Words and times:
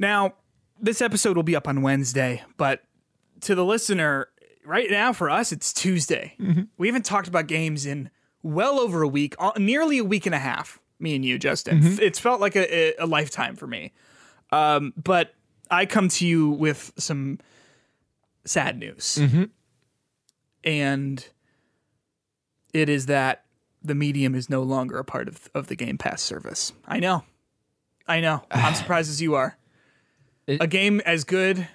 Now, 0.00 0.32
this 0.80 1.02
episode 1.02 1.36
will 1.36 1.42
be 1.44 1.54
up 1.54 1.68
on 1.68 1.82
Wednesday, 1.82 2.42
but 2.56 2.82
to 3.42 3.54
the 3.54 3.64
listener, 3.64 4.28
right 4.64 4.90
now 4.90 5.12
for 5.12 5.28
us, 5.28 5.52
it's 5.52 5.74
Tuesday. 5.74 6.34
We 6.78 6.88
haven't 6.88 7.04
talked 7.04 7.28
about 7.28 7.46
games 7.46 7.84
in 7.84 8.08
well 8.42 8.80
over 8.80 9.02
a 9.02 9.08
week, 9.08 9.34
uh, 9.38 9.52
nearly 9.58 9.98
a 9.98 10.04
week 10.04 10.24
and 10.24 10.34
a 10.34 10.38
half. 10.38 10.80
Me 10.98 11.14
and 11.14 11.22
you, 11.24 11.38
Justin. 11.38 11.84
F- 11.84 12.00
It's 12.00 12.18
felt 12.18 12.40
like 12.40 12.56
a, 12.56 12.94
a, 12.98 13.06
lifetime 13.06 13.56
for 13.56 13.66
me. 13.66 13.92
Um, 14.52 14.94
but 14.96 15.34
I 15.70 15.84
come 15.84 16.08
to 16.08 16.26
you 16.26 16.48
with 16.48 16.92
some 16.96 17.38
sad 18.46 18.78
news, 18.78 19.18
and 20.64 21.26
it 22.72 22.88
is 22.88 23.04
that 23.06 23.44
the 23.82 23.94
medium 23.94 24.34
is 24.34 24.48
no 24.48 24.62
longer 24.62 24.98
a 24.98 25.04
part 25.04 25.28
of 25.28 25.48
of 25.54 25.66
the 25.68 25.76
Game 25.76 25.98
Pass 25.98 26.22
service. 26.22 26.72
I 26.86 27.00
know, 27.00 27.24
I 28.06 28.20
know. 28.20 28.42
I'm 28.50 28.74
surprised 28.82 29.10
as 29.10 29.20
you 29.22 29.34
are. 29.34 29.56
It- 30.50 30.62
a 30.62 30.66
game 30.66 31.00
as 31.00 31.24
good 31.24 31.66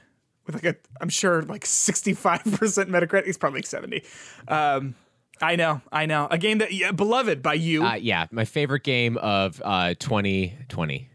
with 0.45 0.55
like 0.55 0.65
a, 0.65 0.75
I'm 1.01 1.09
sure 1.09 1.41
like 1.43 1.65
65 1.65 2.43
percent 2.43 2.89
Metacritic. 2.89 3.27
It's 3.27 3.37
probably 3.37 3.59
like 3.59 3.65
70. 3.67 4.03
Um, 4.47 4.95
I 5.41 5.55
know, 5.55 5.81
I 5.91 6.05
know. 6.05 6.27
A 6.31 6.37
game 6.37 6.59
that 6.59 6.71
yeah, 6.73 6.91
beloved 6.91 7.41
by 7.41 7.55
you. 7.55 7.83
Uh, 7.83 7.95
yeah, 7.95 8.27
my 8.31 8.45
favorite 8.45 8.83
game 8.83 9.17
of 9.17 9.61
uh, 9.65 9.93
2020. 9.99 11.09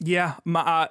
yeah, 0.00 0.34
my, 0.44 0.60
uh, 0.60 0.88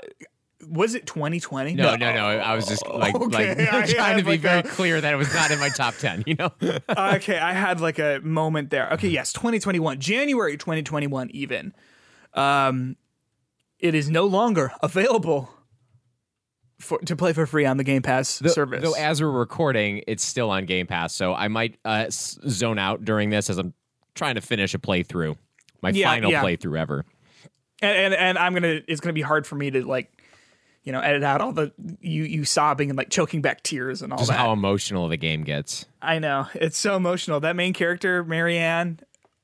was 0.69 0.93
it 0.93 1.07
2020? 1.07 1.73
No, 1.73 1.95
no, 1.95 1.95
no. 1.95 2.13
no. 2.13 2.21
I 2.27 2.53
was 2.55 2.67
just 2.67 2.85
like, 2.87 3.15
Okay, 3.19 3.55
like 3.55 3.73
I 3.73 3.85
trying 3.87 4.17
to 4.17 4.23
be 4.23 4.31
like 4.31 4.39
very 4.41 4.59
a- 4.59 4.63
clear 4.63 5.01
that 5.01 5.11
it 5.11 5.15
was 5.17 5.33
not 5.33 5.49
in 5.49 5.59
my 5.59 5.69
top 5.69 5.95
10. 5.95 6.23
You 6.27 6.35
know? 6.35 6.51
okay, 6.89 7.39
I 7.39 7.53
had 7.53 7.81
like 7.81 7.97
a 7.97 8.19
moment 8.23 8.69
there. 8.69 8.91
Okay, 8.93 9.07
yes, 9.07 9.33
2021, 9.33 9.99
January 9.99 10.55
2021, 10.57 11.31
even. 11.31 11.73
Um, 12.35 12.95
it 13.79 13.95
is 13.95 14.09
no 14.11 14.25
longer 14.25 14.71
available 14.83 15.49
for 16.81 16.99
to 16.99 17.15
play 17.15 17.33
for 17.33 17.45
free 17.45 17.65
on 17.65 17.77
the 17.77 17.83
Game 17.83 18.01
Pass 18.01 18.39
Though- 18.39 18.49
service. 18.49 18.83
Though 18.83 18.93
as 18.95 19.21
we're 19.21 19.29
recording, 19.31 20.03
it's 20.07 20.23
still 20.25 20.49
on 20.49 20.65
Game 20.65 20.87
Pass, 20.87 21.13
so 21.15 21.33
I 21.33 21.47
might 21.47 21.77
uh, 21.85 22.05
zone 22.09 22.79
out 22.79 23.05
during 23.05 23.29
this 23.29 23.49
as 23.49 23.57
I'm 23.57 23.73
trying 24.15 24.35
to 24.35 24.41
finish 24.41 24.73
a 24.73 24.79
playthrough, 24.79 25.37
my 25.81 25.89
Yeah, 25.91 26.07
final 26.09 26.31
yeah. 26.31 26.43
playthrough 26.43 26.77
ever. 26.79 27.05
and, 27.81 27.97
and 27.97 28.13
and 28.13 28.37
I'm 28.37 28.53
gonna 28.53 28.81
it's 28.87 28.99
gonna 29.01 29.13
be 29.13 29.21
hard 29.21 29.47
for 29.47 29.55
me 29.55 29.71
to 29.71 29.85
like, 29.87 30.11
you 30.83 30.91
know, 30.91 30.99
edit 30.99 31.23
out 31.23 31.41
all 31.41 31.51
the 31.53 31.71
you 32.01 32.23
you 32.23 32.43
sobbing 32.45 32.89
and 32.89 32.97
like 32.97 33.09
choking 33.09 33.41
back 33.41 33.63
tears 33.63 34.01
and 34.01 34.11
all 34.11 34.19
Just 34.19 34.29
that. 34.31 34.37
how 34.37 34.51
emotional 34.51 35.07
the 35.07 35.17
game 35.17 35.43
gets. 35.43 35.85
I 36.01 36.19
know 36.19 36.47
it's 36.55 36.77
so 36.77 36.95
emotional. 36.95 37.39
That 37.39 37.55
main 37.55 37.73
character, 37.73 38.23
Marianne, 38.23 38.99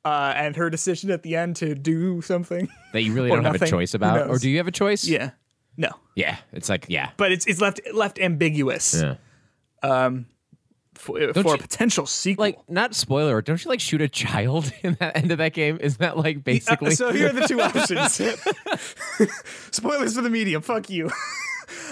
uh, 0.05 0.33
and 0.35 0.55
her 0.55 0.69
decision 0.69 1.09
at 1.11 1.23
the 1.23 1.35
end 1.35 1.55
to 1.57 1.75
do 1.75 2.21
something. 2.21 2.67
That 2.93 3.01
you 3.03 3.13
really 3.13 3.29
don't 3.31 3.43
have 3.45 3.61
a 3.61 3.67
choice 3.67 3.93
about, 3.93 4.29
or 4.29 4.37
do 4.37 4.49
you 4.49 4.57
have 4.57 4.67
a 4.67 4.71
choice? 4.71 5.05
yeah, 5.07 5.31
no, 5.77 5.89
yeah. 6.15 6.37
It's 6.51 6.67
like 6.69 6.85
yeah, 6.89 7.11
but 7.17 7.31
it's 7.31 7.45
it's 7.45 7.61
left 7.61 7.79
left 7.93 8.19
ambiguous. 8.19 8.93
yeah. 9.01 9.15
for, 10.95 11.31
for 11.33 11.39
you- 11.39 11.53
a 11.53 11.57
potential 11.57 12.05
sequel. 12.05 12.43
Like 12.45 12.69
not 12.69 12.95
spoiler, 12.95 13.41
don't 13.41 13.63
you 13.63 13.69
like 13.69 13.79
shoot 13.79 14.01
a 14.01 14.09
child 14.09 14.71
in 14.83 14.95
that 14.99 15.15
end 15.15 15.31
of 15.31 15.37
that 15.37 15.53
game? 15.53 15.77
Isn't 15.79 15.99
that 15.99 16.17
like 16.17 16.43
basically? 16.43 16.91
Uh, 16.91 16.95
so 16.95 17.13
here 17.13 17.29
are 17.29 17.33
the 17.33 17.47
two 17.47 17.61
options. 17.67 18.19
Spoilers 19.71 20.15
for 20.15 20.21
the 20.21 20.29
medium. 20.29 20.61
Fuck 20.61 20.89
you. 20.89 21.09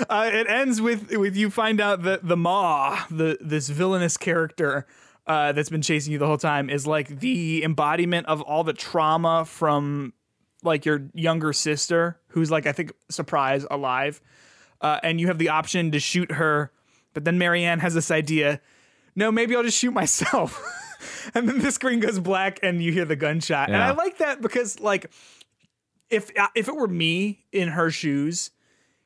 Uh, 0.10 0.30
it 0.34 0.50
ends 0.50 0.82
with 0.82 1.12
with 1.16 1.36
you 1.36 1.50
find 1.50 1.80
out 1.80 2.04
that 2.04 2.28
the 2.28 2.38
Maw, 2.38 3.06
the 3.12 3.38
this 3.42 3.70
villainous 3.70 4.18
character 4.18 4.86
uh, 5.28 5.52
that's 5.52 5.70
been 5.70 5.82
chasing 5.82 6.14
you 6.14 6.20
the 6.20 6.28
whole 6.28 6.38
time, 6.38 6.70
is 6.70 6.88
like 6.88 7.20
the 7.20 7.64
embodiment 7.64 8.26
of 8.28 8.42
all 8.42 8.64
the 8.64 8.74
trauma 8.74 9.46
from 9.46 10.14
like 10.66 10.86
your 10.86 11.04
younger 11.14 11.54
sister, 11.54 12.20
who's 12.30 12.52
like 12.52 12.66
I 12.66 12.72
think 12.72 12.92
surprise 13.10 13.66
alive, 13.72 14.22
uh, 14.82 15.00
and 15.04 15.20
you 15.22 15.28
have 15.28 15.38
the 15.38 15.50
option 15.50 15.92
to 15.92 16.00
shoot 16.00 16.32
her, 16.34 16.72
but 17.14 17.24
then 17.26 17.38
Marianne 17.38 17.80
has 17.80 17.94
this 17.94 18.12
idea. 18.12 18.60
No, 19.16 19.32
maybe 19.32 19.56
I'll 19.56 19.64
just 19.64 19.78
shoot 19.78 19.92
myself. 19.94 20.62
and 21.34 21.48
then 21.48 21.60
the 21.60 21.72
screen 21.72 22.00
goes 22.02 22.20
black 22.20 22.60
and 22.64 22.84
you 22.84 22.92
hear 22.92 23.06
the 23.06 23.16
gunshot. 23.16 23.70
And 23.70 23.78
I 23.78 23.92
like 23.92 24.18
that 24.18 24.42
because 24.42 24.80
like 24.80 25.10
if 26.10 26.30
uh, 26.38 26.48
if 26.56 26.68
it 26.68 26.76
were 26.76 26.88
me 26.88 27.46
in 27.52 27.70
her 27.70 27.90
shoes, 27.90 28.52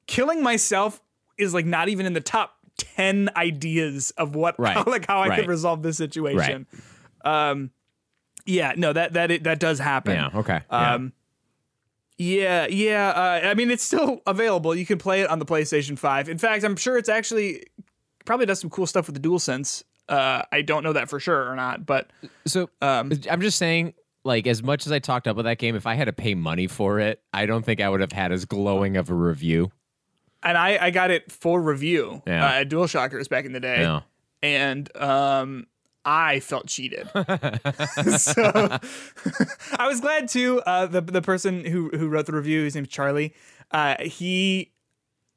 killing 0.07 0.41
myself 0.44 1.01
is 1.38 1.53
like 1.53 1.66
not 1.66 1.89
even 1.89 2.06
in 2.06 2.13
the 2.13 2.22
top 2.22 2.56
10 2.78 3.29
ideas 3.35 4.12
of 4.12 4.35
what 4.35 4.56
Right. 4.59 4.85
like 4.88 5.06
how 5.07 5.19
I 5.19 5.28
Right. 5.29 5.39
could 5.39 5.47
resolve 5.50 5.83
this 5.83 5.97
situation. 5.97 6.66
Um 7.23 7.72
yeah, 8.45 8.73
no, 8.75 8.94
that 8.94 9.13
that 9.13 9.44
that 9.44 9.59
does 9.59 9.78
happen. 9.79 10.16
yeah. 10.16 10.29
Okay. 10.33 10.62
Um, 10.72 11.03
yeah, 11.03 11.09
yeah. 12.19 13.09
Uh, 13.44 13.47
I 13.47 13.53
mean, 13.53 13.72
it's 13.72 13.84
still 13.84 14.22
available. 14.28 14.75
You 14.75 14.85
can 14.85 14.97
play 14.97 15.22
it 15.22 15.30
on 15.30 15.40
the 15.40 15.46
PlayStation 15.46 15.97
5. 15.97 16.30
In 16.30 16.38
fact, 16.38 16.63
I'm 16.63 16.75
sure 16.75 16.97
it's 16.97 17.09
actually 17.09 17.63
probably 18.25 18.46
does 18.46 18.59
some 18.59 18.69
cool 18.69 18.85
stuff 18.85 19.07
with 19.07 19.19
the 19.22 19.28
DualSense. 19.28 19.84
Uh, 20.07 20.44
I 20.52 20.62
don't 20.62 20.84
know 20.84 20.94
that 20.94 21.09
for 21.09 21.19
sure 21.19 21.50
or 21.50 21.56
not, 21.56 21.85
but 21.85 22.09
So 22.46 22.69
um, 22.81 23.12
I'm 23.30 23.41
just 23.41 23.57
saying, 23.57 23.94
like, 24.24 24.47
as 24.47 24.62
much 24.62 24.85
as 24.85 24.91
I 24.91 25.00
talked 25.00 25.28
up 25.28 25.35
with 25.38 25.46
that 25.46 25.59
game, 25.59 25.75
if 25.75 25.85
I 25.88 25.94
had 25.96 26.06
to 26.06 26.13
pay 26.13 26.35
money 26.35 26.68
for 26.68 27.00
it, 27.00 27.22
I 27.34 27.46
don't 27.46 27.63
think 27.63 27.80
I 27.80 27.88
would 27.90 28.02
have 28.02 28.12
had 28.12 28.31
as 28.31 28.46
glowing 28.46 28.97
of 28.97 29.09
a 29.09 29.13
review. 29.13 29.72
and 30.44 30.57
I, 30.57 30.78
I 30.86 30.90
got 30.91 31.12
it 31.12 31.31
for 31.31 31.62
review 31.62 32.22
Yeah. 32.28 32.46
uh, 32.46 32.51
at 32.62 32.69
DualShockers 32.69 33.30
back 33.30 33.46
in 33.46 33.53
the 33.53 33.59
day, 33.59 33.81
Yeah. 33.81 34.01
and 34.41 34.96
um, 34.97 35.68
I 36.05 36.39
felt 36.39 36.67
cheated. 36.67 37.09
so 38.17 38.79
I 39.77 39.87
was 39.87 40.01
glad 40.01 40.27
too. 40.29 40.61
Uh, 40.65 40.85
the 40.85 41.01
the 41.01 41.21
person 41.21 41.65
who 41.65 41.89
who 41.89 42.07
wrote 42.07 42.25
the 42.25 42.33
review, 42.33 42.63
his 42.63 42.75
name's 42.75 42.87
Charlie. 42.87 43.33
Uh, 43.71 43.95
he, 44.01 44.71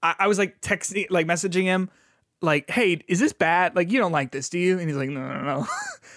I, 0.02 0.14
I 0.20 0.26
was 0.28 0.38
like 0.38 0.60
texting, 0.60 1.06
like 1.10 1.26
messaging 1.26 1.64
him, 1.64 1.90
like, 2.40 2.70
"Hey, 2.70 3.00
is 3.08 3.18
this 3.20 3.32
bad? 3.32 3.76
Like, 3.76 3.90
you 3.90 3.98
don't 3.98 4.12
like 4.12 4.30
this, 4.30 4.48
do 4.48 4.58
you?" 4.58 4.78
And 4.78 4.88
he's 4.88 4.96
like, 4.96 5.10
"No, 5.10 5.20
no, 5.20 5.42
no." 5.42 5.66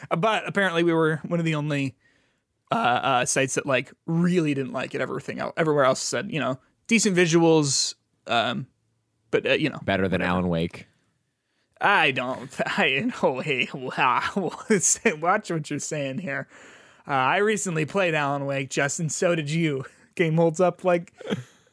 but 0.17 0.47
apparently, 0.47 0.83
we 0.83 0.93
were 0.93 1.19
one 1.25 1.39
of 1.39 1.45
the 1.45 1.55
only 1.55 1.95
uh, 2.71 2.75
uh, 2.75 3.25
sites 3.25 3.55
that 3.55 3.65
like 3.65 3.91
really 4.05 4.53
didn't 4.53 4.73
like 4.73 4.95
it. 4.95 5.01
Everything 5.01 5.39
else, 5.39 5.53
everywhere 5.57 5.85
else 5.85 6.01
said, 6.01 6.31
you 6.31 6.39
know, 6.39 6.59
decent 6.87 7.17
visuals, 7.17 7.95
um, 8.27 8.67
but 9.31 9.45
uh, 9.45 9.53
you 9.53 9.69
know, 9.69 9.79
Better 9.83 10.07
than 10.07 10.21
Alan 10.21 10.47
Wake. 10.47 10.87
I 11.81 12.11
don't. 12.11 12.49
I 12.65 13.11
oh 13.21 13.39
hey 13.41 13.67
wow. 13.73 14.21
Watch 15.19 15.49
what 15.51 15.69
you're 15.69 15.79
saying 15.79 16.19
here. 16.19 16.47
Uh, 17.07 17.11
I 17.11 17.37
recently 17.37 17.85
played 17.85 18.15
Alan 18.15 18.45
Wake, 18.45 18.69
Justin. 18.69 19.09
So 19.09 19.35
did 19.35 19.49
you. 19.49 19.85
Game 20.15 20.35
holds 20.37 20.59
up 20.61 20.83
like 20.83 21.13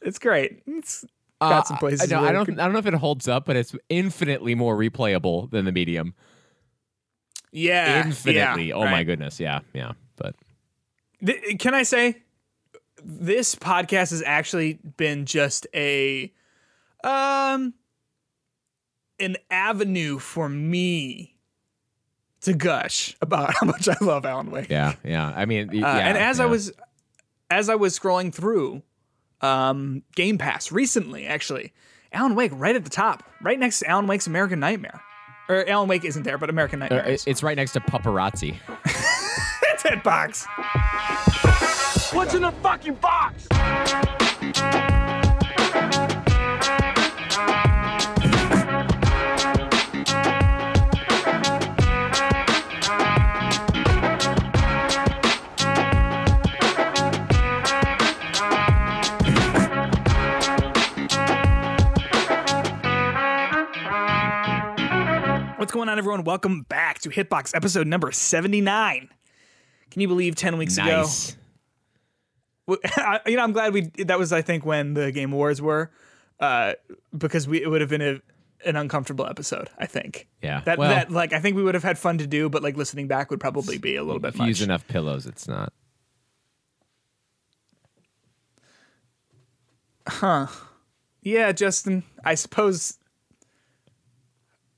it's 0.01 0.19
great. 0.19 0.62
It's 0.67 1.05
got 1.41 1.67
some 1.69 1.77
Uh, 1.77 1.81
places. 1.81 2.03
I, 2.03 2.07
don't- 2.07 2.25
I 2.25 2.33
don't. 2.33 2.45
could- 2.47 2.59
I 2.59 2.65
don't 2.65 2.73
know 2.73 2.81
if 2.81 2.87
it 2.87 2.95
holds 2.95 3.29
up, 3.29 3.45
but 3.47 3.55
it's 3.57 3.75
infinitely 3.89 4.55
more 4.57 4.77
replayable 4.77 5.49
than 5.51 5.65
the 5.65 5.73
medium. 5.73 6.15
yeah, 7.53 8.05
Infinitely. 8.05 8.69
yeah, 8.69 8.75
oh 8.75 8.85
my 8.85 9.05
goodness. 9.05 9.39
Yeah. 9.39 9.61
Yeah. 9.73 9.93
But 10.17 10.35
Th- 11.25 11.59
can 11.59 11.75
I 11.75 11.85
say 11.85 12.17
this 13.05 13.55
podcast 13.55 14.11
has 14.11 14.23
actually 14.27 14.75
been 14.97 15.25
just 15.27 15.67
a 15.75 16.33
um 17.05 17.75
an 19.22 19.37
avenue 19.50 20.19
for 20.19 20.49
me 20.49 21.37
to 22.43 22.53
gush 22.53 23.16
about 23.22 23.55
how 23.60 23.66
much 23.66 23.88
I 23.88 23.97
love 24.00 24.25
Alan 24.27 24.50
Wake. 24.50 24.69
yeah. 24.69 24.94
Yeah. 25.05 25.33
I 25.34 25.44
mean, 25.47 25.71
y- 25.72 25.81
Uh, 25.81 25.87
and 26.00 26.19
as 26.19 26.41
I 26.41 26.47
was 26.47 26.72
as 27.50 27.69
I 27.69 27.75
was 27.77 27.99
scrolling 27.99 28.32
through 28.34 28.82
um, 29.41 30.03
Game 30.15 30.38
Pass 30.38 30.71
recently, 30.72 31.27
actually, 31.27 31.72
Alan 32.12 32.34
Wake 32.34 32.53
right 32.55 32.75
at 32.77 32.84
the 32.84 32.91
top, 32.91 33.22
right 33.43 33.59
next 33.59 33.78
to 33.81 33.88
Alan 33.88 34.06
Wake's 34.06 34.27
American 34.27 34.61
Nightmare. 34.61 35.00
Or 35.49 35.69
Alan 35.69 35.88
Wake 35.88 36.05
isn't 36.05 36.22
there, 36.22 36.38
but 36.38 36.49
American 36.50 36.81
Uh, 36.82 36.87
Nightmare. 36.87 37.06
it- 37.09 37.15
is. 37.15 37.25
it's 37.27 37.43
right 37.43 37.56
next 37.56 37.72
to 37.72 37.81
paparazzi. 37.81 38.56
it's 38.84 39.82
Hitbox. 39.82 40.47
What's 42.15 42.34
in 42.34 42.43
the 42.43 42.53
fucking 42.62 42.94
box? 42.94 43.47
What's 65.62 65.70
going 65.70 65.88
on, 65.88 65.97
everyone? 65.97 66.25
Welcome 66.25 66.62
back 66.62 66.99
to 67.03 67.09
Hitbox 67.09 67.55
episode 67.55 67.87
number 67.87 68.11
79. 68.11 69.09
Can 69.93 70.03
you 70.03 70.09
believe 70.09 70.35
10 70.35 70.59
weeks 70.59 70.76
ago? 70.76 71.03
Nice. 71.03 71.37
I- 72.97 73.20
you 73.29 73.37
know, 73.37 73.44
I'm 73.44 73.53
glad 73.53 73.73
we. 73.73 73.82
That 73.99 74.19
was, 74.19 74.32
I 74.32 74.43
think, 74.43 74.67
when 74.67 74.94
the 74.94 75.12
Game 75.12 75.32
Awards 75.32 75.62
were, 75.62 75.93
uh, 76.41 76.73
because 77.17 77.47
we 77.47 77.62
it 77.62 77.69
would 77.69 77.81
have 77.81 77.91
been 77.91 78.03
a, 78.03 78.20
an 78.67 78.75
uncomfortable 78.75 79.25
episode. 79.25 79.70
I 79.79 79.87
think. 79.87 80.26
Yeah. 80.43 80.62
That 80.64 80.79
Well- 80.79 80.88
that 80.91 81.12
like 81.12 81.32
I 81.32 81.38
think 81.38 81.55
we 81.55 81.62
would 81.62 81.75
have 81.75 81.85
had 81.85 81.97
fun 81.97 82.19
to 82.19 82.26
do, 82.26 82.49
but 82.49 82.64
like 82.64 82.76
listening 82.76 83.06
back 83.06 83.31
would 83.31 83.38
probably 83.38 83.79
be 83.79 83.94
a 83.94 84.03
little 84.03 84.19
bit 84.19 84.35
If 84.35 84.41
you 84.41 84.47
use 84.47 84.62
enough 84.62 84.88
pillows, 84.88 85.26
it's 85.26 85.47
not. 85.47 85.73
Huh. 90.09 90.49
Yeah, 91.23 91.53
Justin. 91.53 92.03
I 92.25 92.35
suppose. 92.35 92.99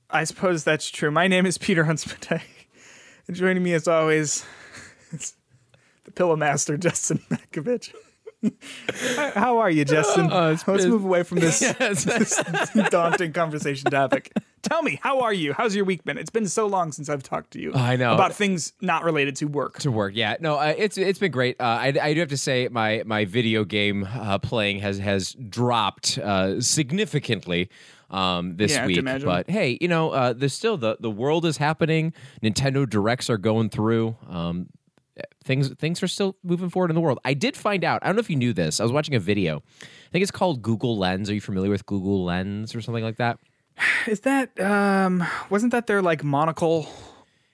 I 0.09 0.23
suppose 0.23 0.63
that's 0.63 0.89
true. 0.89 1.11
My 1.11 1.27
name 1.27 1.45
is 1.45 1.57
Peter 1.57 1.85
Huntsman. 1.85 2.41
and 3.27 3.35
joining 3.35 3.63
me 3.63 3.73
as 3.73 3.87
always, 3.87 4.45
is 5.11 5.33
the 6.03 6.11
Pillow 6.11 6.35
Master, 6.35 6.77
Justin 6.77 7.19
Makovich. 7.29 7.93
How 9.33 9.57
are 9.57 9.69
you, 9.69 9.85
Justin? 9.85 10.31
Uh, 10.31 10.57
Let's 10.67 10.85
move 10.85 11.03
away 11.03 11.23
from 11.23 11.39
this, 11.39 11.59
this 11.79 12.39
daunting 12.89 13.33
conversation 13.33 13.89
topic. 13.89 14.31
Tell 14.61 14.81
me, 14.81 14.99
how 15.01 15.21
are 15.21 15.33
you? 15.33 15.53
How's 15.53 15.75
your 15.75 15.85
week 15.85 16.03
been? 16.03 16.17
It's 16.17 16.31
been 16.31 16.47
so 16.47 16.65
long 16.65 16.91
since 16.91 17.07
I've 17.07 17.21
talked 17.21 17.51
to 17.51 17.61
you. 17.61 17.73
I 17.75 17.95
know. 17.95 18.15
about 18.15 18.33
things 18.33 18.73
not 18.81 19.03
related 19.03 19.35
to 19.37 19.45
work. 19.45 19.77
to 19.79 19.91
work. 19.91 20.13
Yeah, 20.15 20.37
no, 20.39 20.55
uh, 20.55 20.73
it's 20.75 20.97
it's 20.97 21.19
been 21.19 21.31
great. 21.31 21.59
Uh, 21.59 21.63
I, 21.65 21.93
I 22.01 22.13
do 22.15 22.19
have 22.19 22.29
to 22.29 22.37
say 22.37 22.67
my 22.69 23.03
my 23.05 23.25
video 23.25 23.63
game 23.63 24.07
uh, 24.11 24.39
playing 24.39 24.79
has 24.79 24.97
has 24.97 25.33
dropped 25.33 26.17
uh, 26.17 26.59
significantly 26.61 27.69
um, 28.09 28.57
this 28.57 28.71
Yeah, 28.71 28.77
I 28.77 28.81
have 28.81 28.91
to 28.91 29.01
week. 29.01 29.23
But 29.25 29.49
hey, 29.49 29.77
you 29.81 29.87
know, 29.87 30.11
uh, 30.11 30.33
there's 30.33 30.53
still 30.53 30.77
the 30.77 30.97
the 30.99 31.11
world 31.11 31.45
is 31.45 31.57
happening. 31.57 32.13
Nintendo 32.43 32.89
directs 32.89 33.29
are 33.29 33.37
going 33.37 33.69
through. 33.69 34.15
Um, 34.29 34.69
things 35.43 35.69
things 35.75 36.03
are 36.03 36.07
still 36.07 36.35
moving 36.43 36.69
forward 36.69 36.91
in 36.91 36.95
the 36.95 37.01
world. 37.01 37.19
I 37.25 37.33
did 37.33 37.55
find 37.55 37.83
out. 37.83 37.99
I 38.03 38.07
don't 38.07 38.15
know 38.15 38.21
if 38.21 38.29
you 38.29 38.35
knew 38.35 38.53
this. 38.53 38.79
I 38.79 38.83
was 38.83 38.91
watching 38.91 39.15
a 39.15 39.19
video. 39.19 39.63
I 39.81 40.11
think 40.11 40.23
it's 40.23 40.31
called 40.31 40.61
Google 40.61 40.97
Lens. 40.97 41.29
Are 41.29 41.33
you 41.33 41.41
familiar 41.41 41.69
with 41.69 41.85
Google 41.85 42.23
Lens 42.23 42.75
or 42.75 42.81
something 42.81 43.03
like 43.03 43.17
that? 43.17 43.39
Is 44.07 44.21
that 44.21 44.59
um? 44.59 45.23
Wasn't 45.49 45.71
that 45.71 45.87
their 45.87 46.01
like 46.01 46.23
monocle 46.23 46.87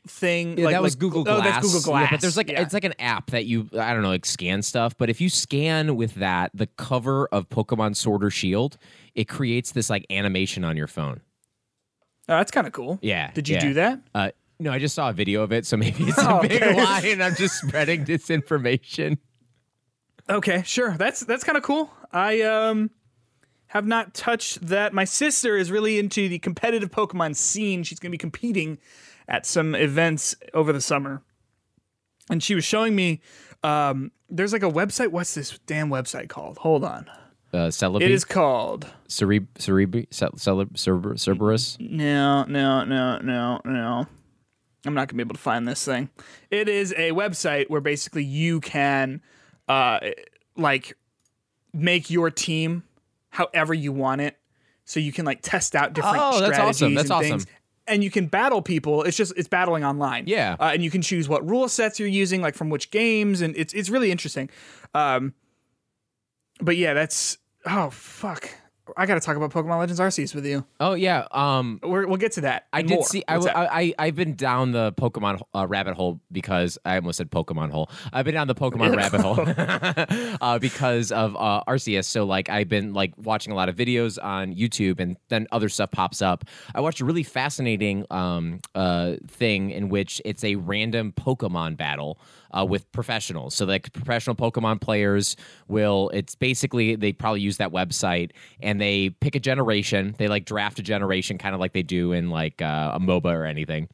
thing? 0.08 0.58
Yeah, 0.58 0.66
like, 0.66 0.74
that 0.74 0.82
was 0.82 0.94
like- 0.96 1.00
Google 1.00 1.26
Oh, 1.28 1.42
that's 1.42 1.66
Google 1.66 1.80
Yeah, 1.94 2.00
Glass. 2.00 2.12
but 2.12 2.22
there's 2.22 2.38
like 2.38 2.50
Yeah. 2.50 2.62
it's 2.62 2.74
like 2.74 2.84
an 2.86 2.94
app 3.00 3.32
that 3.32 3.46
you 3.46 3.70
I 3.78 3.94
don't 3.94 4.02
know 4.02 4.10
like 4.10 4.26
scan 4.26 4.62
stuff. 4.62 4.98
But 4.98 5.10
if 5.10 5.22
you 5.22 5.30
scan 5.30 5.96
with 5.96 6.16
that, 6.16 6.52
the 6.54 6.68
cover 6.68 7.28
of 7.28 7.50
Pokemon 7.50 7.96
Sword 7.96 8.24
or 8.24 8.30
Shield, 8.30 8.78
it 9.16 9.28
creates 9.28 9.72
this 9.72 9.90
like 9.90 10.06
animation 10.10 10.64
on 10.64 10.76
your 10.78 10.88
phone. 10.88 11.22
Oh, 12.30 12.38
that's 12.38 12.52
kind 12.52 12.66
of 12.68 12.74
cool. 12.74 13.00
Yeah. 13.02 13.32
Did 13.34 13.50
you 13.50 13.56
yeah. 13.56 13.62
do 13.62 13.74
that? 13.74 14.00
Uh, 14.16 14.32
no, 14.60 14.72
I 14.72 14.80
just 14.80 14.94
saw 14.96 15.10
a 15.10 15.14
video 15.14 15.42
of 15.42 15.52
it, 15.52 15.66
so 15.66 15.76
maybe 15.76 16.04
it's 16.04 16.18
a 16.22 16.30
Oh, 16.38 16.42
big 16.42 16.52
okay. 16.62 16.76
lie, 16.82 17.02
and 17.06 17.22
I'm 17.24 17.36
just 17.36 17.58
spreading 17.60 18.06
disinformation. 18.06 19.18
Okay, 20.30 20.64
sure. 20.66 20.96
That's 20.98 21.22
that's 21.22 21.44
kind 21.44 21.58
of 21.58 21.64
cool. 21.64 21.92
I 22.12 22.42
um 22.42 22.92
have 23.68 23.86
not 23.88 24.14
touched 24.14 24.68
that. 24.68 24.94
My 24.94 25.04
sister 25.04 25.58
is 25.58 25.72
really 25.72 25.98
into 25.98 26.30
the 26.30 26.40
competitive 26.40 26.92
Pokemon 26.92 27.36
scene. 27.36 27.84
She's 27.84 28.00
going 28.00 28.10
to 28.12 28.14
be 28.14 28.18
competing 28.20 28.78
at 29.32 29.46
some 29.46 29.74
events 29.74 30.36
over 30.54 30.72
the 30.72 30.82
summer. 30.82 31.24
And 32.30 32.44
she 32.44 32.54
was 32.54 32.64
showing 32.64 32.96
me 32.96 33.22
um 33.64 34.12
there's 34.30 34.54
like 34.54 34.64
a 34.64 34.70
website. 34.70 35.08
What's 35.08 35.34
this 35.34 35.58
damn 35.66 35.90
website 35.90 36.30
called? 36.30 36.58
Hold 36.60 36.84
on. 36.84 37.10
Uh, 37.54 37.68
Celebi, 37.68 38.04
It 38.04 38.12
is 38.12 38.24
called 38.24 38.88
Cereb, 39.10 39.48
Cerebi, 39.56 40.08
Celeb, 40.10 40.72
Cerber, 40.74 41.20
Cerberus. 41.20 41.78
No, 41.82 42.44
no, 42.46 42.86
no, 42.86 43.18
no, 43.18 43.60
no. 43.66 44.08
I'm 44.86 44.94
not 44.94 45.10
gonna 45.10 45.18
be 45.18 45.28
able 45.28 45.36
to 45.36 45.42
find 45.42 45.68
this 45.68 45.84
thing. 45.84 46.10
It 46.50 46.70
is 46.70 46.94
a 46.94 47.12
website 47.12 47.70
where 47.70 47.82
basically 47.82 48.24
you 48.24 48.62
can, 48.62 49.22
uh, 49.68 50.00
like, 50.56 50.98
make 51.74 52.10
your 52.10 52.32
team 52.32 52.84
however 53.32 53.74
you 53.74 53.92
want 53.92 54.22
it. 54.22 54.38
So 54.86 55.00
you 55.00 55.12
can 55.12 55.26
like 55.26 55.42
test 55.42 55.76
out 55.76 55.94
different 55.94 56.18
strategies. 56.18 56.42
Oh, 56.42 56.48
that's 56.48 56.60
awesome. 56.60 56.94
That's 56.96 57.10
and 57.10 57.18
awesome. 57.18 57.40
things. 57.40 57.48
And 57.88 58.04
you 58.04 58.12
can 58.12 58.28
battle 58.28 58.62
people. 58.62 59.04
It's 59.04 59.18
just 59.18 59.34
it's 59.36 59.48
battling 59.48 59.84
online. 59.84 60.26
Yeah. 60.28 60.56
uh, 60.60 60.70
and 60.74 60.84
you 60.84 60.92
can 60.92 61.02
choose 61.02 61.28
what 61.28 61.48
rule 61.48 61.68
sets 61.68 62.00
you're 62.00 62.08
using, 62.08 62.42
like 62.42 62.56
from 62.56 62.70
which 62.70 62.92
games, 62.92 63.42
and 63.42 63.56
it's 63.58 63.74
it's 63.74 63.90
really 63.90 64.12
interesting. 64.12 64.50
Um, 64.94 65.34
but 66.62 66.78
yeah, 66.78 66.94
that's 66.94 67.38
oh 67.66 67.90
fuck. 67.90 68.50
I 68.98 69.06
got 69.06 69.16
to 69.16 69.20
talk 69.20 69.38
about 69.38 69.52
Pokemon 69.52 69.80
Legends 69.80 70.00
Arceus 70.00 70.34
with 70.36 70.46
you. 70.46 70.66
Oh 70.80 70.94
yeah. 70.94 71.28
Um, 71.32 71.80
We're, 71.84 72.08
we'll 72.08 72.18
get 72.18 72.34
to 72.34 72.42
that. 72.42 72.68
I 72.74 72.82
did 72.82 72.96
more. 72.96 73.04
see. 73.06 73.24
I? 73.28 73.38
I 73.38 73.94
I 73.98 74.06
have 74.08 74.16
been 74.16 74.36
down 74.36 74.72
the 74.72 74.94
Pokemon 74.94 75.42
uh, 75.54 75.68
rabbit 75.68 75.96
hole 75.96 76.20
because 76.32 76.78
I 76.86 76.96
almost 76.96 77.18
said 77.18 77.32
Pokemon 77.32 77.72
hole. 77.72 77.90
I've 78.14 78.26
been 78.26 78.34
down 78.34 78.48
the 78.48 78.56
Pokemon 78.56 78.96
rabbit 78.96 79.22
hole 80.38 80.38
uh, 80.42 80.60
because 80.60 81.12
of 81.12 81.36
uh, 81.36 81.64
Arceus. 81.68 82.06
So 82.06 82.26
like 82.26 82.50
I've 82.50 82.70
been 82.70 82.94
like 82.94 83.14
watching 83.18 83.52
a 83.54 83.56
lot 83.56 83.70
of 83.70 83.76
videos 83.76 84.22
on 84.22 84.54
YouTube, 84.56 85.00
and 85.00 85.18
then 85.30 85.48
other 85.52 85.70
stuff 85.70 85.92
pops 85.92 86.22
up. 86.22 86.46
I 86.74 86.82
watched 86.82 87.02
a 87.02 87.06
really 87.06 87.24
fascinating 87.24 88.06
um, 88.12 88.60
uh, 88.76 89.16
thing 89.28 89.72
in 89.72 89.90
which 89.90 90.22
it's 90.26 90.44
a 90.44 90.56
random 90.56 91.14
Pokemon 91.14 91.78
battle. 91.78 92.20
Uh, 92.54 92.66
with 92.66 92.92
professionals, 92.92 93.56
so 93.56 93.66
like 93.66 93.94
professional 93.94 94.36
Pokemon 94.36 94.82
players 94.82 95.38
will. 95.70 96.10
It's 96.14 96.36
basically 96.36 96.96
they 96.96 97.14
probably 97.14 97.40
use 97.42 97.58
that 97.58 97.72
website 97.72 98.32
and 98.62 98.80
they 98.82 99.10
pick 99.10 99.36
a 99.36 99.40
generation. 99.40 100.16
They 100.18 100.28
like 100.28 100.44
draft 100.46 100.78
a 100.80 100.84
generation, 100.84 101.38
kind 101.38 101.56
of 101.56 101.62
like 101.62 101.72
they 101.72 101.84
do 101.84 102.12
in 102.12 102.30
like 102.30 102.62
uh, 102.62 102.92
a 102.94 103.00
MOBA 103.00 103.32
or 103.34 103.46
anything 103.46 103.88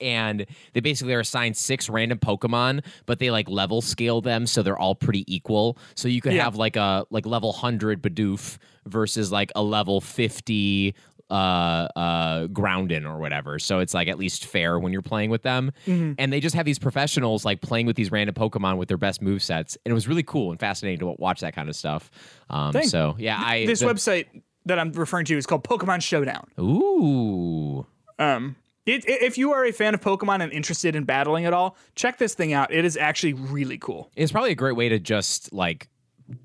and 0.00 0.46
they 0.72 0.78
basically 0.78 1.12
are 1.14 1.20
assigned 1.20 1.56
six 1.56 1.88
random 1.88 2.16
Pokemon, 2.18 2.84
but 3.06 3.18
they 3.18 3.30
like 3.32 3.48
level 3.48 3.80
scale 3.82 4.20
them 4.20 4.46
so 4.46 4.62
they're 4.62 4.78
all 4.78 4.94
pretty 4.94 5.24
equal. 5.32 5.76
So 5.96 6.06
you 6.06 6.20
could 6.20 6.32
Yeah. 6.34 6.44
have 6.44 6.54
like 6.56 6.76
a 6.76 7.06
like 7.10 7.26
level 7.26 7.52
hundred 7.52 8.00
Bidoof 8.02 8.58
versus 8.86 9.32
like 9.32 9.50
a 9.56 9.62
level 9.64 10.00
fifty 10.00 10.94
uh 11.30 11.88
uh 11.96 12.46
Groudon 12.48 13.04
or 13.06 13.18
whatever 13.18 13.58
so 13.58 13.78
it's 13.78 13.94
like 13.94 14.08
at 14.08 14.18
least 14.18 14.46
fair 14.46 14.78
when 14.78 14.92
you're 14.92 15.02
playing 15.02 15.30
with 15.30 15.42
them 15.42 15.70
Mm-hmm. 15.86 16.12
and 16.18 16.32
they 16.32 16.40
just 16.40 16.54
have 16.56 16.66
these 16.66 16.78
professionals 16.78 17.44
like 17.44 17.60
playing 17.60 17.86
with 17.86 17.96
these 17.96 18.10
random 18.10 18.34
pokemon 18.34 18.76
with 18.78 18.88
their 18.88 18.96
best 18.98 19.22
move 19.22 19.42
sets 19.42 19.76
and 19.84 19.90
it 19.90 19.94
was 19.94 20.08
really 20.08 20.22
cool 20.22 20.50
and 20.50 20.58
fascinating 20.60 20.98
to 21.00 21.06
watch 21.18 21.40
that 21.40 21.54
kind 21.54 21.68
of 21.68 21.76
stuff 21.76 22.10
um 22.50 22.72
Thank- 22.72 22.88
so 22.90 23.14
yeah 23.18 23.40
i 23.44 23.64
this 23.66 23.80
the- 23.80 23.86
website 23.86 24.26
that 24.66 24.78
I'm 24.78 24.92
referring 24.92 25.24
to 25.24 25.36
is 25.38 25.46
called 25.46 25.64
Pokemon 25.64 26.02
Showdown. 26.02 26.46
ooh 26.60 27.86
Um, 28.18 28.56
it, 28.86 29.04
i- 29.08 29.24
if 29.24 29.38
you 29.38 29.52
are 29.52 29.64
a 29.64 29.72
fan 29.72 29.94
of 29.94 30.00
Pokemon 30.00 30.42
and 30.42 30.52
interested 30.52 30.94
in 30.94 31.04
battling 31.04 31.46
at 31.46 31.52
all, 31.54 31.76
check 31.94 32.18
this 32.18 32.34
thing 32.34 32.52
out. 32.52 32.70
It 32.72 32.84
is 32.84 32.96
actually 32.96 33.32
really 33.32 33.78
cool. 33.78 34.10
it's 34.16 34.32
probably 34.32 34.50
a 34.50 34.54
great 34.56 34.76
way 34.76 34.88
to 34.90 34.98
just 34.98 35.52
like 35.52 35.88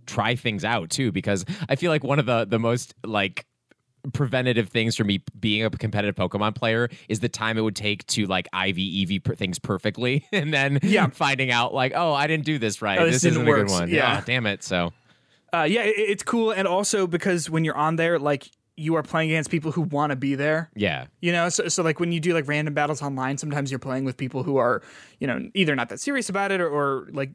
try 0.06 0.34
things 0.36 0.64
out 0.66 0.90
too 0.90 1.12
because 1.12 1.46
i 1.70 1.76
feel 1.76 1.92
like 1.92 2.04
one 2.04 2.18
of 2.18 2.26
the 2.26 2.44
the 2.46 2.58
most 2.58 2.96
like 3.04 3.46
preventative 4.14 4.70
things 4.70 4.96
for 4.96 5.04
me 5.04 5.24
being 5.40 5.64
a 5.66 5.70
competitive 5.70 6.16
pokemon 6.16 6.54
player 6.56 6.90
is 7.10 7.20
the 7.22 7.30
time 7.30 7.58
it 7.58 7.62
would 7.62 7.76
take 7.76 8.06
to 8.08 8.26
like 8.26 8.48
iv 8.54 8.78
ev 8.78 9.24
per- 9.24 9.36
things 9.36 9.60
perfectly 9.60 10.26
and 10.32 10.54
then 10.54 10.80
Yeah. 10.84 11.08
finding 11.08 11.52
out 11.52 11.74
like 11.74 11.94
oh 11.96 12.14
i 12.14 12.28
didn't 12.28 12.46
do 12.46 12.58
this 12.60 12.82
right 12.82 13.00
Oh, 13.00 13.06
this, 13.06 13.16
this 13.22 13.26
isn't 13.32 13.46
didn't 13.46 13.58
a 13.58 13.64
good 13.64 13.72
one 13.72 13.90
Yeah. 13.90 14.20
Oh, 14.22 14.24
damn 14.26 14.46
it 14.46 14.64
so 14.64 14.94
Uh, 15.54 15.64
yeah, 15.64 15.84
it, 15.84 15.96
it's 15.98 16.24
cool, 16.24 16.52
and 16.52 16.68
also 16.68 17.08
because 17.08 17.50
when 17.50 17.64
you're 17.64 17.78
on 17.78 17.96
there, 17.96 18.20
like 18.20 18.50
you 18.76 18.96
are 18.96 19.04
playing 19.04 19.30
against 19.32 19.50
people 19.50 19.72
who 19.72 19.82
want 19.84 20.10
to 20.10 20.16
be 20.18 20.36
there. 20.36 20.70
yeah 20.76 21.06
You 21.22 21.32
know, 21.32 21.48
so, 21.48 21.70
so 21.70 21.82
like 21.82 21.98
when 22.02 22.12
you 22.12 22.20
do 22.20 22.34
like 22.34 22.46
random 22.48 22.74
battles 22.74 23.02
online, 23.02 23.38
sometimes 23.38 23.72
you're 23.72 23.80
playing 23.80 24.04
with 24.04 24.18
people 24.18 24.44
who 24.44 24.58
are, 24.58 24.82
you 25.22 25.28
know, 25.28 25.40
either 25.54 25.74
not 25.74 25.88
that 25.90 26.02
serious 26.02 26.28
about 26.28 26.52
it 26.52 26.60
or, 26.60 26.68
or 26.68 27.08
like 27.14 27.32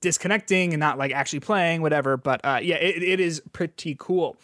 disconnecting 0.00 0.72
and 0.72 0.78
not 0.78 0.98
like 0.98 1.12
actually 1.12 1.40
playing, 1.40 1.82
whatever. 1.82 2.16
But 2.16 2.40
uh, 2.44 2.60
yeah, 2.62 2.76
it, 2.76 3.02
it 3.02 3.18
is 3.20 3.42
pretty 3.52 3.96
cool. 3.98 4.36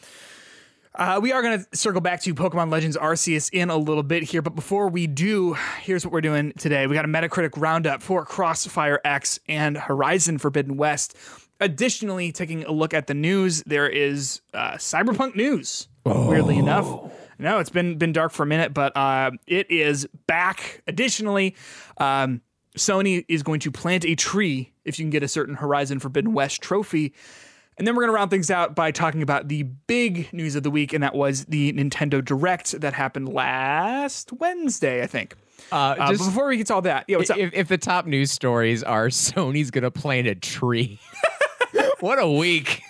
Uh, 1.00 1.18
we 1.18 1.32
are 1.32 1.40
going 1.40 1.58
to 1.58 1.66
circle 1.76 2.02
back 2.02 2.20
to 2.20 2.34
Pokemon 2.34 2.70
Legends 2.70 2.94
Arceus 2.94 3.48
in 3.54 3.70
a 3.70 3.76
little 3.78 4.02
bit 4.02 4.22
here, 4.22 4.42
but 4.42 4.54
before 4.54 4.86
we 4.90 5.06
do, 5.06 5.54
here's 5.80 6.04
what 6.04 6.12
we're 6.12 6.20
doing 6.20 6.52
today. 6.58 6.86
We 6.86 6.94
got 6.94 7.06
a 7.06 7.08
Metacritic 7.08 7.52
roundup 7.56 8.02
for 8.02 8.22
Crossfire 8.26 9.00
X 9.02 9.40
and 9.48 9.78
Horizon 9.78 10.36
Forbidden 10.36 10.76
West. 10.76 11.16
Additionally, 11.58 12.32
taking 12.32 12.64
a 12.64 12.70
look 12.70 12.92
at 12.92 13.06
the 13.06 13.14
news, 13.14 13.62
there 13.64 13.88
is 13.88 14.42
uh, 14.52 14.72
Cyberpunk 14.72 15.34
news. 15.34 15.88
Weirdly 16.04 16.58
enough, 16.58 17.10
no, 17.38 17.60
it's 17.60 17.70
been 17.70 17.96
been 17.96 18.12
dark 18.12 18.30
for 18.30 18.42
a 18.42 18.46
minute, 18.46 18.74
but 18.74 18.94
uh, 18.94 19.30
it 19.46 19.70
is 19.70 20.06
back. 20.26 20.82
Additionally, 20.86 21.56
um, 21.96 22.42
Sony 22.76 23.24
is 23.26 23.42
going 23.42 23.60
to 23.60 23.70
plant 23.70 24.04
a 24.04 24.14
tree 24.14 24.74
if 24.84 24.98
you 24.98 25.04
can 25.04 25.10
get 25.10 25.22
a 25.22 25.28
certain 25.28 25.54
Horizon 25.54 25.98
Forbidden 25.98 26.34
West 26.34 26.60
trophy. 26.60 27.14
And 27.80 27.86
then 27.86 27.96
we're 27.96 28.02
going 28.02 28.12
to 28.12 28.16
round 28.16 28.30
things 28.30 28.50
out 28.50 28.74
by 28.74 28.90
talking 28.90 29.22
about 29.22 29.48
the 29.48 29.62
big 29.62 30.30
news 30.34 30.54
of 30.54 30.62
the 30.62 30.70
week, 30.70 30.92
and 30.92 31.02
that 31.02 31.14
was 31.14 31.46
the 31.46 31.72
Nintendo 31.72 32.22
Direct 32.22 32.78
that 32.82 32.92
happened 32.92 33.30
last 33.32 34.34
Wednesday, 34.34 35.02
I 35.02 35.06
think. 35.06 35.34
uh, 35.72 35.96
Uh, 35.98 36.08
just 36.12 36.26
before 36.26 36.48
we 36.48 36.58
get 36.58 36.66
to 36.66 36.74
all 36.74 36.82
that, 36.82 37.06
yeah, 37.08 37.16
what's 37.16 37.30
up? 37.30 37.38
if, 37.38 37.54
if 37.54 37.68
the 37.68 37.78
top 37.78 38.04
news 38.04 38.30
stories 38.30 38.82
are 38.82 39.06
sony's 39.08 39.70
gonna 39.70 39.90
plant 39.90 40.26
a 40.26 40.34
tree 40.34 41.00
what 42.00 42.18
a 42.18 42.30
week 42.30 42.82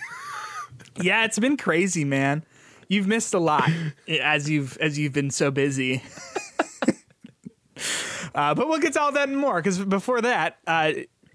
yeah, 1.01 1.25
it's 1.25 1.39
been 1.39 1.57
crazy, 1.57 2.05
man. 2.05 2.43
You've 2.89 3.07
missed 3.07 3.33
a 3.33 3.39
lot 3.39 3.71
as 4.09 4.51
you've 4.51 4.77
as 4.79 4.99
you've 4.99 5.13
been 5.13 5.31
so 5.31 5.53
busy. 5.53 6.03
uh, 8.35 8.55
but 8.55 8.69
we'll 8.69 8.81
get 8.81 8.95
to 8.95 9.01
all 9.01 9.13
that 9.13 9.29
and 9.29 9.39
more 9.39 9.57
because 9.63 9.79
before 9.79 10.21
that, 10.23 10.59
uh, 10.67 10.93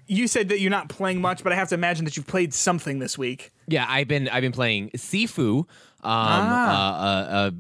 you 0.08 0.28
said 0.28 0.50
that 0.50 0.60
you're 0.60 0.72
not 0.72 0.90
playing 0.90 1.22
much, 1.22 1.44
but 1.44 1.52
I 1.54 1.56
have 1.56 1.70
to 1.70 1.76
imagine 1.76 2.06
that 2.06 2.16
you've 2.18 2.28
played 2.28 2.54
something 2.54 3.00
this 3.00 3.18
week. 3.18 3.52
Yeah, 3.68 3.86
I've 3.88 4.08
been 4.08 4.30
I've 4.30 4.42
been 4.42 4.52
playing 4.52 4.90
Sifu. 4.92 5.60
Um, 5.60 5.66
Ah. 6.04 6.70
uh, 6.70 7.04
uh, 7.06 7.36
uh, 7.48 7.52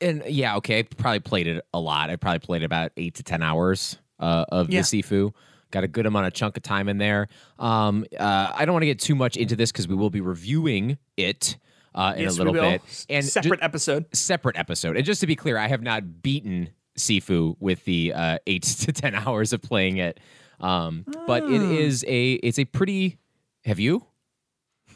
and 0.00 0.22
yeah, 0.28 0.56
okay, 0.56 0.78
I 0.78 0.82
probably 0.82 1.20
played 1.20 1.46
it 1.48 1.64
a 1.74 1.80
lot. 1.80 2.10
I 2.10 2.16
probably 2.16 2.38
played 2.40 2.62
about 2.62 2.92
eight 2.96 3.14
to 3.16 3.22
ten 3.22 3.42
hours 3.42 3.98
uh, 4.20 4.44
of 4.50 4.70
Yeah. 4.70 4.82
the 4.82 5.02
Sifu. 5.02 5.32
Got 5.70 5.84
a 5.84 5.88
good 5.88 6.06
amount 6.06 6.26
of 6.26 6.32
chunk 6.32 6.56
of 6.56 6.62
time 6.62 6.88
in 6.88 6.98
there. 6.98 7.28
Um, 7.58 8.06
uh, 8.18 8.52
I 8.54 8.64
don't 8.64 8.72
want 8.72 8.82
to 8.82 8.86
get 8.86 9.00
too 9.00 9.14
much 9.14 9.36
into 9.36 9.54
this 9.56 9.70
because 9.72 9.86
we 9.88 9.94
will 9.94 10.10
be 10.10 10.20
reviewing 10.20 10.98
it. 11.16 11.58
uh, 11.94 12.12
in 12.16 12.22
Yes, 12.24 12.34
a 12.36 12.44
little 12.44 12.52
bit. 12.52 12.80
And 13.08 13.24
ju- 13.24 13.30
separate 13.30 13.60
episode. 13.62 14.06
separate 14.14 14.56
episode. 14.56 14.96
And 14.96 15.04
just 15.04 15.20
to 15.20 15.26
be 15.26 15.34
clear, 15.34 15.58
I 15.58 15.66
have 15.66 15.82
not 15.82 16.22
beaten 16.22 16.68
Sifu 16.96 17.56
with 17.58 17.84
the 17.86 18.12
uh, 18.14 18.38
eight 18.46 18.62
to 18.84 18.92
ten 18.92 19.14
hours 19.16 19.52
of 19.52 19.62
playing 19.62 19.96
it, 19.96 20.20
um, 20.60 21.04
but 21.26 21.44
it 21.44 21.60
Ah. 21.60 22.04
a 22.06 22.32
it's 22.34 22.58
a 22.58 22.64
pretty. 22.64 23.18
Have 23.64 23.78
you? 23.78 24.04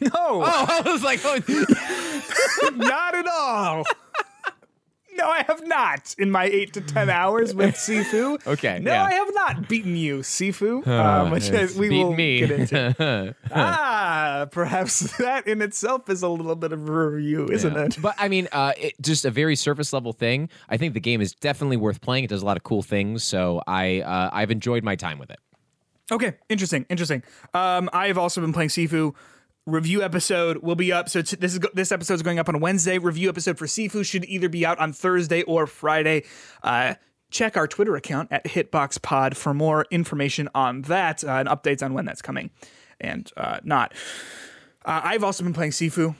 No, 0.01 0.09
Oh, 0.15 0.43
I 0.43 0.91
was 0.91 1.03
like, 1.05 1.21
oh, 1.25 1.39
not 2.77 3.15
at 3.15 3.27
all. 3.29 3.85
No, 5.15 5.29
I 5.29 5.43
have 5.47 5.65
not 5.67 6.15
in 6.19 6.31
my 6.31 6.47
eight 6.47 6.73
to 6.73 6.81
ten 6.81 7.11
hours 7.11 7.55
with 7.55 7.75
Sifu. 7.77 8.45
Okay, 8.47 8.79
No, 8.81 8.93
yeah. 8.93 9.05
I 9.05 9.13
have 9.13 9.29
not 9.35 9.69
beaten 9.69 9.95
you, 9.95 10.21
Sifu. 10.21 10.85
um, 10.87 11.31
which 11.31 11.51
we 11.77 11.91
will 11.91 12.15
me. 12.15 12.39
get 12.41 12.51
into. 12.51 13.35
ah, 13.55 14.47
perhaps 14.51 15.15
that 15.19 15.47
in 15.47 15.61
itself 15.61 16.09
is 16.09 16.23
a 16.23 16.29
little 16.29 16.57
bit 16.57 16.73
of 16.73 16.89
a 16.89 17.07
review, 17.11 17.47
isn't 17.53 17.75
Yeah. 17.75 17.85
it? 17.85 17.99
But 18.01 18.15
I 18.19 18.29
mean, 18.29 18.49
uh, 18.53 18.73
it, 18.79 18.95
just 19.03 19.27
a 19.27 19.31
very 19.31 19.55
surface 19.55 19.93
level 19.93 20.15
thing. 20.15 20.49
I 20.71 20.79
think 20.79 20.95
the 20.95 21.01
game 21.01 21.21
is 21.21 21.35
definitely 21.35 21.77
worth 21.77 22.01
playing. 22.01 22.25
It 22.25 22.31
does 22.31 22.43
a 22.43 22.47
lot 22.47 22.57
of 22.57 22.63
cool 22.63 22.83
things, 22.83 23.23
so 23.23 23.63
I 23.67 24.01
uh, 24.01 24.31
I've 24.33 24.51
enjoyed 24.51 24.83
my 24.83 24.97
time 24.97 25.19
with 25.19 25.31
it. 25.31 25.39
Okay, 26.13 26.35
interesting, 26.51 26.85
interesting. 26.91 27.23
Um, 27.55 27.89
I 27.93 28.09
have 28.09 28.19
also 28.19 28.43
been 28.43 28.53
playing 28.53 28.69
Sifu. 28.69 29.15
Review 29.65 30.03
episode 30.03 30.59
will 30.59 30.75
be 30.75 30.93
up. 30.93 31.09
So 31.09 31.23
t- 31.23 31.37
this 31.37 31.53
is 31.55 31.59
go- 31.59 31.71
this 31.73 31.91
episode 31.91 32.15
is 32.15 32.23
going 32.23 32.39
up 32.39 32.49
on 32.51 32.61
Wednesday. 32.61 32.99
Review 32.99 33.31
episode 33.31 33.57
for 33.57 33.65
Sifu 33.67 34.05
should 34.05 34.27
either 34.27 34.51
be 34.51 34.67
out 34.67 34.79
on 34.79 34.93
Thursday 34.93 35.43
or 35.45 35.67
Friday. 35.67 36.25
Uh, 36.63 36.95
check 37.31 37.57
our 37.57 37.67
Twitter 37.67 37.97
account 37.97 38.29
at 38.31 38.45
Hitbox 38.45 39.01
Pod 39.01 39.37
for 39.37 39.55
more 39.55 39.87
information 39.91 40.51
on 40.55 40.83
that 40.83 41.25
uh, 41.25 41.31
and 41.31 41.49
updates 41.49 41.83
on 41.83 41.95
when 41.95 42.05
that's 42.05 42.21
coming 42.21 42.51
and 43.01 43.31
uh, 43.37 43.61
not. 43.63 43.95
Uh, 44.85 45.01
I've 45.05 45.25
also 45.25 45.45
been 45.45 45.55
playing 45.55 45.73
Sifu. 45.73 46.15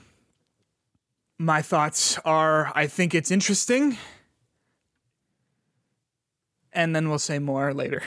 My 1.37 1.61
thoughts 1.61 2.17
are 2.25 2.71
I 2.73 2.87
think 2.87 3.13
it's 3.13 3.29
interesting. 3.29 3.97
And 6.75 6.95
then 6.95 7.09
we'll 7.09 7.19
say 7.19 7.39
more 7.39 7.73
later 7.73 8.01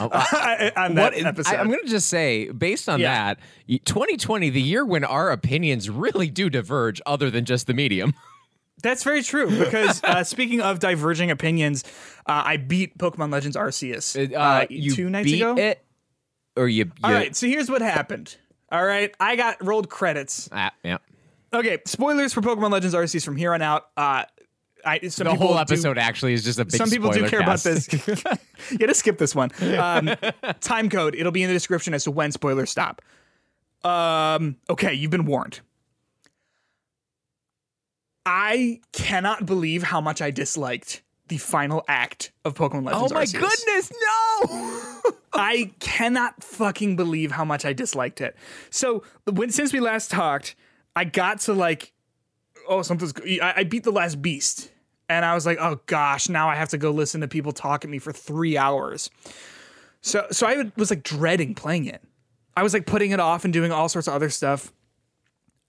Oh, 0.00 0.04
on 0.76 0.94
that 0.96 1.12
What 1.14 1.26
episode. 1.26 1.54
I, 1.54 1.60
am 1.60 1.68
going 1.68 1.80
to 1.84 1.88
just 1.88 2.08
say, 2.08 2.50
based 2.50 2.88
on 2.88 3.00
Yeah. 3.00 3.34
that, 3.34 3.40
2020, 3.84 4.50
the 4.50 4.60
year 4.60 4.84
when 4.84 5.04
our 5.04 5.30
opinions 5.30 5.88
really 5.88 6.28
do 6.28 6.50
diverge, 6.50 7.00
other 7.06 7.30
than 7.30 7.44
just 7.44 7.66
the 7.66 7.74
medium. 7.74 8.14
That's 8.82 9.04
very 9.04 9.22
true 9.22 9.48
because 9.58 10.02
uh, 10.04 10.24
speaking 10.24 10.60
of 10.62 10.78
diverging 10.78 11.30
opinions, 11.30 11.84
uh, 12.26 12.42
I 12.46 12.56
beat 12.56 12.96
Pokemon 12.96 13.30
Legends 13.30 13.54
Arceus 13.56 14.16
Uh, 14.16 14.34
uh, 14.38 14.66
you 14.70 14.94
two 14.94 15.10
nights 15.10 15.26
beat 15.30 15.42
ago. 15.42 15.54
it, 15.58 15.84
or 16.56 16.66
you? 16.66 16.86
you 16.86 16.92
All 17.04 17.12
right, 17.12 17.36
so 17.36 17.46
here's 17.46 17.70
what 17.70 17.82
happened. 17.82 18.36
All 18.72 18.84
right, 18.84 19.14
I 19.20 19.36
got 19.36 19.62
rolled 19.64 19.90
credits. 19.90 20.48
ah, 20.52 20.70
yeah. 20.82 20.96
Okay, 21.52 21.78
spoilers 21.84 22.32
for 22.32 22.40
Pokemon 22.40 22.70
Legends 22.70 22.94
Arceus 22.94 23.24
from 23.24 23.36
here 23.36 23.52
on 23.52 23.60
out. 23.60 23.88
Uh, 23.96 24.24
I 24.84 25.08
some 25.08 25.24
The 25.26 25.30
people 25.32 25.46
whole 25.46 25.56
do- 25.56 25.60
episode 25.60 25.98
actually 25.98 26.32
is 26.34 26.44
just 26.44 26.58
a 26.58 26.64
big. 26.64 26.74
some 26.76 26.90
people 26.90 27.10
do 27.10 27.28
care 27.28 27.40
cast. 27.40 27.66
about 27.66 27.74
this. 27.74 28.24
yeah, 28.80 28.86
just 28.86 29.00
skip 29.00 29.18
this 29.18 29.34
one. 29.34 29.50
Um, 29.78 30.10
time 30.60 30.88
code. 30.88 31.14
It'll 31.14 31.32
be 31.32 31.42
in 31.42 31.48
the 31.48 31.54
description 31.54 31.94
as 31.94 32.04
to 32.04 32.10
when 32.10 32.32
spoilers 32.32 32.70
stop. 32.70 33.02
Um, 33.84 34.56
okay, 34.68 34.92
you've 34.94 35.10
been 35.10 35.24
warned. 35.26 35.60
I 38.26 38.80
cannot 38.92 39.46
believe 39.46 39.82
how 39.82 40.00
much 40.00 40.20
I 40.20 40.30
disliked 40.30 41.02
the 41.28 41.38
final 41.38 41.84
act 41.88 42.32
of 42.44 42.54
Pokemon 42.54 42.84
Legends. 42.86 43.12
oh 43.12 43.14
my 43.14 43.24
Arceus. 43.24 43.32
goodness, 43.40 43.92
no! 43.92 45.12
I 45.32 45.70
cannot 45.80 46.42
fucking 46.42 46.96
believe 46.96 47.30
how 47.32 47.44
much 47.44 47.64
I 47.64 47.72
disliked 47.72 48.20
it. 48.20 48.36
So 48.68 49.04
when 49.30 49.50
since 49.50 49.72
we 49.72 49.80
last 49.80 50.10
talked, 50.10 50.56
I 50.96 51.04
got 51.04 51.40
to 51.42 51.52
like, 51.54 51.92
oh 52.70 52.80
something's. 52.80 53.12
I, 53.42 53.52
I 53.58 53.64
beat 53.64 53.84
the 53.84 53.90
last 53.92 54.22
beast, 54.22 54.70
and 55.10 55.24
I 55.24 55.34
was 55.34 55.44
like, 55.44 55.58
oh 55.60 55.80
gosh, 55.86 56.30
now 56.30 56.48
I 56.48 56.54
have 56.54 56.70
to 56.70 56.78
go 56.78 56.90
listen 56.90 57.20
to 57.20 57.28
people 57.28 57.52
talk 57.52 57.84
at 57.84 57.90
me 57.90 57.98
for 57.98 58.12
three 58.12 58.56
hours. 58.56 59.10
So 60.00 60.26
so 60.30 60.46
I 60.46 60.56
would- 60.56 60.72
was 60.76 60.88
like 60.88 61.02
dreading 61.02 61.54
playing 61.54 61.84
it. 61.84 62.02
I 62.56 62.62
was 62.62 62.72
like 62.72 62.86
putting 62.86 63.10
it 63.10 63.20
off 63.20 63.44
and 63.44 63.52
doing 63.52 63.70
all 63.72 63.88
sorts 63.90 64.08
of 64.08 64.14
other 64.14 64.30
stuff. 64.30 64.72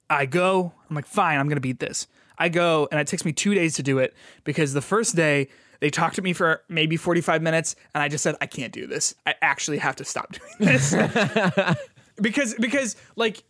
I 0.10 0.25
go, 0.25 0.74
I'm 0.89 0.96
like, 0.96 1.05
fine, 1.05 1.39
I'm 1.39 1.50
gonna 1.50 1.60
beat 1.62 1.79
this. 1.79 2.08
I 2.38 2.50
go, 2.50 2.88
and 2.91 3.00
it 3.00 3.08
takes 3.08 3.24
me 3.25 3.34
two 3.34 3.53
days 3.53 3.75
to 3.75 3.84
do 3.84 4.00
it 4.00 4.13
because 4.43 4.74
the 4.74 4.81
first 4.81 5.15
day 5.15 5.48
they 5.79 5.89
talked 5.89 6.15
to 6.15 6.22
me 6.22 6.34
for 6.34 6.62
maybe 6.70 6.96
45 6.98 7.41
minutes, 7.41 7.75
and 7.93 8.01
I 8.03 8.08
just 8.08 8.24
said, 8.24 8.36
I 8.41 8.46
can't 8.46 8.72
do 8.72 8.88
this. 8.88 9.15
I 9.25 9.36
actually 9.41 9.77
have 9.79 9.96
to 9.98 10.05
stop 10.05 10.31
doing 10.60 10.72
this 10.74 10.96
because 12.22 12.55
because 12.55 12.96
like 13.15 13.43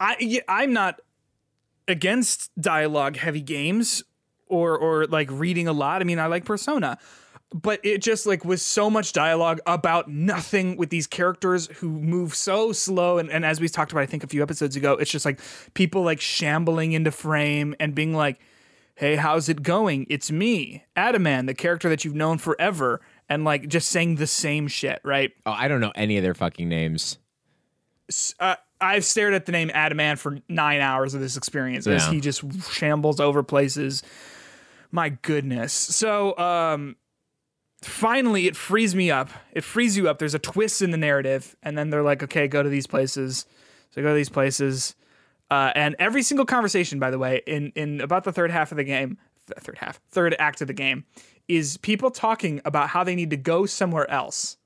I 0.00 0.42
I'm 0.48 0.72
not 0.72 1.00
against 1.88 2.50
dialogue 2.60 3.16
heavy 3.16 3.40
games 3.40 4.02
or 4.48 4.76
or 4.76 5.06
like 5.06 5.28
reading 5.30 5.68
a 5.68 5.72
lot. 5.72 6.00
I 6.00 6.04
mean, 6.04 6.18
I 6.18 6.26
like 6.26 6.44
Persona. 6.44 6.98
But 7.54 7.78
it 7.84 8.02
just 8.02 8.26
like 8.26 8.44
was 8.44 8.60
so 8.60 8.90
much 8.90 9.12
dialogue 9.12 9.60
about 9.66 10.08
nothing 10.08 10.76
with 10.76 10.90
these 10.90 11.06
characters 11.06 11.68
who 11.76 11.88
move 11.88 12.34
so 12.34 12.72
slow 12.72 13.18
and, 13.18 13.30
and 13.30 13.44
as 13.44 13.60
we 13.60 13.68
talked 13.68 13.92
about 13.92 14.02
I 14.02 14.06
think 14.06 14.24
a 14.24 14.26
few 14.26 14.42
episodes 14.42 14.74
ago, 14.74 14.94
it's 14.94 15.10
just 15.10 15.24
like 15.24 15.38
people 15.74 16.02
like 16.02 16.20
shambling 16.20 16.92
into 16.92 17.12
frame 17.12 17.74
and 17.78 17.94
being 17.94 18.12
like, 18.12 18.40
Hey, 18.96 19.14
how's 19.14 19.48
it 19.48 19.62
going? 19.62 20.06
It's 20.10 20.30
me, 20.32 20.84
Adaman, 20.96 21.46
the 21.46 21.54
character 21.54 21.88
that 21.88 22.04
you've 22.04 22.14
known 22.14 22.38
forever, 22.38 23.00
and 23.28 23.44
like 23.44 23.68
just 23.68 23.90
saying 23.90 24.16
the 24.16 24.26
same 24.26 24.68
shit, 24.68 25.00
right? 25.04 25.32
Oh, 25.44 25.52
I 25.52 25.68
don't 25.68 25.80
know 25.80 25.92
any 25.94 26.16
of 26.16 26.24
their 26.24 26.34
fucking 26.34 26.68
names. 26.68 27.18
uh, 28.40 28.56
I've 28.80 29.04
stared 29.04 29.34
at 29.34 29.46
the 29.46 29.52
name 29.52 29.70
Adaman 29.70 30.18
for 30.18 30.38
nine 30.48 30.80
hours 30.80 31.14
of 31.14 31.20
this 31.20 31.36
experience 31.36 31.86
as 31.86 32.06
he 32.08 32.20
just 32.20 32.42
shambles 32.70 33.20
over 33.20 33.42
places. 33.42 34.02
My 34.92 35.10
goodness. 35.10 35.72
So, 35.72 36.36
um, 36.38 36.96
finally, 37.82 38.46
it 38.46 38.56
frees 38.56 38.94
me 38.94 39.10
up. 39.10 39.30
It 39.52 39.64
frees 39.64 39.96
you 39.96 40.08
up. 40.08 40.18
There's 40.18 40.34
a 40.34 40.38
twist 40.38 40.82
in 40.82 40.90
the 40.90 40.96
narrative, 40.96 41.56
and 41.62 41.76
then 41.76 41.90
they're 41.90 42.02
like, 42.02 42.22
okay, 42.22 42.48
go 42.48 42.62
to 42.62 42.68
these 42.68 42.86
places. 42.86 43.46
So 43.90 44.02
go 44.02 44.08
to 44.08 44.14
these 44.14 44.28
places. 44.28 44.94
Uh, 45.50 45.72
and 45.74 45.96
every 45.98 46.22
single 46.22 46.44
conversation, 46.44 46.98
by 46.98 47.10
the 47.10 47.18
way, 47.18 47.42
in, 47.46 47.72
in 47.76 48.00
about 48.00 48.24
the 48.24 48.32
third 48.32 48.50
half 48.50 48.72
of 48.72 48.76
the 48.76 48.84
game, 48.84 49.18
th- 49.46 49.58
third 49.60 49.78
half, 49.78 50.00
third 50.10 50.34
act 50.38 50.60
of 50.60 50.66
the 50.66 50.74
game, 50.74 51.04
is 51.48 51.76
people 51.78 52.10
talking 52.10 52.60
about 52.64 52.88
how 52.88 53.04
they 53.04 53.14
need 53.14 53.30
to 53.30 53.36
go 53.36 53.64
somewhere 53.64 54.10
else. 54.10 54.56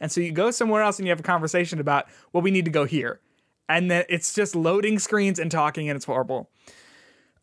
And 0.00 0.10
so 0.10 0.20
you 0.20 0.32
go 0.32 0.50
somewhere 0.50 0.82
else 0.82 0.98
and 0.98 1.06
you 1.06 1.10
have 1.10 1.20
a 1.20 1.24
conversation 1.24 1.78
about, 1.78 2.06
well, 2.32 2.42
we 2.42 2.50
need 2.50 2.64
to 2.64 2.70
go 2.70 2.84
here. 2.84 3.20
And 3.70 3.88
then 3.88 4.04
it's 4.08 4.34
just 4.34 4.56
loading 4.56 4.98
screens 4.98 5.38
and 5.38 5.48
talking, 5.48 5.88
and 5.88 5.94
it's 5.94 6.04
horrible. 6.04 6.50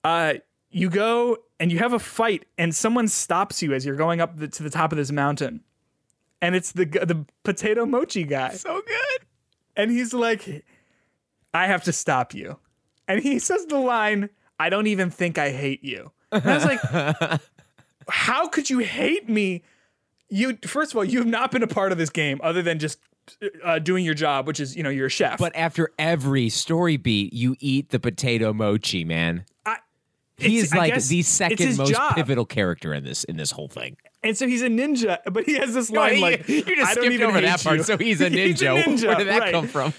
Uh, 0.04 0.34
you 0.70 0.90
go 0.90 1.38
and 1.58 1.72
you 1.72 1.80
have 1.80 1.94
a 1.94 2.00
fight, 2.00 2.46
and 2.58 2.76
someone 2.76 3.08
stops 3.08 3.64
you 3.64 3.74
as 3.74 3.86
you're 3.86 3.96
going 3.96 4.20
up 4.20 4.38
the, 4.38 4.50
to 4.50 4.62
the 4.62 4.70
top 4.70 4.92
of 4.92 4.98
this 4.98 5.10
mountain. 5.10 5.62
And 6.42 6.54
it's 6.54 6.74
the 6.74 6.84
the 6.84 7.26
potato 7.44 7.86
mochi 7.86 8.26
guy. 8.26 8.52
So 8.52 8.82
good. 8.86 9.28
And 9.78 9.90
he's 9.90 10.14
like, 10.14 10.66
I 11.54 11.68
have 11.68 11.84
to 11.86 11.94
stop 11.94 12.34
you. 12.34 12.58
And 13.08 13.24
he 13.24 13.40
says 13.40 13.66
the 13.68 13.80
line, 13.80 14.30
I 14.60 14.70
don't 14.70 14.88
even 14.88 15.10
think 15.10 15.38
I 15.38 15.52
hate 15.52 15.84
you. 15.84 16.12
And 16.32 16.44
I 16.46 16.56
was 16.56 16.66
like, 16.66 17.42
how 18.10 18.50
could 18.50 18.70
you 18.70 18.80
hate 18.80 19.30
me? 19.30 19.64
You 20.30 20.58
first 20.66 20.92
of 20.92 20.98
all, 20.98 21.06
you 21.06 21.20
have 21.20 21.28
not 21.28 21.52
been 21.52 21.64
a 21.64 21.68
part 21.68 21.94
of 21.94 21.98
this 21.98 22.10
game 22.10 22.42
other 22.44 22.62
than 22.62 22.80
just 22.80 23.00
uh, 23.64 23.80
doing 23.80 24.06
your 24.06 24.14
job, 24.14 24.48
which 24.48 24.60
is, 24.60 24.76
you 24.76 24.84
know, 24.84 24.90
you're 24.90 25.08
a 25.08 25.10
chef. 25.10 25.40
But 25.40 25.56
after 25.56 25.90
every 26.00 26.50
story 26.50 26.98
beat, 26.98 27.34
you 27.34 27.56
eat 27.60 27.90
the 27.90 28.00
potato 28.00 28.54
mochi, 28.54 29.04
man. 29.04 29.46
I, 29.66 29.78
He 30.38 30.58
is 30.58 30.74
like 30.74 30.94
the 31.02 31.22
second 31.24 31.78
most 31.78 31.92
job. 31.92 32.16
pivotal 32.16 32.46
character 32.46 32.94
in 32.94 33.04
this 33.04 33.24
in 33.24 33.38
this 33.38 33.52
whole 33.52 33.68
thing. 33.68 33.98
And 34.24 34.36
so 34.38 34.48
he's 34.48 34.64
a 34.64 34.68
ninja, 34.68 35.20
but 35.32 35.46
he 35.46 35.54
has 35.56 35.74
this 35.74 35.90
line 35.92 36.16
He- 36.16 36.22
like, 36.22 36.48
you 36.50 36.64
just 36.64 36.92
skipped 36.92 37.06
even 37.06 37.28
over 37.28 37.40
that 37.40 37.64
part. 37.64 37.78
you. 37.78 37.84
So 37.84 37.98
he's 37.98 38.20
a 38.20 38.30
ninja. 38.30 38.34
He's 38.48 38.62
a 38.62 38.66
ninja, 38.66 39.08
Where 39.08 39.16
did 39.18 39.28
that 39.28 39.40
right. 39.40 39.52
come 39.54 39.68
from? 39.68 39.94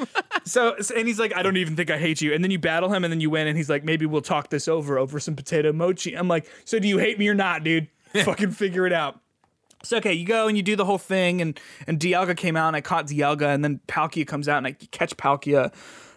So, 0.44 0.74
so- 0.80 0.94
and 0.96 1.06
he's 1.06 1.18
like, 1.20 1.34
I 1.36 1.42
don't 1.42 1.56
even 1.56 1.76
think 1.76 1.90
I 1.90 1.98
hate 1.98 2.20
you. 2.20 2.34
And 2.34 2.42
then 2.42 2.50
you 2.50 2.58
battle 2.58 2.92
him, 2.92 3.04
and 3.04 3.12
then 3.12 3.20
you 3.20 3.30
win, 3.30 3.46
and 3.46 3.56
he's 3.56 3.70
like, 3.70 3.84
maybe 3.84 4.06
we'll 4.06 4.20
talk 4.20 4.50
this 4.50 4.66
over 4.68 4.98
over 4.98 5.18
some 5.20 5.36
potato 5.36 5.72
mochi. 5.72 6.14
I'm 6.16 6.28
like, 6.28 6.46
so 6.64 6.78
do 6.78 6.88
you 6.88 6.98
hate 6.98 7.18
me 7.18 7.28
or 7.28 7.34
not, 7.34 7.62
dude? 7.64 7.88
Fucking 8.24 8.50
figure 8.50 8.86
it 8.86 8.92
out. 8.92 9.20
So 9.82 9.98
okay, 9.98 10.12
you 10.12 10.26
go 10.26 10.48
and 10.48 10.56
you 10.56 10.62
do 10.62 10.76
the 10.76 10.84
whole 10.84 10.98
thing, 10.98 11.40
and 11.40 11.58
and 11.86 11.98
Dialga 12.00 12.36
came 12.36 12.56
out, 12.56 12.68
and 12.68 12.76
I 12.76 12.80
caught 12.80 13.06
Dialga, 13.06 13.54
and 13.54 13.62
then 13.62 13.80
Palkia 13.86 14.26
comes 14.26 14.48
out, 14.48 14.58
and 14.58 14.66
I 14.66 14.72
catch 14.72 15.16
Palkia. 15.16 15.72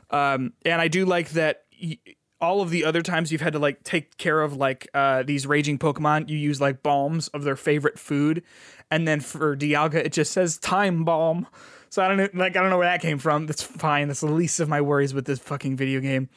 Um, 0.10 0.54
and 0.66 0.82
I 0.82 0.88
do 0.88 1.06
like 1.06 1.30
that. 1.32 1.64
y- 1.82 1.98
all 2.42 2.62
of 2.62 2.72
the 2.72 2.84
other 2.86 3.04
times 3.04 3.32
you've 3.32 3.40
had 3.42 3.54
to 3.54 3.60
like 3.60 3.84
take 3.84 4.18
care 4.18 4.42
of 4.42 4.58
like 4.58 4.88
uh, 4.96 5.22
these 5.22 5.46
raging 5.46 5.78
Pokemon, 5.78 6.28
you 6.28 6.38
use 6.38 6.60
like 6.60 6.82
bombs 6.82 7.28
of 7.30 7.44
their 7.44 7.56
favorite 7.56 8.00
food, 8.00 8.44
and 8.90 9.08
then 9.08 9.20
for 9.20 9.56
Dialga 9.56 9.96
it 9.96 10.12
just 10.12 10.32
says 10.32 10.58
time 10.58 11.04
bomb. 11.06 11.46
So 11.90 12.02
I 12.02 12.08
don't 12.08 12.18
know, 12.18 12.30
like 12.34 12.58
I 12.58 12.62
don't 12.62 12.72
know 12.72 12.80
where 12.80 12.90
that 12.90 13.02
came 13.02 13.20
from. 13.20 13.46
That's 13.46 13.62
fine. 13.62 14.08
That's 14.08 14.22
the 14.22 14.32
least 14.32 14.60
of 14.60 14.68
my 14.68 14.82
worries 14.82 15.14
with 15.14 15.26
this 15.26 15.38
fucking 15.40 15.78
video 15.78 16.00
game. 16.00 16.30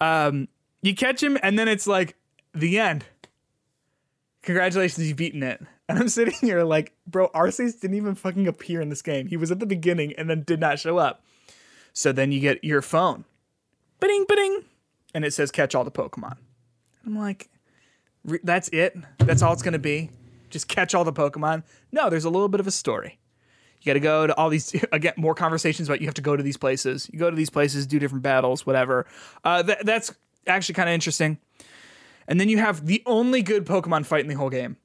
Um, 0.00 0.46
you 0.80 0.94
catch 0.94 1.20
him, 1.20 1.36
and 1.42 1.58
then 1.58 1.66
it's 1.66 1.88
like 1.88 2.14
the 2.54 2.78
end. 2.78 3.04
Congratulations, 4.42 5.08
you've 5.08 5.16
beaten 5.16 5.42
it. 5.42 5.60
And 5.88 5.98
I'm 5.98 6.08
sitting 6.08 6.34
here 6.40 6.62
like, 6.64 6.92
bro, 7.06 7.28
Arceus 7.28 7.80
didn't 7.80 7.96
even 7.96 8.14
fucking 8.14 8.46
appear 8.46 8.80
in 8.80 8.88
this 8.88 9.02
game. 9.02 9.26
He 9.26 9.36
was 9.36 9.50
at 9.50 9.58
the 9.58 9.66
beginning 9.66 10.12
and 10.14 10.28
then 10.28 10.42
did 10.42 10.60
not 10.60 10.78
show 10.78 10.98
up. 10.98 11.24
So 11.92 12.12
then 12.12 12.30
you 12.32 12.40
get 12.40 12.62
your 12.62 12.82
phone. 12.82 13.24
Bing, 14.00 14.24
bing. 14.28 14.64
And 15.14 15.24
it 15.24 15.32
says 15.32 15.50
catch 15.50 15.74
all 15.74 15.84
the 15.84 15.90
Pokemon. 15.90 16.36
I'm 17.04 17.16
like, 17.16 17.48
that's 18.42 18.68
it. 18.68 18.96
That's 19.18 19.42
all 19.42 19.52
it's 19.52 19.62
gonna 19.62 19.78
be. 19.78 20.10
Just 20.50 20.68
catch 20.68 20.94
all 20.94 21.04
the 21.04 21.12
Pokemon. 21.12 21.62
No, 21.92 22.10
there's 22.10 22.24
a 22.24 22.30
little 22.30 22.48
bit 22.48 22.60
of 22.60 22.66
a 22.66 22.70
story. 22.70 23.18
You 23.80 23.86
got 23.86 23.94
to 23.94 24.00
go 24.00 24.26
to 24.26 24.36
all 24.36 24.48
these 24.48 24.74
again 24.92 25.14
more 25.16 25.34
conversations 25.34 25.88
about 25.88 26.00
you 26.00 26.06
have 26.06 26.14
to 26.14 26.22
go 26.22 26.36
to 26.36 26.42
these 26.42 26.56
places. 26.56 27.08
You 27.12 27.18
go 27.18 27.30
to 27.30 27.36
these 27.36 27.50
places, 27.50 27.86
do 27.86 27.98
different 27.98 28.22
battles, 28.22 28.66
whatever. 28.66 29.06
Uh, 29.44 29.62
th- 29.62 29.78
that's 29.82 30.14
actually 30.46 30.74
kind 30.74 30.88
of 30.88 30.94
interesting. 30.94 31.38
And 32.26 32.38
then 32.38 32.48
you 32.48 32.58
have 32.58 32.86
the 32.86 33.02
only 33.06 33.42
good 33.42 33.64
Pokemon 33.64 34.04
fight 34.04 34.20
in 34.20 34.28
the 34.28 34.34
whole 34.34 34.50
game. 34.50 34.76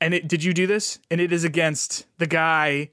And 0.00 0.14
it 0.14 0.28
did 0.28 0.44
you 0.44 0.52
do 0.52 0.66
this? 0.66 0.98
And 1.10 1.20
it 1.20 1.32
is 1.32 1.44
against 1.44 2.06
the 2.18 2.26
guy 2.26 2.90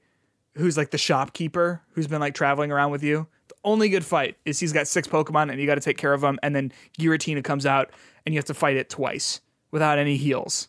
who's 0.56 0.76
like 0.76 0.90
the 0.90 0.98
shopkeeper 0.98 1.82
who's 1.92 2.06
been 2.06 2.20
like 2.20 2.34
traveling 2.34 2.70
around 2.70 2.90
with 2.90 3.02
you. 3.02 3.26
The 3.48 3.54
only 3.64 3.88
good 3.88 4.04
fight 4.04 4.36
is 4.44 4.60
he's 4.60 4.72
got 4.72 4.86
six 4.86 5.08
Pokemon 5.08 5.50
and 5.50 5.60
you 5.60 5.66
got 5.66 5.74
to 5.74 5.80
take 5.80 5.98
care 5.98 6.12
of 6.12 6.20
them. 6.20 6.38
And 6.42 6.54
then 6.54 6.72
Giratina 6.98 7.42
comes 7.42 7.66
out 7.66 7.90
and 8.24 8.34
you 8.34 8.38
have 8.38 8.46
to 8.46 8.54
fight 8.54 8.76
it 8.76 8.88
twice 8.88 9.40
without 9.70 9.98
any 9.98 10.16
heals. 10.16 10.68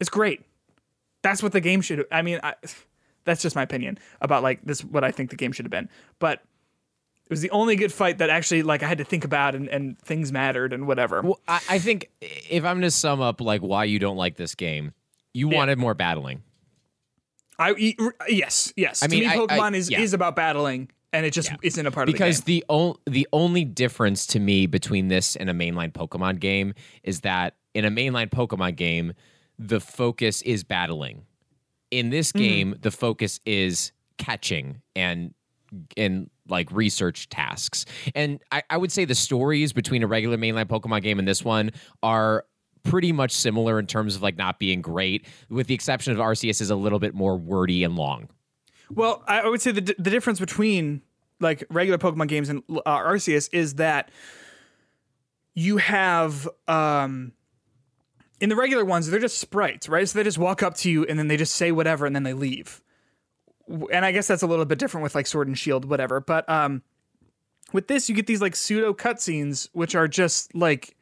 It's 0.00 0.10
great. 0.10 0.42
That's 1.22 1.42
what 1.42 1.52
the 1.52 1.60
game 1.60 1.80
should. 1.80 2.04
I 2.10 2.22
mean, 2.22 2.40
I, 2.42 2.54
that's 3.24 3.42
just 3.42 3.54
my 3.54 3.62
opinion 3.62 3.98
about 4.20 4.42
like 4.42 4.60
this. 4.64 4.82
What 4.82 5.04
I 5.04 5.10
think 5.12 5.30
the 5.30 5.36
game 5.36 5.52
should 5.52 5.64
have 5.64 5.70
been. 5.70 5.88
But 6.18 6.42
it 7.24 7.30
was 7.30 7.40
the 7.40 7.50
only 7.50 7.76
good 7.76 7.92
fight 7.92 8.18
that 8.18 8.30
actually 8.30 8.62
like 8.62 8.82
I 8.82 8.88
had 8.88 8.98
to 8.98 9.04
think 9.04 9.24
about 9.24 9.54
and, 9.54 9.68
and 9.68 9.98
things 10.00 10.32
mattered 10.32 10.72
and 10.72 10.86
whatever. 10.86 11.22
Well, 11.22 11.40
I, 11.46 11.60
I 11.70 11.78
think 11.78 12.10
if 12.20 12.64
I'm 12.64 12.80
to 12.80 12.90
sum 12.90 13.20
up 13.20 13.40
like 13.40 13.60
why 13.60 13.84
you 13.84 13.98
don't 13.98 14.16
like 14.16 14.36
this 14.36 14.54
game, 14.54 14.92
you 15.34 15.48
wanted 15.48 15.78
more 15.78 15.94
battling. 15.94 16.42
I 17.58 17.94
yes 18.28 18.72
yes. 18.76 19.02
I 19.02 19.08
mean, 19.08 19.22
to 19.22 19.26
me, 19.28 19.32
I- 19.32 19.34
I- 19.34 19.38
Pokemon 19.46 19.74
is 19.74 19.90
yeah. 19.90 20.00
is 20.00 20.14
about 20.14 20.34
battling, 20.36 20.90
and 21.12 21.24
it 21.26 21.32
just 21.32 21.50
isn't 21.62 21.86
a 21.86 21.90
part 21.90 22.06
because 22.06 22.40
of 22.40 22.44
the 22.46 22.60
the 22.60 22.64
o- 22.68 22.96
the 23.06 23.28
only 23.32 23.64
difference 23.64 24.26
to 24.28 24.40
me 24.40 24.66
between 24.66 25.08
this 25.08 25.36
and 25.36 25.48
a 25.50 25.52
mainline 25.52 25.92
Pokemon 25.92 26.40
game 26.40 26.74
is 27.02 27.20
that 27.20 27.56
in 27.74 27.84
a 27.84 27.90
mainline 27.90 28.30
Pokemon 28.30 28.76
game, 28.76 29.12
the 29.58 29.80
focus 29.80 30.42
is 30.42 30.64
battling. 30.64 31.24
In 31.90 32.08
this 32.10 32.32
Mm-hmm. 32.32 32.38
game, 32.38 32.76
the 32.80 32.90
focus 32.90 33.38
is 33.44 33.92
catching 34.18 34.80
and 34.96 35.34
and 35.96 36.30
like 36.48 36.70
research 36.72 37.28
tasks. 37.28 37.84
And 38.14 38.42
I, 38.50 38.62
I 38.68 38.76
would 38.76 38.90
say 38.92 39.04
the 39.04 39.14
stories 39.14 39.72
between 39.72 40.02
a 40.02 40.06
regular 40.06 40.36
mainline 40.36 40.66
Pokemon 40.66 41.02
game 41.02 41.18
and 41.18 41.28
this 41.28 41.44
one 41.44 41.70
are 42.02 42.44
pretty 42.82 43.12
much 43.12 43.32
similar 43.32 43.78
in 43.78 43.86
terms 43.86 44.16
of 44.16 44.22
like 44.22 44.36
not 44.36 44.58
being 44.58 44.82
great, 44.82 45.26
with 45.48 45.66
the 45.66 45.74
exception 45.74 46.12
of 46.12 46.18
Arceus 46.18 46.60
is 46.60 46.70
a 46.70 46.76
little 46.76 46.98
bit 46.98 47.14
more 47.14 47.36
wordy 47.36 47.84
and 47.84 47.96
long. 47.96 48.28
Well, 48.90 49.22
I 49.26 49.48
would 49.48 49.62
say 49.62 49.72
the 49.72 49.94
the 49.98 50.10
difference 50.10 50.38
between 50.40 51.02
like 51.40 51.64
regular 51.70 51.98
Pokemon 51.98 52.28
games 52.28 52.48
and 52.48 52.62
uh, 52.70 52.98
Arceus 52.98 53.48
is 53.52 53.74
that 53.74 54.10
you 55.54 55.76
have 55.78 56.48
um 56.68 57.32
in 58.40 58.48
the 58.48 58.56
regular 58.56 58.84
ones 58.84 59.08
they're 59.08 59.20
just 59.20 59.38
sprites, 59.38 59.88
right? 59.88 60.08
So 60.08 60.18
they 60.18 60.24
just 60.24 60.38
walk 60.38 60.62
up 60.62 60.74
to 60.78 60.90
you 60.90 61.04
and 61.04 61.18
then 61.18 61.28
they 61.28 61.36
just 61.36 61.54
say 61.54 61.72
whatever 61.72 62.06
and 62.06 62.14
then 62.14 62.22
they 62.22 62.32
leave. 62.32 62.82
And 63.92 64.04
I 64.04 64.12
guess 64.12 64.26
that's 64.26 64.42
a 64.42 64.46
little 64.46 64.64
bit 64.64 64.78
different 64.78 65.02
with 65.02 65.14
like 65.14 65.26
Sword 65.26 65.46
and 65.46 65.56
Shield, 65.56 65.84
whatever. 65.84 66.20
But 66.20 66.48
um 66.48 66.82
with 67.72 67.88
this 67.88 68.08
you 68.08 68.14
get 68.14 68.26
these 68.26 68.40
like 68.40 68.56
pseudo 68.56 68.92
cutscenes 68.92 69.68
which 69.72 69.94
are 69.94 70.08
just 70.08 70.54
like 70.54 70.96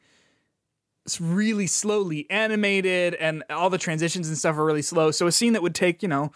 really 1.19 1.67
slowly 1.67 2.29
animated 2.29 3.15
and 3.15 3.43
all 3.49 3.69
the 3.69 3.77
transitions 3.77 4.27
and 4.27 4.37
stuff 4.37 4.57
are 4.57 4.63
really 4.63 4.81
slow. 4.81 5.11
So 5.11 5.27
a 5.27 5.31
scene 5.31 5.53
that 5.53 5.61
would 5.61 5.75
take, 5.75 6.01
you 6.01 6.07
know, 6.07 6.31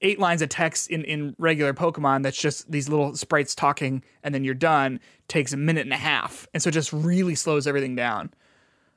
eight 0.00 0.18
lines 0.18 0.42
of 0.42 0.48
text 0.48 0.90
in, 0.90 1.04
in 1.04 1.34
regular 1.38 1.72
Pokemon 1.72 2.22
that's 2.22 2.36
just 2.36 2.70
these 2.70 2.88
little 2.88 3.14
sprites 3.16 3.54
talking 3.54 4.02
and 4.22 4.34
then 4.34 4.44
you're 4.44 4.54
done 4.54 5.00
takes 5.28 5.52
a 5.52 5.56
minute 5.56 5.82
and 5.82 5.92
a 5.92 5.98
half. 5.98 6.46
And 6.52 6.62
so 6.62 6.68
it 6.68 6.72
just 6.72 6.92
really 6.92 7.34
slows 7.34 7.66
everything 7.66 7.96
down. 7.96 8.32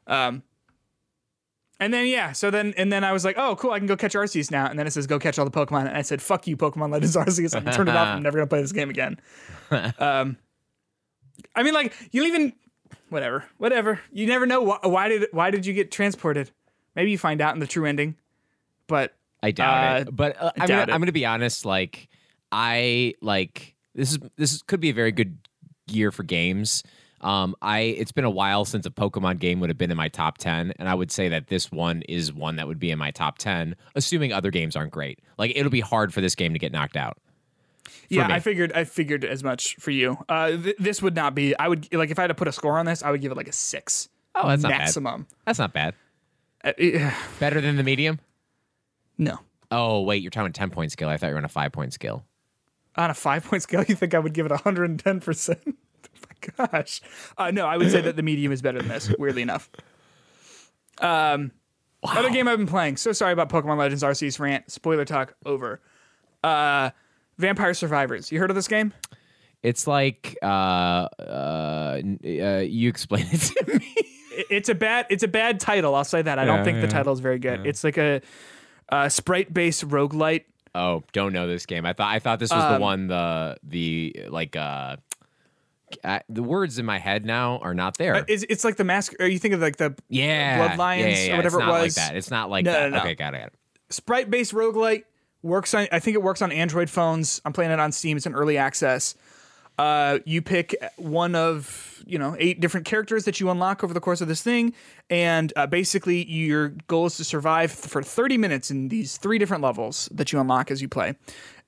Um 0.06 0.44
and 1.80 1.94
then 1.94 2.08
yeah, 2.08 2.32
so 2.32 2.50
then 2.50 2.74
and 2.75 2.92
then 2.92 3.04
I 3.04 3.13
was 3.13 3.24
like, 3.24 3.38
oh 3.38 3.56
cool, 3.56 3.72
I 3.72 3.77
can 3.77 3.88
go 3.88 3.96
catch 3.96 4.13
Arceus 4.13 4.51
now. 4.51 4.68
And 4.68 4.77
then 4.77 4.88
it 4.88 4.92
says 4.92 5.08
go 5.08 5.20
catch 5.20 5.38
all 5.39 5.45
the 5.45 5.52
Pokemon. 5.52 5.88
And 5.88 5.98
I 5.98 6.02
said, 6.02 6.21
fuck 6.21 6.48
you, 6.48 6.58
Pokemon 6.58 6.91
Legends 6.91 7.15
Arceus. 7.15 7.56
I'm 7.56 7.63
gonna 7.63 7.76
turn 7.76 7.88
it 7.88 7.95
off. 7.95 8.08
I'm 8.08 8.24
never 8.24 8.38
gonna 8.38 8.48
play 8.48 8.62
this 8.62 8.71
game 8.71 8.89
again. 8.89 9.17
um 10.00 10.38
I 11.56 11.63
mean 11.63 11.74
like 11.74 11.93
you 12.12 12.26
even 12.26 12.54
whatever, 13.10 13.46
whatever. 13.58 14.00
You 14.12 14.28
never 14.28 14.46
know 14.46 14.62
why, 14.62 14.80
why 14.84 15.10
did 15.10 15.28
why 15.32 15.52
did 15.52 15.65
you 15.65 15.74
get 15.74 15.91
transported? 15.91 16.52
Maybe 16.96 17.12
you 17.12 17.17
find 17.17 17.41
out 17.41 17.54
in 17.54 17.60
the 17.60 17.67
true 17.67 17.86
ending, 17.86 18.15
but 18.88 19.13
I 19.43 19.52
doubt 19.52 19.98
Uh, 19.98 20.00
it. 20.02 20.15
But 20.15 20.41
uh, 20.41 20.52
I'm, 20.58 20.67
doubt 20.67 20.67
gonna, 20.67 20.82
it. 20.82 20.89
I'm 20.96 21.02
gonna 21.02 21.12
be 21.12 21.26
honest. 21.26 21.65
Like 21.65 22.08
I 22.52 23.13
like 23.22 23.76
this 23.96 24.12
is 24.12 24.20
this 24.38 24.62
could 24.63 24.80
be 24.80 24.89
a 24.89 24.93
very 24.93 25.12
good 25.12 25.38
year 25.88 26.12
for 26.12 26.24
games. 26.24 26.84
Um, 27.22 27.56
I 27.62 27.80
it's 27.80 28.12
been 28.12 28.26
a 28.26 28.30
while 28.30 28.63
since 28.63 28.86
a 28.86 28.91
Pokemon 28.91 29.39
game 29.39 29.60
would 29.60 29.70
have 29.70 29.78
been 29.78 29.89
in 29.91 29.98
my 29.98 30.08
top 30.08 30.38
ten, 30.38 30.74
and 30.78 30.88
I 30.88 30.93
would 30.93 31.12
say 31.12 31.30
that 31.30 31.48
this 31.48 31.72
one 31.72 32.04
is 32.04 32.32
one 32.32 32.58
that 32.58 32.67
would 32.67 32.80
be 32.80 32.91
in 32.91 33.00
my 33.00 33.12
top 33.12 33.38
ten, 33.39 33.76
assuming 33.96 34.32
other 34.34 34.52
games 34.52 34.76
aren't 34.76 34.91
great. 34.91 35.20
Like 35.38 35.52
it'll 35.56 35.72
be 35.72 35.80
hard 35.80 36.13
for 36.13 36.22
this 36.22 36.36
game 36.36 36.54
to 36.54 36.60
get 36.60 36.72
knocked 36.72 36.96
out. 36.96 37.17
Yeah, 38.10 38.28
me. 38.28 38.34
I 38.36 38.39
figured 38.39 38.72
I 38.74 38.84
figured 38.84 39.24
as 39.26 39.43
much 39.43 39.76
for 39.78 39.91
you. 39.91 40.17
Uh, 40.30 40.50
th- 40.52 40.76
this 40.80 41.02
would 41.02 41.15
not 41.15 41.36
be. 41.36 41.56
I 41.58 41.67
would 41.67 41.93
like 41.93 42.10
if 42.12 42.20
I 42.20 42.24
had 42.24 42.28
to 42.28 42.36
put 42.36 42.48
a 42.48 42.52
score 42.52 42.78
on 42.80 42.86
this, 42.86 43.04
I 43.04 43.12
would 43.12 43.22
give 43.22 43.32
it 43.32 43.36
like 43.38 43.48
a 43.48 43.54
six. 43.54 44.10
Oh, 44.36 44.48
that's 44.48 44.62
not 44.63 44.70
bad. 44.70 44.78
maximum. 44.80 45.28
That's 45.46 45.60
not 45.60 45.74
bad. 45.74 45.93
Uh, 46.63 46.72
Better 47.39 47.62
than 47.62 47.76
the 47.78 47.84
medium. 47.84 48.20
no, 49.17 49.39
Oh 49.72 50.02
wait, 50.02 50.22
you're 50.22 50.32
talking 50.32 50.50
a 50.50 50.54
ten 50.54 50.70
point 50.70 50.91
scale. 50.91 51.10
I 51.10 51.17
thought 51.17 51.28
you 51.28 51.34
were 51.34 51.39
on 51.39 51.46
a 51.46 51.50
five 51.50 51.72
point 51.72 51.93
scale. 51.93 52.24
on 52.96 53.10
a 53.10 53.13
five 53.13 53.43
point 53.46 53.63
scale, 53.63 53.84
you 53.88 53.96
think 53.96 54.13
I 54.13 54.20
would 54.20 54.34
give 54.34 54.46
it 54.46 54.52
110 54.52 55.20
percent? 55.20 55.60
My 56.58 56.67
gosh, 56.67 57.02
uh, 57.38 57.52
no, 57.52 57.65
I 57.67 57.78
would 57.78 57.91
say 57.91 58.02
that 58.02 58.15
the 58.15 58.24
medium 58.24 58.52
is 58.52 58.62
better 58.62 58.80
than 58.80 58.88
this. 58.88 59.13
Weirdly 59.20 59.41
enough. 59.43 59.70
Um, 61.00 61.52
other 62.04 62.30
game 62.30 62.48
I've 62.48 62.58
been 62.58 62.67
playing. 62.67 62.98
So 62.98 63.12
sorry 63.12 63.34
about 63.34 63.50
Pokemon 63.50 63.78
Legends 63.78 64.04
Arceus 64.04 64.39
rant. 64.39 64.72
Spoiler 64.72 65.06
talk 65.06 65.36
over. 65.46 65.82
Uh, 66.43 66.91
Vampire 67.38 67.73
Survivors. 67.73 68.32
You 68.32 68.39
heard 68.39 68.50
of 68.50 68.56
this 68.56 68.67
game? 68.67 68.93
It's 69.63 69.88
like 69.88 70.38
uh, 70.41 70.45
uh, 70.45 72.02
uh, 72.23 72.63
you 72.65 72.89
explain 72.89 73.26
it 73.32 73.39
to 73.41 73.80
me. 73.80 73.95
it's 74.50 74.69
a 74.69 74.76
bad 74.76 75.08
it's 75.10 75.23
a 75.23 75.28
bad 75.28 75.60
title. 75.60 75.95
I'll 75.95 76.04
say 76.04 76.21
that. 76.21 76.38
I 76.39 76.45
don't 76.45 76.58
Yeah, 76.60 76.63
think 76.63 76.82
the 76.82 76.88
title 76.88 77.13
is 77.13 77.19
very 77.19 77.39
good. 77.39 77.65
It's 77.65 77.84
like 77.84 77.97
a, 77.97 78.21
uh 78.89 79.10
sprite 79.10 79.54
based 79.54 79.88
roguelite. 79.88 80.45
Oh, 80.76 81.04
don't 81.12 81.34
know 81.34 81.47
this 81.47 81.65
game. 81.65 81.86
I 81.86 81.93
thought 81.93 82.13
I 82.13 82.19
thought 82.19 82.39
this 82.39 82.52
was 82.52 82.73
the 82.76 82.80
one 82.80 83.08
the 83.08 83.58
the 83.63 84.26
like 84.30 84.56
uh, 84.56 84.97
uh 86.04 86.19
the 86.30 86.43
words 86.43 86.78
in 86.78 86.86
my 86.86 87.00
head 87.00 87.26
now 87.26 87.58
are 87.60 87.73
not 87.73 87.97
there. 87.97 88.15
Uh, 88.15 88.23
It's, 88.28 88.45
it's 88.47 88.63
like 88.63 88.76
the 88.76 88.84
mask. 88.84 89.13
Or 89.19 89.26
you 89.26 89.39
think 89.39 89.56
of 89.56 89.60
like 89.60 89.78
the 89.78 89.95
yeah, 90.08 90.67
Bloodlines 90.78 91.00
yeah, 91.00 91.08
yeah, 91.08 91.15
yeah. 91.26 91.34
or 91.34 91.38
whatever 91.38 91.58
it's 91.58 91.63
it 91.63 91.67
not 91.67 91.71
was. 91.82 91.97
like 91.97 92.08
that. 92.08 92.15
It's 92.15 92.30
not 92.32 92.50
like 92.52 92.65
No, 92.65 92.71
that. 92.73 92.91
no, 92.91 92.97
no. 92.97 93.02
Okay, 93.04 93.15
got 93.15 93.34
it. 93.34 93.39
Got 93.39 93.47
it. 93.47 93.54
sprite 93.89 94.30
based 94.30 94.54
roguelite 94.54 95.04
works 95.41 95.73
on. 95.73 95.88
I 95.91 96.00
think 96.00 96.15
it 96.15 96.23
works 96.23 96.41
on 96.41 96.52
Android 96.52 96.89
phones. 96.89 97.41
I'm 97.45 97.54
playing 97.54 97.71
it 97.71 97.80
on 97.80 97.91
Steam. 97.91 98.17
It's 98.17 98.26
an 98.26 98.36
early 98.36 98.58
access. 98.58 99.15
Uh, 99.78 100.17
you 100.26 100.41
pick 100.41 100.76
one 100.95 101.36
of 101.36 102.04
you 102.08 102.17
know 102.17 102.36
eight 102.39 102.60
different 102.60 102.86
characters 102.86 103.26
that 103.26 103.39
you 103.39 103.50
unlock 103.50 103.84
over 103.84 103.93
the 103.93 104.00
course 104.00 104.21
of 104.21 104.28
this 104.28 104.41
thing, 104.41 104.73
and 105.10 105.54
uh, 105.56 105.67
basically 105.67 106.26
your 106.26 106.69
goal 106.88 107.06
is 107.06 107.17
to 107.17 107.23
survive 107.23 107.71
for 107.71 108.02
30 108.02 108.38
minutes 108.38 108.71
in 108.71 108.88
these 108.89 109.17
three 109.17 109.38
different 109.38 109.62
levels 109.62 110.10
that 110.12 110.34
you 110.34 110.39
unlock 110.39 110.71
as 110.71 110.82
you 110.82 110.88
play. 110.88 111.15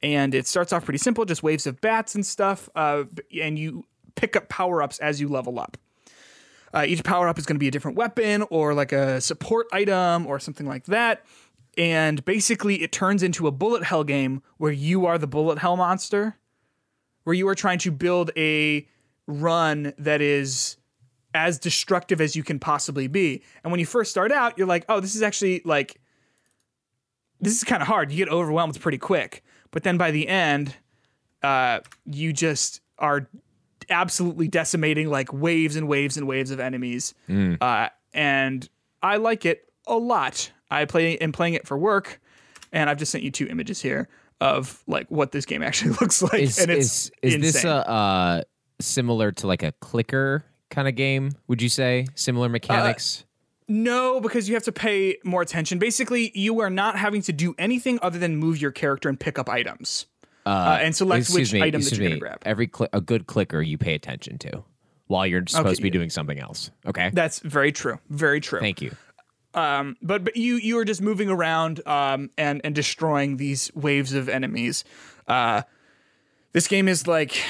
And 0.02 0.34
it 0.34 0.48
starts 0.48 0.74
off 0.74 0.86
pretty 0.86 0.98
simple, 0.98 1.26
just 1.26 1.44
waves 1.44 1.68
of 1.68 1.82
bats 1.82 2.16
and 2.16 2.26
stuff, 2.26 2.68
uh, 2.76 3.04
and 3.40 3.60
you 3.60 3.86
pick 4.16 4.36
up 4.36 4.50
power 4.50 4.82
ups 4.82 4.98
as 5.00 5.22
you 5.22 5.28
level 5.28 5.60
up. 5.60 5.78
Uh, 6.74 6.86
each 6.88 7.04
power 7.04 7.28
up 7.28 7.38
is 7.38 7.46
going 7.46 7.56
to 7.56 7.60
be 7.60 7.68
a 7.68 7.72
different 7.72 7.98
weapon 7.98 8.44
or 8.50 8.74
like 8.74 8.92
a 8.92 9.20
support 9.22 9.68
item 9.72 10.28
or 10.28 10.40
something 10.40 10.68
like 10.68 10.86
that. 10.86 11.26
And 11.78 12.24
basically, 12.26 12.82
it 12.82 12.92
turns 12.92 13.24
into 13.24 13.48
a 13.48 13.52
bullet 13.52 13.84
hell 13.84 14.04
game 14.04 14.42
where 14.58 14.72
you 14.72 15.06
are 15.06 15.18
the 15.18 15.28
bullet 15.28 15.60
hell 15.60 15.78
monster, 15.78 16.38
where 17.24 17.34
you 17.34 17.48
are 17.48 17.56
trying 17.56 17.80
to 17.80 17.92
build 17.92 18.32
a 18.36 18.88
run 19.28 19.94
that 19.98 20.22
is 20.22 20.78
as 21.34 21.60
destructive 21.60 22.20
as 22.20 22.36
you 22.36 22.44
can 22.44 22.60
possibly 22.60 23.08
be. 23.08 23.44
And 23.64 23.72
when 23.72 23.80
you 23.80 23.86
first 23.86 24.12
start 24.12 24.32
out, 24.32 24.58
you're 24.58 24.68
like, 24.68 24.84
oh, 24.90 25.00
this 25.00 25.16
is 25.16 25.22
actually 25.22 25.62
like, 25.64 26.02
this 27.40 27.56
is 27.56 27.64
kind 27.64 27.82
of 27.82 27.88
hard. 27.88 28.12
You 28.12 28.18
get 28.18 28.30
overwhelmed 28.34 28.80
pretty 28.82 28.98
quick. 28.98 29.44
But 29.72 29.84
then 29.84 29.98
by 29.98 30.12
the 30.12 30.28
end, 30.28 30.76
uh, 31.44 31.82
you 32.06 32.34
just 32.34 32.82
are 32.98 33.30
absolutely 33.90 34.48
decimating 34.48 35.10
like 35.10 35.32
waves 35.32 35.76
and 35.76 35.88
waves 35.88 36.18
and 36.18 36.28
waves 36.28 36.52
of 36.52 36.60
enemies. 36.60 37.14
Uh, 37.62 37.90
and 38.14 38.68
I 39.02 39.18
like 39.18 39.46
it 39.46 39.72
a 39.88 39.96
lot. 39.96 40.52
I 40.72 40.86
play 40.86 41.18
am 41.18 41.32
playing 41.32 41.54
it 41.56 41.68
for 41.68 41.78
work, 41.78 42.20
and 42.72 42.90
I've 42.90 42.98
just 42.98 43.12
sent 43.12 43.24
you 43.24 43.32
two 43.32 43.48
images 43.48 43.82
here 43.82 44.08
of 44.42 44.82
like 44.88 45.08
what 45.10 45.32
this 45.32 45.46
game 45.46 45.64
actually 45.70 45.92
looks 46.02 46.22
like. 46.22 46.42
Is 46.42 46.60
and 46.60 46.72
it's 46.72 47.12
is, 47.22 47.36
is 47.36 47.54
this 47.54 47.64
a 47.66 47.90
uh 47.90 48.42
similar 48.80 49.32
to 49.34 49.48
like 49.48 49.64
a 49.64 49.72
clicker 49.82 50.44
kind 50.70 50.88
of 50.88 50.96
game? 50.96 51.32
Would 51.48 51.62
you 51.62 51.70
say 51.70 52.08
similar 52.16 52.50
mechanics? 52.50 53.26
No, 53.68 54.20
because 54.20 54.50
you 54.50 54.56
have 54.56 54.64
to 54.64 54.72
pay 54.72 55.18
more 55.24 55.44
attention. 55.44 55.78
Basically, 55.78 56.32
you 56.34 56.60
are 56.62 56.72
not 56.72 56.98
having 56.98 57.22
to 57.24 57.34
do 57.34 57.54
anything 57.60 58.00
other 58.02 58.18
than 58.18 58.36
move 58.38 58.60
your 58.60 58.72
character 58.72 59.10
and 59.10 59.20
pick 59.20 59.38
up 59.38 59.48
items. 59.48 60.08
Uh, 60.46 60.80
and 60.82 60.96
select 60.96 61.30
which 61.30 61.54
me, 61.54 61.62
item 61.62 61.80
that 61.82 61.92
you're 61.92 62.00
going 62.00 62.14
to 62.14 62.20
grab. 62.20 62.42
Every 62.44 62.66
cli- 62.66 62.88
a 62.94 63.02
good 63.02 63.28
clicker 63.28 63.62
you 63.62 63.78
pay 63.78 63.94
attention 63.94 64.40
to. 64.40 64.64
while 65.06 65.28
you're 65.28 65.44
supposed 65.46 65.68
Okay. 65.68 65.76
to 65.76 65.82
be 65.84 65.90
doing 65.92 66.10
something 66.10 66.40
else. 66.40 66.72
Okay. 66.88 67.12
That's 67.14 67.40
very 67.40 67.72
true. 67.72 68.00
Very 68.10 68.40
true. 68.40 68.60
Thank 68.60 68.82
you. 68.82 68.96
Um, 69.54 69.98
but 70.02 70.24
but 70.24 70.36
you 70.38 70.56
you 70.58 70.78
are 70.78 70.86
just 70.86 71.02
moving 71.02 71.30
around 71.30 71.86
um, 71.88 72.30
and 72.38 72.62
and 72.64 72.76
destroying 72.76 73.38
these 73.38 73.72
waves 73.74 74.14
of 74.14 74.30
enemies. 74.30 74.84
Uh, 75.28 75.64
this 76.54 76.68
game 76.68 76.88
is 76.88 77.08
like 77.08 77.44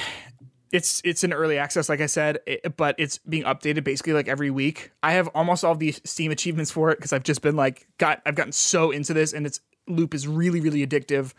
it's 0.72 1.02
it's 1.04 1.24
in 1.24 1.32
early 1.32 1.58
access, 1.58 1.88
like 1.88 2.00
I 2.00 2.06
said, 2.06 2.38
it- 2.46 2.76
but 2.76 2.94
it's 2.98 3.18
being 3.18 3.42
updated 3.44 3.84
basically 3.84 4.12
like 4.12 4.28
every 4.28 4.50
week. 4.50 4.92
I 5.02 5.12
have 5.12 5.28
almost 5.28 5.64
all 5.64 5.74
the 5.74 5.92
Steam 6.04 6.30
achievements 6.30 6.70
for 6.70 6.90
it 6.90 6.96
because 6.98 7.12
I've 7.12 7.24
just 7.24 7.42
been 7.42 7.56
like 7.56 7.86
got 7.98 8.22
I've 8.24 8.34
gotten 8.34 8.52
so 8.52 8.90
into 8.90 9.12
this, 9.12 9.32
and 9.32 9.46
its 9.46 9.60
loop 9.86 10.14
is 10.14 10.26
really 10.26 10.60
really 10.60 10.86
addictive. 10.86 11.32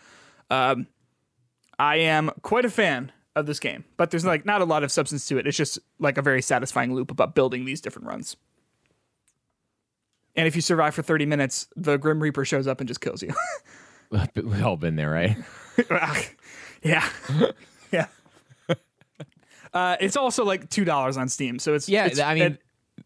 Um, 0.50 0.88
I 1.80 1.96
am 1.98 2.30
quite 2.44 2.66
a 2.66 2.70
fan 2.70 3.12
of 3.36 3.46
this 3.48 3.60
game, 3.60 3.86
but 3.98 4.12
there's 4.12 4.26
like 4.26 4.46
not 4.46 4.62
a 4.62 4.66
lot 4.66 4.84
of 4.84 4.92
substance 4.92 5.26
to 5.28 5.38
it. 5.38 5.48
It's 5.48 5.58
just 5.58 5.80
like 5.98 6.18
a 6.18 6.22
very 6.22 6.42
satisfying 6.42 6.94
loop 6.94 7.10
about 7.10 7.34
building 7.34 7.66
these 7.66 7.82
different 7.82 8.08
runs. 8.08 8.36
And 10.36 10.48
if 10.48 10.56
you 10.56 10.62
survive 10.62 10.96
for 10.96 11.02
30 11.02 11.26
minutes, 11.26 11.68
the 11.76 11.98
Grim 11.98 12.22
Reaper 12.22 12.46
shows 12.46 12.68
up 12.68 12.80
and 12.80 12.88
just 12.88 13.02
kills 13.02 13.22
you. 13.22 13.34
We've 14.36 14.64
all 14.64 14.78
been 14.78 14.96
there, 14.96 15.10
right? 15.12 15.38
yeah. 16.84 17.08
yeah. 17.92 18.08
Uh, 19.74 19.96
it's 20.02 20.18
also 20.18 20.44
like 20.44 20.70
$2 20.70 21.18
on 21.18 21.30
Steam. 21.30 21.58
So 21.60 21.74
it's, 21.74 21.88
Yeah, 21.88 22.06
it's- 22.06 22.20
I 22.20 22.34
mean, 22.36 22.58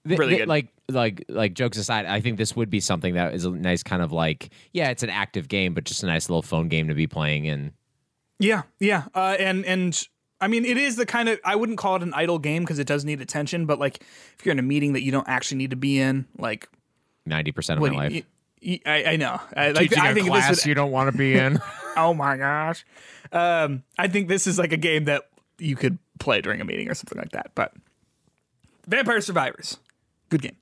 th- 0.08 0.18
really 0.20 0.32
th- 0.34 0.42
good. 0.42 0.48
like 0.50 0.68
like 0.90 1.26
like 1.30 1.54
jokes 1.56 1.78
aside, 1.78 2.06
I 2.06 2.22
think 2.22 2.38
this 2.38 2.56
would 2.56 2.70
be 2.70 2.80
something 2.80 3.16
that 3.16 3.34
is 3.34 3.46
a 3.46 3.50
nice 3.52 3.82
kind 3.82 4.04
of 4.04 4.12
like 4.12 4.50
yeah, 4.72 4.90
it's 4.90 5.02
an 5.04 5.10
active 5.10 5.48
game, 5.48 5.74
but 5.74 5.84
just 5.84 6.04
a 6.04 6.06
nice 6.06 6.30
little 6.30 6.44
phone 6.44 6.68
game 6.68 6.88
to 6.90 6.94
be 6.94 7.08
playing 7.08 7.48
and 7.48 7.72
yeah, 8.38 8.64
yeah. 8.80 9.06
Uh, 9.16 9.36
and, 9.40 9.66
and 9.66 10.08
I 10.42 10.48
mean, 10.48 10.66
it 10.66 10.78
is 10.78 10.96
the 10.98 11.06
kind 11.06 11.30
of, 11.30 11.40
I 11.46 11.56
wouldn't 11.56 11.78
call 11.80 11.96
it 11.96 12.04
an 12.04 12.14
idle 12.14 12.38
game 12.38 12.64
because 12.64 12.78
it 12.80 12.86
does 12.88 13.06
need 13.06 13.22
attention, 13.22 13.66
but 13.66 13.80
like 13.80 14.02
if 14.38 14.46
you're 14.46 14.52
in 14.52 14.60
a 14.60 14.64
meeting 14.64 14.94
that 14.94 15.04
you 15.04 15.12
don't 15.12 15.28
actually 15.30 15.58
need 15.58 15.70
to 15.70 15.76
be 15.78 16.00
in, 16.00 16.26
like, 16.38 16.68
ninety 17.26 17.52
percent 17.52 17.78
of 17.78 17.82
what 17.82 17.92
my 17.94 17.98
life. 18.08 18.12
y- 18.14 18.24
y- 18.64 18.80
I, 18.86 19.04
I 19.12 19.16
know. 19.16 19.40
I, 19.56 19.72
like, 19.72 19.90
Teaching 19.90 20.04
I 20.04 20.12
a 20.12 20.14
think 20.14 20.28
class 20.28 20.50
this 20.50 20.64
would, 20.64 20.70
you 20.70 20.76
don't 20.76 20.92
want 20.92 21.12
to 21.12 21.18
be 21.18 21.36
in. 21.38 21.60
oh 21.98 22.14
my 22.14 22.38
gosh. 22.38 22.86
Um, 23.32 23.84
I 23.98 24.08
think 24.08 24.28
this 24.28 24.48
is 24.48 24.58
like 24.60 24.72
a 24.72 24.78
game 24.78 25.06
that 25.06 25.24
you 25.58 25.76
could 25.76 25.98
play 26.20 26.42
during 26.42 26.62
a 26.62 26.66
meeting 26.66 26.90
or 26.90 26.94
something 26.94 27.18
like 27.18 27.32
that. 27.32 27.52
But 27.56 27.74
Vampire 28.88 29.22
Survivors, 29.22 29.78
good 30.30 30.42
game. 30.42 30.56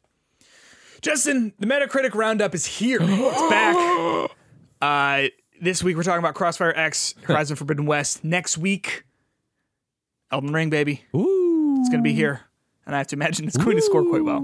Justin, 1.01 1.53
the 1.59 1.67
Metacritic 1.67 2.13
roundup 2.15 2.55
is 2.55 2.65
here. 2.65 2.99
It's 3.01 3.49
back. 3.49 4.31
Uh, 4.81 5.29
this 5.61 5.81
week 5.81 5.95
we're 5.95 6.03
talking 6.03 6.19
about 6.19 6.35
Crossfire 6.35 6.73
X, 6.75 7.15
Horizon 7.23 7.55
Forbidden 7.55 7.85
West. 7.85 8.21
Next 8.25 8.57
week, 8.57 9.05
Elden 10.29 10.51
Ring, 10.51 10.69
baby. 10.69 11.05
Ooh. 11.15 11.77
It's 11.79 11.87
gonna 11.87 12.01
be 12.03 12.11
here, 12.11 12.41
and 12.85 12.93
I 12.93 12.97
have 12.97 13.07
to 13.07 13.15
imagine 13.15 13.47
it's 13.47 13.55
going 13.55 13.77
to 13.77 13.81
score 13.81 14.03
quite 14.03 14.25
well. 14.25 14.41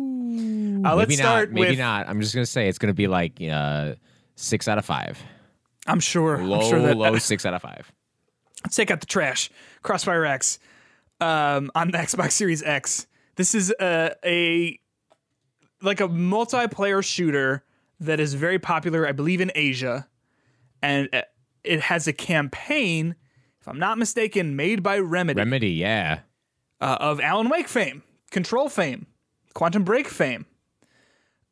Uh, 0.86 0.96
let's 0.96 1.10
maybe 1.10 1.16
start 1.16 1.50
not. 1.50 1.56
Maybe 1.56 1.70
with. 1.70 1.80
not. 1.80 2.08
I'm 2.08 2.22
just 2.22 2.34
gonna 2.34 2.46
say 2.46 2.68
it's 2.68 2.78
gonna 2.78 2.94
be 2.94 3.08
like 3.08 3.42
uh, 3.42 3.96
six 4.36 4.68
out 4.68 4.78
of 4.78 4.86
five. 4.86 5.22
I'm 5.88 6.00
sure. 6.00 6.38
Low, 6.44 6.62
I'm 6.62 6.70
sure 6.70 6.82
that 6.82 6.98
low 6.98 7.18
six 7.20 7.46
out 7.46 7.54
of 7.54 7.62
five. 7.62 7.92
let's 8.64 8.76
take 8.76 8.92
out 8.92 9.00
the 9.00 9.06
trash. 9.06 9.50
Crossfire 9.82 10.26
X 10.26 10.60
um, 11.20 11.72
on 11.76 11.92
the 11.92 11.98
Xbox 11.98 12.34
Series 12.34 12.64
X. 12.64 13.08
This 13.36 13.56
is 13.56 13.74
a, 13.80 14.14
a 14.26 14.80
like 15.82 16.02
a 16.02 16.08
multiplayer 16.08 17.04
shooter 17.04 17.64
that 18.00 18.20
is 18.20 18.34
very 18.34 18.60
popular, 18.60 19.08
I 19.08 19.12
believe, 19.12 19.42
in 19.42 19.52
Asia, 19.56 20.08
and 20.82 21.10
uh, 21.14 21.24
it 21.64 21.82
has 21.82 22.08
a 22.08 22.14
campaign, 22.14 23.16
if 23.62 23.68
I'm 23.68 23.80
not 23.80 23.98
mistaken, 23.98 24.56
made 24.56 24.84
by 24.84 25.00
Remedy 25.00 25.38
Remedy, 25.38 25.72
yeah. 25.72 26.20
uh, 26.82 26.98
of 27.00 27.20
Alan 27.20 27.50
Wake 27.50 27.68
fame, 27.68 28.04
Control 28.32 28.70
fame, 28.70 29.08
Quantum 29.54 29.84
Break 29.84 30.08
fame. 30.08 30.46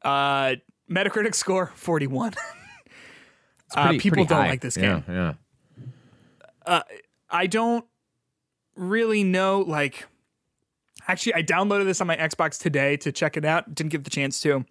Uh, 0.02 0.56
Metacritic 0.90 1.36
score 1.36 1.72
41. 1.76 2.34
uh, 3.76 3.94
people 4.00 4.24
don't 4.26 4.42
high. 4.42 4.48
like 4.50 4.62
this 4.62 4.78
Yeah, 4.78 5.02
game. 5.02 5.04
yeah. 5.10 5.34
Uh, 6.66 6.82
I 7.30 7.48
don't 7.48 7.86
really 8.76 9.24
know. 9.24 9.62
Like, 9.62 10.06
actually, 11.08 11.36
I 11.36 11.44
downloaded 11.44 11.86
this 11.86 12.00
on 12.02 12.08
my 12.08 12.16
Xbox 12.18 12.60
today 12.60 12.98
to 12.98 13.12
check 13.12 13.38
it 13.38 13.46
out. 13.46 13.74
Didn't 13.76 13.92
get 13.92 14.04
the 14.04 14.10
chance 14.10 14.40
to. 14.42 14.66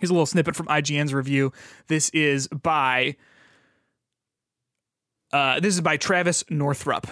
Here's 0.00 0.10
a 0.10 0.12
little 0.12 0.26
snippet 0.26 0.54
from 0.56 0.66
IGN's 0.66 1.12
review. 1.14 1.52
This 1.88 2.08
is 2.10 2.48
by. 2.48 3.16
Uh, 5.32 5.60
this 5.60 5.74
is 5.74 5.80
by 5.80 5.96
Travis 5.96 6.42
Northup. 6.50 7.06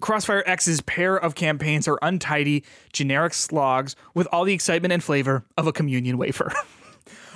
Crossfire 0.00 0.42
X's 0.46 0.80
pair 0.82 1.16
of 1.16 1.34
campaigns 1.34 1.88
are 1.88 1.98
untidy, 2.02 2.64
generic 2.92 3.34
slogs 3.34 3.96
with 4.14 4.28
all 4.30 4.44
the 4.44 4.54
excitement 4.54 4.92
and 4.92 5.02
flavor 5.02 5.44
of 5.56 5.66
a 5.66 5.72
communion 5.72 6.18
wafer. 6.18 6.52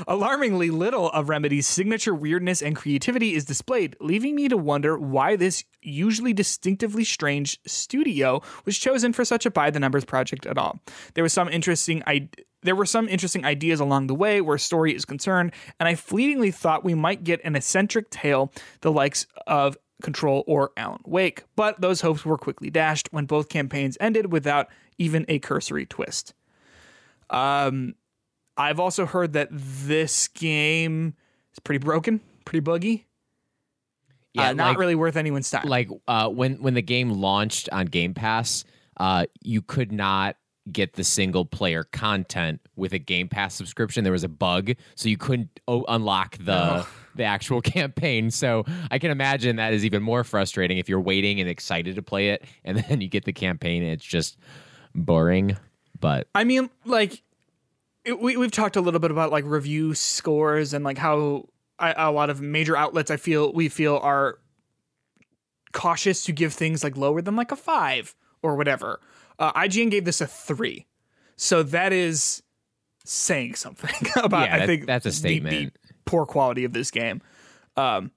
Alarmingly 0.08 0.70
little 0.70 1.10
of 1.10 1.28
Remedy's 1.28 1.66
signature 1.66 2.14
weirdness 2.14 2.62
and 2.62 2.74
creativity 2.74 3.34
is 3.34 3.44
displayed, 3.44 3.96
leaving 4.00 4.34
me 4.34 4.48
to 4.48 4.56
wonder 4.56 4.98
why 4.98 5.36
this 5.36 5.64
usually 5.82 6.32
distinctively 6.32 7.04
strange 7.04 7.58
studio 7.66 8.42
was 8.64 8.78
chosen 8.78 9.12
for 9.12 9.24
such 9.24 9.46
a 9.46 9.50
by 9.50 9.70
the 9.70 9.80
numbers 9.80 10.04
project 10.04 10.46
at 10.46 10.58
all. 10.58 10.80
There 11.14 11.24
was 11.24 11.32
some 11.32 11.48
interesting 11.48 12.02
I 12.06 12.28
there 12.62 12.76
were 12.76 12.86
some 12.86 13.08
interesting 13.08 13.46
ideas 13.46 13.80
along 13.80 14.06
the 14.06 14.14
way 14.14 14.42
where 14.42 14.58
story 14.58 14.94
is 14.94 15.06
concerned, 15.06 15.52
and 15.78 15.88
I 15.88 15.94
fleetingly 15.94 16.50
thought 16.50 16.84
we 16.84 16.94
might 16.94 17.24
get 17.24 17.40
an 17.42 17.56
eccentric 17.56 18.10
tale 18.10 18.52
the 18.82 18.92
likes 18.92 19.26
of 19.46 19.78
Control 20.00 20.44
or 20.46 20.70
Alan 20.76 21.00
Wake, 21.04 21.44
but 21.56 21.80
those 21.80 22.00
hopes 22.00 22.24
were 22.24 22.38
quickly 22.38 22.70
dashed 22.70 23.08
when 23.12 23.26
both 23.26 23.48
campaigns 23.48 23.96
ended 24.00 24.32
without 24.32 24.68
even 24.98 25.24
a 25.28 25.38
cursory 25.38 25.86
twist. 25.86 26.34
Um, 27.28 27.94
I've 28.56 28.80
also 28.80 29.06
heard 29.06 29.32
that 29.34 29.48
this 29.50 30.28
game 30.28 31.14
is 31.52 31.58
pretty 31.60 31.78
broken, 31.84 32.20
pretty 32.44 32.60
buggy. 32.60 33.06
Yeah, 34.34 34.50
uh, 34.50 34.52
not 34.52 34.68
like- 34.70 34.78
really 34.78 34.94
worth 34.94 35.16
anyone's 35.16 35.50
time. 35.50 35.66
like 35.68 35.88
uh, 36.06 36.28
when 36.28 36.56
when 36.62 36.74
the 36.74 36.82
game 36.82 37.10
launched 37.10 37.68
on 37.72 37.86
Game 37.86 38.14
Pass, 38.14 38.64
uh, 38.98 39.26
you 39.42 39.62
could 39.62 39.90
not 39.92 40.36
get 40.70 40.92
the 40.92 41.02
single 41.02 41.44
player 41.44 41.82
content 41.84 42.60
with 42.76 42.92
a 42.92 42.98
Game 42.98 43.28
Pass 43.28 43.54
subscription. 43.54 44.04
There 44.04 44.12
was 44.12 44.22
a 44.24 44.28
bug, 44.28 44.72
so 44.94 45.08
you 45.08 45.16
couldn't 45.16 45.58
o- 45.66 45.84
unlock 45.88 46.36
the 46.38 46.86
the 47.14 47.24
actual 47.24 47.60
campaign. 47.62 48.30
So 48.30 48.64
I 48.90 48.98
can 48.98 49.10
imagine 49.10 49.56
that 49.56 49.72
is 49.72 49.84
even 49.84 50.02
more 50.02 50.24
frustrating 50.24 50.78
if 50.78 50.88
you're 50.88 51.00
waiting 51.00 51.40
and 51.40 51.48
excited 51.48 51.94
to 51.96 52.02
play 52.02 52.30
it, 52.30 52.44
and 52.64 52.78
then 52.88 53.00
you 53.00 53.08
get 53.08 53.24
the 53.24 53.32
campaign 53.32 53.82
and 53.82 53.92
it's 53.92 54.04
just 54.04 54.36
boring. 54.94 55.56
But 55.98 56.28
I 56.34 56.44
mean, 56.44 56.70
like 56.84 57.22
it, 58.04 58.20
we 58.20 58.36
we've 58.36 58.50
talked 58.52 58.76
a 58.76 58.80
little 58.80 59.00
bit 59.00 59.10
about 59.10 59.30
like 59.30 59.44
review 59.44 59.94
scores 59.94 60.72
and 60.72 60.84
like 60.84 60.96
how 60.98 61.48
I, 61.78 61.92
a 62.08 62.10
lot 62.10 62.30
of 62.30 62.40
major 62.40 62.76
outlets 62.76 63.10
I 63.10 63.16
feel 63.16 63.52
we 63.52 63.68
feel 63.68 63.98
are 64.02 64.38
cautious 65.72 66.24
to 66.24 66.32
give 66.32 66.52
things 66.52 66.82
like 66.82 66.96
lower 66.96 67.22
than 67.22 67.36
like 67.36 67.52
a 67.52 67.56
five 67.56 68.14
or 68.42 68.56
whatever. 68.56 69.00
Uh, 69.38 69.52
IGN 69.52 69.90
gave 69.90 70.04
this 70.04 70.20
a 70.20 70.26
three, 70.26 70.86
so 71.36 71.62
that 71.62 71.92
is 71.92 72.42
saying 73.04 73.54
something 73.54 73.94
about 74.16 74.48
Yeah, 74.48 74.54
I 74.54 74.58
that- 74.60 74.66
think 74.66 74.86
that's 74.86 75.06
a 75.06 75.08
the- 75.08 75.12
the 75.12 75.18
statement. 75.18 75.76
Poor 76.10 76.26
quality 76.26 76.64
of 76.64 76.72
this 76.72 76.90
game. 76.90 77.22
Um, 77.76 78.10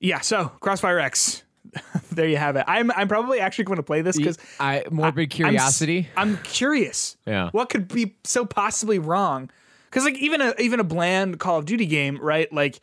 yeah, 0.00 0.20
so 0.20 0.46
Crossfire 0.60 0.98
X. 0.98 1.42
there 2.12 2.26
you 2.26 2.38
have 2.38 2.56
it. 2.56 2.64
I'm 2.66 2.90
I'm 2.92 3.08
probably 3.08 3.40
actually 3.40 3.64
going 3.64 3.76
to 3.76 3.82
play 3.82 4.00
this 4.00 4.16
because 4.16 4.38
I 4.58 4.84
morbid 4.90 5.24
I'm 5.24 5.30
s- 5.30 5.36
curiosity. 5.36 6.08
I'm, 6.16 6.38
curious. 6.38 7.18
Yeah. 7.26 7.50
What 7.52 7.68
could 7.68 7.88
be 7.88 8.16
so 8.24 8.46
possibly 8.46 8.98
wrong? 8.98 9.50
Because 9.90 10.04
like 10.04 10.16
even 10.16 10.40
a 10.40 10.54
even 10.58 10.80
a 10.80 10.84
bland 10.84 11.38
Call 11.38 11.58
of 11.58 11.66
Duty 11.66 11.84
game, 11.84 12.18
right? 12.22 12.50
Like 12.50 12.80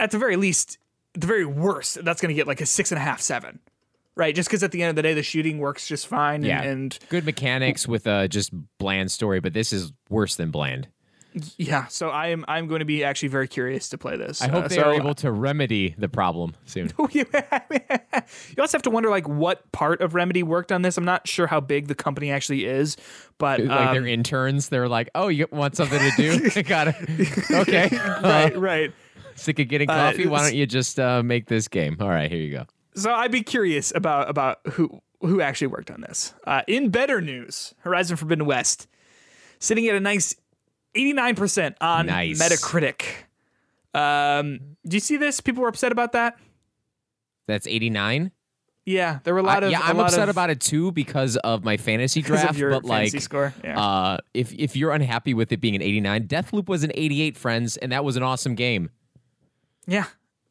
at 0.00 0.10
the 0.10 0.18
very 0.18 0.34
least, 0.34 0.78
the 1.14 1.26
very 1.28 1.44
worst, 1.44 2.04
that's 2.04 2.20
going 2.20 2.30
to 2.30 2.34
get 2.34 2.48
like 2.48 2.60
a 2.60 2.66
six 2.66 2.90
and 2.90 2.98
a 2.98 3.02
half, 3.02 3.20
seven, 3.20 3.60
right? 4.16 4.34
Just 4.34 4.48
because 4.48 4.64
at 4.64 4.72
the 4.72 4.82
end 4.82 4.90
of 4.90 4.96
the 4.96 5.02
day, 5.02 5.14
the 5.14 5.22
shooting 5.22 5.58
works 5.58 5.86
just 5.86 6.08
fine. 6.08 6.42
yeah, 6.42 6.62
And, 6.62 6.70
and 6.70 6.98
good 7.10 7.24
mechanics 7.24 7.86
with 7.86 8.06
a 8.08 8.26
just 8.28 8.50
bland 8.78 9.12
story, 9.12 9.38
but 9.40 9.52
this 9.52 9.72
is 9.72 9.92
worse 10.10 10.34
than 10.34 10.50
bland. 10.50 10.88
Yeah, 11.56 11.86
so 11.88 12.08
I 12.10 12.28
am 12.28 12.44
I'm 12.48 12.66
going 12.68 12.78
to 12.80 12.84
be 12.84 13.04
actually 13.04 13.28
very 13.28 13.48
curious 13.48 13.88
to 13.90 13.98
play 13.98 14.16
this. 14.16 14.40
I 14.42 14.48
hope 14.48 14.64
Uh, 14.64 14.68
they 14.68 14.76
so, 14.76 14.82
are 14.84 14.94
able 14.94 15.14
to 15.16 15.30
remedy 15.32 15.94
the 15.98 16.08
problem 16.08 16.54
soon. 16.64 16.90
you 17.12 17.24
also 18.58 18.76
have 18.76 18.82
to 18.82 18.90
wonder 18.90 19.10
like 19.10 19.28
what 19.28 19.70
part 19.72 20.00
of 20.00 20.14
Remedy 20.14 20.42
worked 20.42 20.72
on 20.72 20.82
this. 20.82 20.96
I'm 20.96 21.04
not 21.04 21.26
sure 21.28 21.46
how 21.46 21.60
big 21.60 21.88
the 21.88 21.94
company 21.94 22.30
actually 22.30 22.64
is, 22.64 22.96
but 23.38 23.60
like 23.60 23.70
um, 23.88 23.94
their 23.94 24.06
interns, 24.06 24.68
they're 24.68 24.88
like, 24.88 25.10
"Oh, 25.14 25.28
you 25.28 25.46
want 25.50 25.76
something 25.76 25.98
to 25.98 26.10
do? 26.16 26.50
I 26.56 26.62
got 26.62 26.88
it. 26.88 27.50
Okay. 27.50 27.88
right, 27.92 28.54
Uh, 28.56 28.60
right. 28.60 28.92
sick 29.34 29.58
of 29.58 29.68
getting 29.68 29.88
Uh, 29.90 29.94
coffee? 30.10 30.26
Why 30.26 30.42
don't 30.42 30.54
you 30.56 30.66
just 30.66 30.98
uh, 30.98 31.22
make 31.22 31.46
this 31.46 31.68
game? 31.68 31.96
All 32.00 32.08
right, 32.08 32.30
here 32.30 32.40
you 32.40 32.52
go. 32.52 32.66
So 32.94 33.12
I'd 33.12 33.30
be 33.32 33.42
curious 33.42 33.92
about 33.94 34.28
about 34.28 34.58
who 34.72 35.00
who 35.20 35.40
actually 35.40 35.66
worked 35.68 35.90
on 35.90 36.00
this. 36.00 36.34
Uh, 36.46 36.62
in 36.66 36.90
better 36.90 37.20
news, 37.20 37.74
Horizon 37.80 38.16
Forbidden 38.16 38.46
West 38.46 38.86
sitting 39.58 39.88
at 39.88 39.94
a 39.96 40.00
nice 40.00 40.36
89% 40.98 41.74
on 41.80 42.06
Nice. 42.06 42.40
Metacritic. 42.42 43.02
Um, 43.94 44.76
do 44.86 44.96
you 44.96 45.00
see 45.00 45.16
this? 45.16 45.40
People 45.40 45.62
were 45.62 45.68
upset 45.68 45.92
about 45.92 46.12
that. 46.12 46.38
That's 47.46 47.66
eighty 47.66 47.88
nine. 47.88 48.32
Yeah, 48.84 49.18
there 49.24 49.34
were 49.34 49.40
a 49.40 49.42
lot 49.42 49.62
I- 49.62 49.66
of. 49.66 49.72
yeah, 49.72 49.80
a 49.80 49.84
I'm 49.90 50.00
upset 50.00 50.24
of, 50.24 50.34
about 50.34 50.50
it 50.50 50.60
too 50.60 50.92
because 50.92 51.36
of 51.38 51.64
my 51.64 51.76
fantasy 51.76 52.20
draft. 52.22 52.58
but 52.58 52.84
like, 52.84 53.18
score. 53.20 53.54
Yeah. 53.64 53.80
uh, 53.80 54.18
if 54.34 54.52
if 54.54 54.76
you're 54.76 54.92
unhappy 54.92 55.34
with 55.34 55.50
it 55.52 55.60
being 55.60 55.74
an 55.74 55.82
89, 55.82 56.26
Deathloop 56.28 56.68
was 56.68 56.84
an 56.84 56.92
88, 56.94 57.36
friends, 57.36 57.76
and 57.78 57.92
that 57.92 58.04
was 58.04 58.16
an 58.16 58.22
awesome 58.22 58.54
game. 58.54 58.90
Yeah. 59.86 60.04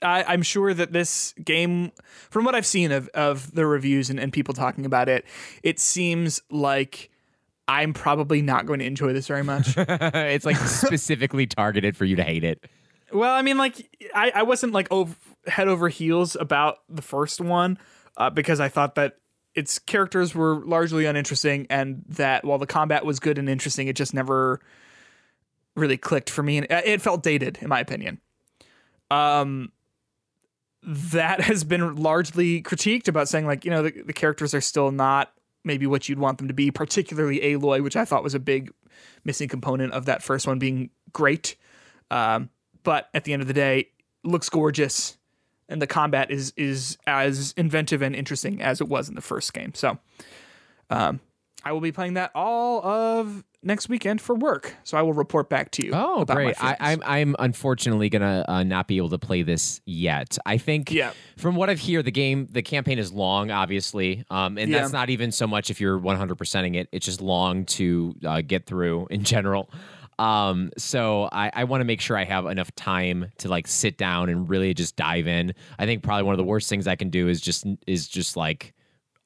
I, 0.03 0.23
I'm 0.27 0.43
sure 0.43 0.75
that 0.75 0.91
this 0.93 1.33
game, 1.43 1.91
from 2.29 2.45
what 2.45 2.53
I've 2.53 2.67
seen 2.67 2.91
of, 2.91 3.07
of 3.15 3.55
the 3.55 3.65
reviews 3.65 4.11
and, 4.11 4.19
and 4.19 4.31
people 4.31 4.53
talking 4.53 4.85
about 4.85 5.09
it, 5.09 5.25
it 5.63 5.79
seems 5.79 6.39
like 6.51 7.09
I'm 7.67 7.93
probably 7.93 8.41
not 8.41 8.65
going 8.65 8.79
to 8.79 8.85
enjoy 8.85 9.13
this 9.13 9.27
very 9.27 9.43
much. 9.43 9.73
it's 9.77 10.45
like 10.45 10.55
specifically 10.57 11.47
targeted 11.47 11.97
for 11.97 12.05
you 12.05 12.15
to 12.15 12.23
hate 12.23 12.43
it. 12.43 12.63
well, 13.11 13.33
I 13.33 13.41
mean, 13.41 13.57
like, 13.57 13.89
I, 14.15 14.31
I 14.35 14.43
wasn't 14.43 14.73
like 14.73 14.87
over, 14.91 15.15
head 15.47 15.67
over 15.67 15.89
heels 15.89 16.35
about 16.39 16.77
the 16.87 17.01
first 17.01 17.41
one 17.41 17.77
uh, 18.15 18.29
because 18.29 18.59
I 18.59 18.69
thought 18.69 18.95
that 18.95 19.17
its 19.53 19.79
characters 19.79 20.35
were 20.35 20.63
largely 20.65 21.05
uninteresting 21.05 21.67
and 21.69 22.03
that 22.09 22.45
while 22.45 22.57
the 22.57 22.67
combat 22.67 23.05
was 23.05 23.19
good 23.19 23.37
and 23.37 23.49
interesting, 23.49 23.87
it 23.87 23.95
just 23.95 24.13
never 24.13 24.61
really 25.75 25.97
clicked 25.97 26.29
for 26.29 26.43
me. 26.43 26.57
And 26.59 26.71
uh, 26.71 26.81
it 26.85 27.01
felt 27.01 27.23
dated, 27.23 27.57
in 27.61 27.67
my 27.67 27.79
opinion. 27.79 28.19
Um, 29.09 29.71
that 30.83 31.41
has 31.41 31.63
been 31.63 31.95
largely 31.95 32.61
critiqued 32.61 33.07
about 33.07 33.27
saying 33.27 33.45
like 33.45 33.65
you 33.65 33.71
know 33.71 33.83
the, 33.83 34.03
the 34.05 34.13
characters 34.13 34.53
are 34.53 34.61
still 34.61 34.91
not 34.91 35.33
maybe 35.67 35.85
what 35.85 36.09
you'd 36.09 36.17
want 36.17 36.39
them 36.39 36.47
to 36.47 36.53
be 36.53 36.71
particularly 36.71 37.39
aloy 37.41 37.83
which 37.83 37.95
i 37.95 38.03
thought 38.03 38.23
was 38.23 38.33
a 38.33 38.39
big 38.39 38.71
missing 39.23 39.47
component 39.47 39.93
of 39.93 40.05
that 40.05 40.23
first 40.23 40.47
one 40.47 40.59
being 40.59 40.89
great. 41.13 41.55
Um, 42.09 42.49
but 42.83 43.09
at 43.13 43.25
the 43.25 43.33
end 43.33 43.41
of 43.41 43.47
the 43.47 43.53
day 43.53 43.89
looks 44.23 44.49
gorgeous 44.49 45.17
and 45.69 45.81
the 45.81 45.87
combat 45.87 46.31
is 46.31 46.53
is 46.55 46.97
as 47.05 47.53
inventive 47.57 48.01
and 48.01 48.15
interesting 48.15 48.61
as 48.61 48.81
it 48.81 48.87
was 48.87 49.09
in 49.09 49.15
the 49.15 49.21
first 49.21 49.53
game. 49.53 49.73
So 49.73 49.99
um, 50.89 51.19
i 51.67 51.71
will 51.71 51.81
be 51.81 51.91
playing 51.91 52.13
that 52.13 52.31
all 52.33 52.83
of 52.85 53.43
next 53.63 53.89
weekend 53.89 54.21
for 54.21 54.33
work 54.35 54.73
so 54.83 54.97
i 54.97 55.01
will 55.01 55.13
report 55.13 55.49
back 55.49 55.71
to 55.71 55.85
you 55.85 55.91
Oh, 55.93 56.23
great! 56.25 56.55
I, 56.61 56.75
feelings. 56.75 56.77
I'm 56.79 57.03
I'm 57.05 57.35
unfortunately 57.39 58.09
gonna 58.09 58.45
uh, 58.47 58.63
not 58.63 58.87
be 58.87 58.97
able 58.97 59.09
to 59.09 59.17
play 59.19 59.41
this 59.43 59.81
yet. 59.85 60.37
I 60.45 60.57
think, 60.57 60.91
Yeah. 60.91 61.11
from 61.37 61.55
what 61.55 61.69
I've 61.69 61.81
heard, 61.81 62.05
the 62.05 62.11
game, 62.11 62.47
the 62.51 62.61
campaign 62.61 62.99
is 62.99 63.11
long, 63.11 63.49
obviously, 63.51 64.23
um, 64.29 64.57
and 64.57 64.69
Yeah. 64.71 64.79
that's 64.81 64.93
not 64.93 65.09
even 65.09 65.31
so 65.31 65.47
much 65.47 65.69
if 65.69 65.81
you're 65.81 65.97
100%ing 65.99 66.75
it. 66.75 66.87
It's 66.91 67.05
just 67.05 67.21
long 67.21 67.65
to 67.77 68.15
uh, 68.25 68.41
get 68.41 68.65
through 68.67 69.07
in 69.09 69.23
general. 69.23 69.69
Um, 70.19 70.71
so 70.77 71.29
I, 71.31 71.51
I 71.53 71.63
want 71.65 71.81
to 71.81 71.85
make 71.85 72.01
sure 72.01 72.17
I 72.17 72.23
have 72.25 72.45
enough 72.45 72.73
time 72.75 73.31
to 73.39 73.49
like 73.49 73.67
sit 73.67 73.97
down 73.97 74.29
and 74.29 74.49
really 74.49 74.73
just 74.73 74.95
dive 74.95 75.27
in. 75.27 75.53
I 75.79 75.85
think 75.85 76.03
probably 76.03 76.23
one 76.23 76.33
of 76.33 76.37
the 76.39 76.43
worst 76.43 76.69
things 76.69 76.87
I 76.87 76.95
can 76.95 77.09
do 77.09 77.27
is 77.27 77.39
just 77.41 77.65
is 77.85 78.07
just 78.07 78.35
like 78.37 78.73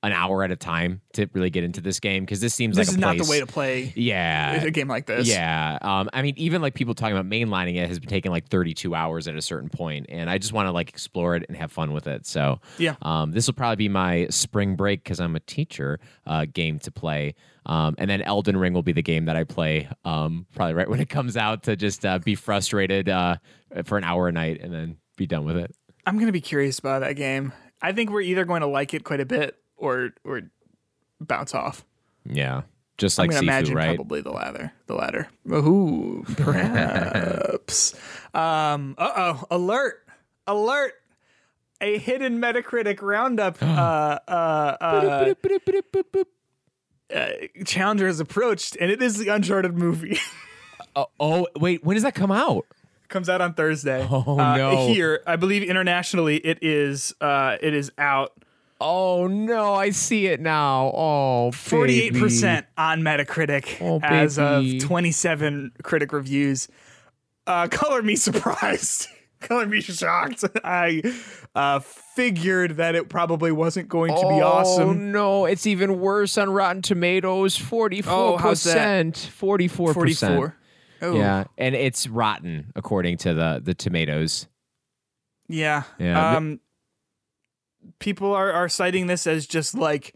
an 0.04 0.12
hour 0.14 0.44
at 0.44 0.50
a 0.52 0.56
time 0.56 1.00
to 1.14 1.28
really 1.34 1.52
get 1.52 1.64
into 1.64 1.80
this 1.80 2.00
game 2.00 2.24
because 2.26 2.42
this 2.42 2.56
seems 2.56 2.76
like 2.76 2.88
this 2.88 2.96
like 2.98 2.98
is 2.98 3.18
not 3.20 3.24
the 3.24 3.30
way 3.30 3.40
to 3.40 3.46
play 3.46 3.94
Yeah, 3.96 4.64
a 4.64 4.72
game 4.72 4.88
like 4.88 5.06
this 5.06 5.28
yeah. 5.28 5.78
Um, 5.82 6.10
I 6.12 6.24
mean, 6.24 6.34
even 6.38 6.60
like 6.62 6.74
people 6.74 6.96
talking 6.96 7.16
about 7.16 7.30
mainlining 7.30 7.76
it 7.76 7.88
has 7.88 8.00
been 8.00 8.10
taking 8.10 8.32
like 8.32 8.48
32 8.50 8.96
hours 8.96 9.28
at 9.28 9.36
a 9.36 9.42
certain 9.42 9.70
point, 9.70 10.08
and 10.10 10.30
I 10.30 10.40
just 10.40 10.54
want 10.54 10.68
to 10.68 10.72
like 10.72 10.90
explore 10.90 11.36
it 11.36 11.46
and 11.48 11.56
have 11.56 11.72
fun 11.72 11.94
with 11.94 12.08
it. 12.08 12.26
So, 12.26 12.60
Yeah. 12.80 12.96
um, 13.04 13.32
this 13.32 13.46
will 13.46 13.54
probably 13.54 13.76
be 13.76 13.90
my 13.90 14.26
spring 14.32 14.76
break 14.76 15.04
because 15.04 15.20
I'm 15.20 15.36
a 15.36 15.40
teacher 15.42 16.00
uh, 16.26 16.46
game 16.52 16.80
to 16.80 16.92
play. 16.92 17.36
Um, 17.68 17.94
and 18.00 18.10
then 18.10 18.24
Elden 18.24 18.58
Ring 18.58 18.74
will 18.74 18.82
be 18.82 18.94
the 18.94 19.04
game 19.04 19.26
that 19.26 19.36
I 19.36 19.44
play 19.44 19.88
um, 20.04 20.48
probably 20.56 20.74
right 20.74 20.90
when 20.90 21.00
it 21.00 21.10
comes 21.10 21.38
out 21.38 21.62
to 21.64 21.76
just 21.76 22.04
uh, 22.06 22.18
be 22.18 22.34
frustrated 22.34 23.08
uh, 23.08 23.36
for 23.86 24.00
an 24.00 24.04
hour 24.04 24.28
a 24.28 24.32
night 24.32 24.62
and 24.62 24.74
then 24.74 24.98
be 25.16 25.28
done 25.28 25.46
with 25.46 25.58
it. 25.58 25.76
I'm 26.08 26.18
gonna 26.18 26.32
be 26.32 26.42
curious 26.42 26.80
about 26.80 27.02
that 27.02 27.14
game. 27.18 27.54
I 27.84 27.92
think 27.92 28.10
we're 28.10 28.22
either 28.22 28.46
going 28.46 28.62
to 28.62 28.68
like 28.68 28.94
it 28.94 29.04
quite 29.04 29.20
a 29.22 29.26
bit 29.26 29.56
or 29.82 30.12
or 30.24 30.42
bounce 31.20 31.54
off. 31.54 31.86
Yeah, 32.26 32.62
just 32.98 33.18
like 33.18 33.28
I'm 33.28 33.32
gonna 33.32 33.40
Sifu, 33.42 33.44
imagine 33.44 33.76
right? 33.76 33.96
probably 33.96 34.22
the 34.22 34.32
latter. 34.32 34.72
The 34.88 34.96
latter. 34.96 35.28
Ooh, 35.52 36.24
perhaps. 36.38 37.94
um. 38.34 38.96
Uh 38.98 39.12
oh. 39.16 39.44
Alert! 39.52 40.08
Alert! 40.48 40.94
A 41.82 41.98
hidden 41.98 42.40
Metacritic 42.40 43.02
roundup. 43.02 43.58
uh. 43.62 44.20
Uh. 44.28 44.78
Uh. 44.82 45.34
uh, 47.14 47.30
Challenger 47.66 48.08
has 48.08 48.20
approached, 48.20 48.78
and 48.80 48.92
it 48.92 49.02
is 49.02 49.18
the 49.18 49.28
Uncharted 49.30 49.78
movie. 49.78 50.20
Oh, 50.94 51.06
oh, 51.22 51.48
wait, 51.56 51.86
when 51.86 51.94
does 51.94 52.04
that 52.04 52.16
come 52.16 52.32
out? 52.34 52.66
Comes 53.08 53.30
out 53.30 53.40
on 53.40 53.54
Thursday. 53.54 54.06
Oh, 54.12 54.38
Uh, 54.38 54.58
no. 54.58 54.88
Here, 54.88 55.22
I 55.26 55.38
believe 55.38 55.64
internationally, 55.64 56.36
it 56.36 56.60
is. 56.62 57.14
Uh. 57.22 57.56
It 57.62 57.74
is 57.74 57.94
out. 57.98 58.34
Oh 58.84 59.28
no, 59.28 59.74
I 59.76 59.92
see 59.92 60.26
it 60.28 60.40
now. 60.40 60.92
Oh, 60.96 61.52
Forty-eight 61.52 62.16
percent 62.16 62.66
on 62.78 63.02
Metacritic 63.02 63.78
Oh, 63.82 64.00
as 64.04 64.38
baby. 64.38 64.78
of 64.78 64.84
twenty-seven 64.84 65.74
critic 65.84 66.12
reviews. 66.14 66.68
Uh, 67.46 67.68
color 67.68 68.02
me 68.02 68.16
surprised. 68.28 69.08
color 69.40 69.66
me 69.68 69.82
shocked. 69.82 70.44
I 70.64 71.02
uh, 71.56 71.80
figured 71.80 72.78
that 72.78 72.96
it 72.96 73.08
probably 73.10 73.52
wasn't 73.52 73.88
going 73.90 74.14
to 74.16 74.22
be 74.22 74.42
awesome. 74.42 74.84
Oh 74.84 74.90
awesome. 74.92 75.12
no, 75.12 75.46
it's 75.46 75.68
even 75.68 76.00
worse 76.00 76.38
on 76.38 76.50
Rotten 76.50 76.82
Tomatoes. 76.82 77.58
Forty-four 77.58 78.14
Oh, 78.34 78.38
percent. 78.38 79.18
Forty-four 79.18 79.94
percent. 79.94 80.36
Forty-four. 80.38 80.58
Oh, 81.04 81.16
Yeah, 81.16 81.44
and 81.58 81.74
it's 81.76 82.08
rotten 82.08 82.72
according 82.76 83.18
to 83.18 83.34
the 83.34 83.62
the 83.64 83.74
tomatoes. 83.76 84.48
yeah. 85.48 85.84
Yeah. 86.00 86.36
Um, 86.38 86.60
people 88.00 88.34
are 88.34 88.52
are 88.52 88.70
citing 88.70 89.08
this 89.08 89.28
as 89.28 89.46
just 89.48 89.76
like 89.76 90.14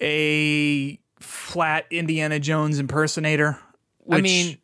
a 0.00 0.98
flat 1.20 1.86
Indiana 1.90 2.38
Jones 2.38 2.78
impersonator. 2.78 3.58
I 4.10 4.20
mean, 4.20 4.58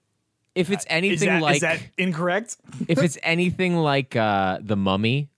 if 0.54 0.70
it's 0.70 0.84
anything 0.88 1.28
that, 1.28 1.42
like 1.42 1.56
is 1.56 1.60
that 1.62 1.80
incorrect? 1.98 2.56
if 2.88 2.98
it's 2.98 3.18
anything 3.22 3.76
like 3.76 4.14
uh 4.16 4.58
the 4.60 4.76
Mummy 4.76 5.28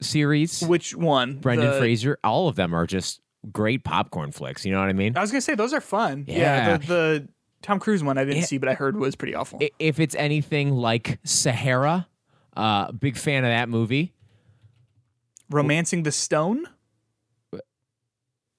series, 0.00 0.60
Which 0.62 0.94
one? 0.94 1.38
Brendan 1.38 1.70
The- 1.72 1.78
Fraser, 1.78 2.18
all 2.22 2.48
of 2.48 2.56
them 2.56 2.74
are 2.74 2.86
just 2.86 3.20
great 3.52 3.84
popcorn 3.84 4.32
flicks. 4.32 4.64
You 4.64 4.72
know 4.72 4.80
what 4.80 4.88
I 4.88 4.92
mean? 4.92 5.16
I 5.16 5.20
was 5.20 5.30
gonna 5.30 5.40
say 5.40 5.54
those 5.54 5.72
are 5.72 5.80
fun. 5.80 6.24
Yeah, 6.28 6.36
Yeah. 6.36 6.76
the, 6.78 6.86
the 6.86 7.28
Tom 7.62 7.80
Cruise 7.80 8.04
one 8.04 8.18
I 8.18 8.24
didn't 8.24 8.38
Yeah. 8.40 8.44
see, 8.46 8.58
but 8.58 8.68
I 8.68 8.74
heard 8.74 8.96
was 8.96 9.16
pretty 9.16 9.34
awful. 9.34 9.60
If 9.78 9.98
it's 10.00 10.14
anything 10.14 10.70
like 10.72 11.18
Sahara, 11.24 12.06
uh, 12.56 12.92
big 12.92 13.16
fan 13.16 13.44
of 13.44 13.50
that 13.50 13.68
movie. 13.68 14.12
Romancing 15.50 16.02
the 16.02 16.12
Stone. 16.12 16.66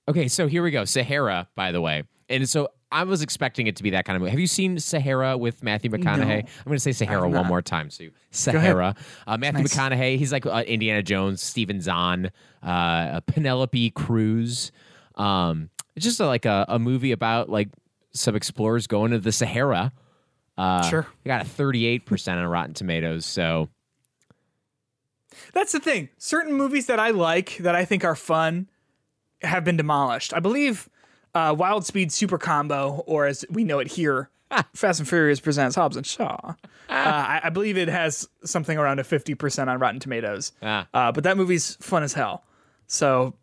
Okay, 0.08 0.28
so 0.28 0.48
here 0.48 0.62
we 0.62 0.70
go. 0.72 0.86
Sahara, 0.86 1.48
by 1.56 1.72
the 1.72 1.82
way. 1.82 2.04
And 2.30 2.48
so 2.48 2.70
I 2.92 3.04
was 3.04 3.22
expecting 3.24 3.66
it 3.68 3.76
to 3.78 3.84
be 3.84 3.90
that 3.92 4.06
kind 4.06 4.16
of 4.16 4.22
movie. 4.22 4.32
Have 4.32 4.40
you 4.40 4.48
seen 4.48 4.78
Sahara 4.80 5.36
with 5.38 5.64
Matthew 5.64 5.90
McConaughey? 5.90 6.28
No. 6.28 6.34
I'm 6.36 6.64
going 6.66 6.76
to 6.76 6.80
say 6.80 6.92
Sahara 6.92 7.28
one 7.28 7.48
more 7.48 7.62
time. 7.64 7.90
So. 7.90 8.06
Sahara, 8.30 8.96
uh, 9.26 9.38
Matthew 9.38 9.64
Nice. 9.64 9.76
McConaughey. 9.76 10.18
He's 10.18 10.32
like 10.32 10.46
uh, 10.46 10.64
Indiana 10.68 11.02
Jones, 11.02 11.42
Steven 11.42 11.82
Zahn, 11.82 12.32
uh, 12.62 13.22
Penelope 13.22 13.90
Cruz. 13.92 14.72
Um, 15.16 15.70
it's 15.96 16.06
just 16.06 16.20
a, 16.20 16.28
like 16.28 16.46
a, 16.46 16.66
a 16.68 16.78
movie 16.78 17.12
about 17.12 17.50
like 17.50 17.70
some 18.14 18.36
explorers 18.36 18.86
going 18.86 19.12
to 19.12 19.20
the 19.20 19.32
Sahara. 19.32 19.92
Uh, 20.58 20.88
Sure. 20.90 21.08
Got 21.26 21.42
a 21.42 21.46
38% 21.50 22.28
on 22.38 22.46
Rotten 22.46 22.74
Tomatoes. 22.76 23.26
So 23.26 23.70
That's 25.54 25.72
the 25.72 25.80
thing. 25.80 26.10
Certain 26.18 26.54
movies 26.54 26.88
that 26.88 27.00
I 27.00 27.10
like 27.12 27.58
that 27.58 27.76
I 27.76 27.86
think 27.86 28.04
are 28.04 28.16
fun 28.16 28.68
have 29.42 29.64
been 29.64 29.78
demolished. 29.78 30.34
I 30.34 30.40
believe 30.40 30.90
uh, 31.34 31.54
Wild 31.58 31.86
Speed 31.86 32.12
Super 32.12 32.38
Combo, 32.38 33.04
or 33.06 33.26
as 33.26 33.46
we 33.50 33.64
know 33.64 33.80
it 33.80 33.88
here, 33.88 34.30
Fast 34.74 35.00
and 35.00 35.10
Furious 35.10 35.40
presents 35.40 35.76
Hobbs 35.76 35.98
and 35.98 36.06
Shaw. 36.06 36.38
Uh, 36.48 36.54
I, 36.90 37.42
I 37.46 37.50
believe 37.50 37.78
it 37.78 37.88
has 37.88 38.28
something 38.44 38.78
around 38.78 39.00
a 39.00 39.04
fifty 39.04 39.36
percent 39.36 39.70
on 39.70 39.80
Rotten 39.80 40.00
Tomatoes. 40.00 40.52
Ah. 40.62 40.88
Uh, 40.94 41.12
but 41.12 41.24
that 41.24 41.36
movie's 41.36 41.76
fun 41.78 42.04
as 42.04 42.14
hell. 42.14 42.44
So 42.88 43.34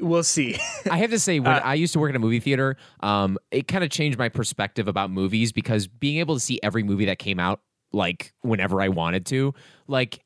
we'll 0.00 0.24
see. 0.24 0.56
I 0.90 0.98
have 0.98 1.10
to 1.10 1.18
say, 1.20 1.38
Uh, 1.38 1.42
when 1.42 1.52
I 1.62 1.74
used 1.74 1.92
to 1.92 2.00
work 2.00 2.10
in 2.10 2.16
a 2.16 2.20
movie 2.20 2.40
theater, 2.40 2.76
um, 3.00 3.38
it 3.52 3.68
kind 3.68 3.84
of 3.84 3.90
changed 3.90 4.18
my 4.18 4.28
perspective 4.28 4.88
about 4.88 5.10
movies 5.10 5.52
because 5.52 5.86
being 5.86 6.18
able 6.18 6.34
to 6.34 6.40
see 6.40 6.58
every 6.64 6.82
movie 6.82 7.04
that 7.04 7.20
came 7.20 7.38
out, 7.38 7.60
like 7.92 8.32
whenever 8.42 8.82
I 8.82 8.88
wanted 8.88 9.24
to, 9.26 9.54
like 9.86 10.23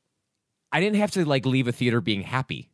I 0.71 0.79
didn't 0.79 0.97
have 0.97 1.11
to 1.11 1.25
like 1.25 1.45
leave 1.45 1.67
a 1.67 1.71
theater 1.71 2.01
being 2.01 2.21
happy. 2.21 2.69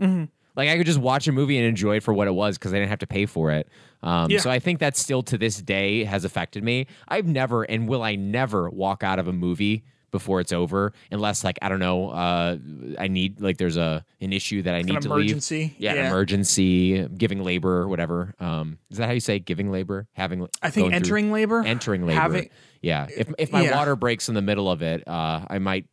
Mm-hmm. 0.00 0.24
Like 0.54 0.68
I 0.68 0.76
could 0.76 0.86
just 0.86 0.98
watch 0.98 1.26
a 1.28 1.32
movie 1.32 1.56
and 1.56 1.66
enjoy 1.66 1.96
it 1.96 2.02
for 2.02 2.12
what 2.12 2.28
it 2.28 2.32
was 2.34 2.58
because 2.58 2.72
I 2.72 2.76
didn't 2.76 2.90
have 2.90 2.98
to 3.00 3.06
pay 3.06 3.26
for 3.26 3.50
it. 3.50 3.68
Um, 4.02 4.30
Yeah. 4.30 4.38
So 4.40 4.50
I 4.50 4.58
think 4.58 4.80
that 4.80 4.96
still 4.96 5.22
to 5.24 5.38
this 5.38 5.56
day 5.62 6.04
has 6.04 6.24
affected 6.24 6.62
me. 6.62 6.86
I've 7.08 7.26
never 7.26 7.62
and 7.62 7.88
will 7.88 8.02
I 8.02 8.16
never 8.16 8.68
walk 8.68 9.02
out 9.02 9.18
of 9.18 9.28
a 9.28 9.32
movie 9.32 9.84
before 10.10 10.40
it's 10.40 10.52
over 10.52 10.92
unless 11.10 11.42
like 11.42 11.58
I 11.62 11.70
don't 11.70 11.78
know 11.78 12.10
uh, 12.10 12.58
I 12.98 13.08
need 13.08 13.40
like 13.40 13.56
there's 13.56 13.78
a 13.78 14.04
an 14.20 14.34
issue 14.34 14.60
that 14.62 14.74
I 14.74 14.82
need 14.82 15.00
to 15.00 15.08
emergency. 15.08 15.58
leave. 15.58 15.74
Yeah, 15.78 15.94
Yeah. 15.94 16.08
emergency, 16.08 17.08
giving 17.16 17.42
labor, 17.42 17.78
or 17.78 17.88
whatever. 17.88 18.34
Um, 18.38 18.76
is 18.90 18.98
that 18.98 19.06
how 19.06 19.12
you 19.12 19.20
say 19.20 19.38
giving 19.38 19.70
labor? 19.72 20.06
Having 20.12 20.48
I 20.62 20.68
think 20.68 20.82
going 20.84 20.90
through- 20.90 20.96
entering 20.96 21.32
labor. 21.32 21.62
entering 21.64 22.06
labor. 22.06 22.20
Having- 22.20 22.50
yeah. 22.82 23.06
If 23.16 23.32
if 23.38 23.52
my 23.52 23.62
Yeah. 23.62 23.74
water 23.76 23.96
breaks 23.96 24.28
in 24.28 24.34
the 24.34 24.42
middle 24.42 24.70
of 24.70 24.82
it, 24.82 25.02
uh, 25.08 25.46
I 25.48 25.58
might, 25.60 25.86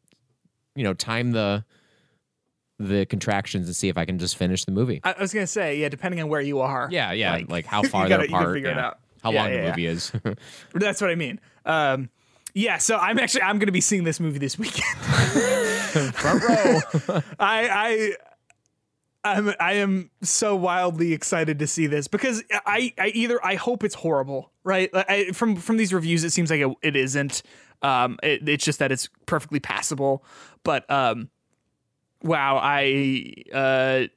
you 0.80 0.84
know, 0.86 0.94
time 0.94 1.32
the 1.34 1.66
the 2.80 3.06
contractions 3.06 3.68
and 3.68 3.76
see 3.76 3.90
if 3.90 3.98
I 3.98 4.06
can 4.06 4.18
just 4.18 4.38
finish 4.38 4.64
the 4.64 4.72
movie. 4.72 5.02
I 5.04 5.12
I 5.12 5.20
was 5.22 5.34
gonna 5.34 5.46
say, 5.46 5.78
yeah, 5.78 5.90
depending 5.90 6.22
on 6.22 6.30
where 6.30 6.40
you 6.40 6.62
are. 6.62 6.88
Yeah, 6.90 7.12
yeah. 7.12 7.42
Like, 7.50 7.66
how 7.66 7.84
far 7.94 8.08
gotta- 8.08 8.28
they're 8.28 8.38
apart. 8.38 8.54
figure 8.56 8.70
it 8.72 8.78
out. 8.78 9.00
How 9.22 9.32
Yeah, 9.34 9.42
long 9.42 9.52
yeah, 9.52 9.58
the 9.58 9.64
yeah. 9.64 9.70
movie 9.72 9.86
is. 9.88 10.12
That's 10.74 11.02
what 11.02 11.10
I 11.10 11.16
mean. 11.16 11.42
Um, 11.66 12.10
yeah, 12.54 12.78
so 12.78 12.96
I'm 12.98 13.20
actually 13.20 13.42
I'm 13.42 13.60
gonna 13.60 13.74
be 13.74 13.82
seeing 13.82 14.06
this 14.06 14.20
movie 14.22 14.40
this 14.40 14.58
weekend. 14.58 14.86
Front 16.16 16.44
row. 16.44 17.22
I 17.40 17.70
I 17.70 18.16
I'm 19.24 19.54
I 19.60 19.74
am 19.74 20.10
so 20.24 20.56
wildly 20.56 21.12
excited 21.14 21.60
to 21.60 21.68
see 21.68 21.88
this 21.88 22.08
because 22.08 22.44
I 22.66 22.94
I 22.98 23.08
either 23.14 23.44
I 23.46 23.56
hope 23.56 23.84
it's 23.84 23.96
horrible, 23.96 24.52
right? 24.64 24.90
I, 24.94 25.32
from 25.34 25.58
from 25.58 25.76
these 25.78 25.94
reviews, 25.94 26.24
it 26.24 26.32
seems 26.32 26.50
like 26.50 26.62
it, 26.62 26.72
it 26.82 26.96
isn't. 26.96 27.44
Um, 27.82 28.18
it, 28.24 28.48
it's 28.48 28.66
just 28.66 28.80
that 28.80 28.92
it's 28.92 29.10
perfectly 29.26 29.60
passable. 29.60 30.24
But 30.64 30.90
um, 30.92 31.30
wow, 32.24 32.60
I 32.62 33.34
uh 33.54 34.08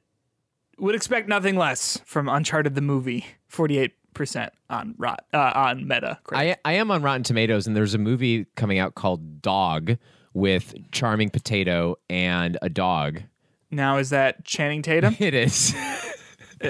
would 0.79 0.95
expect 0.95 1.27
nothing 1.29 1.55
less 1.55 1.99
from 2.05 2.27
Uncharted 2.27 2.75
the 2.75 2.81
movie. 2.81 3.25
Forty 3.47 3.77
eight 3.77 3.93
percent 4.13 4.53
on 4.69 4.95
rot 4.97 5.25
uh, 5.33 5.51
on 5.55 5.87
Meta. 5.87 6.19
I 6.31 6.57
I 6.65 6.73
am 6.73 6.91
on 6.91 7.01
Rotten 7.01 7.23
Tomatoes, 7.23 7.67
and 7.67 7.75
there's 7.75 7.93
a 7.93 7.97
movie 7.99 8.45
coming 8.55 8.79
out 8.79 8.95
called 8.95 9.41
Dog 9.41 9.97
with 10.33 10.73
Charming 10.91 11.29
Potato 11.29 11.95
and 12.09 12.57
a 12.61 12.69
dog. 12.69 13.21
now 13.69 13.97
is 13.97 14.09
that 14.09 14.43
Channing 14.45 14.81
Tatum? 14.81 15.15
It 15.19 15.33
is, 15.35 15.75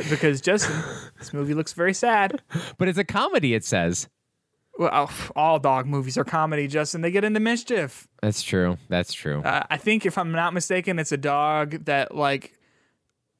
because 0.10 0.41
Justin, 0.41 0.75
this 1.17 1.34
movie 1.34 1.53
looks 1.53 1.71
very 1.73 1.93
sad. 1.93 2.41
but 2.77 2.88
it's 2.88 2.97
a 2.97 3.03
comedy. 3.03 3.53
It 3.53 3.63
says. 3.63 4.08
Well, 4.78 5.12
all 5.36 5.60
dog 5.60 5.86
movies 5.86 6.18
are 6.18 6.24
comedy, 6.24 6.68
Justin. 6.68 7.02
They 7.02 7.12
get 7.12 7.24
into 7.24 7.40
mischief. 7.40 8.08
That's 8.22 8.42
true. 8.42 8.78
That's 8.90 9.14
true. 9.14 9.42
Uh, 9.44 9.64
I 9.70 9.78
think, 9.78 10.06
if 10.06 10.18
I'm 10.18 10.32
not 10.32 10.54
mistaken, 10.54 10.98
it's 10.98 11.12
a 11.12 11.18
dog 11.18 11.86
that 11.86 12.16
like 12.16 12.58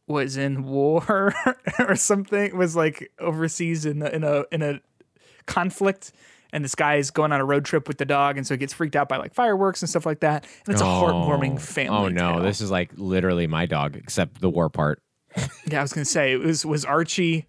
was 0.08 0.38
in 0.38 0.63
war 0.63 1.34
or 1.80 1.96
something. 1.96 2.56
Was 2.56 2.76
like 2.76 3.12
overseas 3.19 3.86
in 3.86 4.04
a, 4.04 4.10
in 4.10 4.24
a 4.24 4.43
in 4.52 4.62
a 4.62 4.80
conflict, 5.48 6.12
and 6.52 6.63
this 6.63 6.76
guy 6.76 6.96
is 6.96 7.10
going 7.10 7.32
on 7.32 7.41
a 7.41 7.46
road 7.46 7.65
trip 7.65 7.88
with 7.88 7.98
the 7.98 8.06
dog, 8.06 8.38
and 8.38 8.46
so 8.46 8.54
he 8.54 8.58
gets 8.60 8.74
freaked 8.74 8.96
out 8.96 9.10
by 9.10 9.17
like 9.17 9.34
fireworks 9.34 9.82
and 9.82 9.89
stuff 9.89 10.06
like 10.06 10.19
that. 10.19 10.46
And 10.67 10.74
it's 10.74 10.82
a 10.82 10.86
heartwarming 10.86 11.60
family. 11.60 11.98
Oh 11.98 12.10
no, 12.10 12.34
tale. 12.34 12.43
this 12.43 12.62
is 12.62 12.69
like 12.69 12.91
literally 12.96 13.48
my 13.48 13.65
dog, 13.65 13.96
except 13.96 14.39
the 14.39 14.50
war 14.50 14.69
part. 14.69 15.02
Yeah, 15.65 15.80
I 15.80 15.82
was 15.82 15.93
gonna 15.93 16.06
say 16.06 16.34
it 16.34 16.41
was 16.41 16.63
was 16.63 16.86
Archie 16.86 17.48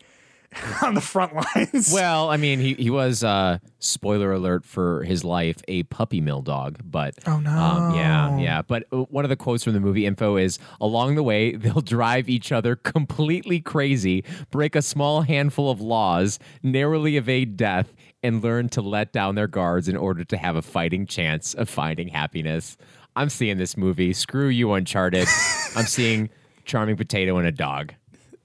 on 0.83 0.95
the 0.95 1.01
front 1.01 1.33
lines. 1.35 1.91
Well, 1.93 2.31
I 2.31 2.37
mean, 2.37 2.59
he 2.61 2.75
he 2.75 2.91
was 2.91 3.23
uh 3.25 3.59
spoiler 3.79 4.33
alert 4.33 4.65
for 4.65 5.03
his 5.05 5.25
life, 5.25 5.57
a 5.69 5.83
puppy 5.85 6.21
mill 6.21 6.43
dog, 6.43 6.79
but 6.85 7.15
Oh, 7.27 7.39
no. 7.41 7.51
um, 7.51 7.95
yeah, 7.95 8.39
yeah. 8.39 8.63
But 8.63 8.85
uh, 8.93 9.03
one 9.05 9.25
of 9.25 9.29
the 9.29 9.37
quotes 9.37 9.65
from 9.65 9.73
the 9.75 9.81
movie 9.81 10.07
info 10.07 10.37
is 10.37 10.59
along 10.81 11.17
the 11.17 11.23
way 11.23 11.57
they'll 11.57 11.81
drive 11.83 12.29
each 12.29 12.53
other 12.53 12.77
completely 12.77 13.61
crazy, 13.61 14.25
break 14.51 14.75
a 14.75 14.83
small 14.83 15.23
handful 15.23 15.71
of 15.71 15.81
laws, 15.81 16.39
narrowly 16.63 17.17
evade 17.17 17.57
death, 17.57 17.93
and 18.23 18.43
learn 18.43 18.69
to 18.71 18.81
let 18.81 19.13
down 19.13 19.35
their 19.35 19.47
guards 19.49 19.89
in 19.89 19.97
order 19.97 20.25
to 20.25 20.37
have 20.37 20.57
a 20.57 20.63
fighting 20.63 21.07
chance 21.07 21.53
of 21.55 21.69
finding 21.69 22.09
happiness. 22.09 22.77
I'm 23.17 23.29
seeing 23.29 23.59
this 23.59 23.77
movie. 23.77 24.13
Screw 24.15 24.49
you, 24.49 24.73
Uncharted. 24.73 25.29
I'm 25.77 25.85
seeing 25.85 26.31
Charming 26.65 26.97
Potato 26.97 27.37
and 27.37 27.47
a 27.47 27.53
dog. 27.53 27.93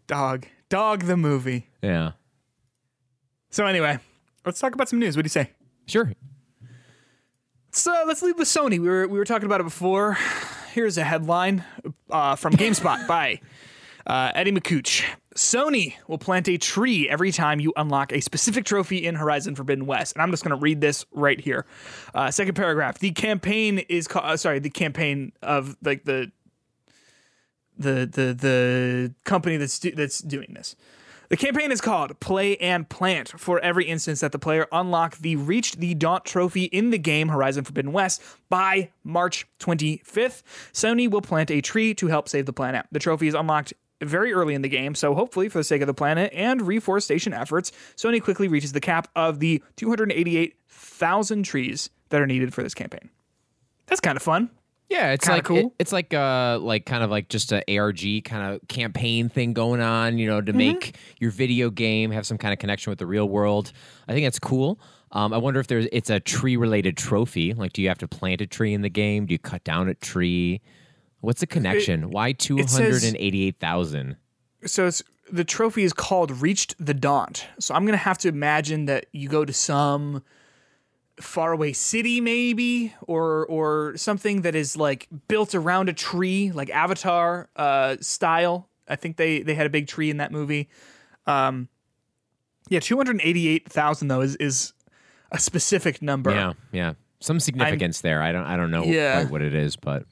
dog, 0.06 0.46
dog, 0.70 1.04
the 1.06 1.16
movie. 1.18 1.69
Yeah, 1.82 2.12
So 3.52 3.66
anyway, 3.66 4.00
let's 4.46 4.60
talk 4.60 4.74
about 4.74 4.90
some 4.90 5.00
news. 5.00 5.16
What 5.16 5.24
do 5.24 5.28
you 5.28 5.30
say? 5.30 5.52
sure. 5.88 6.14
So 7.72 8.04
let's 8.08 8.22
leave 8.22 8.38
with 8.38 8.48
Sony. 8.48 8.80
We 8.80 8.90
were 8.90 9.08
we 9.08 9.18
were 9.20 9.26
talking 9.26 9.46
about 9.46 9.62
it 9.62 9.64
before. 9.64 10.18
Here's 10.74 10.98
a 10.98 11.04
headline 11.04 11.64
uh, 12.10 12.36
from 12.36 12.54
GameSpot 12.54 13.08
by 13.08 13.42
uh, 14.08 14.32
Eddie 14.34 14.52
Makuch. 14.52 15.04
Sony 15.36 15.94
will 16.08 16.18
plant 16.18 16.50
a 16.50 16.58
tree 16.58 17.08
every 17.08 17.32
time 17.32 17.60
you 17.60 17.72
unlock 17.78 18.12
a 18.12 18.20
specific 18.22 18.66
trophy 18.66 19.06
in 19.06 19.16
Horizon 19.16 19.56
Forbidden 19.56 19.86
West, 19.86 20.16
and 20.16 20.22
I'm 20.24 20.32
just 20.32 20.44
going 20.44 20.56
to 20.58 20.62
read 20.62 20.82
this 20.82 21.06
right 21.12 21.40
here. 21.40 21.66
Uh, 22.14 22.32
second 22.32 22.56
paragraph. 22.56 22.98
The 22.98 23.12
campaign 23.12 23.80
is 23.88 24.08
called. 24.08 24.26
Uh, 24.26 24.36
sorry, 24.38 24.60
the 24.60 24.70
campaign 24.72 25.32
of 25.44 25.78
like 25.84 26.06
the 26.06 26.32
the 27.78 28.10
the 28.12 28.34
the 28.34 29.14
company 29.26 29.58
that's 29.58 29.78
do- 29.80 29.96
that's 29.96 30.20
doing 30.20 30.54
this. 30.56 30.76
The 31.30 31.38
campaign 31.38 31.72
is 31.72 31.80
called 31.80 32.20
Play 32.20 32.58
and 32.58 32.90
Plant. 32.90 33.40
For 33.40 33.60
every 33.60 33.86
instance 33.86 34.22
that 34.22 34.32
the 34.32 34.40
player 34.40 34.66
unlocked 34.72 35.22
the 35.22 35.36
Reached 35.36 35.80
the 35.80 35.94
Daunt 35.94 36.26
trophy 36.26 36.64
in 36.64 36.90
the 36.90 36.98
game 36.98 37.30
Horizon 37.30 37.64
Forbidden 37.64 37.92
West 37.92 38.24
by 38.50 38.90
March 39.04 39.46
25th, 39.60 40.42
Sony 40.74 41.08
will 41.08 41.22
plant 41.22 41.52
a 41.52 41.62
tree 41.62 41.94
to 41.94 42.08
help 42.08 42.28
save 42.28 42.48
the 42.48 42.54
planet. 42.54 42.88
The 42.92 42.98
trophy 42.98 43.28
is 43.28 43.36
unlocked 43.36 43.74
very 44.02 44.34
early 44.34 44.56
in 44.56 44.64
the 44.64 44.70
game, 44.70 44.96
so 44.96 45.14
hopefully, 45.14 45.50
for 45.50 45.60
the 45.60 45.64
sake 45.64 45.82
of 45.82 45.88
the 45.88 45.94
planet 45.94 46.34
and 46.34 46.64
reforestation 46.64 47.32
efforts, 47.32 47.72
Sony 47.96 48.20
quickly 48.20 48.48
reaches 48.48 48.72
the 48.72 48.82
cap 48.82 49.08
of 49.16 49.40
the 49.40 49.62
288,000 49.76 51.44
trees 51.44 51.92
that 52.10 52.22
are 52.22 52.28
needed 52.28 52.56
for 52.56 52.64
this 52.64 52.74
campaign. 52.74 53.12
That's 53.86 54.02
kind 54.02 54.16
of 54.16 54.24
fun. 54.24 54.50
Yeah, 54.90 55.12
it's 55.12 55.26
Kinda 55.26 55.38
like 55.38 55.46
cool. 55.46 55.58
it- 55.58 55.72
it's 55.80 55.92
like 55.92 56.14
uh 56.14 56.58
like 56.60 56.86
kind 56.86 57.04
of 57.04 57.12
like 57.12 57.30
just 57.30 57.52
a 57.52 57.64
ARG 57.78 58.24
kind 58.26 58.54
of 58.56 58.68
campaign 58.68 59.30
thing 59.30 59.54
going 59.54 59.82
on, 59.82 60.18
you 60.18 60.28
know, 60.28 60.42
to 60.42 60.52
make 60.54 60.96
your 61.20 61.32
video 61.32 61.70
game 61.70 62.12
have 62.12 62.26
some 62.26 62.38
kind 62.38 62.54
of 62.54 62.60
connection 62.60 62.90
with 62.92 63.00
the 63.00 63.06
real 63.06 63.30
world. 63.30 63.72
I 64.08 64.14
think 64.14 64.26
that's 64.26 64.40
cool. 64.40 64.80
Um, 65.12 65.34
I 65.34 65.38
wonder 65.38 65.60
if 65.60 65.68
there's 65.68 65.88
it's 65.92 66.10
a 66.10 66.20
tree 66.20 66.56
related 66.58 66.98
trophy. 66.98 67.54
Like, 67.54 67.74
do 67.74 67.82
you 67.82 67.88
have 67.88 67.98
to 68.00 68.08
plant 68.08 68.42
a 68.42 68.48
tree 68.48 68.74
in 68.74 68.82
the 68.82 68.90
game? 68.90 69.26
Do 69.26 69.34
you 69.34 69.40
cut 69.40 69.64
down 69.64 69.90
a 69.90 69.94
tree? 69.96 70.62
What's 71.22 71.40
the 71.42 71.48
connection? 71.48 72.10
Why 72.12 72.32
two 72.32 72.58
hundred 72.58 73.04
and 73.04 73.16
eighty 73.18 73.44
eight 73.48 73.60
thousand? 73.60 74.18
so 74.66 74.88
it's 74.88 75.02
the 75.32 75.44
trophy 75.44 75.84
is 75.84 75.94
called 75.94 76.32
Reached 76.42 76.74
the 76.84 76.94
Daunt. 76.94 77.46
So 77.60 77.76
I'm 77.76 77.86
gonna 77.86 77.98
have 77.98 78.18
to 78.20 78.28
imagine 78.28 78.86
that 78.86 79.06
you 79.12 79.30
go 79.30 79.46
to 79.46 79.54
some 79.54 80.24
faraway 81.22 81.74
city 81.74 82.22
maybe 82.22 82.94
or 83.02 83.46
or 83.48 83.98
something 83.98 84.42
that 84.44 84.56
is 84.56 84.78
like 84.78 85.08
built 85.28 85.54
around 85.54 85.90
a 85.90 85.94
tree 85.94 86.52
like 86.52 86.70
avatar 86.70 87.50
uh 87.56 87.98
style. 88.00 88.70
I 88.88 88.96
think 88.96 89.18
they 89.18 89.42
they 89.42 89.54
had 89.54 89.66
a 89.66 89.70
big 89.70 89.88
tree 89.88 90.10
in 90.10 90.18
that 90.18 90.32
movie. 90.32 90.70
Um 91.28 91.68
yeah 92.70 92.80
288000 92.80 94.08
though 94.08 94.22
is 94.22 94.36
is 94.38 94.74
a 95.32 95.38
specific 95.40 96.02
number. 96.02 96.32
Yeah, 96.32 96.54
yeah, 96.72 96.94
some 97.20 97.40
significance 97.40 98.02
there. 98.02 98.22
I 98.24 98.32
don't 98.32 98.46
I 98.46 98.56
don't 98.58 98.72
know 98.72 98.84
Yeah. 98.84 99.22
quite 99.22 99.32
what 99.32 99.42
it 99.42 99.54
is, 99.54 99.76
but 99.76 100.06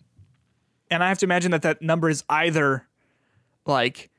and 0.92 1.04
I 1.04 1.08
have 1.10 1.18
to 1.20 1.26
imagine 1.26 1.52
that 1.52 1.62
that 1.64 1.82
number 1.82 2.10
is 2.10 2.24
either 2.30 2.86
like 3.66 4.10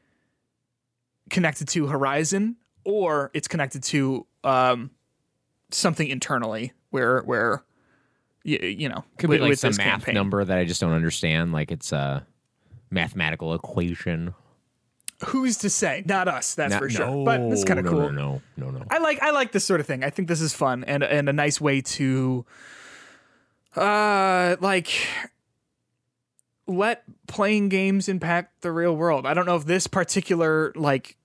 connected 1.30 1.68
to 1.68 1.86
Horizon 1.86 2.56
or 2.84 3.30
it's 3.34 3.48
connected 3.48 3.82
to 3.84 4.26
um, 4.44 4.90
something 5.70 6.08
internally 6.08 6.72
where 6.90 7.20
where 7.22 7.62
you, 8.44 8.58
you 8.58 8.88
know 8.88 9.04
could 9.18 9.28
with, 9.30 9.38
be 9.38 9.42
like 9.42 9.50
with 9.50 9.58
some 9.58 9.74
math 9.76 9.86
campaign. 9.86 10.14
number 10.14 10.44
that 10.44 10.58
I 10.58 10.64
just 10.64 10.80
don't 10.80 10.92
understand. 10.92 11.52
Like 11.52 11.70
it's 11.70 11.92
a 11.92 12.26
mathematical 12.90 13.54
equation. 13.54 14.34
Who's 15.26 15.56
to 15.58 15.70
say? 15.70 16.04
Not 16.06 16.28
us, 16.28 16.54
that's 16.54 16.72
No- 16.72 16.78
for 16.78 16.88
sure. 16.88 17.06
no, 17.06 17.24
but 17.24 17.40
it's 17.40 17.64
kind 17.64 17.78
of 17.80 17.84
no, 17.86 17.90
cool. 17.90 18.12
No, 18.12 18.40
no, 18.56 18.70
no, 18.70 18.78
no. 18.78 18.84
I 18.90 18.98
like 18.98 19.20
I 19.20 19.30
like 19.30 19.52
this 19.52 19.64
sort 19.64 19.80
of 19.80 19.86
thing. 19.86 20.04
I 20.04 20.10
think 20.10 20.28
this 20.28 20.40
is 20.40 20.54
fun 20.54 20.84
and 20.84 21.02
and 21.02 21.28
a 21.28 21.32
nice 21.32 21.60
way 21.60 21.80
to 21.80 22.46
uh 23.76 24.56
like 24.60 24.90
let 26.66 27.02
playing 27.26 27.68
games 27.68 28.08
impact 28.08 28.60
the 28.62 28.70
real 28.70 28.94
world. 28.96 29.26
I 29.26 29.34
don't 29.34 29.46
know 29.46 29.56
if 29.56 29.64
this 29.64 29.86
particular 29.86 30.72
like 30.76 31.16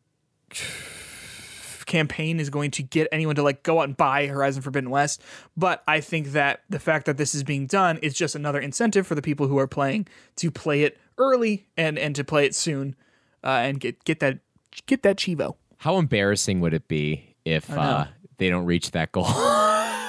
campaign 1.93 2.39
is 2.39 2.49
going 2.49 2.71
to 2.71 2.82
get 2.84 3.08
anyone 3.12 3.36
to 3.36 3.43
like 3.43 3.62
go 3.63 3.79
out 3.79 3.84
and 3.84 3.95
buy 3.95 4.25
Horizon 4.27 4.62
Forbidden 4.63 4.89
West, 4.89 5.21
but 5.56 5.84
I 5.88 6.01
think 6.01 6.29
that 6.32 6.62
the 6.69 6.79
fact 6.79 7.06
that 7.06 7.17
this 7.17 7.36
is 7.36 7.43
being 7.43 7.67
done 7.67 7.97
is 8.01 8.13
just 8.15 8.34
another 8.36 8.60
incentive 8.60 9.06
for 9.06 9.13
the 9.15 9.21
people 9.21 9.47
who 9.47 9.58
are 9.60 9.67
playing 9.67 10.08
to 10.38 10.49
play 10.49 10.84
it 10.84 10.97
early 11.17 11.67
and 11.77 11.99
and 11.99 12.15
to 12.15 12.23
play 12.23 12.45
it 12.45 12.56
soon 12.56 12.95
uh, 13.43 13.47
and 13.47 13.79
get 13.79 14.03
get 14.06 14.19
that 14.21 14.39
get 14.88 15.04
that 15.04 15.17
chivo. 15.17 15.56
How 15.77 15.98
embarrassing 15.98 16.62
would 16.62 16.73
it 16.73 16.87
be 16.87 17.35
if 17.46 17.69
uh, 17.69 18.06
they 18.37 18.50
don't 18.50 18.65
reach 18.65 18.91
that 18.91 19.12
goal? 19.12 19.27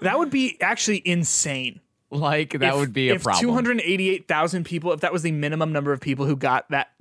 That 0.00 0.16
would 0.18 0.30
be 0.30 0.56
actually 0.60 1.02
insane. 1.04 1.80
like 2.10 2.52
that 2.52 2.62
If- 2.62 2.76
would 2.76 2.92
be 2.92 3.10
a 3.10 3.14
if 3.16 3.24
problem. 3.24 3.44
288,000 3.44 4.64
people, 4.64 4.92
if 4.92 5.00
that 5.00 5.12
was 5.12 5.22
the 5.22 5.32
minimum 5.32 5.72
number 5.72 5.92
of 5.92 6.00
people 6.00 6.24
who 6.24 6.36
got 6.36 6.70
that 6.70 6.92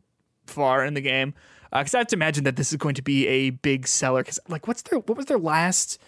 far 0.48 0.84
in 0.84 0.96
the 0.96 1.02
game, 1.02 1.36
because 1.72 1.94
I 1.96 2.00
have 2.00 2.08
to 2.08 2.16
imagine 2.16 2.44
that 2.46 2.56
this 2.56 2.72
is 2.72 2.78
going 2.78 2.96
to 2.96 3.02
be 3.02 3.28
a 3.28 3.50
big 3.52 3.88
seller. 3.88 4.22
Because 4.24 4.40
like, 4.48 4.68
what's 4.68 4.82
their 4.84 5.00
what 5.00 5.18
was 5.18 5.26
their 5.28 5.38
last 5.40 6.00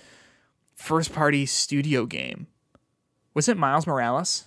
first 0.75 1.13
party 1.13 1.45
studio 1.45 2.05
game? 2.05 2.47
Was 3.33 3.47
it 3.49 3.57
Miles 3.57 3.85
Morales? 3.87 4.45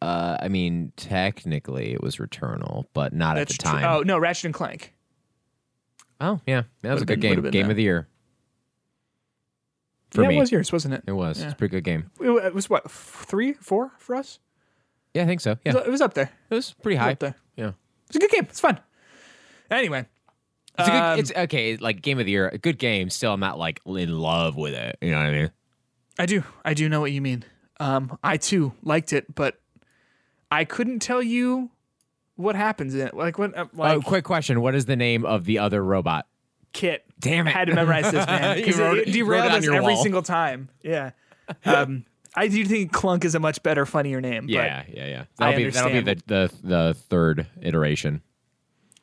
uh, 0.00 0.36
I 0.40 0.48
mean, 0.48 0.92
technically 0.96 1.92
it 1.92 2.02
was 2.02 2.16
Returnal, 2.16 2.84
but 2.94 3.12
not 3.12 3.36
at 3.36 3.48
the 3.48 3.54
time. 3.54 3.84
Oh 3.84 4.02
no, 4.02 4.18
Ratchet 4.18 4.44
and 4.46 4.54
Clank. 4.54 4.94
Oh, 6.20 6.40
yeah, 6.46 6.62
that 6.82 6.92
was 6.92 7.02
a 7.02 7.04
Would've 7.04 7.06
good 7.06 7.20
been- 7.20 7.42
game. 7.42 7.50
Game 7.50 7.66
that. 7.66 7.70
of 7.72 7.76
the 7.76 7.82
year 7.82 8.08
for 10.10 10.22
yeah, 10.22 10.28
me. 10.28 10.36
it 10.36 10.40
was 10.40 10.50
yours, 10.52 10.72
wasn't 10.72 10.94
it? 10.94 11.02
It 11.06 11.12
was. 11.12 11.40
It's 11.42 11.52
a 11.52 11.56
pretty 11.56 11.72
good 11.72 11.84
game. 11.84 12.10
It 12.20 12.54
was 12.54 12.70
what 12.70 12.90
three, 12.90 13.52
four 13.54 13.92
for 13.98 14.14
us. 14.16 14.38
Yeah, 15.14 15.22
I 15.24 15.26
think 15.26 15.40
so. 15.40 15.56
Yeah, 15.64 15.72
It 15.72 15.74
was- 15.76 15.86
It 15.86 15.90
was 15.90 16.00
up 16.00 16.14
there. 16.14 16.30
it 16.50 16.54
was 16.54 16.74
pretty 16.82 16.96
It 16.96 16.98
was 17.00 17.04
high. 17.04 17.12
up 17.12 17.18
there. 17.18 17.34
Yeah, 17.56 17.72
It's 18.08 18.16
a 18.16 18.18
good 18.20 18.30
game. 18.30 18.46
It's 18.48 18.60
fun. 18.60 18.78
Anyway, 19.70 20.06
it's 20.78 20.88
a 20.88 20.90
good. 20.90 21.02
Um, 21.02 21.18
it's 21.18 21.32
okay. 21.36 21.76
Like 21.76 22.02
game 22.02 22.18
of 22.18 22.26
the 22.26 22.32
year, 22.32 22.48
a 22.48 22.58
good 22.58 22.78
game. 22.78 23.10
Still, 23.10 23.32
I'm 23.32 23.40
not 23.40 23.58
like 23.58 23.80
in 23.86 24.18
love 24.18 24.56
with 24.56 24.74
it. 24.74 24.96
You 25.00 25.10
know 25.10 25.18
what 25.18 25.26
I 25.26 25.32
mean? 25.32 25.50
I 26.18 26.26
do. 26.26 26.42
I 26.64 26.74
do 26.74 26.88
know 26.88 27.00
what 27.00 27.12
you 27.12 27.20
mean. 27.20 27.44
Um, 27.80 28.18
I 28.24 28.36
too 28.38 28.72
liked 28.82 29.12
it, 29.12 29.34
but 29.34 29.60
I 30.50 30.64
couldn't 30.64 30.98
tell 31.00 31.22
you 31.22 31.70
what 32.36 32.56
happens 32.56 32.94
in 32.94 33.06
it. 33.06 33.14
Like 33.14 33.38
what? 33.38 33.56
Uh, 33.56 33.66
like 33.74 33.98
oh, 33.98 34.00
quick 34.00 34.24
question: 34.24 34.60
What 34.60 34.74
is 34.74 34.86
the 34.86 34.96
name 34.96 35.24
of 35.24 35.44
the 35.44 35.58
other 35.58 35.82
robot? 35.84 36.26
Kit. 36.72 37.04
Damn 37.20 37.46
it. 37.48 37.50
I 37.54 37.58
had 37.58 37.68
to 37.68 37.74
memorize 37.74 38.10
this 38.10 38.26
man 38.26 38.56
because 38.56 38.78
wrote 38.78 38.98
it, 38.98 39.02
it- 39.02 39.08
it 39.08 39.14
you 39.16 39.24
wrote 39.24 39.38
derailed 39.42 39.52
on 39.52 39.58
us 39.58 39.68
every 39.68 39.94
wall. 39.94 40.02
single 40.02 40.22
time. 40.22 40.68
Yeah. 40.82 41.10
Um, 41.64 42.04
I 42.36 42.46
do 42.48 42.64
think 42.64 42.92
Clunk 42.92 43.24
is 43.24 43.34
a 43.34 43.40
much 43.40 43.62
better, 43.62 43.86
funnier 43.86 44.20
name. 44.20 44.42
but- 44.46 44.52
Yeah, 44.52 44.84
yeah, 44.88 45.06
yeah. 45.06 45.24
That'll 45.38 45.56
be 45.56 45.70
that'll 45.70 45.90
be 45.90 46.00
the, 46.00 46.22
the 46.26 46.52
the 46.62 46.94
third 47.08 47.46
iteration. 47.62 48.22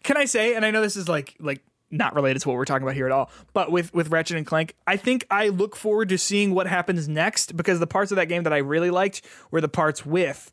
Can 0.05 0.17
I 0.17 0.25
say, 0.25 0.55
and 0.55 0.63
I 0.63 0.71
know 0.71 0.81
this 0.81 0.95
is 0.95 1.09
like 1.09 1.35
like 1.39 1.61
not 1.91 2.13
related 2.15 2.41
to 2.41 2.49
what 2.49 2.57
we're 2.57 2.65
talking 2.65 2.83
about 2.83 2.95
here 2.95 3.07
at 3.07 3.11
all, 3.11 3.29
but 3.53 3.71
with 3.71 3.93
with 3.93 4.09
Ratchet 4.09 4.37
and 4.37 4.45
Clank, 4.45 4.75
I 4.85 4.97
think 4.97 5.25
I 5.31 5.49
look 5.49 5.75
forward 5.75 6.09
to 6.09 6.17
seeing 6.17 6.53
what 6.53 6.67
happens 6.67 7.07
next 7.07 7.57
because 7.57 7.79
the 7.79 7.87
parts 7.87 8.11
of 8.11 8.17
that 8.17 8.27
game 8.27 8.43
that 8.43 8.53
I 8.53 8.57
really 8.57 8.91
liked 8.91 9.23
were 9.51 9.61
the 9.61 9.67
parts 9.67 10.05
with 10.05 10.51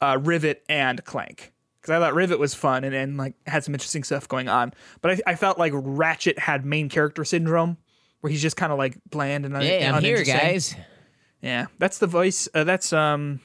uh, 0.00 0.18
Rivet 0.20 0.64
and 0.68 1.04
Clank. 1.04 1.52
Because 1.80 1.96
I 1.96 1.98
thought 1.98 2.14
Rivet 2.14 2.38
was 2.38 2.54
fun 2.54 2.82
and, 2.82 2.94
and 2.94 3.18
like 3.18 3.34
had 3.46 3.62
some 3.62 3.74
interesting 3.74 4.04
stuff 4.04 4.26
going 4.26 4.48
on, 4.48 4.72
but 5.02 5.10
I, 5.10 5.32
I 5.32 5.34
felt 5.34 5.58
like 5.58 5.72
Ratchet 5.74 6.38
had 6.38 6.64
main 6.64 6.88
character 6.88 7.26
syndrome, 7.26 7.76
where 8.22 8.30
he's 8.30 8.40
just 8.40 8.56
kind 8.56 8.72
of 8.72 8.78
like 8.78 8.96
bland 9.10 9.44
and 9.44 9.54
un- 9.54 9.62
uninteresting. 9.98 10.34
Yeah, 11.42 11.66
that's 11.78 11.98
the 11.98 12.06
voice. 12.06 12.48
Uh, 12.54 12.64
that's 12.64 12.92
um. 12.94 13.40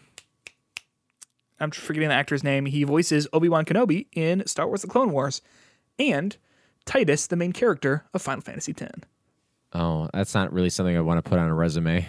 I'm 1.60 1.72
forgetting 1.72 2.10
the 2.10 2.16
actor's 2.16 2.44
name. 2.44 2.66
He 2.66 2.84
voices 2.84 3.28
Obi 3.34 3.50
Wan 3.50 3.66
Kenobi 3.66 4.08
in 4.14 4.46
Star 4.48 4.68
Wars: 4.68 4.82
The 4.82 4.88
Clone 4.88 5.12
Wars, 5.12 5.42
and 5.98 6.36
Tidus, 6.86 7.28
the 7.28 7.36
main 7.36 7.52
character 7.54 8.06
of 8.14 8.22
Final 8.22 8.42
Fantasy 8.42 8.74
X. 8.80 8.92
Oh, 9.74 10.10
that's 10.14 10.34
not 10.34 10.52
really 10.52 10.70
something 10.70 10.98
I 10.98 11.02
want 11.02 11.24
to 11.24 11.30
put 11.30 11.38
on 11.38 11.48
a 11.48 11.54
resume. 11.54 12.08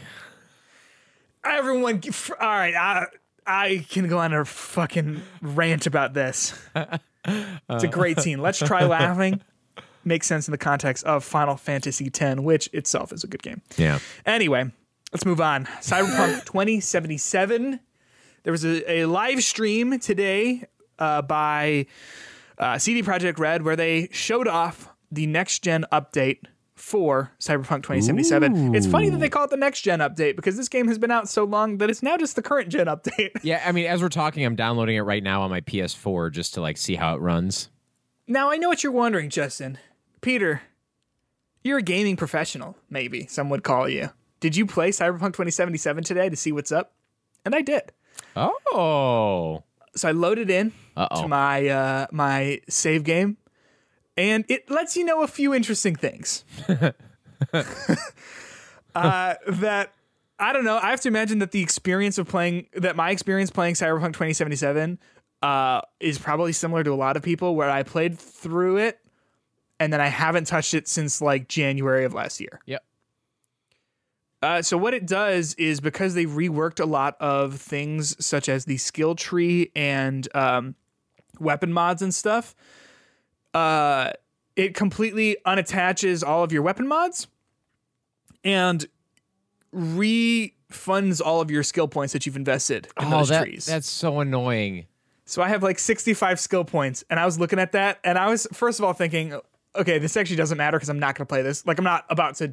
Everyone, 1.44 2.00
all 2.40 2.48
right. 2.48 2.74
I, 2.74 3.06
I 3.46 3.86
can 3.90 4.08
go 4.08 4.18
on 4.18 4.32
a 4.32 4.44
fucking 4.44 5.22
rant 5.42 5.86
about 5.86 6.14
this. 6.14 6.54
It's 7.68 7.84
a 7.84 7.88
great 7.88 8.18
scene. 8.18 8.40
Let's 8.40 8.58
try 8.58 8.84
laughing. 8.86 9.40
Makes 10.04 10.26
sense 10.26 10.48
in 10.48 10.52
the 10.52 10.58
context 10.58 11.04
of 11.04 11.22
Final 11.22 11.56
Fantasy 11.56 12.06
X, 12.06 12.40
which 12.40 12.70
itself 12.72 13.12
is 13.12 13.24
a 13.24 13.26
good 13.26 13.42
game. 13.42 13.60
Yeah. 13.76 13.98
Anyway, 14.24 14.70
let's 15.12 15.26
move 15.26 15.40
on. 15.40 15.66
Cyberpunk 15.80 16.44
2077. 16.46 17.80
There 18.42 18.52
was 18.52 18.64
a, 18.64 18.90
a 19.00 19.04
live 19.06 19.42
stream 19.42 19.98
today 19.98 20.64
uh, 20.98 21.22
by 21.22 21.86
uh, 22.58 22.78
CD 22.78 23.02
Projekt 23.02 23.38
Red 23.38 23.62
where 23.62 23.76
they 23.76 24.08
showed 24.12 24.48
off 24.48 24.88
the 25.10 25.26
next 25.26 25.60
gen 25.62 25.84
update 25.92 26.38
for 26.74 27.30
Cyberpunk 27.38 27.82
2077. 27.82 28.74
It's 28.74 28.86
funny 28.86 29.10
that 29.10 29.18
they 29.20 29.28
call 29.28 29.44
it 29.44 29.50
the 29.50 29.56
next 29.58 29.82
gen 29.82 29.98
update 29.98 30.34
because 30.36 30.56
this 30.56 30.68
game 30.68 30.88
has 30.88 30.98
been 30.98 31.10
out 31.10 31.28
so 31.28 31.44
long 31.44 31.76
that 31.78 31.90
it's 31.90 32.02
now 32.02 32.16
just 32.16 32.36
the 32.36 32.42
current 32.42 32.70
gen 32.70 32.86
update. 32.86 33.30
Yeah, 33.42 33.62
I 33.64 33.72
mean, 33.72 33.86
as 33.86 34.00
we're 34.00 34.08
talking, 34.08 34.44
I'm 34.44 34.56
downloading 34.56 34.96
it 34.96 35.00
right 35.02 35.22
now 35.22 35.42
on 35.42 35.50
my 35.50 35.60
PS4 35.60 36.32
just 36.32 36.54
to 36.54 36.60
like 36.62 36.78
see 36.78 36.94
how 36.94 37.14
it 37.14 37.20
runs. 37.20 37.68
now, 38.26 38.50
I 38.50 38.56
know 38.56 38.68
what 38.68 38.82
you're 38.82 38.92
wondering, 38.92 39.28
Justin. 39.28 39.78
Peter, 40.22 40.62
you're 41.62 41.78
a 41.78 41.82
gaming 41.82 42.16
professional, 42.16 42.76
maybe 42.88 43.26
some 43.26 43.50
would 43.50 43.62
call 43.62 43.88
you. 43.88 44.10
Did 44.40 44.56
you 44.56 44.64
play 44.64 44.90
Cyberpunk 44.90 45.34
2077 45.34 46.04
today 46.04 46.30
to 46.30 46.36
see 46.36 46.50
what's 46.52 46.72
up? 46.72 46.92
And 47.44 47.54
I 47.54 47.60
did. 47.60 47.92
Oh. 48.36 49.64
so 49.94 50.08
I 50.08 50.12
loaded 50.12 50.50
in 50.50 50.72
Uh-oh. 50.96 51.22
to 51.22 51.28
my 51.28 51.68
uh, 51.68 52.06
my 52.12 52.60
save 52.68 53.04
game, 53.04 53.36
and 54.16 54.44
it 54.48 54.70
lets 54.70 54.96
you 54.96 55.04
know 55.04 55.22
a 55.22 55.28
few 55.28 55.54
interesting 55.54 55.96
things. 55.96 56.44
uh, 57.52 59.34
that 59.46 59.92
I 60.38 60.52
don't 60.52 60.64
know. 60.64 60.78
I 60.78 60.90
have 60.90 61.00
to 61.02 61.08
imagine 61.08 61.38
that 61.40 61.52
the 61.52 61.62
experience 61.62 62.18
of 62.18 62.28
playing 62.28 62.66
that 62.74 62.96
my 62.96 63.10
experience 63.10 63.50
playing 63.50 63.74
Cyberpunk 63.74 64.12
2077 64.14 64.98
uh, 65.42 65.80
is 66.00 66.18
probably 66.18 66.52
similar 66.52 66.84
to 66.84 66.92
a 66.92 66.96
lot 66.96 67.16
of 67.16 67.22
people, 67.22 67.54
where 67.56 67.70
I 67.70 67.82
played 67.82 68.18
through 68.18 68.78
it 68.78 69.00
and 69.80 69.92
then 69.92 70.00
I 70.00 70.08
haven't 70.08 70.46
touched 70.46 70.74
it 70.74 70.86
since 70.86 71.20
like 71.20 71.48
January 71.48 72.04
of 72.04 72.12
last 72.14 72.40
year. 72.40 72.60
Yep. 72.66 72.84
Uh, 74.42 74.62
so 74.62 74.76
what 74.78 74.94
it 74.94 75.06
does 75.06 75.54
is 75.54 75.80
because 75.80 76.14
they 76.14 76.24
reworked 76.24 76.80
a 76.80 76.86
lot 76.86 77.14
of 77.20 77.60
things 77.60 78.16
such 78.24 78.48
as 78.48 78.64
the 78.64 78.78
skill 78.78 79.14
tree 79.14 79.70
and 79.76 80.34
um, 80.34 80.74
weapon 81.38 81.72
mods 81.72 82.00
and 82.00 82.14
stuff, 82.14 82.54
uh, 83.52 84.10
it 84.56 84.74
completely 84.74 85.36
unattaches 85.44 86.22
all 86.22 86.42
of 86.42 86.52
your 86.52 86.62
weapon 86.62 86.88
mods 86.88 87.26
and 88.42 88.86
refunds 89.74 91.20
all 91.24 91.40
of 91.40 91.50
your 91.50 91.62
skill 91.62 91.88
points 91.88 92.12
that 92.12 92.26
you've 92.26 92.36
invested 92.36 92.88
in 93.00 93.06
Oh, 93.08 93.10
those 93.18 93.28
that, 93.28 93.42
trees. 93.42 93.66
that's 93.66 93.88
so 93.88 94.20
annoying. 94.20 94.86
So 95.24 95.42
I 95.42 95.48
have 95.48 95.62
like 95.62 95.78
65 95.78 96.40
skill 96.40 96.64
points, 96.64 97.04
and 97.10 97.20
I 97.20 97.24
was 97.26 97.38
looking 97.38 97.58
at 97.58 97.72
that, 97.72 98.00
and 98.02 98.18
I 98.18 98.28
was 98.28 98.46
first 98.52 98.78
of 98.80 98.84
all 98.84 98.92
thinking, 98.92 99.38
okay, 99.76 99.98
this 99.98 100.16
actually 100.16 100.36
doesn't 100.36 100.58
matter 100.58 100.76
because 100.76 100.88
I'm 100.88 100.98
not 100.98 101.14
going 101.14 101.26
to 101.26 101.28
play 101.28 101.42
this. 101.42 101.64
Like 101.66 101.78
I'm 101.78 101.84
not 101.84 102.04
about 102.10 102.34
to 102.36 102.52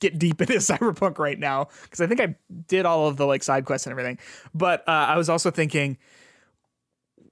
get 0.00 0.18
deep 0.18 0.40
into 0.40 0.54
Cyberpunk 0.58 1.18
right 1.18 1.38
now 1.38 1.68
because 1.82 2.00
I 2.00 2.06
think 2.06 2.20
I 2.20 2.34
did 2.66 2.86
all 2.86 3.06
of 3.06 3.16
the 3.16 3.26
like 3.26 3.42
side 3.42 3.64
quests 3.64 3.86
and 3.86 3.92
everything. 3.92 4.18
But 4.54 4.80
uh, 4.88 4.92
I 4.92 5.16
was 5.16 5.28
also 5.28 5.50
thinking, 5.50 5.98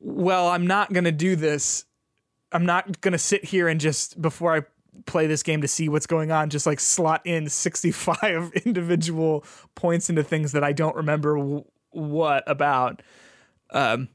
well, 0.00 0.48
I'm 0.48 0.66
not 0.66 0.92
to 1.04 1.12
do 1.12 1.36
this. 1.36 1.84
I'm 2.52 2.64
not 2.64 3.00
to 3.12 3.18
sit 3.18 3.44
here 3.44 3.68
and 3.68 3.80
just 3.80 4.20
before 4.22 4.54
I 4.54 4.62
play 5.06 5.26
this 5.26 5.42
game 5.42 5.60
to 5.62 5.68
see 5.68 5.88
what's 5.88 6.06
going 6.06 6.30
on, 6.30 6.50
just 6.50 6.66
like 6.66 6.80
slot 6.80 7.22
in 7.24 7.48
65 7.48 8.52
individual 8.64 9.44
points 9.74 10.08
into 10.08 10.22
things 10.22 10.52
that 10.52 10.64
I 10.64 10.72
don't 10.72 10.96
remember 10.96 11.36
w- 11.36 11.64
what 11.90 12.44
about. 12.46 13.02
Um, 13.70 14.08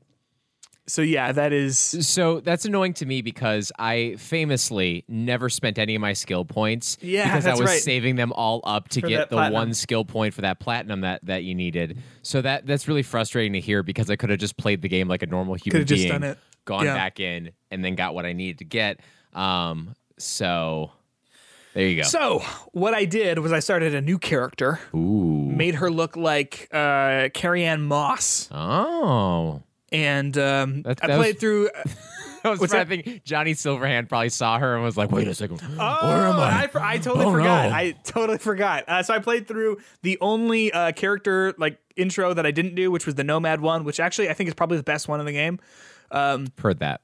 so 0.88 1.02
yeah, 1.02 1.32
that 1.32 1.54
is 1.54 1.78
So 1.78 2.40
that's 2.42 2.66
annoying 2.66 2.94
to 2.96 3.06
me 3.06 3.22
because 3.22 3.72
I 3.80 4.16
famously 4.18 5.06
never 5.08 5.50
spent 5.50 5.78
any 5.80 5.96
of 5.96 6.02
my 6.02 6.14
skill 6.14 6.44
points 6.46 6.98
Yeah, 7.02 7.24
because 7.26 7.46
that's 7.46 7.58
I 7.60 7.62
was 7.62 7.70
right. 7.70 7.82
saving 7.82 8.16
them 8.18 8.34
all 8.34 8.62
up 8.66 8.90
to 8.90 9.02
For 9.02 9.08
get 9.08 9.30
the 9.30 9.36
platinum. 9.38 9.54
one 9.54 9.74
skill 9.74 10.04
point 10.06 10.34
for 10.34 10.42
that 10.42 10.60
platinum 10.60 11.02
that, 11.02 11.24
that 11.26 11.44
you 11.44 11.56
needed. 11.56 12.00
So 12.22 12.42
that 12.42 12.66
that's 12.66 12.88
really 12.88 13.04
frustrating 13.04 13.54
to 13.54 13.60
hear 13.60 13.82
because 13.84 14.10
I 14.10 14.16
could 14.16 14.30
have 14.30 14.40
just 14.40 14.58
played 14.58 14.82
the 14.82 14.90
game 14.90 15.08
like 15.08 15.24
a 15.24 15.28
normal 15.28 15.56
human 15.56 15.72
Could've 15.84 15.88
just 15.88 16.02
being, 16.04 16.12
done 16.12 16.24
it. 16.24 16.38
gone 16.66 16.86
Yeah. 16.86 16.96
back 16.96 17.20
in, 17.20 17.52
and 17.72 17.84
then 17.84 17.96
got 17.96 18.14
what 18.14 18.26
I 18.26 18.34
needed 18.34 18.58
to 18.60 18.66
get. 18.66 19.00
Um, 19.34 19.96
so 20.18 20.92
there 21.74 21.88
you 21.88 21.98
go. 21.98 22.04
So 22.04 22.40
what 22.72 22.94
I 22.94 23.06
did 23.06 23.40
was 23.40 23.52
I 23.52 23.60
started 23.60 23.96
a 23.96 24.02
new 24.02 24.20
character, 24.20 24.80
Ooh. 24.94 25.50
made 25.56 25.76
her 25.76 25.90
look 25.90 26.16
like 26.16 26.68
uh, 26.72 27.30
Carrie 27.34 27.64
Ann 27.66 27.82
Moss, 27.82 28.48
Oh. 28.52 29.64
And 29.94 30.38
um, 30.38 30.82
That- 30.82 31.04
I 31.04 31.08
that 31.08 31.18
was- 31.18 31.26
played 31.26 31.40
through. 31.40 31.70
I 32.46 32.50
was 32.50 32.60
What's 32.60 32.74
I 32.74 32.84
think 32.84 33.24
Johnny 33.24 33.54
Silverhand 33.54 34.10
probably 34.10 34.28
saw 34.28 34.60
her 34.60 34.76
and 34.76 34.84
was 34.84 34.98
like, 34.98 35.14
"Wait 35.14 35.30
a 35.30 35.34
second, 35.34 35.62
Oh, 35.80 36.08
where 36.10 36.28
am 36.28 36.36
I?" 36.36 36.70
I, 36.76 36.94
I 36.96 36.98
totally 36.98 37.24
Oh, 37.26 37.32
forgot. 37.32 37.70
no. 37.70 37.74
I 37.74 37.92
totally 38.04 38.38
forgot. 38.38 38.84
Uh, 38.90 39.02
so 39.02 39.14
I 39.14 39.20
played 39.20 39.48
through 39.48 39.78
the 40.02 40.18
only 40.20 40.70
uh, 40.74 40.92
character 40.92 41.54
like 41.58 41.80
intro 41.96 42.34
that 42.34 42.46
I 42.46 42.52
didn't 42.52 42.76
do, 42.76 42.92
which 42.92 43.06
was 43.06 43.16
the 43.16 43.24
Nomad 43.24 43.62
one, 43.62 43.86
which 43.86 44.02
actually 44.02 44.30
I 44.30 44.34
think 44.34 44.50
is 44.50 44.54
probably 44.56 44.76
the 44.76 44.84
best 44.84 45.08
one 45.08 45.22
in 45.22 45.26
the 45.26 45.32
game. 45.32 45.58
Heard 46.12 46.80
that. 46.80 47.00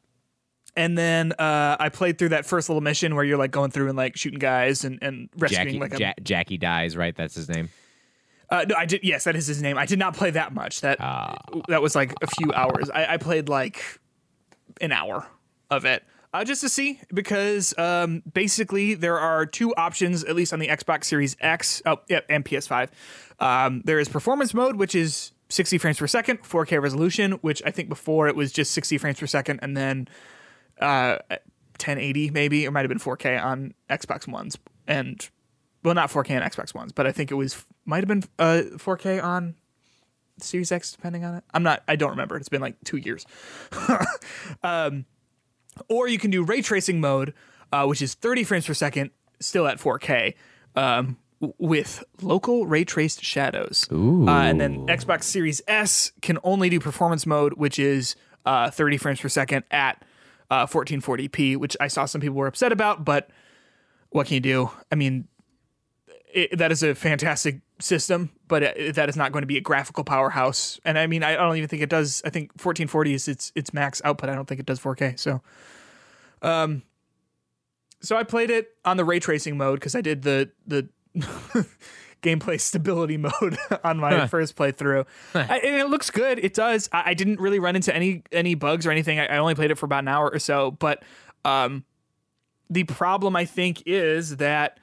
And 0.75 0.97
then 0.97 1.31
uh, 1.39 1.77
I 1.79 1.87
played 1.87 2.17
through 2.17 2.29
that 2.29 2.45
first 2.45 2.67
little 2.67 2.81
mission 2.81 3.15
where 3.15 3.23
you're 3.23 3.37
like 3.37 3.51
going 3.51 3.71
through 3.71 3.87
and 3.87 3.97
like 3.97 4.17
shooting 4.17 4.39
guys 4.39 4.83
and, 4.83 4.99
and 5.01 5.29
rescuing 5.37 5.67
Jackie, 5.67 5.79
like 5.79 5.93
a 5.93 5.99
Ja- 5.99 6.13
Jackie 6.21 6.57
dies, 6.57 6.97
right? 6.97 7.15
That's 7.15 7.35
his 7.35 7.47
name. 7.47 7.69
Uh, 8.51 8.65
no, 8.67 8.75
I 8.75 8.85
did. 8.85 9.01
Yes, 9.03 9.25
that 9.25 9.35
is 9.35 9.45
his 9.47 9.61
name. 9.61 9.77
I 9.77 9.85
did 9.85 9.99
not 9.99 10.15
play 10.15 10.31
that 10.31 10.53
much. 10.53 10.81
That 10.81 10.97
Ah. 10.99 11.37
that 11.67 11.81
was 11.81 11.95
like 11.95 12.13
a 12.21 12.27
few 12.27 12.51
hours. 12.53 12.89
I, 12.89 13.13
I 13.13 13.17
played 13.17 13.47
like 13.49 13.99
an 14.81 14.91
hour 14.91 15.27
of 15.69 15.85
it 15.85 16.03
uh, 16.33 16.43
just 16.43 16.61
to 16.61 16.69
see 16.69 16.99
because 17.13 17.77
um, 17.77 18.23
basically 18.33 18.95
there 18.95 19.19
are 19.19 19.45
two 19.45 19.73
options, 19.75 20.23
at 20.23 20.35
least 20.35 20.51
on 20.53 20.59
the 20.59 20.67
Xbox 20.67 21.05
Series 21.05 21.35
X, 21.39 21.81
oh 21.85 21.97
yeah, 22.09 22.21
and 22.29 22.43
PS5. 22.43 22.89
Um, 23.39 23.81
there 23.85 23.99
is 23.99 24.09
performance 24.09 24.53
mode, 24.53 24.77
which 24.77 24.95
is 24.95 25.31
60 25.49 25.77
frames 25.77 25.97
per 25.99 26.07
second, 26.07 26.41
4K 26.43 26.81
resolution, 26.81 27.33
which 27.41 27.61
I 27.65 27.71
think 27.71 27.87
before 27.89 28.27
it 28.27 28.35
was 28.35 28.51
just 28.51 28.71
60 28.71 28.97
frames 28.97 29.19
per 29.19 29.27
second, 29.27 29.59
and 29.61 29.75
then 29.77 30.07
uh, 30.81 31.17
1080 31.29 32.31
maybe, 32.31 32.67
or 32.67 32.71
might 32.71 32.81
have 32.81 32.89
been 32.89 32.99
4K 32.99 33.43
on 33.43 33.73
Xbox 33.89 34.27
Ones, 34.27 34.57
and 34.87 35.29
well, 35.83 35.95
not 35.95 36.09
4K 36.09 36.41
on 36.41 36.49
Xbox 36.49 36.73
Ones, 36.73 36.91
but 36.91 37.07
I 37.07 37.11
think 37.11 37.31
it 37.31 37.35
was 37.35 37.65
might 37.85 37.97
have 37.97 38.07
been 38.07 38.23
uh, 38.37 38.63
4K 38.77 39.23
on 39.23 39.55
Series 40.39 40.71
X, 40.71 40.91
depending 40.91 41.25
on 41.25 41.35
it. 41.35 41.43
I'm 41.53 41.63
not. 41.63 41.83
I 41.87 41.95
don't 41.95 42.11
remember. 42.11 42.37
It's 42.37 42.49
been 42.49 42.61
like 42.61 42.75
two 42.83 42.97
years. 42.97 43.25
um, 44.63 45.05
or 45.87 46.07
you 46.07 46.17
can 46.17 46.31
do 46.31 46.43
ray 46.43 46.61
tracing 46.61 46.99
mode, 46.99 47.33
uh, 47.71 47.85
which 47.85 48.01
is 48.01 48.13
30 48.13 48.43
frames 48.43 48.67
per 48.67 48.73
second, 48.73 49.11
still 49.39 49.67
at 49.67 49.79
4K. 49.79 50.35
Um, 50.75 51.17
with 51.57 52.03
local 52.21 52.65
ray 52.65 52.83
traced 52.83 53.23
shadows. 53.23 53.87
Ooh. 53.91 54.27
Uh, 54.27 54.41
and 54.41 54.59
then 54.59 54.87
Xbox 54.87 55.23
Series 55.23 55.61
S 55.67 56.11
can 56.21 56.37
only 56.43 56.69
do 56.69 56.79
performance 56.79 57.25
mode, 57.25 57.53
which 57.53 57.79
is 57.79 58.15
uh, 58.45 58.69
30 58.69 58.97
frames 58.97 59.21
per 59.21 59.29
second 59.29 59.63
at 59.71 60.03
uh, 60.51 60.65
1440p, 60.65 61.57
which 61.57 61.77
I 61.79 61.87
saw 61.87 62.05
some 62.05 62.21
people 62.21 62.35
were 62.35 62.47
upset 62.47 62.71
about, 62.71 63.05
but 63.05 63.29
what 64.09 64.27
can 64.27 64.35
you 64.35 64.39
do? 64.41 64.71
I 64.91 64.95
mean, 64.95 65.27
it, 66.31 66.57
that 66.57 66.71
is 66.71 66.83
a 66.83 66.93
fantastic 66.95 67.61
system, 67.79 68.31
but 68.47 68.63
it, 68.63 68.95
that 68.95 69.09
is 69.09 69.15
not 69.15 69.31
going 69.31 69.41
to 69.41 69.47
be 69.47 69.57
a 69.57 69.61
graphical 69.61 70.03
powerhouse. 70.03 70.79
And 70.85 70.97
I 70.97 71.07
mean, 71.07 71.23
I 71.23 71.35
don't 71.35 71.57
even 71.57 71.69
think 71.69 71.81
it 71.81 71.89
does. 71.89 72.21
I 72.25 72.29
think 72.29 72.51
1440 72.51 73.13
is 73.13 73.27
its 73.27 73.51
its 73.55 73.73
max 73.73 74.01
output. 74.05 74.29
I 74.29 74.35
don't 74.35 74.47
think 74.47 74.59
it 74.59 74.65
does 74.65 74.79
4K. 74.79 75.19
So, 75.19 75.41
um, 76.41 76.83
so 78.01 78.15
I 78.15 78.23
played 78.23 78.49
it 78.49 78.69
on 78.85 78.97
the 78.97 79.05
ray 79.05 79.19
tracing 79.19 79.57
mode 79.57 79.79
because 79.79 79.95
I 79.95 80.01
did 80.01 80.21
the 80.21 80.51
the 80.67 80.87
gameplay 82.21 82.59
stability 82.59 83.17
mode 83.41 83.57
on 83.83 83.97
my 83.97 84.27
first 84.27 84.55
playthrough, 84.55 85.05
I, 85.33 85.59
and 85.59 85.75
it 85.75 85.89
looks 85.89 86.09
good. 86.09 86.39
It 86.39 86.53
does. 86.53 86.89
I, 86.91 87.11
I 87.11 87.13
didn't 87.13 87.39
really 87.39 87.59
run 87.59 87.75
into 87.75 87.95
any 87.95 88.23
any 88.31 88.55
bugs 88.55 88.85
or 88.85 88.91
anything. 88.91 89.19
I, 89.19 89.27
I 89.27 89.37
only 89.37 89.55
played 89.55 89.71
it 89.71 89.75
for 89.75 89.85
about 89.85 90.03
an 90.03 90.09
hour 90.09 90.29
or 90.31 90.39
so, 90.39 90.71
but 90.71 91.03
um, 91.43 91.83
the 92.69 92.83
problem 92.83 93.35
I 93.35 93.45
think 93.45 93.83
is 93.85 94.37
that 94.37 94.79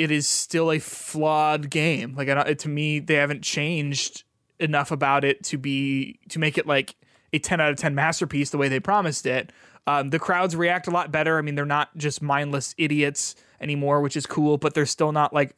it 0.00 0.10
is 0.10 0.26
still 0.26 0.72
a 0.72 0.78
flawed 0.78 1.68
game. 1.68 2.14
Like 2.16 2.26
don't, 2.26 2.58
to 2.58 2.68
me, 2.70 3.00
they 3.00 3.16
haven't 3.16 3.42
changed 3.42 4.24
enough 4.58 4.90
about 4.90 5.24
it 5.26 5.44
to 5.44 5.58
be 5.58 6.18
to 6.30 6.38
make 6.38 6.56
it 6.56 6.66
like 6.66 6.96
a 7.34 7.38
10 7.38 7.60
out 7.60 7.70
of 7.70 7.76
10 7.76 7.94
masterpiece 7.94 8.48
the 8.48 8.56
way 8.56 8.68
they 8.68 8.80
promised 8.80 9.26
it. 9.26 9.52
Um, 9.86 10.08
the 10.08 10.18
crowds 10.18 10.56
react 10.56 10.86
a 10.86 10.90
lot 10.90 11.12
better. 11.12 11.36
I 11.36 11.42
mean, 11.42 11.54
they're 11.54 11.66
not 11.66 11.94
just 11.98 12.22
mindless 12.22 12.74
idiots 12.78 13.34
anymore, 13.60 14.00
which 14.00 14.16
is 14.16 14.24
cool, 14.24 14.56
but 14.56 14.72
they're 14.72 14.86
still 14.86 15.12
not 15.12 15.34
like 15.34 15.54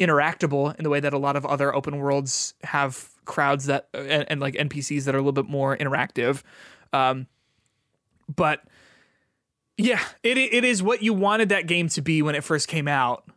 interactable 0.00 0.76
in 0.76 0.82
the 0.82 0.90
way 0.90 0.98
that 0.98 1.14
a 1.14 1.18
lot 1.18 1.36
of 1.36 1.46
other 1.46 1.72
open 1.72 1.98
worlds 1.98 2.54
have 2.64 3.08
crowds 3.24 3.66
that 3.66 3.86
and, 3.94 4.24
and 4.28 4.40
like 4.40 4.54
NPCs 4.54 5.04
that 5.04 5.14
are 5.14 5.18
a 5.18 5.20
little 5.20 5.30
bit 5.30 5.48
more 5.48 5.76
interactive. 5.76 6.42
Um, 6.92 7.28
but 8.34 8.64
yeah, 9.78 10.00
it 10.24 10.38
it 10.38 10.64
is 10.64 10.82
what 10.82 11.02
you 11.04 11.12
wanted 11.12 11.50
that 11.50 11.68
game 11.68 11.88
to 11.90 12.02
be 12.02 12.20
when 12.20 12.34
it 12.34 12.42
first 12.42 12.66
came 12.66 12.88
out. 12.88 13.28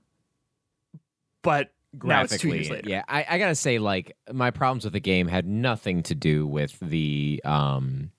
But 1.42 1.72
now 2.04 2.22
it's 2.24 2.38
two 2.38 2.50
years 2.50 2.68
graphically, 2.68 2.76
later. 2.78 2.90
yeah, 2.90 3.04
I, 3.08 3.26
I 3.30 3.38
gotta 3.40 3.56
say, 3.56 3.80
like 3.80 4.16
my 4.32 4.52
problems 4.52 4.84
with 4.84 4.94
the 4.94 5.00
game 5.00 5.28
had 5.28 5.46
nothing 5.48 6.04
to 6.04 6.16
do 6.16 6.46
with 6.46 6.78
the 6.80 7.42
um 7.46 8.12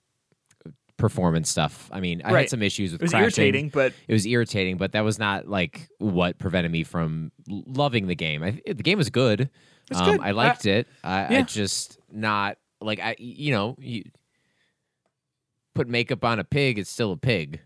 performance 0.97 1.49
stuff. 1.49 1.89
I 1.91 1.99
mean, 1.99 2.21
I 2.23 2.31
Right. 2.31 2.39
had 2.41 2.49
some 2.49 2.61
issues 2.61 2.91
with 2.91 3.01
It 3.01 3.05
was 3.05 3.11
crashing. 3.11 3.23
irritating, 3.23 3.69
but 3.69 3.93
It 4.07 4.13
was 4.13 4.25
irritating, 4.27 4.77
but 4.77 4.91
that 4.91 5.01
was 5.01 5.17
not 5.17 5.47
like 5.47 5.89
what 5.97 6.37
prevented 6.37 6.71
me 6.71 6.83
from 6.83 7.31
loving 7.47 8.05
the 8.07 8.13
game. 8.15 8.43
I, 8.43 8.51
the 8.67 8.83
game 8.83 8.97
was 8.99 9.09
good. 9.09 9.49
Um, 9.93 10.11
good. 10.17 10.21
I 10.21 10.31
liked 10.31 10.65
it. 10.67 10.87
I, 11.03 11.37
I 11.37 11.41
just 11.41 11.97
not 12.11 12.57
like 12.81 12.99
I. 12.99 13.15
You 13.17 13.51
know, 13.51 13.75
you 13.79 14.03
put 15.73 15.87
makeup 15.87 16.23
on 16.23 16.39
a 16.39 16.43
pig, 16.43 16.77
it's 16.79 16.89
still 16.89 17.11
a 17.13 17.17
pig. 17.17 17.61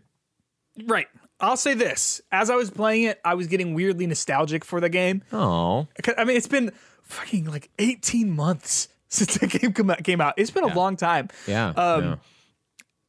right. 0.86 1.06
I'll 1.40 1.56
say 1.56 1.74
this: 1.74 2.20
as 2.32 2.50
I 2.50 2.56
was 2.56 2.70
playing 2.70 3.04
it, 3.04 3.20
I 3.24 3.34
was 3.34 3.46
getting 3.46 3.74
weirdly 3.74 4.06
nostalgic 4.06 4.64
for 4.64 4.80
the 4.80 4.88
game. 4.88 5.22
Oh, 5.32 5.86
I 6.16 6.24
mean, 6.24 6.36
it's 6.36 6.48
been 6.48 6.72
fucking 7.02 7.44
like 7.44 7.70
18 7.78 8.30
months 8.34 8.88
since 9.08 9.38
the 9.38 9.46
game 9.46 9.72
came 10.02 10.20
out. 10.20 10.34
It's 10.36 10.50
been 10.50 10.64
a 10.64 10.74
long 10.74 10.96
time. 10.96 11.28
yeah. 11.46 11.68
Um, 11.68 12.18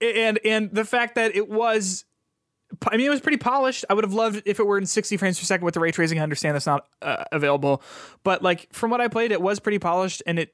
yeah. 0.02 0.08
and 0.08 0.40
and 0.46 0.72
the 0.72 0.86
fact 0.86 1.16
that 1.16 1.36
it 1.36 1.50
was 1.50 2.06
I 2.92 2.98
mean 2.98 3.08
it 3.08 3.10
was 3.10 3.22
pretty 3.22 3.38
polished. 3.38 3.86
I 3.90 3.94
would 3.94 4.04
have 4.04 4.14
loved 4.14 4.44
if 4.46 4.60
it 4.60 4.66
were 4.66 4.78
in 4.78 4.86
60 4.86 5.18
frames 5.18 5.40
per 5.40 5.46
second 5.46 5.66
with 5.66 5.74
the 5.74 5.80
ray 5.80 5.92
tracing. 5.92 6.20
I 6.20 6.24
understand 6.24 6.56
that's 6.56 6.66
not 6.66 6.86
uh, 7.02 7.24
available, 7.32 7.82
but 8.24 8.44
like 8.44 8.72
from 8.74 8.92
what 8.92 9.02
I 9.02 9.08
played 9.08 9.32
it 9.32 9.42
was 9.42 9.60
pretty 9.60 9.80
polished 9.80 10.22
and 10.28 10.38
it 10.38 10.54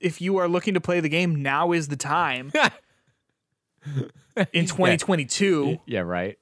if 0.00 0.20
you 0.20 0.36
are 0.36 0.48
looking 0.48 0.74
to 0.74 0.80
play 0.80 1.00
the 1.00 1.08
game 1.08 1.36
now 1.42 1.72
is 1.72 1.88
the 1.88 1.96
time 1.96 2.52
in 4.52 4.66
2022, 4.66 5.78
yeah, 5.86 6.00
right. 6.00 6.36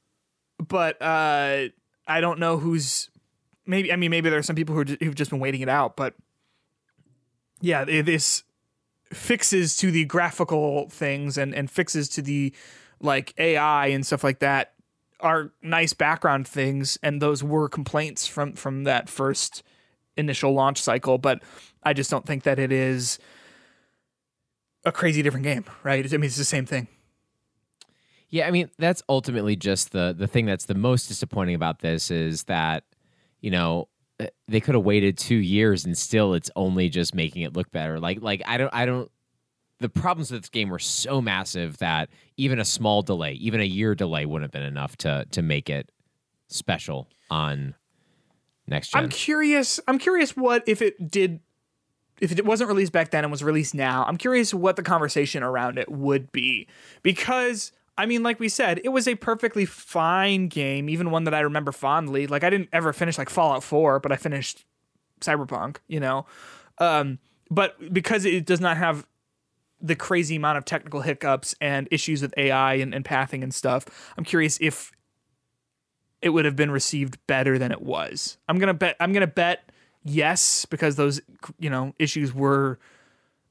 But 0.68 1.00
uh 1.00 1.68
I 2.06 2.20
don't 2.20 2.38
know 2.38 2.58
who's 2.58 3.10
maybe 3.66 3.92
I 3.92 3.96
mean 3.96 4.10
maybe 4.10 4.30
there 4.30 4.38
are 4.38 4.42
some 4.42 4.56
people 4.56 4.74
who 4.74 4.84
who've 5.00 5.14
just 5.14 5.30
been 5.30 5.40
waiting 5.40 5.60
it 5.60 5.68
out, 5.68 5.96
but 5.96 6.14
yeah, 7.60 7.84
this 7.84 8.42
fixes 9.12 9.76
to 9.76 9.90
the 9.90 10.04
graphical 10.04 10.88
things 10.88 11.38
and 11.38 11.54
and 11.54 11.70
fixes 11.70 12.08
to 12.10 12.22
the 12.22 12.52
like 13.00 13.34
AI 13.38 13.88
and 13.88 14.06
stuff 14.06 14.24
like 14.24 14.38
that 14.40 14.74
are 15.20 15.52
nice 15.62 15.92
background 15.92 16.48
things 16.48 16.98
and 17.02 17.22
those 17.22 17.44
were 17.44 17.68
complaints 17.68 18.26
from 18.26 18.54
from 18.54 18.84
that 18.84 19.08
first 19.08 19.62
initial 20.16 20.52
launch 20.52 20.80
cycle, 20.82 21.18
but 21.18 21.42
I 21.82 21.92
just 21.92 22.10
don't 22.10 22.26
think 22.26 22.42
that 22.42 22.58
it 22.58 22.72
is 22.72 23.18
a 24.84 24.92
crazy 24.92 25.22
different 25.22 25.44
game, 25.44 25.64
right? 25.84 26.04
I 26.04 26.16
mean 26.16 26.24
it's 26.24 26.36
the 26.36 26.44
same 26.44 26.66
thing. 26.66 26.88
Yeah, 28.32 28.48
I 28.48 28.50
mean 28.50 28.70
that's 28.78 29.02
ultimately 29.10 29.56
just 29.56 29.92
the 29.92 30.14
the 30.16 30.26
thing 30.26 30.46
that's 30.46 30.64
the 30.64 30.74
most 30.74 31.06
disappointing 31.06 31.54
about 31.54 31.80
this 31.80 32.10
is 32.10 32.44
that 32.44 32.84
you 33.42 33.50
know 33.50 33.88
uh, 34.18 34.26
they 34.48 34.58
could 34.58 34.74
have 34.74 34.84
waited 34.84 35.18
two 35.18 35.36
years 35.36 35.84
and 35.84 35.96
still 35.96 36.32
it's 36.32 36.50
only 36.56 36.88
just 36.88 37.14
making 37.14 37.42
it 37.42 37.54
look 37.54 37.70
better. 37.70 38.00
Like 38.00 38.22
like 38.22 38.42
I 38.46 38.56
don't 38.56 38.74
I 38.74 38.86
don't. 38.86 39.10
The 39.80 39.90
problems 39.90 40.30
with 40.30 40.42
this 40.42 40.48
game 40.48 40.70
were 40.70 40.78
so 40.78 41.20
massive 41.20 41.76
that 41.78 42.08
even 42.38 42.58
a 42.58 42.64
small 42.64 43.02
delay, 43.02 43.32
even 43.34 43.60
a 43.60 43.64
year 43.64 43.94
delay, 43.94 44.24
wouldn't 44.24 44.44
have 44.44 44.50
been 44.50 44.66
enough 44.66 44.96
to 44.98 45.26
to 45.32 45.42
make 45.42 45.68
it 45.68 45.92
special 46.48 47.08
on 47.30 47.74
next 48.66 48.92
gen. 48.92 49.04
I'm 49.04 49.10
curious. 49.10 49.78
I'm 49.86 49.98
curious 49.98 50.34
what 50.34 50.62
if 50.66 50.80
it 50.80 51.10
did, 51.10 51.40
if 52.18 52.32
it 52.32 52.46
wasn't 52.46 52.68
released 52.68 52.92
back 52.92 53.10
then 53.10 53.24
and 53.24 53.30
was 53.30 53.44
released 53.44 53.74
now. 53.74 54.06
I'm 54.08 54.16
curious 54.16 54.54
what 54.54 54.76
the 54.76 54.82
conversation 54.82 55.42
around 55.42 55.78
it 55.78 55.90
would 55.90 56.32
be 56.32 56.66
because 57.02 57.72
I 57.98 58.06
mean, 58.06 58.22
like 58.22 58.40
we 58.40 58.48
said, 58.48 58.80
it 58.84 58.88
was 58.88 59.06
a 59.06 59.14
perfectly 59.14 59.66
fine 59.66 60.48
game, 60.48 60.88
even 60.88 61.10
one 61.10 61.24
that 61.24 61.34
I 61.34 61.40
remember 61.40 61.72
fondly. 61.72 62.26
Like 62.26 62.42
I 62.42 62.50
didn't 62.50 62.70
ever 62.72 62.92
finish 62.92 63.18
like 63.18 63.28
Fallout 63.28 63.62
4, 63.62 64.00
but 64.00 64.12
I 64.12 64.16
finished 64.16 64.64
Cyberpunk. 65.20 65.76
You 65.88 66.00
know, 66.00 66.26
um, 66.78 67.18
but 67.50 67.92
because 67.92 68.24
it 68.24 68.46
does 68.46 68.60
not 68.60 68.76
have 68.76 69.06
the 69.80 69.96
crazy 69.96 70.36
amount 70.36 70.58
of 70.58 70.64
technical 70.64 71.00
hiccups 71.00 71.54
and 71.60 71.88
issues 71.90 72.22
with 72.22 72.32
AI 72.36 72.74
and, 72.74 72.94
and 72.94 73.04
pathing 73.04 73.42
and 73.42 73.52
stuff, 73.52 74.12
I'm 74.16 74.24
curious 74.24 74.56
if 74.60 74.92
it 76.22 76.30
would 76.30 76.44
have 76.44 76.56
been 76.56 76.70
received 76.70 77.18
better 77.26 77.58
than 77.58 77.72
it 77.72 77.82
was. 77.82 78.38
I'm 78.48 78.58
gonna 78.58 78.74
bet. 78.74 78.96
I'm 79.00 79.12
gonna 79.12 79.26
bet 79.26 79.70
yes 80.04 80.64
because 80.64 80.96
those 80.96 81.20
you 81.58 81.68
know 81.68 81.94
issues 81.98 82.32
were 82.32 82.78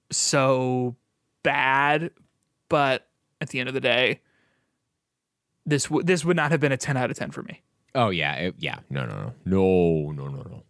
so 0.10 0.96
bad. 1.44 2.12
But 2.70 3.08
at 3.42 3.50
the 3.50 3.60
end 3.60 3.68
of 3.68 3.76
the 3.76 3.82
day, 3.82 4.22
this 5.66 5.90
would 5.90 6.08
this 6.08 6.24
would 6.26 6.36
not 6.38 6.52
have 6.52 6.60
been 6.60 6.72
a 6.72 6.78
10 6.78 6.98
out 6.98 7.10
of 7.12 7.18
10 7.18 7.32
for 7.32 7.44
me. 7.44 7.62
oh 7.96 8.10
yeah, 8.10 8.34
it- 8.36 8.56
yeah. 8.60 8.80
No, 8.90 9.06
no, 9.06 9.16
no, 9.16 9.34
no, 9.46 10.12
no, 10.12 10.28
no, 10.30 10.42
no. 10.44 10.64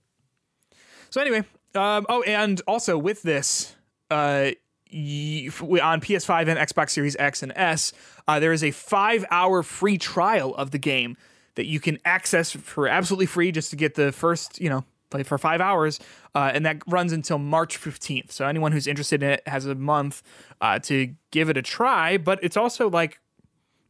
So 1.09 1.21
anyway, 1.21 1.43
um, 1.75 2.05
oh, 2.09 2.21
and 2.23 2.61
also 2.67 2.97
with 2.97 3.21
this, 3.21 3.75
uh, 4.09 4.51
on 4.93 6.01
PS5 6.01 6.47
and 6.47 6.59
Xbox 6.59 6.91
Series 6.91 7.15
X 7.17 7.43
and 7.43 7.51
S, 7.55 7.93
uh, 8.27 8.39
there 8.39 8.53
is 8.53 8.63
a 8.63 8.71
five-hour 8.71 9.63
free 9.63 9.97
trial 9.97 10.53
of 10.55 10.71
the 10.71 10.77
game 10.77 11.15
that 11.55 11.65
you 11.65 11.79
can 11.79 11.97
access 12.05 12.51
for 12.51 12.87
absolutely 12.87 13.25
free, 13.25 13.51
just 13.51 13.69
to 13.71 13.75
get 13.75 13.95
the 13.95 14.11
first, 14.11 14.59
you 14.59 14.69
know, 14.69 14.83
play 15.09 15.23
for 15.23 15.37
five 15.37 15.59
hours, 15.59 15.99
uh, 16.35 16.51
and 16.53 16.65
that 16.65 16.77
runs 16.87 17.11
until 17.11 17.37
March 17.37 17.77
15th. 17.79 18.31
So 18.31 18.47
anyone 18.47 18.71
who's 18.71 18.87
interested 18.87 19.21
in 19.23 19.31
it 19.31 19.47
has 19.47 19.65
a 19.65 19.75
month 19.75 20.23
uh, 20.61 20.79
to 20.79 21.13
give 21.31 21.49
it 21.49 21.57
a 21.57 21.61
try. 21.61 22.17
But 22.17 22.39
it's 22.41 22.55
also 22.55 22.89
like 22.89 23.19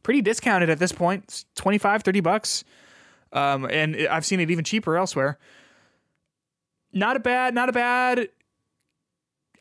pretty 0.02 0.22
discounted 0.22 0.70
at 0.70 0.78
this 0.78 0.92
point, 0.92 1.24
it's 1.24 1.44
25, 1.56 2.02
30 2.02 2.20
bucks. 2.20 2.64
Um, 3.32 3.64
and 3.64 3.96
I've 4.08 4.26
seen 4.26 4.40
it 4.40 4.50
even 4.50 4.64
cheaper 4.64 4.96
elsewhere 4.96 5.38
not 6.92 7.16
a 7.16 7.20
bad, 7.20 7.54
not 7.54 7.68
a 7.68 7.72
bad. 7.72 8.28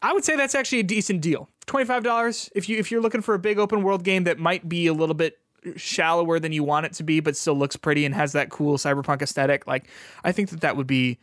I 0.01 0.13
would 0.13 0.25
say 0.25 0.35
that's 0.35 0.55
actually 0.55 0.79
a 0.79 0.83
decent 0.83 1.21
deal. 1.21 1.47
Twenty 1.65 1.85
five 1.85 2.03
dollars 2.03 2.49
if 2.55 2.67
you 2.67 2.77
if 2.77 2.91
you're 2.91 3.01
looking 3.01 3.21
for 3.21 3.33
a 3.35 3.39
big 3.39 3.59
open 3.59 3.83
world 3.83 4.03
game 4.03 4.23
that 4.25 4.39
might 4.39 4.67
be 4.67 4.87
a 4.87 4.93
little 4.93 5.15
bit 5.15 5.37
shallower 5.75 6.39
than 6.39 6.51
you 6.51 6.63
want 6.63 6.87
it 6.87 6.93
to 6.93 7.03
be, 7.03 7.19
but 7.19 7.37
still 7.37 7.53
looks 7.53 7.75
pretty 7.75 8.03
and 8.05 8.15
has 8.15 8.33
that 8.33 8.49
cool 8.49 8.77
cyberpunk 8.77 9.21
aesthetic. 9.21 9.67
Like 9.67 9.87
I 10.23 10.31
think 10.31 10.49
that 10.49 10.61
that 10.61 10.75
would 10.75 10.87
be. 10.87 11.19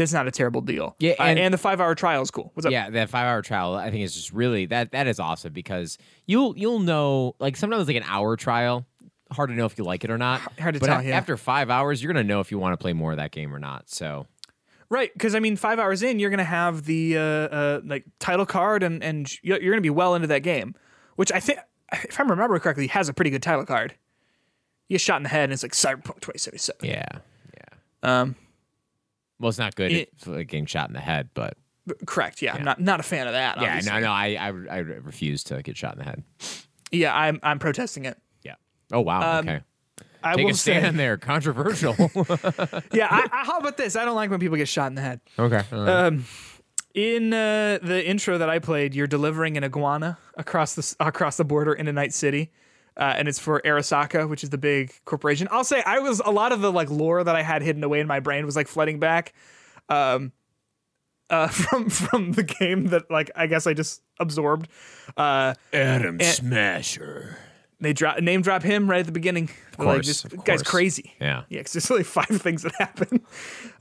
That's 0.00 0.12
not 0.12 0.26
a 0.26 0.30
terrible 0.30 0.60
deal. 0.62 0.96
Yeah, 0.98 1.12
Uh, 1.18 1.24
and- 1.24 1.38
and 1.38 1.54
the 1.54 1.58
five 1.58 1.80
hour 1.80 1.94
trial 1.94 2.22
is 2.22 2.30
cool. 2.30 2.50
What's 2.54 2.66
up? 2.66 2.72
Yeah, 2.72 2.90
that 2.90 3.10
five 3.10 3.26
hour 3.26 3.42
trial 3.42 3.74
I 3.74 3.90
think 3.90 4.02
is 4.02 4.14
just 4.14 4.32
really 4.32 4.66
that 4.66 4.92
that 4.92 5.06
is 5.06 5.20
awesome 5.20 5.52
because 5.52 5.98
you'll 6.26 6.56
you'll 6.56 6.78
know 6.80 7.34
like 7.38 7.56
sometimes 7.56 7.86
like 7.86 7.96
an 7.96 8.04
hour 8.06 8.36
trial 8.36 8.86
hard 9.32 9.48
to 9.50 9.54
know 9.54 9.64
if 9.66 9.78
you 9.78 9.84
like 9.84 10.02
it 10.04 10.10
or 10.10 10.18
not. 10.18 10.40
Hard 10.58 10.74
to 10.74 10.80
but 10.80 10.86
tell, 10.86 11.00
a- 11.00 11.04
yeah. 11.04 11.16
after 11.16 11.36
five 11.36 11.70
hours 11.70 12.02
you're 12.02 12.12
gonna 12.12 12.24
know 12.24 12.40
if 12.40 12.50
you 12.50 12.58
want 12.58 12.72
to 12.72 12.82
play 12.82 12.92
more 12.92 13.12
of 13.12 13.18
that 13.18 13.30
game 13.30 13.54
or 13.54 13.58
not. 13.58 13.88
So 13.90 14.26
Right, 14.88 15.12
because 15.12 15.36
I 15.36 15.38
mean, 15.38 15.54
five 15.54 15.78
hours 15.78 16.02
in, 16.02 16.18
you're 16.18 16.30
gonna 16.30 16.42
have 16.42 16.82
the 16.84 17.16
uh, 17.16 17.20
uh, 17.22 17.80
like 17.84 18.04
title 18.18 18.44
card, 18.44 18.82
and 18.82 19.04
and 19.04 19.30
you're 19.40 19.62
you're 19.62 19.72
gonna 19.72 19.80
be 19.82 19.88
well 19.90 20.16
into 20.16 20.26
that 20.26 20.40
game, 20.40 20.74
which 21.14 21.30
I 21.30 21.38
think, 21.38 21.60
if 21.92 22.18
I 22.18 22.24
remember 22.24 22.58
correctly, 22.58 22.88
has 22.88 23.08
a 23.08 23.12
pretty 23.12 23.30
good 23.30 23.40
title 23.42 23.64
card. 23.64 23.94
You 24.88 24.94
get 24.94 25.00
shot 25.00 25.18
in 25.18 25.22
the 25.22 25.28
head, 25.28 25.44
and 25.44 25.52
it's 25.52 25.62
like 25.62 25.70
Cyberpunk 25.74 26.18
2077. 26.20 26.88
yeah, 26.88 27.04
yeah. 27.54 28.20
Um, 28.20 28.34
Well, 29.40 29.48
it's 29.48 29.58
not 29.58 29.74
good 29.74 29.90
It- 29.90 30.12
like, 30.26 30.46
getting 30.48 30.66
shot 30.66 30.88
in 30.88 30.94
the 30.94 31.00
head, 31.00 31.30
but 31.34 31.56
Correct. 32.06 32.42
Yeah, 32.42 32.54
I'm 32.54 32.62
not 32.62 32.80
not 32.80 33.00
a 33.00 33.02
fan 33.02 33.26
of 33.26 33.32
that. 33.32 33.60
yeah, 33.60 33.68
obviously. 33.68 33.92
no, 33.92 34.00
no, 34.00 34.12
I, 34.12 34.26
I 34.38 34.46
I 34.48 34.78
refuse 34.78 35.42
to 35.44 35.62
get 35.62 35.76
shot 35.76 35.94
in 35.94 35.98
the 35.98 36.04
head. 36.04 36.22
Yeah, 36.92 37.16
I'm 37.16 37.40
I'm 37.42 37.58
protesting 37.58 38.04
it. 38.04 38.18
Yeah. 38.42 38.54
Oh 38.92 39.00
wow. 39.00 39.38
Um, 39.38 39.48
okay. 39.48 39.60
I 40.22 40.34
Take 40.34 40.44
will 40.44 40.52
a 40.52 40.54
stand 40.54 40.94
say, 40.94 40.98
there. 40.98 41.16
Controversial. 41.16 41.94
yeah. 42.92 43.08
I, 43.10 43.26
I, 43.32 43.44
how 43.44 43.58
about 43.58 43.78
this? 43.78 43.96
I 43.96 44.04
don't 44.04 44.14
like 44.14 44.30
when 44.30 44.38
people 44.38 44.58
get 44.58 44.68
shot 44.68 44.88
in 44.88 44.94
the 44.94 45.00
head. 45.00 45.20
okay. 45.38 45.62
Um, 45.72 46.26
in 46.94 47.32
uh, 47.32 47.78
the 47.82 48.06
intro 48.06 48.36
that 48.38 48.50
I 48.50 48.58
played, 48.58 48.94
you're 48.94 49.06
delivering 49.06 49.56
an 49.56 49.64
iguana 49.64 50.18
across 50.36 50.74
the 50.74 50.96
across 51.00 51.36
the 51.38 51.44
border 51.44 51.72
into 51.72 51.92
Night 51.92 52.12
City, 52.12 52.52
uh, 52.96 53.14
and 53.16 53.28
it's 53.28 53.38
for 53.38 53.60
Arasaka, 53.64 54.28
which 54.28 54.42
is 54.44 54.50
the 54.50 54.58
big 54.58 54.92
corporation. 55.04 55.48
I'll 55.50 55.64
say 55.64 55.82
I 55.86 55.98
was 56.00 56.20
a 56.24 56.30
lot 56.30 56.52
of 56.52 56.60
the 56.60 56.72
like 56.72 56.90
lore 56.90 57.22
that 57.24 57.36
I 57.36 57.42
had 57.42 57.62
hidden 57.62 57.82
away 57.84 58.00
in 58.00 58.06
my 58.06 58.20
brain 58.20 58.44
was 58.46 58.56
like 58.56 58.68
flooding 58.68 58.98
back, 58.98 59.32
um, 59.88 60.32
uh, 61.30 61.48
from 61.48 61.88
from 61.90 62.32
the 62.32 62.42
game 62.42 62.86
that 62.86 63.10
like 63.10 63.30
I 63.36 63.46
guess 63.46 63.66
I 63.66 63.74
just 63.74 64.02
absorbed. 64.18 64.68
Uh, 65.16 65.54
Adam 65.72 66.18
Smasher. 66.20 67.38
they 67.80 67.92
drop 67.92 68.20
name 68.20 68.42
drop 68.42 68.62
him 68.62 68.90
right 68.90 69.00
at 69.00 69.06
the 69.06 69.12
beginning. 69.12 69.48
Like 69.78 69.86
course, 69.86 70.06
this 70.06 70.24
of 70.24 70.44
guy's 70.44 70.62
crazy. 70.62 71.14
Yeah. 71.20 71.44
Yeah, 71.48 71.60
it's 71.60 71.72
just 71.72 71.90
like 71.90 72.06
five 72.06 72.26
things 72.42 72.62
that 72.62 72.72
happen. 72.78 73.20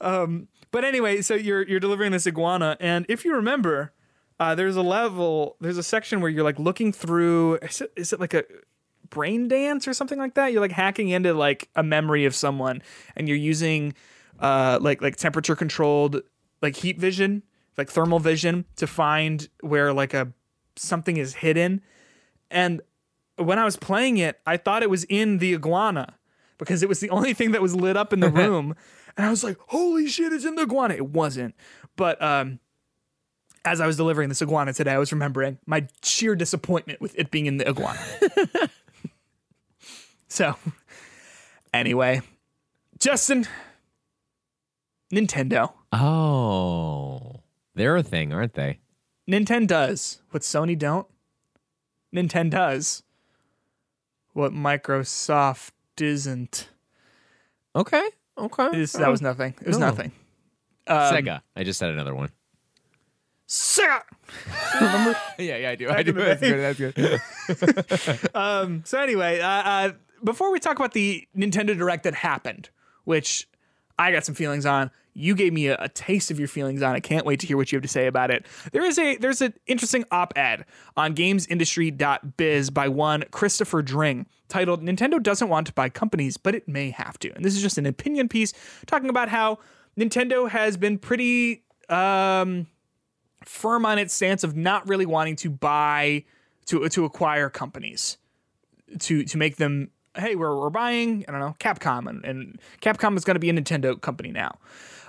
Um, 0.01 0.47
but 0.71 0.85
anyway, 0.85 1.21
so 1.21 1.33
you're 1.35 1.63
you're 1.67 1.79
delivering 1.79 2.11
this 2.11 2.27
iguana, 2.27 2.77
and 2.79 3.05
if 3.09 3.25
you 3.25 3.33
remember, 3.35 3.91
uh, 4.39 4.55
there's 4.55 4.75
a 4.75 4.81
level, 4.83 5.57
there's 5.59 5.77
a 5.77 5.83
section 5.83 6.21
where 6.21 6.29
you're 6.29 6.43
like 6.43 6.59
looking 6.59 6.91
through. 6.93 7.55
Is 7.55 7.81
it, 7.81 7.91
is 7.95 8.13
it 8.13 8.19
like 8.19 8.33
a 8.33 8.43
brain 9.09 9.47
dance 9.47 9.87
or 9.87 9.93
something 9.93 10.17
like 10.17 10.35
that? 10.35 10.51
You're 10.51 10.61
like 10.61 10.71
hacking 10.71 11.09
into 11.09 11.33
like 11.33 11.69
a 11.75 11.83
memory 11.83 12.25
of 12.25 12.35
someone, 12.35 12.81
and 13.15 13.27
you're 13.27 13.37
using 13.37 13.93
uh, 14.39 14.79
like 14.81 15.01
like 15.01 15.15
temperature 15.15 15.55
controlled 15.55 16.21
like 16.61 16.75
heat 16.75 16.97
vision, 16.99 17.43
like 17.77 17.89
thermal 17.89 18.19
vision 18.19 18.65
to 18.77 18.87
find 18.87 19.49
where 19.61 19.93
like 19.93 20.13
a 20.13 20.31
something 20.75 21.17
is 21.17 21.35
hidden. 21.35 21.81
And 22.51 22.81
when 23.37 23.59
I 23.59 23.65
was 23.65 23.75
playing 23.75 24.17
it, 24.17 24.39
I 24.45 24.57
thought 24.57 24.83
it 24.83 24.89
was 24.89 25.03
in 25.05 25.37
the 25.37 25.53
iguana 25.53 26.15
because 26.57 26.83
it 26.83 26.89
was 26.89 26.99
the 26.99 27.09
only 27.11 27.33
thing 27.33 27.51
that 27.51 27.61
was 27.61 27.75
lit 27.75 27.97
up 27.97 28.13
in 28.13 28.19
the 28.19 28.29
room. 28.31 28.75
and 29.17 29.25
I 29.25 29.29
was 29.29 29.43
like, 29.43 29.57
holy 29.67 30.07
shit, 30.07 30.33
it's 30.33 30.45
in 30.45 30.55
the 30.55 30.63
iguana. 30.63 30.95
It 30.95 31.09
wasn't. 31.09 31.55
But 31.95 32.21
um, 32.21 32.59
as 33.65 33.81
I 33.81 33.87
was 33.87 33.97
delivering 33.97 34.29
this 34.29 34.41
iguana 34.41 34.73
today, 34.73 34.91
I 34.91 34.97
was 34.97 35.11
remembering 35.11 35.57
my 35.65 35.87
sheer 36.03 36.35
disappointment 36.35 37.01
with 37.01 37.17
it 37.17 37.31
being 37.31 37.45
in 37.45 37.57
the 37.57 37.67
iguana. 37.67 37.99
so, 40.29 40.55
anyway, 41.73 42.21
Justin, 42.99 43.45
Nintendo. 45.13 45.73
Oh, 45.91 47.41
they're 47.75 47.95
a 47.97 48.03
thing, 48.03 48.31
aren't 48.33 48.53
they? 48.53 48.79
Nintendo 49.29 49.67
does 49.67 50.21
what 50.31 50.43
Sony 50.43 50.77
don't. 50.77 51.07
Nintendo 52.15 52.49
does 52.51 53.03
what 54.33 54.51
Microsoft 54.53 55.71
isn't. 55.99 56.69
Okay. 57.75 58.03
Okay. 58.37 58.69
This- 58.71 58.93
that 58.93 59.09
was 59.09 59.21
nothing. 59.21 59.53
It 59.61 59.67
was 59.67 59.77
No. 59.77 59.87
nothing. 59.87 60.11
Sega. 60.87 61.41
I 61.55 61.63
just 61.63 61.77
said 61.77 61.89
another 61.91 62.15
one. 62.15 62.29
Sega. 63.47 64.01
Yeah, 65.39 65.55
yeah, 65.57 65.69
I 65.71 65.75
do. 65.75 65.89
I 65.89 66.03
do. 66.03 66.11
That's 66.13 66.41
good, 66.41 66.77
That's 66.77 68.19
good. 68.35 68.81
So 68.87 68.99
anyway, 68.99 69.39
uh, 69.39 69.47
uh, 69.47 69.91
before 70.23 70.51
we 70.51 70.59
talk 70.59 70.77
about 70.77 70.93
the 70.93 71.27
Nintendo 71.35 71.77
Direct 71.77 72.03
that 72.03 72.13
happened, 72.13 72.69
which 73.03 73.47
I 73.97 74.11
got 74.11 74.25
some 74.25 74.35
feelings 74.35 74.65
on, 74.65 74.91
you 75.13 75.35
gave 75.35 75.51
me 75.51 75.67
a, 75.67 75.77
a 75.79 75.89
taste 75.89 76.31
of 76.31 76.39
your 76.39 76.47
feelings 76.47 76.81
on. 76.81 76.95
I 76.95 76.99
can't 76.99 77.25
wait 77.25 77.41
to 77.41 77.47
hear 77.47 77.57
what 77.57 77.71
you 77.71 77.75
have 77.75 77.83
to 77.83 77.89
say 77.89 78.07
about 78.07 78.31
it. 78.31 78.45
There 78.71 78.85
is 78.85 78.97
a 78.97 79.17
there's 79.17 79.41
an 79.41 79.53
interesting 79.67 80.05
op-ed 80.11 80.65
on 80.95 81.15
GamesIndustry.biz 81.15 82.69
by 82.69 82.87
one 82.87 83.25
Christopher 83.31 83.81
Dring 83.81 84.25
titled 84.47 84.81
"Nintendo 84.81 85.21
doesn't 85.21 85.49
want 85.49 85.67
to 85.67 85.73
buy 85.73 85.89
companies, 85.89 86.37
but 86.37 86.55
it 86.55 86.67
may 86.67 86.91
have 86.91 87.19
to." 87.19 87.33
And 87.33 87.43
this 87.43 87.55
is 87.55 87.61
just 87.61 87.77
an 87.77 87.85
opinion 87.85 88.29
piece 88.29 88.53
talking 88.85 89.09
about 89.09 89.29
how 89.29 89.59
Nintendo 89.97 90.49
has 90.49 90.77
been 90.77 90.97
pretty 90.97 91.63
um, 91.89 92.67
firm 93.43 93.85
on 93.85 93.99
its 93.99 94.13
stance 94.13 94.43
of 94.43 94.55
not 94.55 94.87
really 94.87 95.05
wanting 95.05 95.35
to 95.37 95.49
buy 95.49 96.23
to 96.67 96.87
to 96.87 97.03
acquire 97.03 97.49
companies 97.49 98.17
to 98.99 99.23
to 99.23 99.37
make 99.37 99.57
them 99.57 99.91
hey 100.17 100.35
we're, 100.35 100.57
we're 100.57 100.69
buying 100.69 101.23
i 101.27 101.31
don't 101.31 101.39
know 101.39 101.55
capcom 101.59 102.07
and, 102.09 102.23
and 102.25 102.59
capcom 102.81 103.15
is 103.17 103.23
going 103.23 103.35
to 103.35 103.39
be 103.39 103.49
a 103.49 103.53
nintendo 103.53 103.99
company 103.99 104.31
now. 104.31 104.57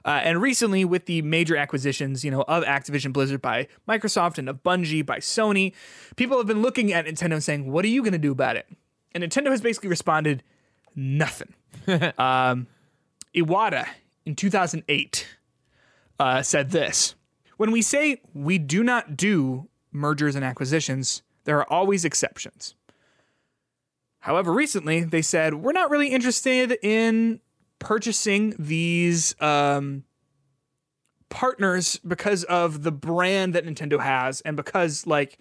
Uh, 0.02 0.20
and 0.24 0.40
recently 0.40 0.82
with 0.82 1.04
the 1.04 1.20
major 1.22 1.56
acquisitions 1.56 2.24
you 2.24 2.30
know 2.30 2.42
of 2.48 2.64
activision 2.64 3.12
blizzard 3.12 3.42
by 3.42 3.66
microsoft 3.88 4.38
and 4.38 4.48
of 4.48 4.62
bungie 4.62 5.04
by 5.04 5.18
sony 5.18 5.72
people 6.16 6.38
have 6.38 6.46
been 6.46 6.62
looking 6.62 6.92
at 6.92 7.04
nintendo 7.04 7.32
and 7.32 7.44
saying 7.44 7.70
what 7.70 7.84
are 7.84 7.88
you 7.88 8.02
going 8.02 8.12
to 8.12 8.18
do 8.18 8.32
about 8.32 8.56
it? 8.56 8.66
And 9.14 9.24
nintendo 9.24 9.50
has 9.50 9.60
basically 9.60 9.88
responded 9.88 10.42
nothing. 10.94 11.54
Um, 12.18 12.66
iwata 13.34 13.86
in 14.26 14.34
2008 14.34 15.26
uh, 16.18 16.42
said 16.42 16.70
this 16.70 17.14
when 17.56 17.70
we 17.70 17.82
say 17.82 18.20
we 18.34 18.58
do 18.58 18.82
not 18.82 19.16
do 19.16 19.68
mergers 19.92 20.34
and 20.34 20.44
acquisitions 20.44 21.22
there 21.44 21.58
are 21.58 21.70
always 21.70 22.04
exceptions 22.04 22.74
However, 24.20 24.52
recently 24.52 25.02
they 25.02 25.22
said 25.22 25.54
we're 25.54 25.72
not 25.72 25.90
really 25.90 26.08
interested 26.08 26.78
in 26.82 27.40
purchasing 27.78 28.54
these 28.58 29.34
um, 29.40 30.04
partners 31.30 31.98
because 32.06 32.44
of 32.44 32.82
the 32.82 32.92
brand 32.92 33.54
that 33.54 33.64
Nintendo 33.64 34.00
has, 34.00 34.42
and 34.42 34.56
because 34.56 35.06
like 35.06 35.38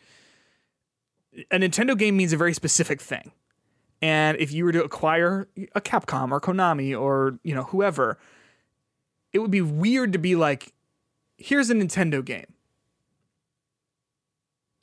a 1.51 1.57
Nintendo 1.57 1.97
game 1.97 2.17
means 2.17 2.33
a 2.33 2.37
very 2.37 2.53
specific 2.53 3.01
thing. 3.01 3.31
And 4.01 4.37
if 4.37 4.53
you 4.53 4.63
were 4.63 4.71
to 4.71 4.83
acquire 4.83 5.49
a 5.75 5.81
Capcom 5.81 6.31
or 6.31 6.39
Konami 6.39 6.99
or 6.99 7.37
you 7.43 7.53
know 7.53 7.63
whoever, 7.63 8.17
it 9.33 9.39
would 9.39 9.51
be 9.51 9.61
weird 9.61 10.13
to 10.13 10.19
be 10.19 10.35
like, 10.35 10.73
here's 11.37 11.69
a 11.69 11.73
Nintendo 11.73 12.23
game. 12.23 12.53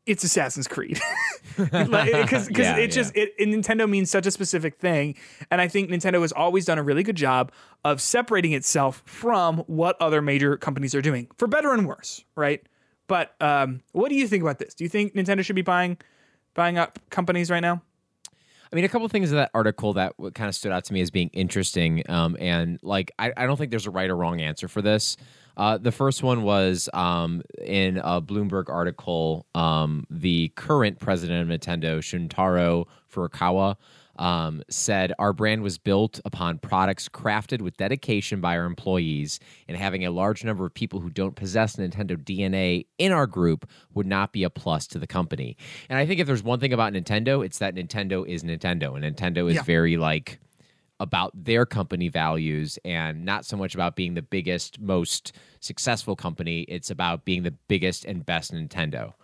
It's 0.06 0.22
Assassin's 0.24 0.68
Creed. 0.68 1.00
because 1.56 2.50
Yeah, 2.50 2.76
it 2.76 2.88
just 2.92 3.16
it- 3.16 3.36
Nintendo 3.38 3.88
means 3.88 4.10
such 4.10 4.26
a 4.26 4.30
specific 4.30 4.78
thing, 4.78 5.16
and 5.50 5.60
I 5.60 5.68
think 5.68 5.90
Nintendo 5.90 6.20
has 6.22 6.32
always 6.32 6.64
done 6.64 6.78
a 6.78 6.82
really 6.82 7.02
good 7.02 7.16
job 7.16 7.50
of 7.84 8.00
separating 8.00 8.52
itself 8.52 9.02
from 9.06 9.58
what 9.66 10.00
other 10.00 10.20
major 10.22 10.56
companies 10.56 10.94
are 10.94 11.02
doing, 11.02 11.28
for 11.38 11.46
better 11.48 11.72
and 11.72 11.86
worse, 11.86 12.24
right? 12.36 12.62
But 13.06 13.34
um, 13.40 13.80
what 13.92 14.08
do 14.08 14.16
you 14.16 14.26
think 14.28 14.42
about 14.42 14.58
this? 14.58 14.74
Do 14.74 14.84
you 14.84 14.90
think 14.90 15.14
Nintendo 15.14 15.44
should 15.44 15.56
be 15.56 15.62
buying 15.62 15.96
buying 16.54 16.78
up 16.78 16.98
companies 17.10 17.50
right 17.50 17.60
now? 17.60 17.82
I 18.72 18.74
mean, 18.76 18.84
a 18.84 18.88
couple 18.88 19.06
things 19.08 19.30
in 19.30 19.36
that 19.36 19.50
article 19.54 19.92
that 19.92 20.14
kind 20.34 20.48
of 20.48 20.54
stood 20.54 20.72
out 20.72 20.84
to 20.86 20.92
me 20.92 21.00
as 21.00 21.10
being 21.10 21.28
interesting. 21.32 22.02
Um, 22.10 22.36
and 22.40 22.80
like, 22.82 23.12
I, 23.18 23.32
I 23.36 23.46
don't 23.46 23.56
think 23.56 23.70
there's 23.70 23.86
a 23.86 23.90
right 23.90 24.10
or 24.10 24.16
wrong 24.16 24.40
answer 24.40 24.66
for 24.66 24.82
this. 24.82 25.16
Uh, 25.56 25.78
the 25.78 25.92
first 25.92 26.22
one 26.22 26.42
was 26.42 26.88
um, 26.92 27.42
in 27.64 27.98
a 27.98 28.20
Bloomberg 28.20 28.68
article. 28.68 29.46
Um, 29.54 30.06
the 30.10 30.48
current 30.56 30.98
president 30.98 31.50
of 31.50 31.60
Nintendo, 31.60 31.98
Shuntaro 31.98 32.86
Furukawa, 33.12 33.76
um, 34.18 34.62
said 34.70 35.12
our 35.18 35.32
brand 35.34 35.62
was 35.62 35.76
built 35.76 36.20
upon 36.24 36.58
products 36.58 37.06
crafted 37.08 37.60
with 37.60 37.76
dedication 37.76 38.40
by 38.40 38.56
our 38.56 38.64
employees, 38.64 39.38
and 39.68 39.76
having 39.76 40.06
a 40.06 40.10
large 40.10 40.42
number 40.42 40.64
of 40.64 40.72
people 40.72 41.00
who 41.00 41.10
don't 41.10 41.36
possess 41.36 41.76
Nintendo 41.76 42.16
DNA 42.16 42.86
in 42.98 43.12
our 43.12 43.26
group 43.26 43.68
would 43.92 44.06
not 44.06 44.32
be 44.32 44.42
a 44.42 44.48
plus 44.50 44.86
to 44.88 44.98
the 44.98 45.06
company. 45.06 45.56
And 45.90 45.98
I 45.98 46.06
think 46.06 46.18
if 46.20 46.26
there's 46.26 46.42
one 46.42 46.60
thing 46.60 46.72
about 46.72 46.94
Nintendo, 46.94 47.44
it's 47.44 47.58
that 47.58 47.74
Nintendo 47.74 48.26
is 48.26 48.42
Nintendo, 48.42 48.94
and 48.96 49.04
Nintendo 49.04 49.48
is 49.50 49.56
Yeah. 49.56 49.62
very 49.62 49.96
like 49.98 50.38
about 50.98 51.32
their 51.44 51.66
company 51.66 52.08
values 52.08 52.78
and 52.84 53.24
not 53.24 53.44
so 53.44 53.56
much 53.56 53.74
about 53.74 53.96
being 53.96 54.14
the 54.14 54.22
biggest, 54.22 54.80
most 54.80 55.32
successful 55.60 56.16
company. 56.16 56.62
It's 56.62 56.90
about 56.90 57.24
being 57.24 57.42
the 57.42 57.50
biggest 57.68 58.04
and 58.04 58.24
best 58.24 58.52
Nintendo. 58.52 59.14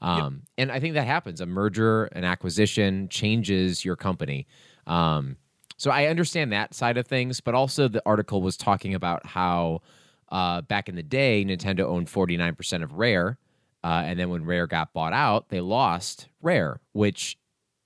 Um, 0.00 0.42
And 0.58 0.70
I 0.72 0.80
think 0.80 0.94
that 0.94 1.06
happens. 1.06 1.40
A 1.40 1.46
merger, 1.46 2.04
an 2.06 2.24
acquisition 2.24 3.08
changes 3.08 3.84
your 3.84 3.96
company. 3.96 4.46
Um, 4.86 5.36
so 5.76 5.90
I 5.90 6.06
understand 6.06 6.52
that 6.52 6.74
side 6.74 6.96
of 6.98 7.06
things, 7.06 7.40
but 7.40 7.54
also 7.54 7.88
the 7.88 8.02
article 8.04 8.42
was 8.42 8.56
talking 8.56 8.94
about 8.94 9.24
how 9.26 9.82
uh, 10.30 10.62
back 10.62 10.88
in 10.88 10.96
the 10.96 11.02
day, 11.02 11.44
Nintendo 11.44 11.80
owned 11.80 12.08
49% 12.08 12.82
of 12.82 12.94
Rare. 12.94 13.38
Uh, 13.84 14.02
and 14.04 14.18
then 14.18 14.30
when 14.30 14.44
Rare 14.44 14.66
got 14.66 14.92
bought 14.92 15.12
out, 15.12 15.48
they 15.48 15.60
lost 15.60 16.28
Rare, 16.40 16.80
which 16.92 17.38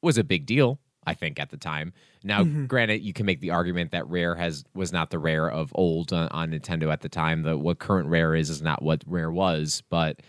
was 0.02 0.18
a 0.18 0.24
big 0.24 0.46
deal, 0.46 0.78
I 1.06 1.14
think, 1.14 1.38
at 1.38 1.50
the 1.50 1.56
time. 1.56 1.92
Now, 2.24 2.42
granted, 2.44 3.02
you 3.02 3.12
can 3.12 3.26
make 3.26 3.40
the 3.40 3.50
argument 3.50 3.92
that 3.92 4.08
Rare 4.08 4.34
has 4.34 4.64
was 4.74 4.92
not 4.92 5.10
the 5.10 5.18
Rare 5.18 5.48
of 5.50 5.70
old 5.74 6.12
on, 6.12 6.28
on 6.28 6.50
Nintendo 6.50 6.92
at 6.92 7.00
the 7.00 7.08
time. 7.08 7.42
The 7.42 7.56
what 7.56 7.78
current 7.78 8.08
Rare 8.08 8.34
is 8.34 8.50
is 8.50 8.60
not 8.62 8.82
what 8.82 9.02
Rare 9.06 9.30
was, 9.30 9.82
but 9.88 10.20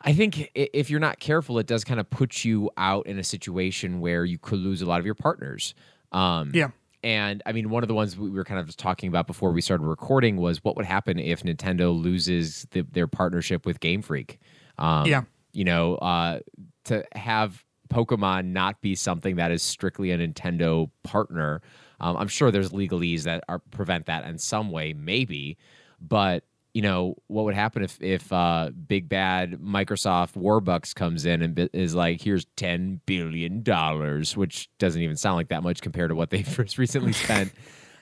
I 0.00 0.12
think 0.12 0.50
if 0.54 0.90
you're 0.90 1.00
not 1.00 1.20
careful, 1.20 1.58
it 1.58 1.66
does 1.66 1.84
kind 1.84 2.00
of 2.00 2.10
put 2.10 2.44
you 2.44 2.70
out 2.76 3.06
in 3.06 3.18
a 3.18 3.24
situation 3.24 4.00
where 4.00 4.24
you 4.24 4.36
could 4.38 4.58
lose 4.58 4.82
a 4.82 4.86
lot 4.86 4.98
of 5.00 5.06
your 5.06 5.14
partners. 5.14 5.74
Um, 6.10 6.50
Yeah. 6.52 6.70
and 7.04 7.40
I 7.46 7.52
mean, 7.52 7.70
one 7.70 7.84
of 7.84 7.88
the 7.88 7.94
ones 7.94 8.18
we 8.18 8.28
were 8.30 8.44
kind 8.44 8.58
of 8.58 8.66
just 8.66 8.78
talking 8.80 9.08
about 9.08 9.26
before 9.28 9.52
we 9.52 9.60
started 9.60 9.84
recording 9.84 10.36
was 10.36 10.62
what 10.64 10.76
would 10.76 10.86
happen 10.86 11.18
if 11.20 11.44
Nintendo 11.44 11.96
loses 11.96 12.66
the, 12.72 12.82
their 12.82 13.06
partnership 13.06 13.64
with 13.64 13.78
Game 13.80 14.02
Freak. 14.02 14.40
Um, 14.76 15.06
Yeah. 15.06 15.22
You 15.52 15.64
know, 15.64 15.94
uh, 15.96 16.40
to 16.84 17.04
have 17.12 17.64
Pokemon 17.92 18.46
not 18.46 18.80
be 18.80 18.94
something 18.94 19.36
that 19.36 19.50
is 19.50 19.62
strictly 19.62 20.10
a 20.10 20.18
Nintendo 20.18 20.90
partner. 21.02 21.62
Um, 22.00 22.16
I'm 22.16 22.28
sure 22.28 22.50
there's 22.50 22.70
legalese 22.70 23.22
that 23.24 23.44
are 23.48 23.58
prevent 23.58 24.06
that 24.06 24.24
in 24.26 24.38
some 24.38 24.70
way, 24.70 24.92
maybe. 24.92 25.58
But 26.00 26.44
you 26.74 26.80
know, 26.80 27.16
what 27.26 27.44
would 27.44 27.54
happen 27.54 27.82
if 27.82 28.00
if 28.00 28.32
uh, 28.32 28.70
big 28.70 29.08
bad 29.08 29.58
Microsoft 29.60 30.34
Warbucks 30.34 30.94
comes 30.94 31.26
in 31.26 31.42
and 31.42 31.70
is 31.72 31.94
like, 31.94 32.22
here's 32.22 32.46
ten 32.56 33.00
billion 33.04 33.62
dollars, 33.62 34.36
which 34.36 34.70
doesn't 34.78 35.00
even 35.02 35.16
sound 35.16 35.36
like 35.36 35.48
that 35.48 35.62
much 35.62 35.82
compared 35.82 36.08
to 36.08 36.14
what 36.14 36.30
they 36.30 36.42
first 36.42 36.78
recently 36.78 37.12
spent, 37.12 37.52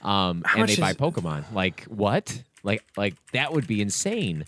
um, 0.02 0.44
and 0.56 0.68
they 0.68 0.76
buy 0.76 0.94
Pokemon. 0.94 1.52
Like 1.52 1.84
what? 1.84 2.42
Like 2.62 2.84
like 2.96 3.14
that 3.32 3.52
would 3.52 3.66
be 3.66 3.80
insane. 3.80 4.44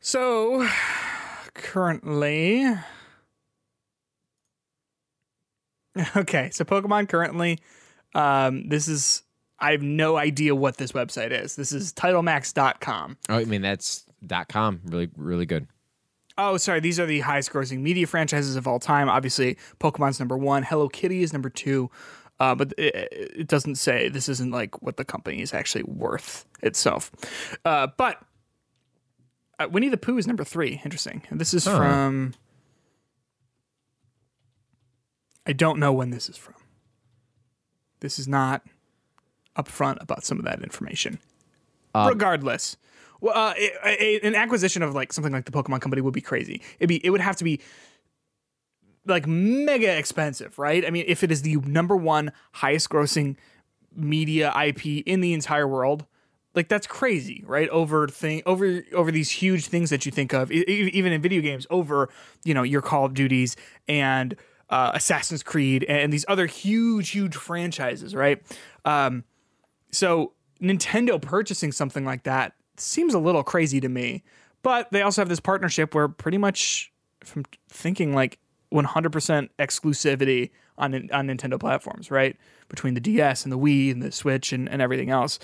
So 0.00 0.68
currently, 1.54 2.66
okay. 6.16 6.50
So 6.50 6.64
Pokemon 6.64 7.08
currently, 7.08 7.58
um, 8.14 8.68
this 8.68 8.88
is 8.88 9.22
I 9.58 9.72
have 9.72 9.82
no 9.82 10.16
idea 10.16 10.54
what 10.54 10.76
this 10.76 10.92
website 10.92 11.30
is. 11.30 11.56
This 11.56 11.72
is 11.72 11.92
TitleMax.com. 11.92 13.16
Oh, 13.28 13.34
I 13.36 13.44
mean 13.44 13.62
that's 13.62 14.04
dot 14.26 14.48
com 14.48 14.80
really 14.84 15.10
really 15.16 15.46
good. 15.46 15.66
Oh, 16.36 16.56
sorry. 16.56 16.80
These 16.80 16.98
are 16.98 17.06
the 17.06 17.20
highest 17.20 17.52
grossing 17.52 17.78
media 17.80 18.06
franchises 18.06 18.56
of 18.56 18.66
all 18.66 18.80
time. 18.80 19.08
Obviously, 19.08 19.56
Pokemon's 19.78 20.18
number 20.18 20.36
one. 20.36 20.64
Hello 20.64 20.88
Kitty 20.88 21.22
is 21.22 21.32
number 21.32 21.48
two. 21.48 21.90
Uh, 22.40 22.54
but 22.54 22.74
it, 22.76 23.08
it 23.12 23.46
doesn't 23.46 23.76
say 23.76 24.08
this 24.08 24.28
isn't 24.28 24.50
like 24.50 24.82
what 24.82 24.96
the 24.96 25.04
company 25.04 25.40
is 25.40 25.54
actually 25.54 25.84
worth 25.84 26.44
itself. 26.62 27.12
Uh, 27.64 27.86
but 27.96 28.20
uh, 29.58 29.68
Winnie 29.70 29.88
the 29.88 29.96
Pooh 29.96 30.18
is 30.18 30.26
number 30.26 30.44
three. 30.44 30.80
Interesting. 30.84 31.22
And 31.30 31.40
this 31.40 31.54
is 31.54 31.64
from. 31.64 32.34
I 35.46 35.52
don't 35.52 35.78
know 35.78 35.92
when 35.92 36.10
this 36.10 36.28
is 36.28 36.36
from. 36.36 36.54
This 38.00 38.18
is 38.18 38.26
not 38.28 38.62
upfront 39.56 40.02
about 40.02 40.24
some 40.24 40.38
of 40.38 40.44
that 40.44 40.62
information. 40.62 41.18
Regardless, 42.08 42.76
well, 43.20 43.36
uh, 43.36 43.54
a- 43.84 44.20
an 44.20 44.34
acquisition 44.34 44.82
of 44.82 44.94
like 44.94 45.12
something 45.12 45.32
like 45.32 45.44
the 45.44 45.52
Pokemon 45.52 45.80
Company 45.80 46.02
would 46.02 46.14
be 46.14 46.20
crazy. 46.20 46.60
It'd 46.80 46.88
be 46.88 47.04
it 47.04 47.10
would 47.10 47.20
have 47.20 47.36
to 47.36 47.44
be 47.44 47.60
like 49.06 49.26
mega 49.26 49.96
expensive, 49.96 50.58
right? 50.58 50.84
I 50.84 50.90
mean, 50.90 51.04
if 51.06 51.22
it 51.22 51.30
is 51.30 51.42
the 51.42 51.56
number 51.56 51.94
one 51.96 52.32
highest 52.52 52.88
grossing 52.90 53.36
media 53.94 54.52
IP 54.60 54.86
in 55.06 55.20
the 55.20 55.32
entire 55.34 55.68
world, 55.68 56.04
like 56.54 56.68
that's 56.68 56.86
crazy, 56.86 57.44
right? 57.46 57.68
Over 57.68 58.08
thing 58.08 58.42
over 58.46 58.82
over 58.92 59.10
these 59.10 59.30
huge 59.30 59.66
things 59.66 59.90
that 59.90 60.06
you 60.06 60.12
think 60.12 60.32
of, 60.32 60.52
e- 60.52 60.64
even 60.92 61.12
in 61.12 61.20
video 61.20 61.40
games, 61.40 61.66
over 61.70 62.08
you 62.44 62.54
know 62.54 62.62
your 62.62 62.82
Call 62.82 63.04
of 63.04 63.14
Duties 63.14 63.56
and 63.88 64.36
uh, 64.70 64.92
Assassin's 64.94 65.42
Creed 65.42 65.84
and 65.84 66.12
these 66.12 66.24
other 66.28 66.46
huge, 66.46 67.10
huge 67.10 67.36
franchises, 67.36 68.14
right? 68.14 68.42
Um, 68.84 69.24
so 69.90 70.32
Nintendo 70.60 71.20
purchasing 71.20 71.72
something 71.72 72.04
like 72.04 72.24
that 72.24 72.54
seems 72.76 73.14
a 73.14 73.18
little 73.18 73.42
crazy 73.42 73.80
to 73.80 73.88
me. 73.88 74.22
But 74.62 74.90
they 74.90 75.02
also 75.02 75.20
have 75.20 75.28
this 75.28 75.40
partnership 75.40 75.94
where 75.94 76.08
pretty 76.08 76.38
much, 76.38 76.90
from 77.22 77.44
thinking 77.68 78.14
like 78.14 78.38
100% 78.72 79.48
exclusivity 79.58 80.50
on 80.78 80.94
on 81.12 81.28
Nintendo 81.28 81.60
platforms, 81.60 82.10
right? 82.10 82.36
Between 82.68 82.94
the 82.94 83.00
DS 83.00 83.44
and 83.44 83.52
the 83.52 83.58
Wii 83.58 83.92
and 83.92 84.02
the 84.02 84.10
Switch 84.10 84.52
and, 84.52 84.68
and 84.68 84.80
everything 84.80 85.10
else. 85.10 85.38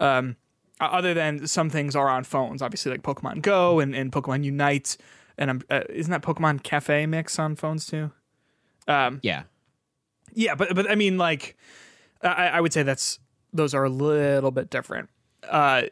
Um, 0.00 0.36
other 0.80 1.14
than 1.14 1.46
some 1.46 1.70
things 1.70 1.96
are 1.96 2.08
on 2.08 2.24
phones, 2.24 2.62
obviously 2.62 2.90
like 2.92 3.02
Pokemon 3.02 3.42
Go 3.42 3.80
and, 3.80 3.94
and 3.94 4.12
Pokemon 4.12 4.44
Unite, 4.44 4.96
and 5.38 5.50
I'm, 5.50 5.62
uh, 5.70 5.82
isn't 5.88 6.10
that 6.10 6.22
Pokemon 6.22 6.62
Cafe 6.62 7.06
mix 7.06 7.38
on 7.38 7.56
phones 7.56 7.86
too? 7.86 8.10
Yeah. 9.22 9.44
Yeah, 10.34 10.54
but 10.54 10.74
but 10.74 10.90
I 10.90 10.94
mean, 10.94 11.16
like, 11.18 11.56
I, 12.22 12.48
I 12.48 12.60
would 12.60 12.72
say 12.72 12.82
that's 12.82 13.18
those 13.52 13.74
are 13.74 13.84
a 13.84 13.88
little 13.88 14.50
bit 14.50 14.68
different. 14.70 15.08
Uh, 15.48 15.82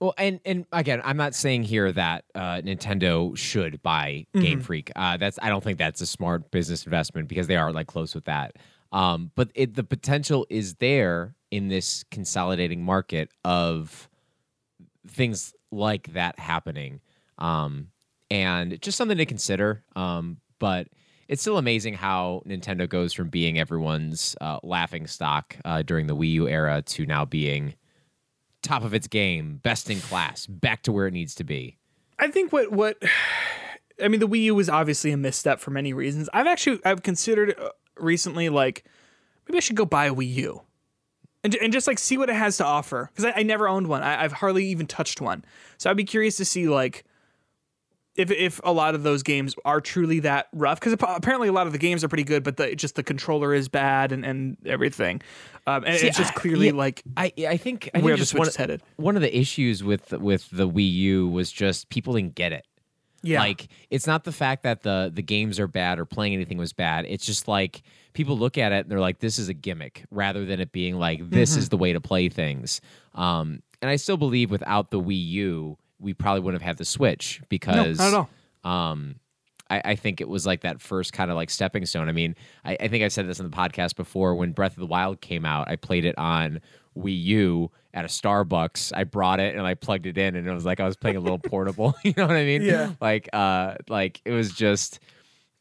Well, 0.00 0.14
and 0.16 0.40
and 0.44 0.66
again, 0.72 1.02
I'm 1.04 1.18
not 1.18 1.34
saying 1.34 1.64
here 1.64 1.92
that 1.92 2.24
uh, 2.34 2.62
Nintendo 2.64 3.36
should 3.36 3.82
buy 3.82 4.26
Game 4.34 4.60
Freak. 4.60 4.90
Uh, 4.96 5.18
that's 5.18 5.38
I 5.42 5.50
don't 5.50 5.62
think 5.62 5.78
that's 5.78 6.00
a 6.00 6.06
smart 6.06 6.50
business 6.50 6.84
investment 6.86 7.28
because 7.28 7.46
they 7.46 7.56
are 7.56 7.70
like 7.70 7.86
close 7.86 8.14
with 8.14 8.24
that. 8.24 8.56
Um, 8.92 9.30
but 9.34 9.50
it, 9.54 9.74
the 9.74 9.84
potential 9.84 10.46
is 10.50 10.74
there 10.74 11.34
in 11.50 11.68
this 11.68 12.04
consolidating 12.10 12.82
market 12.82 13.30
of 13.44 14.08
things 15.06 15.54
like 15.70 16.12
that 16.12 16.38
happening, 16.38 17.00
um, 17.38 17.88
and 18.30 18.80
just 18.82 18.98
something 18.98 19.18
to 19.18 19.26
consider. 19.26 19.82
Um, 19.94 20.38
but 20.58 20.88
it's 21.28 21.42
still 21.42 21.58
amazing 21.58 21.94
how 21.94 22.42
Nintendo 22.46 22.88
goes 22.88 23.12
from 23.12 23.28
being 23.28 23.58
everyone's 23.58 24.36
uh, 24.40 24.58
laughing 24.64 25.06
stock 25.06 25.56
uh, 25.64 25.82
during 25.82 26.08
the 26.08 26.16
Wii 26.16 26.32
U 26.32 26.48
era 26.48 26.82
to 26.82 27.06
now 27.06 27.24
being 27.24 27.74
top 28.62 28.84
of 28.84 28.94
its 28.94 29.06
game, 29.06 29.60
best 29.62 29.88
in 29.90 30.00
class, 30.00 30.46
back 30.46 30.82
to 30.82 30.92
where 30.92 31.06
it 31.06 31.12
needs 31.12 31.34
to 31.36 31.44
be. 31.44 31.78
I 32.18 32.28
think 32.28 32.52
what 32.52 32.72
what 32.72 33.00
I 34.02 34.08
mean, 34.08 34.20
the 34.20 34.28
Wii 34.28 34.42
U 34.44 34.54
was 34.54 34.68
obviously 34.68 35.12
a 35.12 35.16
misstep 35.16 35.60
for 35.60 35.70
many 35.70 35.92
reasons. 35.92 36.28
I've 36.32 36.46
actually 36.46 36.80
I've 36.84 37.02
considered 37.02 37.54
uh, 37.58 37.70
recently 38.00 38.48
like 38.48 38.84
maybe 39.48 39.56
I 39.58 39.60
should 39.60 39.76
go 39.76 39.84
buy 39.86 40.06
a 40.06 40.14
Wii 40.14 40.34
U. 40.34 40.62
And, 41.42 41.54
and 41.54 41.72
just 41.72 41.86
like 41.86 41.98
see 41.98 42.18
what 42.18 42.28
it 42.28 42.36
has 42.36 42.58
to 42.58 42.66
offer 42.66 43.08
because 43.10 43.24
I, 43.24 43.40
I 43.40 43.42
never 43.44 43.66
owned 43.66 43.86
one. 43.86 44.02
I, 44.02 44.22
I've 44.24 44.32
hardly 44.32 44.66
even 44.66 44.86
touched 44.86 45.22
one, 45.22 45.42
so 45.78 45.88
I'd 45.88 45.96
be 45.96 46.04
curious 46.04 46.36
to 46.36 46.44
see 46.44 46.68
like 46.68 47.04
if 48.16 48.30
if 48.30 48.60
a 48.62 48.72
lot 48.72 48.94
of 48.94 49.04
those 49.04 49.22
games 49.22 49.54
are 49.64 49.80
truly 49.80 50.20
that 50.20 50.48
rough 50.52 50.78
because 50.80 50.92
apparently 50.92 51.48
a 51.48 51.52
lot 51.52 51.66
of 51.66 51.72
the 51.72 51.78
games 51.78 52.04
are 52.04 52.08
pretty 52.08 52.24
good, 52.24 52.42
but 52.42 52.58
the 52.58 52.74
just 52.74 52.94
the 52.94 53.02
controller 53.02 53.54
is 53.54 53.70
bad 53.70 54.12
and 54.12 54.22
and 54.26 54.58
everything, 54.66 55.22
um, 55.66 55.84
and 55.86 55.98
See, 55.98 56.08
it's 56.08 56.18
just 56.18 56.32
I- 56.32 56.34
clearly 56.34 56.66
yeah, 56.66 56.72
like 56.74 57.02
I 57.16 57.32
I 57.48 57.56
think 57.56 57.88
I 57.94 58.00
where 58.00 58.02
think 58.02 58.16
the 58.16 58.16
just 58.18 58.30
Switch 58.32 58.38
one, 58.40 58.48
is 58.48 58.56
headed. 58.56 58.82
one 58.96 59.16
of 59.16 59.22
the 59.22 59.34
issues 59.34 59.82
with 59.82 60.12
with 60.12 60.46
the 60.50 60.68
Wii 60.68 60.92
U 60.92 61.28
was 61.28 61.50
just 61.50 61.88
people 61.88 62.12
didn't 62.12 62.34
get 62.34 62.52
it. 62.52 62.66
Yeah, 63.22 63.40
Like 63.40 63.68
it's 63.90 64.06
not 64.06 64.24
the 64.24 64.32
fact 64.32 64.62
that 64.62 64.82
the 64.82 65.10
the 65.14 65.22
games 65.22 65.58
are 65.60 65.66
bad 65.68 65.98
or 65.98 66.04
playing 66.04 66.34
anything 66.34 66.58
was 66.58 66.72
bad. 66.72 67.04
It's 67.08 67.26
just 67.26 67.48
like 67.48 67.82
people 68.12 68.36
look 68.38 68.58
at 68.58 68.72
it 68.72 68.80
and 68.82 68.90
they're 68.90 69.00
like, 69.00 69.18
this 69.20 69.38
is 69.38 69.48
a 69.48 69.54
gimmick, 69.54 70.04
rather 70.10 70.44
than 70.44 70.60
it 70.60 70.72
being 70.72 70.96
like 70.96 71.30
this 71.30 71.50
Mm-hmm. 71.50 71.58
is 71.58 71.68
the 71.68 71.76
way 71.76 71.92
to 71.92 72.00
play 72.00 72.28
things. 72.28 72.80
Um, 73.14 73.62
and 73.82 73.90
I 73.90 73.96
still 73.96 74.16
believe 74.16 74.50
without 74.50 74.90
the 74.90 75.00
Wii 75.00 75.26
U, 75.28 75.78
we 75.98 76.12
probably 76.14 76.40
wouldn't 76.40 76.62
have 76.62 76.66
had 76.66 76.78
the 76.78 76.84
Switch 76.84 77.38
no, 77.40 77.46
because 77.48 78.00
at 78.00 78.14
um 78.64 79.16
I, 79.68 79.82
I 79.84 79.94
think 79.94 80.20
it 80.20 80.28
was 80.28 80.46
like 80.46 80.62
that 80.62 80.80
first 80.80 81.12
kind 81.12 81.30
of 81.30 81.36
like 81.36 81.48
stepping 81.48 81.86
stone. 81.86 82.08
I 82.08 82.12
mean, 82.12 82.34
I, 82.64 82.76
I 82.80 82.88
think 82.88 83.04
I 83.04 83.08
said 83.08 83.28
this 83.28 83.38
in 83.38 83.48
the 83.48 83.56
podcast 83.56 83.94
before. 83.96 84.34
When 84.34 84.50
Breath 84.52 84.72
of 84.72 84.80
the 84.80 84.86
Wild 84.86 85.20
came 85.20 85.44
out, 85.44 85.68
I 85.68 85.76
played 85.76 86.04
it 86.04 86.18
on 86.18 86.60
Wii 86.96 87.22
U 87.24 87.70
at 87.94 88.04
a 88.04 88.08
Starbucks. 88.08 88.92
I 88.94 89.04
brought 89.04 89.40
it 89.40 89.54
and 89.56 89.66
I 89.66 89.74
plugged 89.74 90.06
it 90.06 90.16
in, 90.18 90.36
and 90.36 90.46
it 90.46 90.52
was 90.52 90.64
like 90.64 90.80
I 90.80 90.84
was 90.86 90.96
playing 90.96 91.16
a 91.16 91.20
little 91.20 91.38
portable. 91.42 91.94
You 92.04 92.14
know 92.16 92.26
what 92.26 92.36
I 92.36 92.44
mean? 92.44 92.62
Yeah. 92.62 92.92
Like, 93.00 93.28
uh, 93.32 93.74
like 93.88 94.20
it 94.24 94.32
was 94.32 94.52
just 94.52 95.00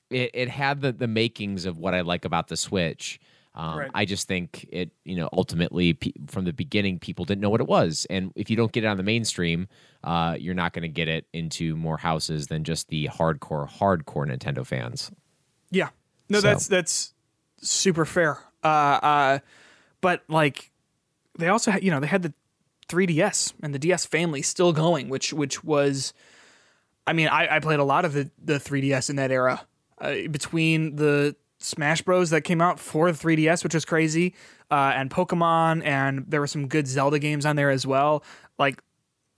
it. 0.09 0.31
It 0.33 0.49
had 0.49 0.81
the 0.81 0.91
the 0.91 1.07
makings 1.07 1.65
of 1.65 1.77
what 1.77 1.93
I 1.93 2.01
like 2.01 2.25
about 2.25 2.47
the 2.47 2.57
Switch. 2.57 3.19
Um, 3.55 3.79
Right. 3.79 3.91
I 3.95 4.05
just 4.05 4.27
think 4.27 4.67
it, 4.71 4.91
you 5.03 5.15
know, 5.15 5.27
ultimately 5.33 5.93
pe- 5.93 6.11
from 6.27 6.45
the 6.45 6.53
beginning, 6.53 6.99
people 6.99 7.25
didn't 7.25 7.41
know 7.41 7.49
what 7.49 7.61
it 7.61 7.67
was, 7.67 8.05
and 8.09 8.31
if 8.35 8.49
you 8.49 8.55
don't 8.55 8.71
get 8.71 8.83
it 8.83 8.87
on 8.87 8.95
the 8.97 9.03
mainstream, 9.03 9.67
uh, 10.03 10.37
you're 10.39 10.53
not 10.53 10.71
going 10.71 10.83
to 10.83 10.87
get 10.87 11.07
it 11.07 11.25
into 11.33 11.75
more 11.75 11.97
houses 11.97 12.47
than 12.47 12.63
just 12.63 12.87
the 12.89 13.07
hardcore, 13.07 13.67
hardcore 13.67 14.27
Nintendo 14.27 14.65
fans. 14.65 15.11
Yeah. 15.71 15.89
No, 16.29 16.39
So- 16.39 16.47
that's 16.47 16.67
that's 16.67 17.13
super 17.59 18.05
fair. 18.05 18.37
Uh, 18.63 18.67
uh, 18.67 19.39
but 19.99 20.23
like, 20.29 20.71
they 21.39 21.47
also 21.47 21.71
had, 21.71 21.83
you 21.83 21.91
know, 21.91 21.99
they 21.99 22.07
had 22.07 22.21
the 22.21 22.33
3DS 22.87 23.53
and 23.61 23.73
the 23.73 23.79
DS 23.79 24.05
family 24.05 24.41
still 24.41 24.73
going, 24.73 25.09
which 25.09 25.33
which 25.33 25.63
was, 25.63 26.13
I 27.07 27.13
mean, 27.13 27.27
I, 27.27 27.55
I 27.55 27.59
played 27.59 27.79
a 27.79 27.83
lot 27.83 28.05
of 28.05 28.13
the 28.13 28.29
the 28.43 28.55
3DS 28.55 29.09
in 29.09 29.15
that 29.17 29.31
era. 29.31 29.65
Uh, 29.99 30.27
between 30.31 30.95
the 30.95 31.35
Smash 31.57 32.01
Bros 32.03 32.29
that 32.29 32.41
came 32.41 32.61
out 32.61 32.79
for 32.79 33.11
the 33.11 33.17
3DS, 33.17 33.65
which 33.65 33.73
was 33.73 33.83
crazy, 33.83 34.33
uh, 34.71 34.93
and 34.95 35.09
Pokemon, 35.09 35.83
and 35.83 36.23
there 36.27 36.39
were 36.39 36.47
some 36.47 36.67
good 36.67 36.87
Zelda 36.87 37.19
games 37.19 37.45
on 37.45 37.57
there 37.57 37.69
as 37.69 37.85
well. 37.85 38.23
Like 38.57 38.81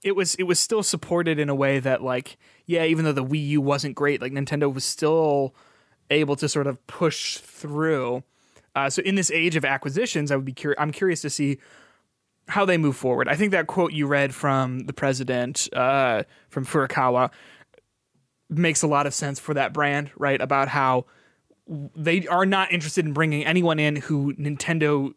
it 0.02 0.16
was 0.16 0.34
it 0.36 0.44
was 0.44 0.58
still 0.58 0.82
supported 0.82 1.38
in 1.38 1.48
a 1.48 1.54
way 1.54 1.78
that 1.78 2.02
like 2.02 2.36
yeah 2.66 2.84
even 2.84 3.04
though 3.04 3.12
the 3.12 3.24
Wii 3.24 3.48
U 3.48 3.60
wasn't 3.60 3.94
great 3.94 4.20
like 4.20 4.32
Nintendo 4.32 4.72
was 4.72 4.84
still 4.84 5.54
able 6.10 6.36
to 6.36 6.48
sort 6.48 6.66
of 6.66 6.84
push 6.86 7.38
through 7.38 8.22
uh, 8.74 8.90
so 8.90 9.02
in 9.02 9.14
this 9.14 9.30
age 9.30 9.56
of 9.56 9.64
acquisitions 9.64 10.30
I 10.30 10.36
would 10.36 10.44
be 10.44 10.52
curious 10.52 10.80
I'm 10.80 10.92
curious 10.92 11.22
to 11.22 11.30
see 11.30 11.58
how 12.48 12.64
they 12.64 12.76
move 12.76 12.96
forward 12.96 13.28
I 13.28 13.36
think 13.36 13.52
that 13.52 13.66
quote 13.66 13.92
you 13.92 14.06
read 14.06 14.34
from 14.34 14.80
the 14.80 14.92
president 14.92 15.68
uh, 15.72 16.24
from 16.50 16.66
Furukawa 16.66 17.30
makes 18.48 18.82
a 18.82 18.86
lot 18.86 19.06
of 19.06 19.14
sense 19.14 19.38
for 19.40 19.54
that 19.54 19.72
brand 19.72 20.10
right 20.16 20.40
about 20.40 20.68
how 20.68 21.06
they 21.96 22.26
are 22.26 22.44
not 22.44 22.72
interested 22.72 23.04
in 23.04 23.12
bringing 23.12 23.44
anyone 23.44 23.78
in 23.78 23.96
who 23.96 24.34
Nintendo 24.34 25.14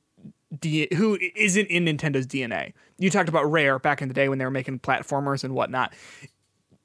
D- 0.60 0.88
who 0.96 1.18
isn't 1.36 1.68
in 1.68 1.86
Nintendo's 1.86 2.28
DNA. 2.28 2.74
You 2.98 3.10
talked 3.10 3.30
about 3.30 3.52
Rare 3.52 3.80
back 3.80 4.02
in 4.02 4.08
the 4.08 4.14
day 4.14 4.30
when 4.30 4.38
they 4.38 4.46
were 4.46 4.52
making 4.52 4.80
platformers 4.80 5.44
and 5.44 5.54
whatnot. 5.54 5.94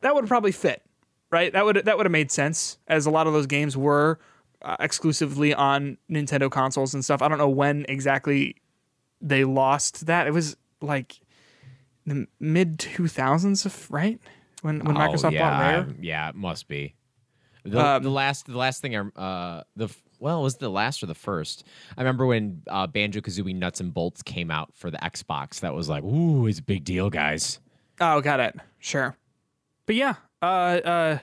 That 0.00 0.14
would 0.14 0.26
probably 0.26 0.50
fit, 0.52 0.82
right? 1.30 1.52
That 1.52 1.64
would 1.64 1.76
that 1.84 1.96
would 1.96 2.06
have 2.06 2.12
made 2.12 2.30
sense 2.30 2.78
as 2.88 3.06
a 3.06 3.10
lot 3.10 3.26
of 3.26 3.32
those 3.32 3.46
games 3.46 3.76
were 3.76 4.18
uh, 4.62 4.76
exclusively 4.80 5.54
on 5.54 5.98
Nintendo 6.10 6.50
consoles 6.50 6.94
and 6.94 7.04
stuff. 7.04 7.22
I 7.22 7.28
don't 7.28 7.38
know 7.38 7.48
when 7.48 7.84
exactly 7.88 8.56
they 9.20 9.44
lost 9.44 10.06
that. 10.06 10.26
It 10.26 10.32
was 10.32 10.56
like 10.80 11.20
the 12.06 12.26
mid 12.38 12.78
2000s, 12.78 13.86
right? 13.90 14.20
When 14.62 14.80
when 14.80 14.96
Microsoft 14.96 15.26
oh, 15.26 15.30
yeah, 15.30 15.50
bought 15.50 15.60
Rare. 15.60 15.86
Yeah, 16.00 16.28
it 16.28 16.34
must 16.34 16.68
be. 16.68 16.94
The, 17.64 17.78
Um, 17.78 18.02
the 18.02 18.10
last 18.10 18.46
the 18.46 18.56
last 18.56 18.80
thing 18.82 18.96
I 18.96 19.00
uh 19.20 19.62
the 19.76 19.88
well 20.18 20.42
was 20.42 20.54
it 20.54 20.60
the 20.60 20.70
last 20.70 21.02
or 21.02 21.06
the 21.06 21.14
first. 21.14 21.64
I 21.96 22.00
remember 22.00 22.26
when 22.26 22.62
uh, 22.68 22.86
Banjo 22.86 23.20
Kazooie 23.20 23.54
Nuts 23.54 23.80
and 23.80 23.92
Bolts 23.92 24.22
came 24.22 24.50
out 24.50 24.70
for 24.74 24.90
the 24.90 24.98
Xbox. 24.98 25.60
That 25.60 25.74
was 25.74 25.88
like, 25.88 26.02
ooh, 26.04 26.46
it's 26.46 26.58
a 26.58 26.62
big 26.62 26.84
deal, 26.84 27.10
guys. 27.10 27.58
Oh, 28.00 28.20
got 28.20 28.40
it. 28.40 28.56
Sure. 28.78 29.16
But 29.86 29.94
yeah, 29.96 30.14
uh, 30.42 30.44
uh, 30.44 31.18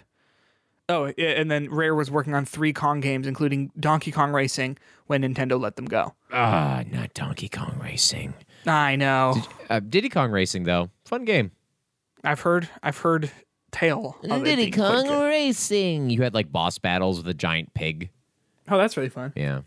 oh, 0.89 1.05
and 1.17 1.49
then 1.51 1.69
Rare 1.69 1.95
was 1.95 2.09
working 2.11 2.33
on 2.33 2.45
three 2.45 2.73
Kong 2.73 2.99
games, 2.99 3.27
including 3.27 3.71
Donkey 3.79 4.11
Kong 4.11 4.31
Racing, 4.31 4.77
when 5.07 5.21
Nintendo 5.21 5.59
let 5.59 5.75
them 5.75 5.85
go. 5.85 6.13
Ah, 6.31 6.83
not 6.91 7.13
Donkey 7.13 7.49
Kong 7.49 7.79
Racing. 7.81 8.33
I 8.65 8.95
know. 8.95 9.35
Uh, 9.69 9.79
Diddy 9.79 10.09
Kong 10.09 10.31
Racing 10.31 10.63
though, 10.63 10.89
fun 11.05 11.25
game. 11.25 11.51
I've 12.23 12.41
heard. 12.41 12.69
I've 12.83 12.97
heard 12.97 13.31
tale 13.71 14.17
of 14.23 14.45
it 14.45 14.55
being 14.55 14.71
quite 14.71 15.03
good. 15.03 15.27
Racing. 15.27 16.09
You 16.09 16.23
had 16.23 16.33
like 16.33 16.51
boss 16.51 16.77
battles 16.77 17.17
with 17.17 17.27
a 17.27 17.33
giant 17.33 17.73
pig. 17.73 18.09
Oh, 18.69 18.77
that's 18.77 18.97
really 18.97 19.09
fun. 19.09 19.33
Yeah. 19.35 19.61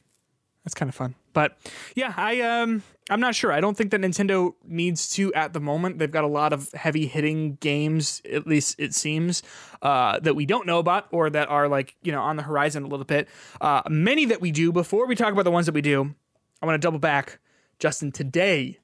That's 0.64 0.74
kind 0.74 0.88
of 0.88 0.94
fun. 0.94 1.14
But 1.32 1.56
yeah, 1.94 2.12
I 2.16 2.40
um 2.40 2.82
I'm 3.10 3.20
not 3.20 3.34
sure. 3.34 3.52
I 3.52 3.60
don't 3.60 3.76
think 3.76 3.90
that 3.90 4.00
Nintendo 4.00 4.54
needs 4.64 5.10
to 5.14 5.34
at 5.34 5.52
the 5.52 5.60
moment. 5.60 5.98
They've 5.98 6.10
got 6.10 6.22
a 6.22 6.28
lot 6.28 6.52
of 6.52 6.70
heavy 6.72 7.06
hitting 7.06 7.56
games, 7.56 8.22
at 8.30 8.46
least 8.46 8.76
it 8.78 8.94
seems, 8.94 9.42
uh, 9.82 10.20
that 10.20 10.36
we 10.36 10.46
don't 10.46 10.64
know 10.64 10.78
about 10.78 11.08
or 11.10 11.28
that 11.30 11.48
are 11.48 11.68
like, 11.68 11.96
you 12.02 12.12
know, 12.12 12.22
on 12.22 12.36
the 12.36 12.44
horizon 12.44 12.84
a 12.84 12.86
little 12.86 13.04
bit. 13.04 13.28
Uh, 13.60 13.82
many 13.88 14.26
that 14.26 14.40
we 14.40 14.52
do. 14.52 14.70
Before 14.70 15.08
we 15.08 15.16
talk 15.16 15.32
about 15.32 15.44
the 15.44 15.50
ones 15.50 15.66
that 15.66 15.74
we 15.74 15.82
do, 15.82 16.14
I 16.62 16.66
want 16.66 16.80
to 16.80 16.86
double 16.86 17.00
back. 17.00 17.40
Justin, 17.80 18.12
today 18.12 18.78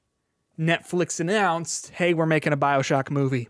Netflix 0.59 1.19
announced, 1.19 1.91
hey, 1.91 2.13
we're 2.13 2.25
making 2.25 2.51
a 2.51 2.57
Bioshock 2.57 3.09
movie. 3.09 3.47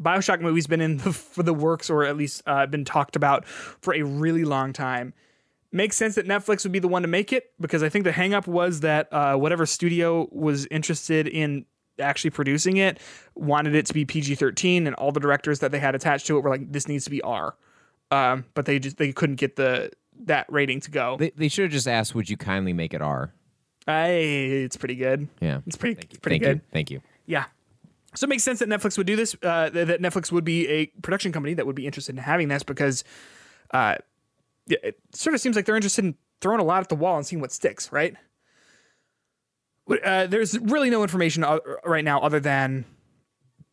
Bioshock 0.00 0.40
movie's 0.40 0.66
been 0.66 0.80
in 0.80 0.98
the, 0.98 1.12
for 1.12 1.42
the 1.42 1.54
works, 1.54 1.90
or 1.90 2.04
at 2.04 2.16
least 2.16 2.42
uh, 2.46 2.66
been 2.66 2.84
talked 2.84 3.16
about 3.16 3.46
for 3.46 3.94
a 3.94 4.02
really 4.02 4.44
long 4.44 4.72
time 4.72 5.12
makes 5.72 5.96
sense 5.96 6.14
that 6.14 6.26
Netflix 6.26 6.64
would 6.64 6.72
be 6.72 6.78
the 6.78 6.88
one 6.88 7.02
to 7.02 7.08
make 7.08 7.32
it 7.32 7.52
because 7.60 7.82
I 7.82 7.88
think 7.88 8.04
the 8.04 8.12
hangup 8.12 8.46
was 8.46 8.80
that 8.80 9.12
uh, 9.12 9.36
whatever 9.36 9.66
studio 9.66 10.28
was 10.30 10.66
interested 10.66 11.26
in 11.26 11.66
actually 11.98 12.30
producing 12.30 12.78
it 12.78 12.98
wanted 13.34 13.74
it 13.74 13.86
to 13.86 13.94
be 13.94 14.04
PG 14.04 14.34
thirteen, 14.36 14.86
and 14.86 14.94
all 14.96 15.12
the 15.12 15.20
directors 15.20 15.60
that 15.60 15.72
they 15.72 15.78
had 15.78 15.94
attached 15.94 16.26
to 16.26 16.36
it 16.36 16.40
were 16.40 16.50
like, 16.50 16.72
"This 16.72 16.88
needs 16.88 17.04
to 17.04 17.10
be 17.10 17.20
R," 17.22 17.54
um, 18.10 18.44
but 18.54 18.66
they 18.66 18.78
just 18.78 18.96
they 18.96 19.12
couldn't 19.12 19.36
get 19.36 19.56
the 19.56 19.90
that 20.24 20.46
rating 20.50 20.80
to 20.80 20.90
go. 20.90 21.16
They, 21.18 21.30
they 21.30 21.48
should 21.48 21.64
have 21.64 21.72
just 21.72 21.88
asked, 21.88 22.14
"Would 22.14 22.30
you 22.30 22.36
kindly 22.36 22.72
make 22.72 22.94
it 22.94 23.02
R?" 23.02 23.32
Hey, 23.86 24.62
it's 24.62 24.76
pretty 24.76 24.94
good. 24.94 25.28
Yeah. 25.40 25.60
It's 25.66 25.76
pretty 25.76 26.00
it's 26.02 26.18
pretty 26.18 26.38
Thank 26.38 26.42
good. 26.42 26.56
you. 26.58 26.72
Thank 26.72 26.90
you. 26.90 27.02
Yeah. 27.26 27.44
So 28.14 28.26
it 28.26 28.28
makes 28.28 28.42
sense 28.42 28.58
that 28.58 28.68
Netflix 28.68 28.98
would 28.98 29.06
do 29.06 29.16
this. 29.16 29.34
Uh, 29.42 29.70
that 29.70 30.00
Netflix 30.00 30.30
would 30.30 30.44
be 30.44 30.68
a 30.68 30.86
production 31.02 31.32
company 31.32 31.54
that 31.54 31.66
would 31.66 31.76
be 31.76 31.86
interested 31.86 32.14
in 32.14 32.22
having 32.22 32.48
this 32.48 32.62
because, 32.62 33.04
uh, 33.72 33.96
it 34.68 34.98
sort 35.14 35.34
of 35.34 35.40
seems 35.40 35.56
like 35.56 35.64
they're 35.66 35.76
interested 35.76 36.04
in 36.04 36.14
throwing 36.40 36.60
a 36.60 36.64
lot 36.64 36.80
at 36.82 36.88
the 36.88 36.94
wall 36.94 37.16
and 37.16 37.26
seeing 37.26 37.40
what 37.40 37.52
sticks. 37.52 37.90
Right. 37.92 38.14
Uh, 40.04 40.26
there's 40.26 40.58
really 40.58 40.90
no 40.90 41.02
information 41.02 41.44
right 41.84 42.04
now 42.04 42.20
other 42.20 42.40
than 42.40 42.84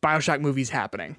Bioshock 0.02 0.40
movies 0.40 0.68
happening. 0.70 1.16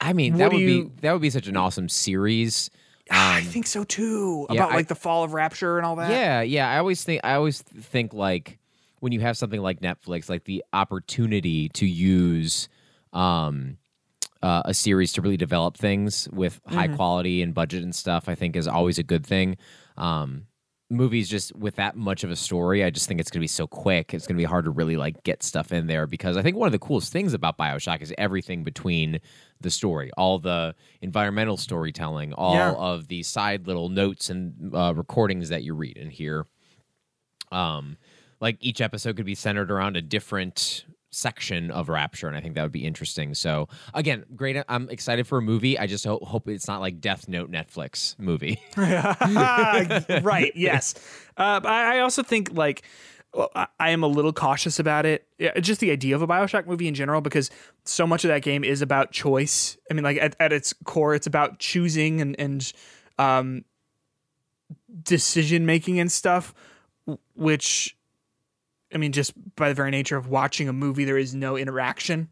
I 0.00 0.12
mean, 0.12 0.34
What 0.34 0.38
that 0.38 0.52
would 0.52 0.60
you- 0.60 0.84
be 0.84 0.90
that 1.02 1.12
would 1.12 1.22
be 1.22 1.30
such 1.30 1.46
an 1.46 1.56
awesome 1.56 1.88
series. 1.88 2.70
I 3.10 3.38
Um, 3.40 3.44
think 3.44 3.66
so 3.66 3.84
too. 3.84 4.46
yeah, 4.50 4.56
About 4.56 4.72
I- 4.72 4.76
like 4.76 4.88
the 4.88 4.94
fall 4.94 5.24
of 5.24 5.34
Rapture 5.34 5.76
and 5.76 5.84
all 5.86 5.96
that. 5.96 6.10
Yeah, 6.10 6.40
yeah. 6.42 6.70
I 6.70 6.78
always 6.78 7.02
think 7.04 7.20
I 7.24 7.34
always 7.34 7.60
think 7.62 8.12
like 8.14 8.58
when 9.00 9.12
you 9.12 9.20
have 9.20 9.36
something 9.36 9.60
like 9.60 9.80
Netflix, 9.80 10.28
like 10.28 10.44
the 10.44 10.64
opportunity 10.72 11.68
to 11.70 11.86
use 11.86 12.68
um 13.12 13.76
uh, 14.44 14.62
a 14.64 14.74
series 14.74 15.12
to 15.14 15.22
really 15.22 15.36
develop 15.36 15.76
things 15.76 16.28
with 16.32 16.60
high 16.66 16.86
Mm-hmm. 16.86 16.96
quality 16.96 17.42
and 17.42 17.54
budget 17.54 17.82
and 17.82 17.94
stuff, 17.94 18.28
I 18.28 18.34
think 18.34 18.54
is 18.56 18.68
always 18.68 18.98
a 18.98 19.02
good 19.12 19.24
thing. 19.26 19.56
Um 19.96 20.46
movies 20.90 21.28
just 21.30 21.56
with 21.56 21.76
that 21.76 21.96
much 21.96 22.22
of 22.24 22.30
a 22.30 22.36
story, 22.36 22.84
I 22.84 22.90
just 22.90 23.08
think 23.08 23.18
it's 23.18 23.30
going 23.30 23.40
to 23.40 23.44
be 23.44 23.48
so 23.48 23.66
quick. 23.66 24.12
It's 24.14 24.26
going 24.28 24.36
to 24.36 24.40
be 24.40 24.44
hard 24.54 24.66
to 24.66 24.70
really 24.70 24.96
like 24.98 25.24
get 25.24 25.42
stuff 25.42 25.72
in 25.72 25.86
there 25.86 26.06
because 26.06 26.36
I 26.36 26.42
think 26.42 26.56
one 26.56 26.68
of 26.68 26.72
the 26.72 26.78
coolest 26.78 27.10
things 27.10 27.32
about 27.32 27.56
BioShock 27.58 28.02
is 28.02 28.12
everything 28.18 28.62
between 28.64 29.18
the 29.60 29.70
story, 29.70 30.10
all 30.18 30.38
the 30.38 30.74
environmental 31.00 31.56
storytelling, 31.56 32.34
all 32.34 32.54
Yeah. 32.54 32.72
of 32.72 33.08
the 33.08 33.22
side 33.24 33.66
little 33.66 33.88
notes 33.88 34.28
and 34.30 34.72
uh, 34.74 34.92
recordings 34.94 35.48
that 35.48 35.64
you 35.64 35.74
read 35.74 35.96
and 35.96 36.12
hear. 36.12 36.46
Um, 37.50 37.96
like 38.40 38.58
each 38.60 38.80
episode 38.80 39.16
could 39.16 39.26
be 39.26 39.34
centered 39.34 39.70
around 39.72 39.96
a 39.96 40.02
different 40.02 40.84
section 41.14 41.70
of 41.70 41.88
Rapture, 41.88 42.28
and 42.28 42.36
I 42.36 42.40
think 42.40 42.54
that 42.54 42.62
would 42.62 42.72
be 42.72 42.84
interesting. 42.84 43.34
So 43.34 43.68
again, 43.94 44.24
great. 44.34 44.56
I'm 44.68 44.88
excited 44.90 45.26
for 45.26 45.38
a 45.38 45.42
movie. 45.42 45.78
I 45.78 45.86
just 45.86 46.04
hope, 46.04 46.22
hope 46.24 46.48
it's 46.48 46.68
not 46.68 46.80
like 46.80 47.00
Death 47.00 47.28
Note 47.28 47.50
Netflix 47.50 48.18
movie. 48.18 48.60
right. 48.76 50.52
Yes. 50.54 50.94
Uh, 51.36 51.60
I 51.64 51.96
I 51.96 52.00
also 52.00 52.22
think 52.22 52.50
like 52.52 52.82
well, 53.34 53.50
I- 53.54 53.90
am 53.90 54.02
a 54.02 54.06
little 54.06 54.32
cautious 54.32 54.78
about 54.78 55.06
it. 55.06 55.26
Yeah, 55.38 55.58
just 55.58 55.80
the 55.80 55.90
idea 55.90 56.14
of 56.14 56.22
a 56.22 56.26
Bioshock 56.26 56.66
movie 56.66 56.86
in 56.88 56.94
general, 56.94 57.20
because 57.20 57.50
so 57.84 58.06
much 58.06 58.24
of 58.24 58.28
that 58.28 58.42
game 58.42 58.64
is 58.64 58.80
about 58.80 59.10
choice. 59.10 59.76
I 59.90 59.94
mean, 59.94 60.04
like 60.04 60.18
at, 60.18 60.36
at 60.38 60.52
its 60.52 60.72
core, 60.84 61.14
it's 61.14 61.26
about 61.26 61.58
choosing 61.58 62.20
and 62.20 62.38
and 62.38 62.72
um, 63.18 63.64
decision 65.02 65.66
making 65.66 65.98
and 66.00 66.10
stuff. 66.10 66.54
Which, 67.34 67.96
I 68.94 68.98
mean, 68.98 69.12
just 69.12 69.32
by 69.56 69.68
the 69.68 69.74
very 69.74 69.90
nature 69.90 70.16
of 70.16 70.28
watching 70.28 70.68
a 70.68 70.72
movie, 70.72 71.04
there 71.04 71.18
is 71.18 71.34
no 71.34 71.56
interaction. 71.56 72.28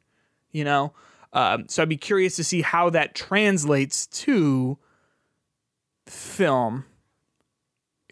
You 0.53 0.65
know, 0.65 0.93
um, 1.33 1.65
so 1.69 1.83
I'd 1.83 1.89
be 1.89 1.97
curious 1.97 2.37
to 2.37 2.45
see 2.45 2.63
how 2.63 2.91
that 2.91 3.15
translates 3.15 4.07
to 4.09 4.79
film 6.07 6.85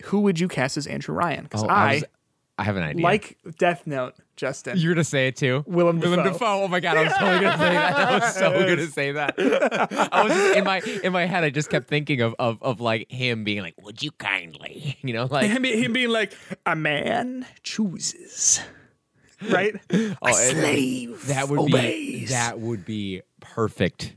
who 0.04 0.20
would 0.20 0.40
you 0.40 0.48
cast 0.48 0.78
as 0.78 0.86
Andrew 0.86 1.14
Ryan? 1.14 1.44
Because 1.44 1.62
Oh, 1.62 1.66
I, 1.68 1.94
was- 1.96 2.04
I 2.60 2.64
have 2.64 2.76
an 2.76 2.82
idea. 2.82 3.02
like 3.02 3.38
Death 3.58 3.86
Note, 3.86 4.14
Justin. 4.36 4.76
you're 4.76 4.92
gonna 4.94 5.02
say 5.04 5.28
it 5.28 5.36
too. 5.36 5.64
Willem 5.66 5.98
Willem 5.98 6.18
Dafoe. 6.22 6.32
Dafoe. 6.32 6.62
Oh 6.64 6.68
my 6.68 6.78
god, 6.80 6.98
I 6.98 7.04
was 7.04 7.12
totally 7.14 7.40
gonna 7.40 7.56
say 7.58 7.72
that. 7.72 7.96
I 7.96 8.14
was 8.18 8.34
so 8.34 8.50
gonna 8.52 8.86
say 8.86 9.12
that. 9.12 9.34
I 10.12 10.22
was 10.24 10.32
just, 10.32 10.56
in 10.56 10.64
my 10.64 10.82
in 11.02 11.12
my 11.12 11.24
head. 11.24 11.42
I 11.42 11.50
just 11.50 11.70
kept 11.70 11.88
thinking 11.88 12.20
of, 12.20 12.34
of 12.38 12.62
of 12.62 12.80
like 12.80 13.10
him 13.10 13.44
being 13.44 13.62
like, 13.62 13.74
"Would 13.82 14.02
you 14.02 14.10
kindly?" 14.12 14.98
You 15.02 15.14
know, 15.14 15.24
like 15.30 15.50
him, 15.50 15.64
him 15.64 15.92
being 15.94 16.10
like 16.10 16.34
a 16.66 16.76
man 16.76 17.46
chooses, 17.62 18.60
right? 19.50 19.74
Oh, 20.22 20.28
a 20.28 20.32
slave 20.34 21.26
that 21.28 21.48
would 21.48 21.58
obeys. 21.60 21.72
be 21.72 22.24
that 22.26 22.60
would 22.60 22.84
be 22.84 23.22
perfect. 23.40 24.16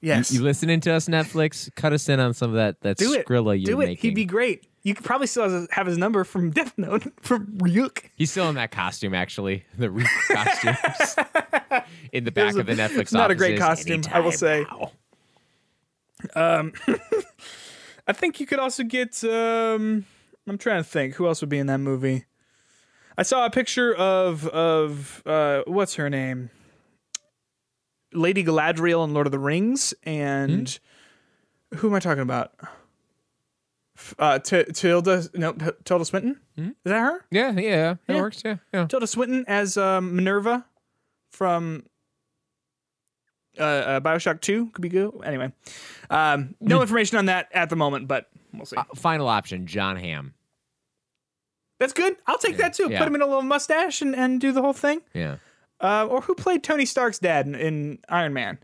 Yes, 0.00 0.32
You 0.32 0.42
listening 0.42 0.80
to 0.80 0.92
us, 0.92 1.08
Netflix? 1.08 1.74
Cut 1.74 1.92
us 1.92 2.08
in 2.08 2.20
on 2.20 2.34
some 2.34 2.50
of 2.50 2.56
that 2.56 2.80
that 2.82 2.96
do 2.96 3.12
it. 3.14 3.26
Skrilla 3.26 3.56
you're 3.58 3.76
do 3.76 3.80
it. 3.80 3.86
making. 3.86 4.10
He'd 4.10 4.14
be 4.14 4.24
great. 4.24 4.64
You 4.82 4.94
could 4.94 5.04
probably 5.04 5.26
still 5.26 5.42
have 5.44 5.52
his- 5.52 5.68
have 5.72 5.86
his 5.86 5.98
number 5.98 6.24
from 6.24 6.50
Death 6.52 6.72
Note 6.78 7.04
from 7.20 7.46
Ryuk. 7.58 8.04
He's 8.14 8.30
still 8.30 8.48
in 8.48 8.54
that 8.54 8.70
costume, 8.70 9.14
actually. 9.14 9.64
The 9.76 9.90
Reef 9.90 10.08
costumes 10.30 11.16
in 12.12 12.24
the 12.24 12.30
back 12.32 12.54
of 12.56 12.66
the 12.66 12.74
Netflix. 12.74 12.98
it's 13.00 13.12
not 13.12 13.30
a 13.30 13.34
great 13.34 13.60
offices. 13.60 13.84
costume, 13.86 14.12
I 14.14 14.20
will 14.20 14.32
say. 14.32 14.64
now. 14.70 14.92
I 18.06 18.12
think 18.12 18.40
you 18.40 18.46
could 18.46 18.58
also 18.58 18.82
get. 18.84 19.22
Um, 19.24 20.04
I'm 20.46 20.58
trying 20.58 20.82
to 20.82 20.88
think 20.88 21.14
who 21.14 21.26
else 21.26 21.40
would 21.42 21.50
be 21.50 21.58
in 21.58 21.66
that 21.66 21.78
movie. 21.78 22.24
I 23.18 23.22
saw 23.22 23.44
a 23.44 23.50
picture 23.50 23.94
of 23.94 24.46
of 24.48 25.22
uh, 25.26 25.62
what's 25.66 25.94
her 25.96 26.08
name, 26.08 26.50
Lady 28.12 28.42
Galadriel 28.44 29.04
in 29.04 29.12
Lord 29.14 29.26
of 29.26 29.32
the 29.32 29.38
Rings, 29.38 29.92
and 30.04 30.78
who 31.76 31.88
am 31.88 31.94
I 31.94 32.00
talking 32.00 32.22
about? 32.22 32.52
Uh, 34.18 34.38
T- 34.38 34.64
Tilda, 34.72 35.24
no, 35.34 35.52
T- 35.52 35.66
Tilda 35.84 36.04
Swinton. 36.04 36.40
Is 36.56 36.72
that 36.84 37.00
her? 37.00 37.24
Yeah, 37.30 37.50
yeah, 37.52 37.94
that 38.06 38.14
Yeah. 38.14 38.20
works. 38.20 38.42
Yeah, 38.44 38.56
yeah. 38.72 38.86
Tilda 38.86 39.06
Swinton 39.06 39.44
as 39.48 39.76
um, 39.76 40.14
Minerva 40.14 40.64
from 41.30 41.84
uh, 43.58 43.62
uh, 43.62 44.00
Bioshock 44.00 44.40
Two 44.40 44.66
could 44.70 44.82
be 44.82 44.88
good. 44.88 45.12
Anyway, 45.24 45.52
um, 46.10 46.54
no 46.60 46.80
information 46.80 47.18
on 47.18 47.26
that 47.26 47.48
at 47.52 47.70
the 47.70 47.76
moment, 47.76 48.06
but 48.06 48.30
we'll 48.54 48.66
see. 48.66 48.76
Uh, 48.76 48.84
final 48.94 49.26
option: 49.28 49.66
Jon 49.66 49.96
Hamm. 49.96 50.32
That's 51.80 51.92
good. 51.92 52.16
I'll 52.26 52.38
take 52.38 52.56
that 52.58 52.74
too. 52.74 52.88
Yeah. 52.90 52.98
Put 52.98 53.08
him 53.08 53.14
in 53.16 53.22
a 53.22 53.26
little 53.26 53.42
mustache 53.42 54.00
and, 54.02 54.14
and 54.14 54.40
do 54.40 54.50
the 54.52 54.62
whole 54.62 54.72
thing. 54.72 55.00
Yeah. 55.14 55.36
Uh, 55.80 56.06
or 56.06 56.20
who 56.22 56.34
played 56.34 56.64
Tony 56.64 56.84
Stark's 56.84 57.18
dad 57.18 57.46
in, 57.46 57.54
in 57.54 57.98
Iron 58.08 58.32
Man? 58.32 58.58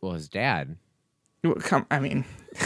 Well, 0.00 0.12
his 0.12 0.28
dad. 0.28 0.76
Well, 1.42 1.54
Come, 1.56 1.86
I 1.90 2.00
mean, 2.00 2.24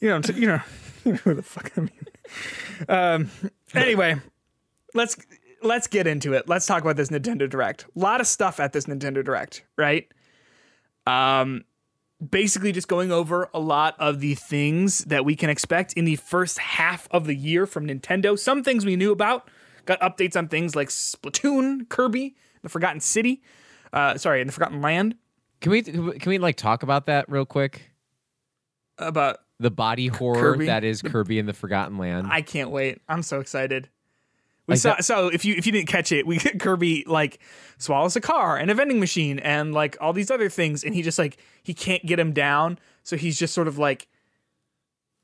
you 0.00 0.08
know, 0.08 0.20
you 0.34 0.46
know, 0.46 0.60
you 1.04 1.12
know 1.12 1.18
who 1.18 1.34
the 1.34 1.42
fuck 1.42 1.72
I 1.76 1.80
mean. 1.80 1.90
Um, 2.88 3.30
anyway, 3.74 4.16
let's 4.94 5.16
let's 5.62 5.86
get 5.86 6.06
into 6.06 6.32
it. 6.32 6.48
Let's 6.48 6.66
talk 6.66 6.82
about 6.82 6.96
this 6.96 7.08
Nintendo 7.08 7.48
Direct. 7.48 7.84
A 7.84 7.98
lot 7.98 8.20
of 8.20 8.26
stuff 8.26 8.60
at 8.60 8.72
this 8.72 8.86
Nintendo 8.86 9.24
Direct, 9.24 9.64
right? 9.76 10.08
Um, 11.06 11.64
basically 12.30 12.72
just 12.72 12.88
going 12.88 13.12
over 13.12 13.48
a 13.52 13.60
lot 13.60 13.94
of 13.98 14.20
the 14.20 14.34
things 14.34 15.00
that 15.04 15.24
we 15.24 15.36
can 15.36 15.50
expect 15.50 15.92
in 15.94 16.04
the 16.04 16.16
first 16.16 16.58
half 16.58 17.08
of 17.10 17.26
the 17.26 17.34
year 17.34 17.66
from 17.66 17.86
Nintendo. 17.86 18.38
Some 18.38 18.62
things 18.62 18.84
we 18.86 18.96
knew 18.96 19.12
about. 19.12 19.48
Got 19.84 20.00
updates 20.00 20.36
on 20.36 20.48
things 20.48 20.74
like 20.74 20.88
Splatoon, 20.88 21.88
Kirby, 21.88 22.34
the 22.62 22.68
Forgotten 22.68 23.00
City. 23.00 23.42
Uh, 23.92 24.16
sorry, 24.18 24.40
in 24.40 24.46
the 24.48 24.52
Forgotten 24.52 24.80
Land. 24.80 25.14
Can 25.60 25.72
we 25.72 25.82
can 25.82 26.12
we 26.26 26.38
like 26.38 26.56
talk 26.56 26.82
about 26.82 27.06
that 27.06 27.30
real 27.30 27.46
quick? 27.46 27.90
About 28.98 29.38
The 29.60 29.70
body 29.70 30.08
horror 30.08 30.54
Kirby? 30.54 30.66
that 30.66 30.84
is 30.84 31.02
Kirby 31.02 31.38
in 31.38 31.46
the 31.46 31.52
Forgotten 31.52 31.98
Land. 31.98 32.26
I 32.30 32.42
can't 32.42 32.70
wait. 32.70 33.00
I'm 33.08 33.22
so 33.22 33.40
excited. 33.40 33.88
We 34.66 34.72
Like 34.72 34.80
saw 34.80 34.94
that- 34.96 35.04
so 35.04 35.28
if 35.28 35.44
you 35.44 35.54
if 35.56 35.64
you 35.66 35.72
didn't 35.72 35.88
catch 35.88 36.10
it, 36.12 36.26
we 36.26 36.38
Kirby 36.58 37.04
like 37.06 37.38
swallows 37.78 38.16
a 38.16 38.20
car 38.20 38.56
and 38.56 38.70
a 38.70 38.74
vending 38.74 38.98
machine 39.00 39.38
and 39.38 39.72
like 39.72 39.96
all 40.00 40.12
these 40.12 40.30
other 40.30 40.48
things, 40.48 40.82
and 40.84 40.94
he 40.94 41.02
just 41.02 41.18
like 41.18 41.36
he 41.62 41.72
can't 41.74 42.04
get 42.04 42.18
him 42.18 42.32
down, 42.32 42.78
so 43.04 43.16
he's 43.16 43.38
just 43.38 43.54
sort 43.54 43.68
of 43.68 43.78
like 43.78 44.08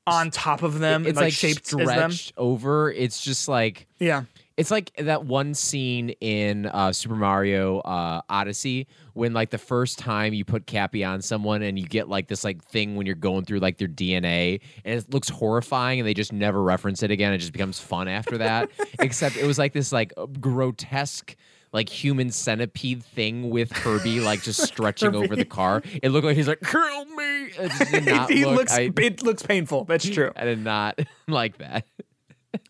on 0.05 0.31
top 0.31 0.63
of 0.63 0.79
them, 0.79 1.01
it's 1.03 1.09
and, 1.09 1.15
like, 1.17 1.23
like 1.25 1.33
shaped 1.33 1.69
them. 1.71 2.11
over. 2.37 2.91
It's 2.91 3.21
just 3.23 3.47
like 3.47 3.87
Yeah, 3.99 4.23
it's 4.55 4.69
like 4.69 4.91
that 4.97 5.25
one 5.25 5.53
scene 5.53 6.09
in 6.21 6.67
uh, 6.67 6.93
Super 6.93 7.15
Mario 7.15 7.79
uh, 7.79 8.21
Odyssey 8.29 8.87
when 9.13 9.33
like 9.33 9.49
the 9.49 9.57
first 9.57 9.97
time 9.97 10.33
you 10.33 10.45
put 10.45 10.67
Cappy 10.67 11.03
on 11.03 11.21
someone 11.21 11.63
and 11.63 11.77
you 11.79 11.85
get 11.85 12.07
like 12.07 12.27
this 12.27 12.43
like 12.43 12.63
thing 12.63 12.95
when 12.95 13.05
you're 13.05 13.15
going 13.15 13.45
through 13.45 13.59
like 13.59 13.77
their 13.77 13.87
DNA 13.87 14.61
and 14.85 14.99
it 14.99 15.11
looks 15.11 15.29
horrifying 15.29 15.99
and 15.99 16.07
they 16.07 16.13
just 16.13 16.31
never 16.31 16.61
reference 16.61 17.01
it 17.01 17.09
again. 17.09 17.33
It 17.33 17.39
just 17.39 17.53
becomes 17.53 17.79
fun 17.79 18.07
after 18.07 18.37
that. 18.39 18.69
Except 18.99 19.37
it 19.37 19.45
was 19.45 19.57
like 19.57 19.73
this 19.73 19.91
like 19.91 20.13
grotesque 20.39 21.35
like 21.71 21.89
human 21.89 22.29
centipede 22.29 23.03
thing 23.03 23.49
with 23.49 23.73
Kirby 23.73 24.19
like 24.19 24.43
just 24.43 24.61
stretching 24.67 25.15
over 25.15 25.35
the 25.35 25.45
car. 25.45 25.81
It 26.03 26.09
looked 26.09 26.25
like 26.25 26.37
he's 26.37 26.47
like 26.47 26.61
kill 26.61 27.05
me. 27.05 27.45
It 27.45 27.71
just 27.71 27.91
did 27.91 28.05
not 28.07 28.29
he 28.29 28.45
look. 28.45 28.57
looks 28.57 28.73
I, 28.73 28.91
it 28.95 29.23
looks 29.23 29.41
painful. 29.41 29.85
That's 29.85 30.07
true. 30.07 30.31
I 30.35 30.45
did 30.45 30.59
not 30.59 30.99
like 31.27 31.57
that. 31.57 31.87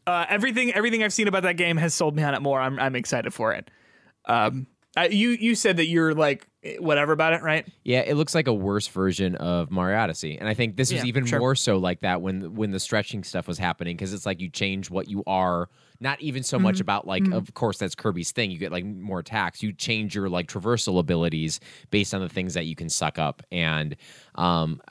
Uh, 0.06 0.26
everything 0.30 0.74
everything 0.74 1.04
I've 1.04 1.14
seen 1.14 1.28
about 1.28 1.44
that 1.44 1.58
game 1.58 1.78
has 1.78 1.94
sold 1.94 2.16
me 2.16 2.24
on 2.24 2.34
it 2.34 2.42
more. 2.42 2.60
I'm 2.60 2.80
I'm 2.80 2.96
excited 2.96 3.34
for 3.34 3.54
it. 3.54 3.70
Um, 4.26 4.68
uh, 4.96 5.08
you 5.10 5.30
you 5.30 5.56
said 5.56 5.78
that 5.78 5.88
you're 5.88 6.14
like 6.14 6.48
whatever 6.80 7.12
about 7.14 7.34
it, 7.34 7.42
right? 7.42 7.66
Yeah, 7.84 8.02
it 8.02 8.16
looks 8.16 8.36
like 8.36 8.48
a 8.48 8.54
worse 8.54 8.88
version 8.88 9.36
of 9.36 9.72
Mario 9.72 9.98
Odyssey, 9.98 10.38
and 10.38 10.48
I 10.48 10.54
think 10.54 10.76
this 10.78 10.92
was 10.92 11.02
Yeah, 11.02 11.08
even 11.08 11.26
sure. 11.26 11.40
more 11.40 11.56
so 11.56 11.78
like 11.78 12.02
that 12.02 12.22
when 12.22 12.54
when 12.56 12.72
the 12.72 12.80
stretching 12.80 13.24
stuff 13.24 13.48
was 13.48 13.58
happening 13.58 13.96
because 13.98 14.14
it's 14.14 14.26
like 14.26 14.40
you 14.40 14.50
change 14.50 14.90
what 14.90 15.08
you 15.10 15.24
are. 15.26 15.70
Not 16.00 16.20
even 16.22 16.44
so 16.44 16.58
Mm-hmm. 16.58 16.64
much 16.64 16.80
about 16.82 17.08
like, 17.08 17.32
of 17.32 17.54
course, 17.54 17.78
that's 17.78 17.96
Kirby's 17.96 18.32
thing. 18.34 18.52
You 18.52 18.58
get 18.58 18.74
like 18.74 18.84
more 18.84 19.20
attacks. 19.20 19.64
You 19.64 19.72
change 19.72 20.14
your 20.16 20.28
like 20.28 20.48
traversal 20.48 21.00
abilities 21.00 21.62
based 21.92 22.14
on 22.14 22.20
the 22.20 22.28
things 22.28 22.56
that 22.56 22.66
you 22.66 22.76
can 22.76 22.90
suck 22.90 23.18
up, 23.18 23.42
and 23.52 23.96
um, 24.36 24.82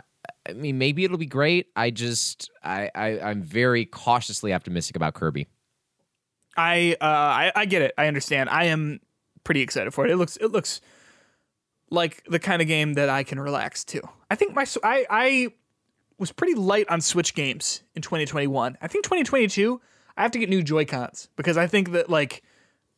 I 0.49 0.55
mean, 0.55 0.79
maybe 0.79 1.05
it'll 1.05 1.19
be 1.19 1.27
great. 1.27 1.69
I 1.77 1.91
just, 1.91 2.51
I, 2.63 2.91
I 2.95 3.21
I'm 3.21 3.43
very 3.43 3.85
cautiously 3.85 4.53
optimistic 4.53 4.97
about 4.97 5.15
Kirby. 5.15 5.47
I 6.57 6.97
uh 7.01 7.05
I, 7.05 7.53
I 7.55 7.65
get 7.65 7.83
it. 7.83 7.95
I 7.97 8.07
understand. 8.09 8.51
I 8.51 8.65
am 8.65 9.01
pretty 9.45 9.63
excited 9.63 9.93
for 9.95 10.05
it. 10.05 10.11
It 10.11 10.17
looks 10.17 10.37
it 10.37 10.49
looks 10.49 10.81
like 11.91 12.25
the 12.29 12.39
kind 12.39 12.61
of 12.63 12.69
game 12.69 12.95
that 12.95 13.09
I 13.09 13.23
can 13.23 13.39
relax 13.41 13.85
to. 13.85 14.03
I 14.31 14.35
think 14.35 14.55
my 14.55 14.67
I, 14.83 15.07
I 15.09 15.49
was 16.19 16.33
pretty 16.33 16.55
light 16.55 16.89
on 16.89 17.01
Switch 17.01 17.35
games 17.35 17.83
in 17.95 18.03
2021. 18.03 18.79
I 18.81 18.87
think 18.89 19.05
2022 19.05 19.81
I 20.17 20.23
have 20.23 20.31
to 20.33 20.39
get 20.39 20.49
new 20.49 20.63
Joy 20.63 20.85
Cons 20.85 21.29
because 21.37 21.57
I 21.57 21.67
think 21.67 21.93
that 21.93 22.11
like 22.11 22.43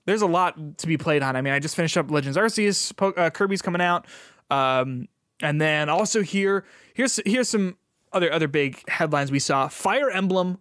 there's 0.07 0.23
a 0.23 0.27
lot 0.27 0.79
to 0.79 0.87
be 0.87 0.97
played 0.97 1.23
on. 1.23 1.37
I 1.37 1.41
mean, 1.41 1.53
I 1.53 1.59
just 1.59 1.77
finished 1.77 1.97
up 1.97 2.11
Legends 2.11 2.37
Arceus. 2.37 2.95
Po- 2.97 3.13
uh, 3.13 3.31
Kirby's 3.31 3.63
coming 3.63 3.81
out, 3.81 4.07
um, 4.51 5.09
and 5.41 5.61
then 5.61 5.89
also 5.89 6.23
here 6.23 6.65
here's 6.95 7.21
here's 7.27 7.49
some 7.49 7.77
other 8.13 8.33
other 8.33 8.49
big 8.49 8.89
headlines 8.89 9.31
we 9.31 9.39
saw. 9.39 9.69
Fire 9.69 10.11
Emblem 10.11 10.59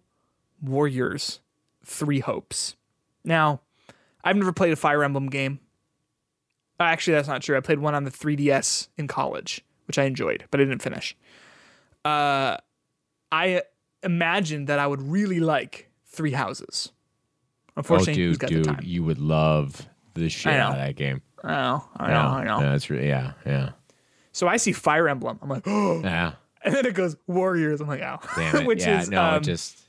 Warriors 0.62 1.40
Three 1.84 2.20
Hopes. 2.20 2.76
Now, 3.24 3.60
I've 4.22 4.36
never 4.36 4.52
played 4.52 4.72
a 4.72 4.76
Fire 4.76 5.02
Emblem 5.04 5.28
game. 5.28 5.60
Uh, 6.78 6.84
Actually, 6.84 7.14
that's 7.14 7.28
not 7.28 7.42
true. 7.42 7.56
I 7.56 7.60
played 7.60 7.78
one 7.78 7.94
on 7.94 8.04
the 8.04 8.10
3DS 8.10 8.88
in 8.98 9.06
college, 9.06 9.64
which 9.86 9.98
I 9.98 10.04
enjoyed, 10.04 10.44
but 10.50 10.60
I 10.60 10.64
didn't 10.64 10.82
finish. 10.82 11.16
Uh, 12.04 12.56
I 13.30 13.62
imagined 14.02 14.66
that 14.68 14.78
I 14.78 14.86
would 14.86 15.00
really 15.00 15.40
like 15.40 15.90
Three 16.06 16.32
Houses. 16.32 16.92
Unfortunately, 17.76 18.36
got 18.36 18.50
the 18.50 18.62
time? 18.62 18.80
you 18.82 19.02
would 19.04 19.18
love 19.18 19.88
the 20.14 20.28
shit 20.28 20.52
out 20.52 20.72
of 20.72 20.78
that 20.78 20.96
game. 20.96 21.22
I 21.42 21.48
know, 21.52 21.84
I 21.96 22.10
know, 22.10 22.18
I 22.18 22.44
know. 22.44 22.60
That's 22.60 22.88
really, 22.88 23.08
yeah, 23.08 23.32
yeah, 23.44 23.70
So 24.34 24.48
I 24.48 24.58
see 24.58 24.72
Fire 24.72 25.08
Emblem. 25.08 25.38
I'm 25.40 25.48
like, 25.48 25.62
oh, 25.66 26.00
yeah. 26.04 26.32
and 26.62 26.74
then 26.74 26.84
it 26.84 26.94
goes 26.94 27.16
Warriors. 27.26 27.80
I'm 27.80 27.88
like, 27.88 28.02
oh, 28.02 28.18
Damn 28.36 28.56
it. 28.56 28.66
which 28.66 28.80
yeah, 28.80 29.00
is 29.00 29.08
no, 29.08 29.22
um, 29.22 29.42
just 29.42 29.80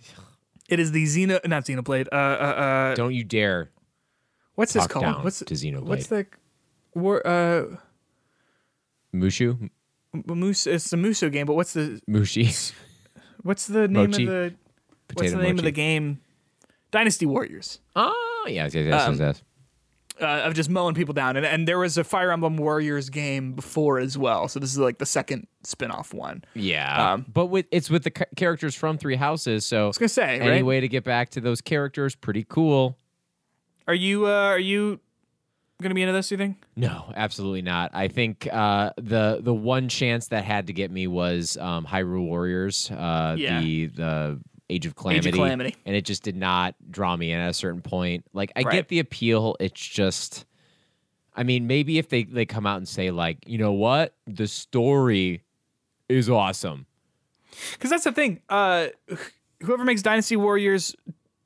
it 0.69 0.79
is 0.79 0.91
the 0.91 1.03
Xeno, 1.03 1.45
not 1.47 1.65
Xenoblade. 1.65 2.07
Uh, 2.11 2.15
uh, 2.15 2.17
uh, 2.17 2.95
don't 2.95 3.13
you 3.13 3.23
dare 3.23 3.71
what's 4.53 4.73
this 4.73 4.87
called? 4.87 5.23
What's 5.23 5.39
to 5.39 5.45
Xenoblade. 5.45 5.83
what's 5.83 6.07
the 6.07 6.27
war? 6.93 7.25
Uh, 7.25 7.77
Mushu, 9.13 9.69
Muso, 10.13 10.71
it's 10.71 10.89
the 10.89 10.97
Musou 10.97 11.31
game, 11.31 11.47
but 11.47 11.55
what's 11.55 11.73
the 11.73 11.99
Mushi, 12.09 12.73
what's 13.43 13.65
the 13.67 13.87
name 13.87 14.11
Mochi. 14.11 14.23
of 14.23 14.29
the 14.29 14.43
what's 14.43 14.53
potato 15.07 15.37
the 15.37 15.43
name 15.43 15.51
of 15.51 15.55
mochi. 15.57 15.65
the 15.65 15.71
game? 15.71 16.21
Dynasty 16.91 17.25
Warriors. 17.25 17.79
Oh, 17.95 18.45
yes, 18.47 18.73
yes, 18.73 18.85
yes, 18.85 19.01
Um, 19.07 19.13
yes, 19.13 19.19
yes. 19.19 19.43
Uh, 20.21 20.25
of 20.45 20.53
just 20.53 20.69
mowing 20.69 20.95
people 20.95 21.13
down, 21.13 21.35
and 21.35 21.45
and 21.45 21.67
there 21.67 21.77
was 21.77 21.97
a 21.97 22.03
Fire 22.03 22.31
Emblem 22.31 22.55
Warriors 22.55 23.09
game 23.09 23.51
before 23.51 23.99
as 23.99 24.17
well. 24.17 24.47
So 24.47 24.59
this 24.61 24.71
is 24.71 24.77
like 24.77 24.97
the 24.97 25.05
second 25.05 25.47
spin-off 25.63 26.13
one. 26.13 26.43
Yeah, 26.53 27.13
um, 27.13 27.25
but 27.27 27.47
with 27.47 27.65
it's 27.71 27.89
with 27.89 28.03
the 28.05 28.11
ca- 28.11 28.25
characters 28.37 28.75
from 28.75 28.97
Three 28.97 29.15
Houses, 29.17 29.65
so 29.65 29.83
I 29.83 29.87
was 29.87 29.97
gonna 29.97 30.07
say, 30.07 30.39
any 30.39 30.49
right? 30.49 30.65
way 30.65 30.79
to 30.79 30.87
get 30.87 31.03
back 31.03 31.31
to 31.31 31.41
those 31.41 31.59
characters, 31.59 32.15
pretty 32.15 32.45
cool. 32.47 32.97
Are 33.89 33.93
you 33.93 34.25
uh, 34.25 34.29
are 34.29 34.57
you 34.59 35.01
gonna 35.81 35.95
be 35.95 36.01
into 36.01 36.13
this? 36.13 36.31
You 36.31 36.37
think? 36.37 36.63
No, 36.77 37.11
absolutely 37.15 37.61
not. 37.61 37.91
I 37.93 38.07
think 38.07 38.47
uh, 38.51 38.91
the 38.95 39.39
the 39.41 39.53
one 39.53 39.89
chance 39.89 40.29
that 40.29 40.45
had 40.45 40.67
to 40.67 40.73
get 40.73 40.91
me 40.91 41.07
was 41.07 41.57
um, 41.57 41.85
Hyrule 41.85 42.25
Warriors, 42.25 42.89
uh, 42.89 43.35
Yeah. 43.37 43.59
the 43.59 43.85
the 43.87 44.39
Age 44.69 44.85
of 44.85 44.95
Calamity, 44.95 45.31
Calamity. 45.31 45.75
and 45.85 45.95
it 45.95 46.05
just 46.05 46.23
did 46.23 46.35
not 46.35 46.73
draw 46.89 47.15
me 47.15 47.31
in 47.31 47.39
at 47.39 47.49
a 47.49 47.53
certain 47.53 47.81
point. 47.81 48.25
Like 48.33 48.51
I 48.55 48.61
Right. 48.63 48.71
get 48.73 48.87
the 48.87 48.99
appeal, 48.99 49.55
it's 49.59 49.79
just, 49.79 50.45
I 51.35 51.43
mean, 51.43 51.67
maybe 51.67 51.97
if 51.99 52.09
they 52.09 52.23
they 52.23 52.45
come 52.45 52.65
out 52.65 52.77
and 52.77 52.87
say 52.87 53.11
like, 53.11 53.37
you 53.47 53.57
know 53.59 53.73
what, 53.73 54.15
the 54.25 54.47
story 54.47 55.43
is 56.09 56.29
awesome. 56.29 56.87
Because 57.73 57.89
that's 57.91 58.03
the 58.05 58.11
thing. 58.11 58.41
Uh, 58.49 58.87
whoever 59.61 59.83
makes 59.85 60.01
Dynasty 60.01 60.35
Warriors 60.35 60.95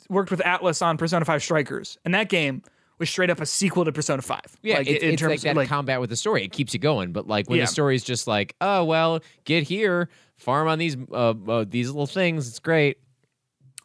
worked 0.10 0.32
with 0.32 0.40
Atlus 0.40 0.82
on 0.82 0.98
Persona 0.98 1.24
5 1.26 1.44
Strikers, 1.44 1.98
and 2.06 2.14
that 2.14 2.30
game 2.30 2.64
was 2.98 3.10
straight 3.10 3.30
up 3.30 3.40
a 3.40 3.46
sequel 3.46 3.86
to 3.86 3.92
Persona 3.92 4.22
5. 4.22 4.42
Yeah, 4.64 4.78
like, 4.80 4.88
it's, 4.88 5.04
in 5.04 5.12
it's 5.12 5.20
terms 5.22 5.30
like 5.32 5.42
that 5.42 5.52
of 5.52 5.58
like 5.58 5.70
combat 5.70 6.02
with 6.02 6.10
the 6.10 6.16
story. 6.16 6.44
It 6.44 6.52
keeps 6.52 6.74
you 6.74 6.80
going. 6.80 7.12
But 7.14 7.28
like 7.28 7.50
when 7.50 7.60
Yeah. 7.60 7.66
the 7.66 7.72
story 7.72 7.96
is 7.96 8.04
just 8.04 8.28
like, 8.28 8.56
oh 8.62 8.84
well, 8.86 9.20
get 9.46 9.64
here, 9.64 10.10
farm 10.38 10.68
on 10.68 10.80
these 10.80 10.98
uh, 11.12 11.34
uh, 11.48 11.66
these 11.68 11.88
little 11.90 12.08
things. 12.08 12.48
It's 12.48 12.60
great. 12.60 12.98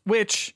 Which 0.05 0.55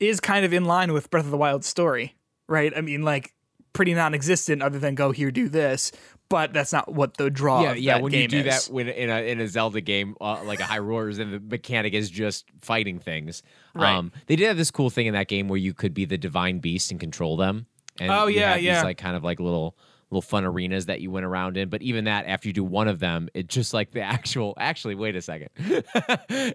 is 0.00 0.20
kind 0.20 0.44
of 0.44 0.52
in 0.52 0.64
line 0.64 0.92
with 0.92 1.10
Breath 1.10 1.24
of 1.24 1.30
the 1.30 1.36
Wild 1.36 1.64
story, 1.64 2.16
right? 2.48 2.72
I 2.76 2.80
mean, 2.80 3.02
like 3.02 3.34
pretty 3.72 3.94
non-existent 3.94 4.62
other 4.62 4.78
than 4.78 4.94
go 4.94 5.12
here, 5.12 5.30
do 5.30 5.48
this, 5.48 5.92
but 6.28 6.52
that's 6.52 6.72
not 6.72 6.92
what 6.92 7.16
the 7.16 7.30
draw. 7.30 7.62
yeah, 7.62 7.72
yeah. 7.74 7.98
When 8.00 8.12
you 8.12 8.26
do 8.26 8.38
is. 8.38 8.66
that 8.66 8.72
when, 8.72 8.88
in 8.88 9.10
a 9.10 9.30
in 9.30 9.40
a 9.40 9.46
Zelda 9.48 9.80
game, 9.80 10.16
uh, 10.20 10.42
like 10.44 10.60
a 10.60 10.64
Hyrule 10.64 10.88
Warriors, 10.88 11.18
and 11.18 11.32
the 11.32 11.40
mechanic 11.40 11.92
is 11.94 12.08
just 12.10 12.46
fighting 12.60 12.98
things. 12.98 13.42
Right. 13.74 13.94
Um, 13.94 14.12
they 14.26 14.36
did 14.36 14.48
have 14.48 14.56
this 14.56 14.70
cool 14.70 14.90
thing 14.90 15.06
in 15.06 15.14
that 15.14 15.28
game 15.28 15.48
where 15.48 15.58
you 15.58 15.74
could 15.74 15.94
be 15.94 16.04
the 16.04 16.18
divine 16.18 16.58
beast 16.58 16.90
and 16.90 16.98
control 16.98 17.36
them. 17.36 17.66
And 18.00 18.10
Oh, 18.10 18.26
yeah, 18.26 18.50
had 18.50 18.58
these, 18.58 18.64
yeah. 18.64 18.82
like 18.82 18.96
kind 18.96 19.14
of 19.16 19.22
like 19.22 19.38
little 19.40 19.76
little 20.12 20.22
fun 20.22 20.44
arenas 20.44 20.86
that 20.86 21.00
you 21.00 21.10
went 21.10 21.24
around 21.24 21.56
in. 21.56 21.68
But 21.70 21.80
even 21.82 22.04
that, 22.04 22.26
after 22.26 22.46
you 22.48 22.52
do 22.52 22.62
one 22.62 22.86
of 22.86 22.98
them, 23.00 23.28
it 23.34 23.48
just 23.48 23.72
like 23.72 23.90
the 23.92 24.02
actual. 24.02 24.54
Actually, 24.58 24.94
wait 24.94 25.16
a 25.16 25.22
second. 25.22 25.48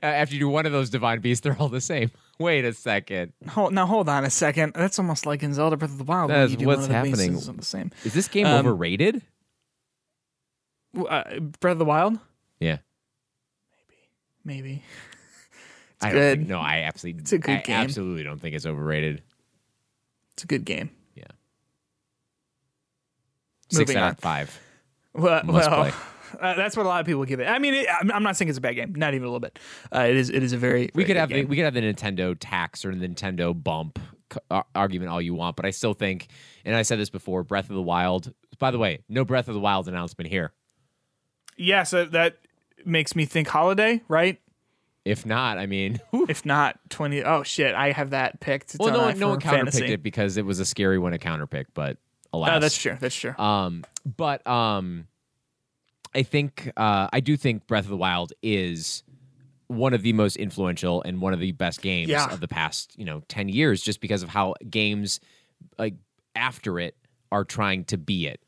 after 0.03 0.34
you 0.36 0.39
do 0.41 0.47
one 0.49 0.66
of 0.68 0.72
those 0.72 0.89
divine 0.89 1.20
beasts, 1.20 1.41
they're 1.43 1.58
all 1.60 1.68
the 1.70 1.82
same. 1.82 2.12
Wait 2.39 2.64
a 2.66 2.72
second. 2.74 3.34
Hold, 3.49 3.74
now 3.74 3.88
hold 3.88 4.08
on 4.08 4.24
a 4.24 4.30
second. 4.30 4.74
That's 4.76 4.99
almost 4.99 5.26
like 5.26 5.41
in 5.41 5.55
Zelda 5.55 5.76
Breath 5.76 5.89
of 5.89 5.97
the 5.97 6.03
Wild. 6.03 6.30
You 6.51 6.55
do 6.55 6.68
what's 6.68 6.82
one 6.82 6.91
of 6.91 6.95
happening. 6.95 7.36
on 7.36 7.58
the 7.58 7.66
same. 7.66 7.89
Is 8.05 8.14
this 8.14 8.28
game 8.28 8.45
Um, 8.45 8.60
overrated? 8.60 9.24
Uh, 10.95 11.39
Breath 11.60 11.72
of 11.74 11.80
the 11.80 11.86
Wild, 11.86 12.20
Yeah. 12.60 12.78
maybe. 14.45 14.84
I 16.01 16.10
don't 16.10 16.14
good. 16.14 16.38
think. 16.39 16.49
No, 16.49 16.60
I 16.60 16.82
absolutely. 16.84 17.22
It's 17.22 17.34
a 17.34 17.39
good 17.39 17.55
I 17.55 17.62
game. 17.62 17.76
absolutely 17.76 18.22
don't 18.24 18.39
think 18.39 18.55
it's 18.55 18.68
overrated. 18.68 19.24
It's 20.34 20.43
a 20.43 20.47
good 20.47 20.64
game. 20.64 20.91
Six 23.70 23.95
out 23.95 24.13
of 24.13 24.20
five. 24.20 24.59
Well, 25.13 25.41
well. 25.45 25.93
Uh, 26.41 26.53
that's 26.55 26.76
what 26.76 26.86
a 26.86 26.89
lot 26.89 26.99
of 26.99 27.05
people 27.05 27.24
give 27.24 27.39
it. 27.39 27.45
I 27.45 27.57
mean, 27.57 27.74
it, 27.74 27.88
I'm, 27.89 28.22
not 28.22 28.36
saying 28.36 28.49
it's 28.49 28.57
a 28.57 28.61
bad 28.61 28.76
game. 28.76 28.93
Not 28.95 29.13
even 29.13 29.24
a 29.24 29.28
little 29.28 29.39
bit. 29.39 29.57
Uh, 29.95 30.01
it 30.01 30.18
is. 30.18 30.30
It 30.30 30.43
is 30.43 30.51
a 30.51 30.57
very. 30.57 30.91
We 30.93 31.03
very 31.03 31.05
could 31.05 31.15
have 31.15 31.30
the, 31.30 31.36
game. 31.36 31.47
we 31.47 31.55
could 31.55 31.63
have 31.65 31.74
the 31.74 31.82
Nintendo 31.82 32.36
tax 32.38 32.84
or 32.84 32.91
Nintendo 32.91 33.53
bump 33.63 33.97
argument 34.76 35.09
all 35.09 35.22
you 35.22 35.34
want, 35.34 35.55
but 35.55 35.65
I 35.65 35.72
still 35.72 35.93
think, 35.93 36.28
and 36.65 36.76
I 36.76 36.82
said 36.82 36.99
this 36.99 37.09
before, 37.09 37.43
Breath 37.43 37.70
of 37.70 37.76
the 37.76 37.82
Wild. 37.82 38.34
By 38.59 38.72
the 38.72 38.78
way, 38.78 38.99
no 39.07 39.24
Breath 39.24 39.47
of 39.47 39.53
the 39.53 39.59
Wild 39.59 39.88
announcement 39.88 40.30
here. 40.30 40.53
Yeah, 41.55 41.84
so 41.84 42.05
that 42.05 42.38
makes 42.86 43.15
me 43.15 43.26
think 43.26 43.47
holiday, 43.47 44.01
right? 44.07 44.39
If 45.05 45.26
not, 45.26 45.57
I 45.57 45.65
mean. 45.65 45.99
If 46.28 46.45
not 46.45 46.78
twenty. 46.89 47.24
Oh 47.24 47.43
shit, 47.43 47.74
I 47.74 47.91
have 47.91 48.09
that 48.09 48.39
picked. 48.39 48.76
It's 48.76 48.80
well, 48.80 48.91
no 48.91 48.99
on 48.99 49.05
one, 49.05 49.20
no 49.20 49.30
one 49.30 49.39
counterpicked 49.39 49.89
it 49.89 50.03
because 50.03 50.36
it 50.36 50.45
was 50.45 50.59
a 50.59 50.65
scary 50.65 50.99
one 50.99 51.13
to 51.13 51.20
counterpick, 51.20 51.68
but 51.74 51.97
alas, 52.34 52.51
Oh, 52.53 52.59
that's 52.59 52.78
true. 52.78 52.97
That's 52.99 53.15
true. 53.15 53.36
Um, 53.38 53.84
but 54.05 54.45
um, 54.47 55.07
I 56.15 56.23
think 56.23 56.71
uh, 56.78 57.07
I 57.11 57.19
do 57.19 57.38
think 57.38 57.67
Breath 57.67 57.84
of 57.84 57.89
the 57.89 57.97
Wild 57.97 58.34
is 58.41 59.03
one 59.67 59.93
of 59.93 60.01
the 60.01 60.13
most 60.13 60.38
influential 60.38 61.01
and 61.03 61.19
one 61.21 61.34
of 61.34 61.39
the 61.39 61.51
best 61.51 61.82
games 61.82 62.09
Yeah. 62.09 62.32
of 62.32 62.39
the 62.39 62.47
past, 62.47 62.93
you 62.97 63.05
know, 63.05 63.21
ten 63.28 63.49
years, 63.49 63.82
just 63.82 63.99
because 64.01 64.23
of 64.23 64.30
how 64.30 64.55
games 64.69 65.19
like 65.78 65.95
after 66.36 66.80
it 66.80 66.95
are 67.32 67.43
trying 67.43 67.84
to 67.86 67.97
be 67.97 68.28
it. 68.28 68.39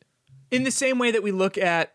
in 0.51 0.63
the 0.63 0.71
same 0.71 0.97
way 0.99 1.11
that 1.11 1.21
we 1.21 1.31
look 1.31 1.57
at 1.57 1.93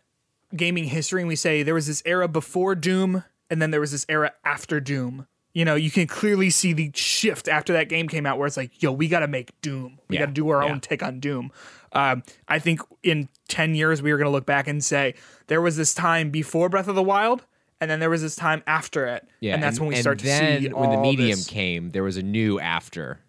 gaming 0.55 0.85
history 0.85 1.20
and 1.22 1.28
we 1.28 1.37
say 1.37 1.62
there 1.62 1.74
was 1.74 1.87
this 1.87 2.03
era 2.05 2.28
before 2.28 2.74
Doom 2.74 3.24
and 3.51 3.61
then 3.62 3.70
there 3.70 3.80
was 3.80 3.91
this 3.93 4.05
era 4.09 4.32
after 4.45 4.78
Doom. 4.80 5.26
You 5.55 5.65
know, 5.65 5.77
you 5.77 5.91
can 5.91 6.07
clearly 6.07 6.51
see 6.51 6.73
the 6.73 6.91
shift 6.95 7.49
after 7.49 7.73
that 7.75 7.89
game 7.89 8.09
came 8.09 8.27
out 8.27 8.39
where 8.39 8.47
it's 8.47 8.57
like, 8.57 8.83
yo, 8.83 8.93
we 8.93 9.09
got 9.09 9.21
to 9.21 9.29
make 9.29 9.59
Doom. 9.63 9.99
We 10.09 10.17
Yeah, 10.17 10.23
got 10.23 10.27
to 10.27 10.33
do 10.33 10.49
our 10.51 10.63
yeah. 10.65 10.73
own 10.73 10.81
take 10.81 11.03
on 11.03 11.21
Doom. 11.21 11.51
Um, 11.93 12.23
I 12.49 12.59
think 12.59 12.81
in 13.05 13.29
10 13.49 13.75
years, 13.77 14.03
we 14.03 14.11
are 14.11 14.17
going 14.19 14.27
to 14.27 14.33
look 14.33 14.47
back 14.47 14.67
and 14.67 14.85
say 14.85 15.15
there 15.47 15.61
was 15.61 15.77
this 15.77 15.95
time 15.95 16.31
before 16.31 16.69
Breath 16.69 16.89
of 16.89 16.97
the 16.97 17.03
Wild 17.05 17.47
and 17.81 17.89
then 17.91 18.01
there 18.01 18.11
was 18.11 18.21
this 18.21 18.35
time 18.35 18.63
after 18.67 19.07
it. 19.07 19.29
Yeah, 19.41 19.55
and 19.55 19.63
that's 19.63 19.79
when 19.79 19.89
we 19.91 19.97
start 19.97 20.19
to 20.19 20.25
then 20.25 20.63
see 20.63 20.69
when 20.71 20.91
the 20.91 20.97
medium 21.01 21.31
this. 21.39 21.47
came, 21.47 21.91
there 21.91 22.03
was 22.03 22.17
a 22.17 22.23
new 22.23 22.59
after. 22.59 23.21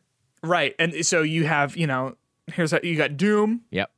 Right. 0.42 0.74
And 0.80 1.06
so 1.06 1.22
you 1.22 1.46
have, 1.46 1.78
you 1.78 1.86
know, 1.88 2.16
here's 2.54 2.72
how 2.72 2.80
you 2.82 2.96
got 2.98 3.18
Doom, 3.18 3.62
Yep, 3.72 3.92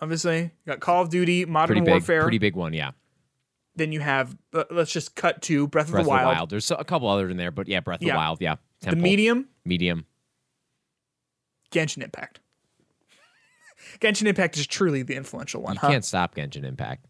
obviously. 0.00 0.38
You 0.40 0.50
got 0.66 0.78
Call 0.80 1.02
of 1.02 1.08
Duty, 1.10 1.44
Modern 1.46 1.66
pretty 1.74 1.80
big, 1.80 1.90
Warfare. 1.94 2.22
pretty 2.22 2.38
big 2.38 2.54
one. 2.54 2.72
Yeah, 2.74 2.92
Then 3.74 3.90
you 3.92 4.00
have, 4.00 4.36
uh, 4.52 4.64
let's 4.70 4.92
just 4.92 5.14
cut 5.16 5.40
to 5.42 5.66
Breath, 5.66 5.90
Breath 5.90 6.00
of 6.00 6.04
the 6.04 6.10
Wild. 6.10 6.26
Wild. 6.36 6.50
There's 6.50 6.70
a 6.70 6.84
couple 6.84 7.08
others 7.08 7.30
in 7.30 7.36
there, 7.38 7.50
but 7.50 7.68
yeah, 7.68 7.80
Breath 7.80 8.00
of 8.00 8.06
Yeah. 8.06 8.12
the 8.14 8.18
Wild. 8.18 8.38
Yeah, 8.42 8.56
The 8.82 8.96
medium, 8.96 9.48
medium. 9.64 10.04
Genshin 11.70 12.02
Impact. 12.02 12.40
Genshin 14.00 14.26
Impact 14.26 14.58
is 14.58 14.66
truly 14.66 15.02
the 15.02 15.14
influential 15.14 15.62
one. 15.62 15.74
You 15.74 15.80
huh? 15.80 15.88
can't 15.88 16.04
stop 16.04 16.34
Genshin 16.34 16.64
Impact. 16.64 17.06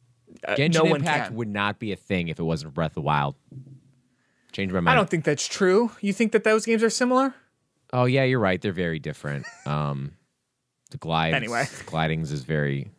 Uh, 0.47 0.55
no 0.73 0.95
Impact 0.95 1.33
would 1.33 1.49
not 1.49 1.79
be 1.79 1.93
a 1.93 1.97
thing 1.97 2.29
if 2.29 2.39
it 2.39 2.43
wasn't 2.45 2.71
for 2.71 2.75
Breath 2.75 2.93
of 2.93 2.95
the 2.97 3.01
Wild. 3.03 3.35
Change 4.53 4.73
my 4.73 4.81
mind. 4.81 4.93
I 4.93 4.95
don't 4.97 5.09
think 5.11 5.25
that's 5.25 5.47
true. 5.49 5.91
You 6.01 6.13
think 6.13 6.33
that 6.33 6.45
those 6.45 6.65
games 6.65 6.83
are 6.83 6.91
similar? 6.91 7.35
Oh 7.93 8.05
yeah, 8.05 8.25
you're 8.25 8.39
right. 8.39 8.61
They're 8.61 8.73
very 8.73 8.99
different. 8.99 9.47
Um, 9.67 10.13
the 10.91 10.99
glides, 10.99 11.35
Anyway. 11.35 11.65
glidings 11.87 12.33
is 12.33 12.45
very 12.45 12.91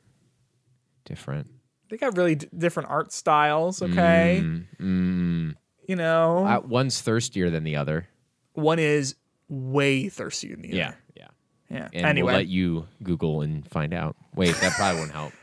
different. 1.05 1.47
They 1.93 1.97
got 1.97 2.17
really 2.17 2.33
d- 2.33 2.47
different 2.57 2.89
art 2.89 3.13
styles. 3.13 3.79
Okay, 3.83 4.41
Mm, 4.43 4.65
mm. 4.81 5.55
you 5.87 5.95
know, 5.95 6.43
Uh, 6.43 6.59
one's 6.67 6.99
thirstier 6.99 7.51
than 7.51 7.63
the 7.63 7.75
other. 7.75 8.07
one 8.53 8.79
is 8.79 9.13
way 9.47 10.09
thirstier 10.09 10.53
than 10.55 10.63
the 10.63 10.69
Yeah, 10.75 10.87
other. 10.87 10.97
yeah. 11.15 11.27
Yeah. 11.69 11.89
And 11.93 12.05
anyway, 12.07 12.31
we'll 12.31 12.35
let 12.37 12.47
you 12.47 12.87
Google 13.03 13.41
and 13.43 13.67
find 13.69 13.93
out. 13.93 14.15
Wait, 14.33 14.55
that 14.55 14.71
probably 14.73 15.01
won't 15.01 15.11
help. 15.11 15.33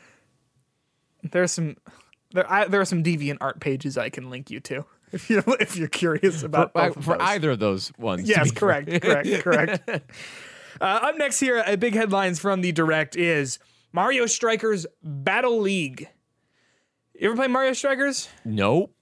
there's 1.31 1.51
some 1.53 1.77
there 2.33 2.51
I, 2.51 2.67
there 2.67 2.81
are 2.81 2.85
some 2.85 3.01
deviant 3.01 3.37
art 3.39 3.61
pages 3.61 3.97
I 3.97 4.09
can 4.09 4.29
link 4.29 4.51
you 4.51 4.59
to 4.59 4.83
if 5.13 5.29
you 5.29 5.41
if 5.61 5.77
you're 5.77 5.87
curious 5.87 6.43
about 6.43 6.73
For, 6.73 6.87
both 6.89 6.97
of 6.97 7.05
for 7.05 7.21
either 7.21 7.51
of 7.51 7.59
those 7.59 7.93
ones. 7.97 8.27
Yes, 8.27 8.51
be 8.51 8.55
correct, 8.59 9.01
correct, 9.01 9.29
correct. 9.41 9.89
Uh, 9.89 10.83
up 10.83 11.17
next 11.17 11.39
here, 11.39 11.63
uh, 11.65 11.77
big 11.77 11.93
headlines 11.93 12.39
from 12.39 12.59
the 12.59 12.73
direct 12.73 13.15
is 13.15 13.57
Mario 13.93 14.25
Strikers 14.25 14.85
Battle 15.03 15.59
League. 15.61 16.09
You 17.21 17.27
ever 17.27 17.35
play 17.35 17.47
Mario 17.47 17.73
Strikers? 17.73 18.29
Nope. 18.43 18.95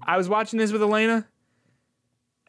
I 0.00 0.16
was 0.16 0.28
watching 0.28 0.60
this 0.60 0.70
with 0.70 0.80
Elena, 0.80 1.26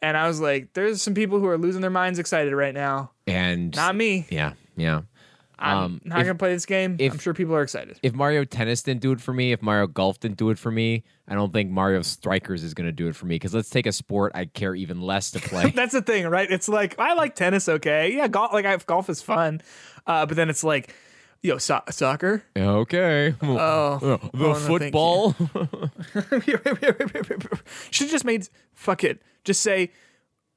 and 0.00 0.16
I 0.16 0.28
was 0.28 0.40
like, 0.40 0.74
"There's 0.74 1.02
some 1.02 1.12
people 1.12 1.40
who 1.40 1.46
are 1.48 1.58
losing 1.58 1.80
their 1.80 1.90
minds 1.90 2.20
excited 2.20 2.52
right 2.54 2.72
now. 2.72 3.10
And 3.26 3.74
Not 3.74 3.96
me. 3.96 4.26
yeah, 4.30 4.52
yeah. 4.76 5.00
I'm 5.58 5.76
Um, 5.78 6.00
not 6.04 6.20
if- 6.20 6.26
gonna 6.26 6.38
play 6.38 6.52
this 6.52 6.66
game. 6.66 6.94
if- 7.00 7.14
I'm 7.14 7.18
sure 7.18 7.34
people 7.34 7.56
are 7.56 7.62
excited. 7.62 7.98
if 8.00 8.14
Mario 8.14 8.44
Tennis 8.44 8.84
didn't 8.84 9.00
do 9.00 9.10
it 9.10 9.20
for 9.20 9.32
me, 9.34 9.50
if 9.50 9.60
Mario 9.60 9.88
Golf 9.88 10.20
didn't 10.20 10.36
do 10.36 10.50
it 10.50 10.58
for 10.58 10.70
me, 10.70 11.02
I 11.26 11.34
don't 11.34 11.52
think 11.52 11.68
Mario 11.72 12.02
Strikers 12.02 12.62
is 12.62 12.72
going 12.72 12.86
to 12.86 12.92
do 12.92 13.08
it 13.08 13.16
for 13.16 13.26
me. 13.26 13.34
Because 13.34 13.54
let's 13.54 13.70
take 13.70 13.86
a 13.86 13.92
sport 13.92 14.30
I 14.36 14.44
care 14.44 14.76
even 14.76 15.00
less 15.00 15.32
to 15.32 15.40
play. 15.40 15.70
That's 15.74 15.94
the 15.94 16.02
thing, 16.02 16.28
right? 16.28 16.48
It's 16.48 16.68
like 16.68 16.96
I 17.00 17.14
like 17.14 17.34
tennis, 17.34 17.68
okay, 17.68 18.14
yeah, 18.14 18.28
golf. 18.28 18.52
Like 18.52 18.66
I, 18.66 18.76
golf 18.76 19.10
is 19.10 19.20
fun, 19.20 19.62
uh, 20.06 20.26
but 20.26 20.36
then 20.36 20.48
it's 20.48 20.62
like, 20.62 20.94
yo, 21.46 21.58
so- 21.58 21.82
soccer. 21.90 22.42
okay. 22.56 23.34
Oh, 23.42 23.98
the 23.98 24.06
oh, 24.06 24.30
no, 24.34 24.54
football. 24.54 25.32
Should 27.90 28.08
just 28.08 28.24
made 28.24 28.48
fuck 28.74 29.04
it. 29.04 29.22
Just 29.44 29.60
say 29.60 29.90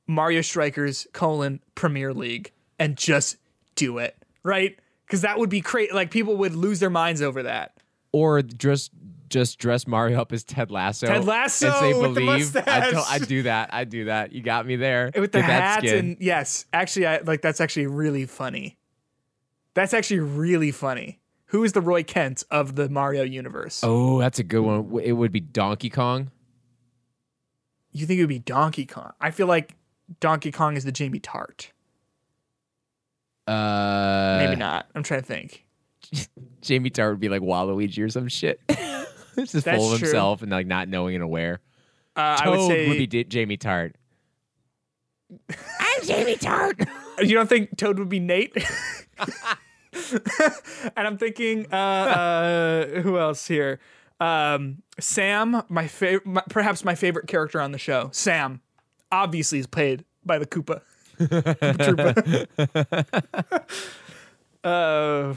Mario 0.07 0.41
Strikers 0.41 1.07
colon 1.13 1.59
Premier 1.75 2.13
League 2.13 2.51
and 2.79 2.97
just 2.97 3.37
do 3.75 3.97
it, 3.99 4.15
right? 4.43 4.77
Because 5.05 5.21
that 5.21 5.37
would 5.37 5.49
be 5.49 5.61
crazy. 5.61 5.91
Like 5.93 6.11
people 6.11 6.37
would 6.37 6.55
lose 6.55 6.79
their 6.79 6.89
minds 6.89 7.21
over 7.21 7.43
that. 7.43 7.77
or 8.11 8.41
just 8.41 8.91
just 9.29 9.59
dress 9.59 9.85
Mario 9.85 10.19
up 10.19 10.31
as 10.31 10.43
Ted 10.43 10.71
Lasso. 10.71 11.05
Ted 11.05 11.25
Lasso 11.25 11.67
and 11.67 11.75
say 11.75 11.93
believe. 11.93 12.57
I 12.57 13.19
do 13.19 13.43
that. 13.43 13.71
I 13.71 13.83
do 13.83 14.05
that. 14.05 14.31
You 14.31 14.41
got 14.41 14.65
me 14.65 14.75
there 14.75 15.11
with 15.15 15.31
the 15.31 15.39
Get 15.39 15.49
hats 15.49 15.91
and 15.91 16.17
yes, 16.19 16.65
actually, 16.73 17.05
I 17.05 17.19
like 17.19 17.41
that's 17.41 17.61
actually 17.61 17.87
really 17.87 18.25
funny. 18.25 18.78
That's 19.79 19.93
actually 19.93 20.19
really 20.19 20.71
funny. 20.71 21.21
Who 21.45 21.63
is 21.63 21.71
the 21.71 21.79
Roy 21.79 22.03
Kent 22.03 22.43
of 22.51 22.75
the 22.75 22.89
Mario 22.89 23.23
universe? 23.23 23.79
Oh, 23.81 24.19
that's 24.19 24.37
a 24.37 24.43
good 24.43 24.59
one. 24.59 24.99
It 25.01 25.13
would 25.13 25.31
be 25.31 25.39
Donkey 25.39 25.89
Kong. 25.89 26.31
You 27.93 28.05
think 28.05 28.17
it 28.19 28.23
would 28.23 28.27
be 28.27 28.39
Donkey 28.39 28.85
Kong? 28.85 29.13
I 29.21 29.31
feel 29.31 29.47
like 29.47 29.75
Donkey 30.19 30.51
Kong 30.51 30.75
is 30.75 30.83
the 30.83 30.91
Jamie 30.91 31.21
Tartt. 31.21 31.67
Uh, 33.47 34.39
Maybe 34.43 34.57
not. 34.57 34.87
I'm 34.95 35.01
trying 35.01 35.21
to 35.21 35.25
think. 35.25 35.65
Jamie 36.61 36.89
Tartt 36.89 37.11
would 37.11 37.21
be 37.21 37.29
like 37.29 37.41
Waluigi 37.41 38.03
or 38.03 38.09
some 38.09 38.27
shit. 38.27 38.59
Just 39.37 39.63
That's 39.63 39.77
full 39.77 39.93
of 39.93 39.99
true. 39.99 40.09
himself 40.09 40.41
and 40.41 40.51
like 40.51 40.67
not 40.67 40.89
knowing 40.89 41.15
and 41.15 41.23
aware. 41.23 41.61
Uh, 42.17 42.35
Toad 42.35 42.47
I 42.47 42.49
would 42.49 42.67
say 42.67 42.97
be 42.97 43.07
D- 43.07 43.23
Jamie 43.23 43.55
Tartt. 43.55 43.93
I'm 45.49 46.03
Jamie 46.05 46.35
Tartt. 46.35 46.85
You 47.19 47.33
don't 47.35 47.47
think 47.47 47.77
Toad 47.77 47.97
would 47.97 48.09
be 48.09 48.19
Nate? 48.19 48.57
and 50.95 51.07
I'm 51.07 51.17
thinking, 51.17 51.67
uh, 51.71 51.75
uh, 51.75 52.85
who 53.01 53.17
else 53.17 53.47
here? 53.47 53.79
Um, 54.19 54.81
Sam, 54.99 55.63
my 55.69 55.87
favorite, 55.87 56.45
perhaps 56.49 56.83
my 56.83 56.95
favorite 56.95 57.27
character 57.27 57.59
on 57.61 57.71
the 57.71 57.77
show. 57.77 58.09
Sam, 58.11 58.61
obviously, 59.11 59.59
is 59.59 59.67
played 59.67 60.03
by 60.25 60.37
the 60.39 60.45
Koopa. 60.45 60.81
Koopa 61.19 62.47
uh, 64.63 65.33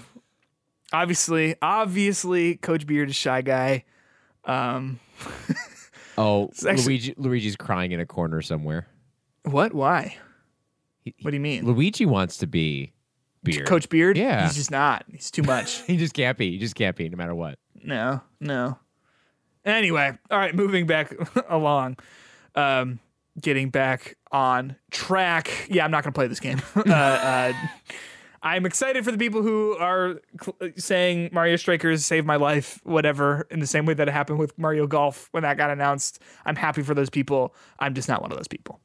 obviously, 0.92 1.54
obviously, 1.62 2.56
Coach 2.56 2.86
Beard 2.86 3.10
is 3.10 3.16
shy 3.16 3.42
guy. 3.42 3.84
Um, 4.44 4.98
Oh, 6.18 6.50
actually- 6.68 6.82
Luigi. 6.84 7.14
Luigi's 7.16 7.56
crying 7.56 7.92
in 7.92 8.00
a 8.00 8.06
corner 8.06 8.42
somewhere. 8.42 8.86
what? 9.44 9.72
Why? 9.72 10.16
He- 11.04 11.14
What 11.22 11.30
do 11.30 11.36
you 11.36 11.40
mean? 11.40 11.64
Luigi 11.64 12.04
wants 12.04 12.36
to 12.38 12.46
be 12.46 12.92
Beard. 13.44 13.66
Coach 13.66 13.88
Beard? 13.88 14.16
Yeah. 14.16 14.44
he's 14.44 14.54
just 14.54 14.70
not. 14.70 15.04
He's 15.10 15.30
too 15.30 15.42
much. 15.42 15.82
He 15.86 15.96
just 15.96 16.14
can't 16.14 16.38
be. 16.38 16.52
He 16.52 16.58
just 16.58 16.74
can't 16.74 16.96
be, 16.96 17.08
no 17.08 17.16
matter 17.16 17.34
what. 17.34 17.58
No, 17.82 18.20
no. 18.40 18.78
Anyway, 19.64 20.12
all 20.30 20.38
right, 20.38 20.54
moving 20.54 20.86
back 20.86 21.14
along. 21.48 21.96
Um, 22.54 22.98
getting 23.40 23.70
back 23.70 24.16
on 24.30 24.76
track. 24.90 25.66
Yeah, 25.70 25.84
I'm 25.84 25.90
not 25.90 26.04
going 26.04 26.12
to 26.12 26.16
play 26.16 26.26
this 26.26 26.40
game. 26.40 26.60
uh, 26.76 26.90
uh, 26.90 27.52
I'm 28.42 28.66
excited 28.66 29.04
for 29.04 29.12
the 29.12 29.18
people 29.18 29.42
who 29.42 29.76
are 29.78 30.20
cl- 30.40 30.72
saying 30.76 31.30
Mario 31.32 31.56
Strikers 31.56 32.04
saved 32.04 32.26
my 32.26 32.36
life, 32.36 32.80
whatever, 32.84 33.46
in 33.50 33.60
the 33.60 33.66
same 33.66 33.86
way 33.86 33.94
that 33.94 34.08
it 34.08 34.12
happened 34.12 34.38
with 34.38 34.56
Mario 34.58 34.86
Golf 34.86 35.28
when 35.30 35.44
that 35.44 35.56
got 35.56 35.70
announced. 35.70 36.20
I'm 36.44 36.56
happy 36.56 36.82
for 36.82 36.94
those 36.94 37.08
people. 37.10 37.54
I'm 37.78 37.94
just 37.94 38.08
not 38.08 38.20
one 38.20 38.32
of 38.32 38.36
those 38.36 38.48
people. 38.48 38.80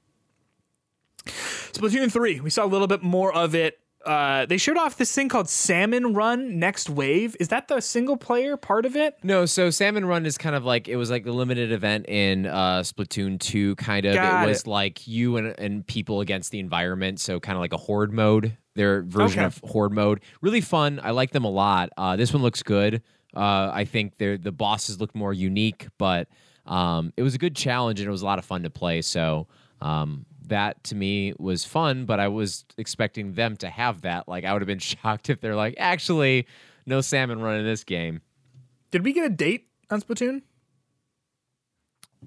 Splatoon 1.25 2.11
3, 2.11 2.39
we 2.39 2.49
saw 2.49 2.65
a 2.65 2.67
little 2.67 2.87
bit 2.87 3.03
more 3.03 3.33
of 3.33 3.53
it. 3.55 3.79
Uh, 4.05 4.45
they 4.45 4.57
showed 4.57 4.77
off 4.77 4.95
this 4.97 5.13
thing 5.13 5.27
called 5.27 5.49
Salmon 5.49 6.13
Run 6.13 6.59
Next 6.59 6.89
Wave. 6.89 7.35
Is 7.39 7.49
that 7.49 7.67
the 7.67 7.81
single 7.81 8.15
player 8.15 8.55
part 8.55 8.85
of 8.85 8.95
it? 8.95 9.15
No, 9.23 9.45
so 9.45 9.69
Salmon 9.69 10.05
Run 10.05 10.25
is 10.25 10.37
kind 10.37 10.55
of 10.55 10.63
like 10.63 10.87
it 10.87 10.95
was 10.95 11.09
like 11.09 11.25
the 11.25 11.33
limited 11.33 11.71
event 11.73 12.05
in 12.07 12.45
uh, 12.45 12.81
Splatoon 12.83 13.39
2, 13.39 13.75
kind 13.75 14.05
of. 14.05 14.13
Got 14.15 14.45
it 14.45 14.47
was 14.49 14.61
it. 14.61 14.67
like 14.67 15.07
you 15.07 15.35
and, 15.37 15.47
and 15.59 15.85
people 15.85 16.21
against 16.21 16.51
the 16.51 16.59
environment, 16.59 17.19
so 17.19 17.39
kind 17.39 17.57
of 17.57 17.59
like 17.59 17.73
a 17.73 17.77
horde 17.77 18.13
mode, 18.13 18.55
their 18.75 19.01
version 19.01 19.39
Okay. 19.39 19.45
of 19.45 19.59
horde 19.63 19.91
mode. 19.91 20.21
Really 20.41 20.61
fun. 20.61 21.01
I 21.03 21.11
like 21.11 21.31
them 21.31 21.43
a 21.43 21.49
lot. 21.51 21.89
Uh, 21.97 22.15
this 22.15 22.31
one 22.31 22.41
looks 22.43 22.63
good. 22.63 23.01
Uh, 23.35 23.71
I 23.73 23.83
think 23.83 24.17
they're- 24.17 24.37
the 24.37 24.51
bosses 24.53 25.01
look 25.01 25.13
more 25.15 25.33
unique, 25.33 25.87
but 25.97 26.29
um, 26.65 27.11
it 27.17 27.23
was 27.23 27.35
a 27.35 27.37
good 27.37 27.55
challenge 27.55 27.99
and 27.99 28.07
it 28.07 28.11
was 28.11 28.21
a 28.21 28.25
lot 28.25 28.39
of 28.39 28.45
fun 28.45 28.63
to 28.63 28.69
play. 28.69 29.01
So 29.01 29.47
um, 29.81 30.25
that 30.47 30.83
to 30.85 30.95
me 30.95 31.33
was 31.37 31.63
fun, 31.65 32.05
but 32.05 32.19
I 32.19 32.27
was 32.27 32.65
expecting 32.77 33.33
them 33.33 33.55
to 33.57 33.69
have 33.69 34.01
that. 34.01 34.27
Like 34.27 34.43
I 34.45 34.53
would 34.53 34.61
have 34.61 34.67
been 34.67 34.79
shocked 34.93 35.29
if 35.29 35.41
they're 35.41 35.55
like, 35.55 35.75
actually, 35.77 36.47
no 36.85 37.01
salmon 37.01 37.39
running 37.41 37.65
this 37.65 37.83
game. 37.83 38.21
Did 38.91 39.03
we 39.03 39.13
get 39.13 39.25
a 39.25 39.29
date 39.29 39.67
on 39.89 40.01
Splatoon? 40.01 40.41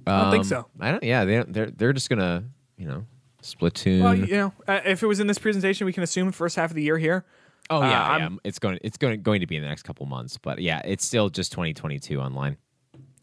I 0.07 0.23
don't 0.23 0.31
think 0.31 0.41
Um, 0.43 0.49
so. 0.49 0.67
I 0.81 0.91
don't. 0.93 1.03
Yeah, 1.03 1.25
they 1.25 1.43
they're 1.47 1.71
they're 1.71 1.93
just 1.93 2.09
gonna 2.09 2.45
you 2.77 2.87
know 2.87 3.05
Splatoon. 3.43 4.03
Well, 4.03 4.15
you 4.15 4.27
know, 4.37 4.53
uh, 4.69 4.81
if 4.85 5.03
it 5.03 5.07
was 5.07 5.21
in 5.21 5.27
this 5.27 5.39
presentation, 5.39 5.85
we 5.87 5.93
can 5.93 6.03
assume 6.03 6.31
first 6.33 6.57
half 6.57 6.71
of 6.71 6.77
the 6.77 6.83
year 6.83 6.99
here. 6.99 7.25
oh 7.71 7.79
uh, 7.83 7.89
yeah, 7.89 8.03
I'm- 8.05 8.21
yeah, 8.35 8.39
it's 8.45 8.59
going 8.59 8.79
it's 8.83 8.97
going 8.97 9.23
going 9.23 9.41
to 9.41 9.47
be 9.47 9.57
in 9.57 9.63
the 9.63 9.69
next 9.69 9.83
couple 9.83 10.07
months, 10.07 10.39
but 10.39 10.61
yeah, 10.61 10.81
it's 10.85 11.05
still 11.05 11.29
just 11.29 11.53
2022 11.53 12.21
online. 12.21 12.57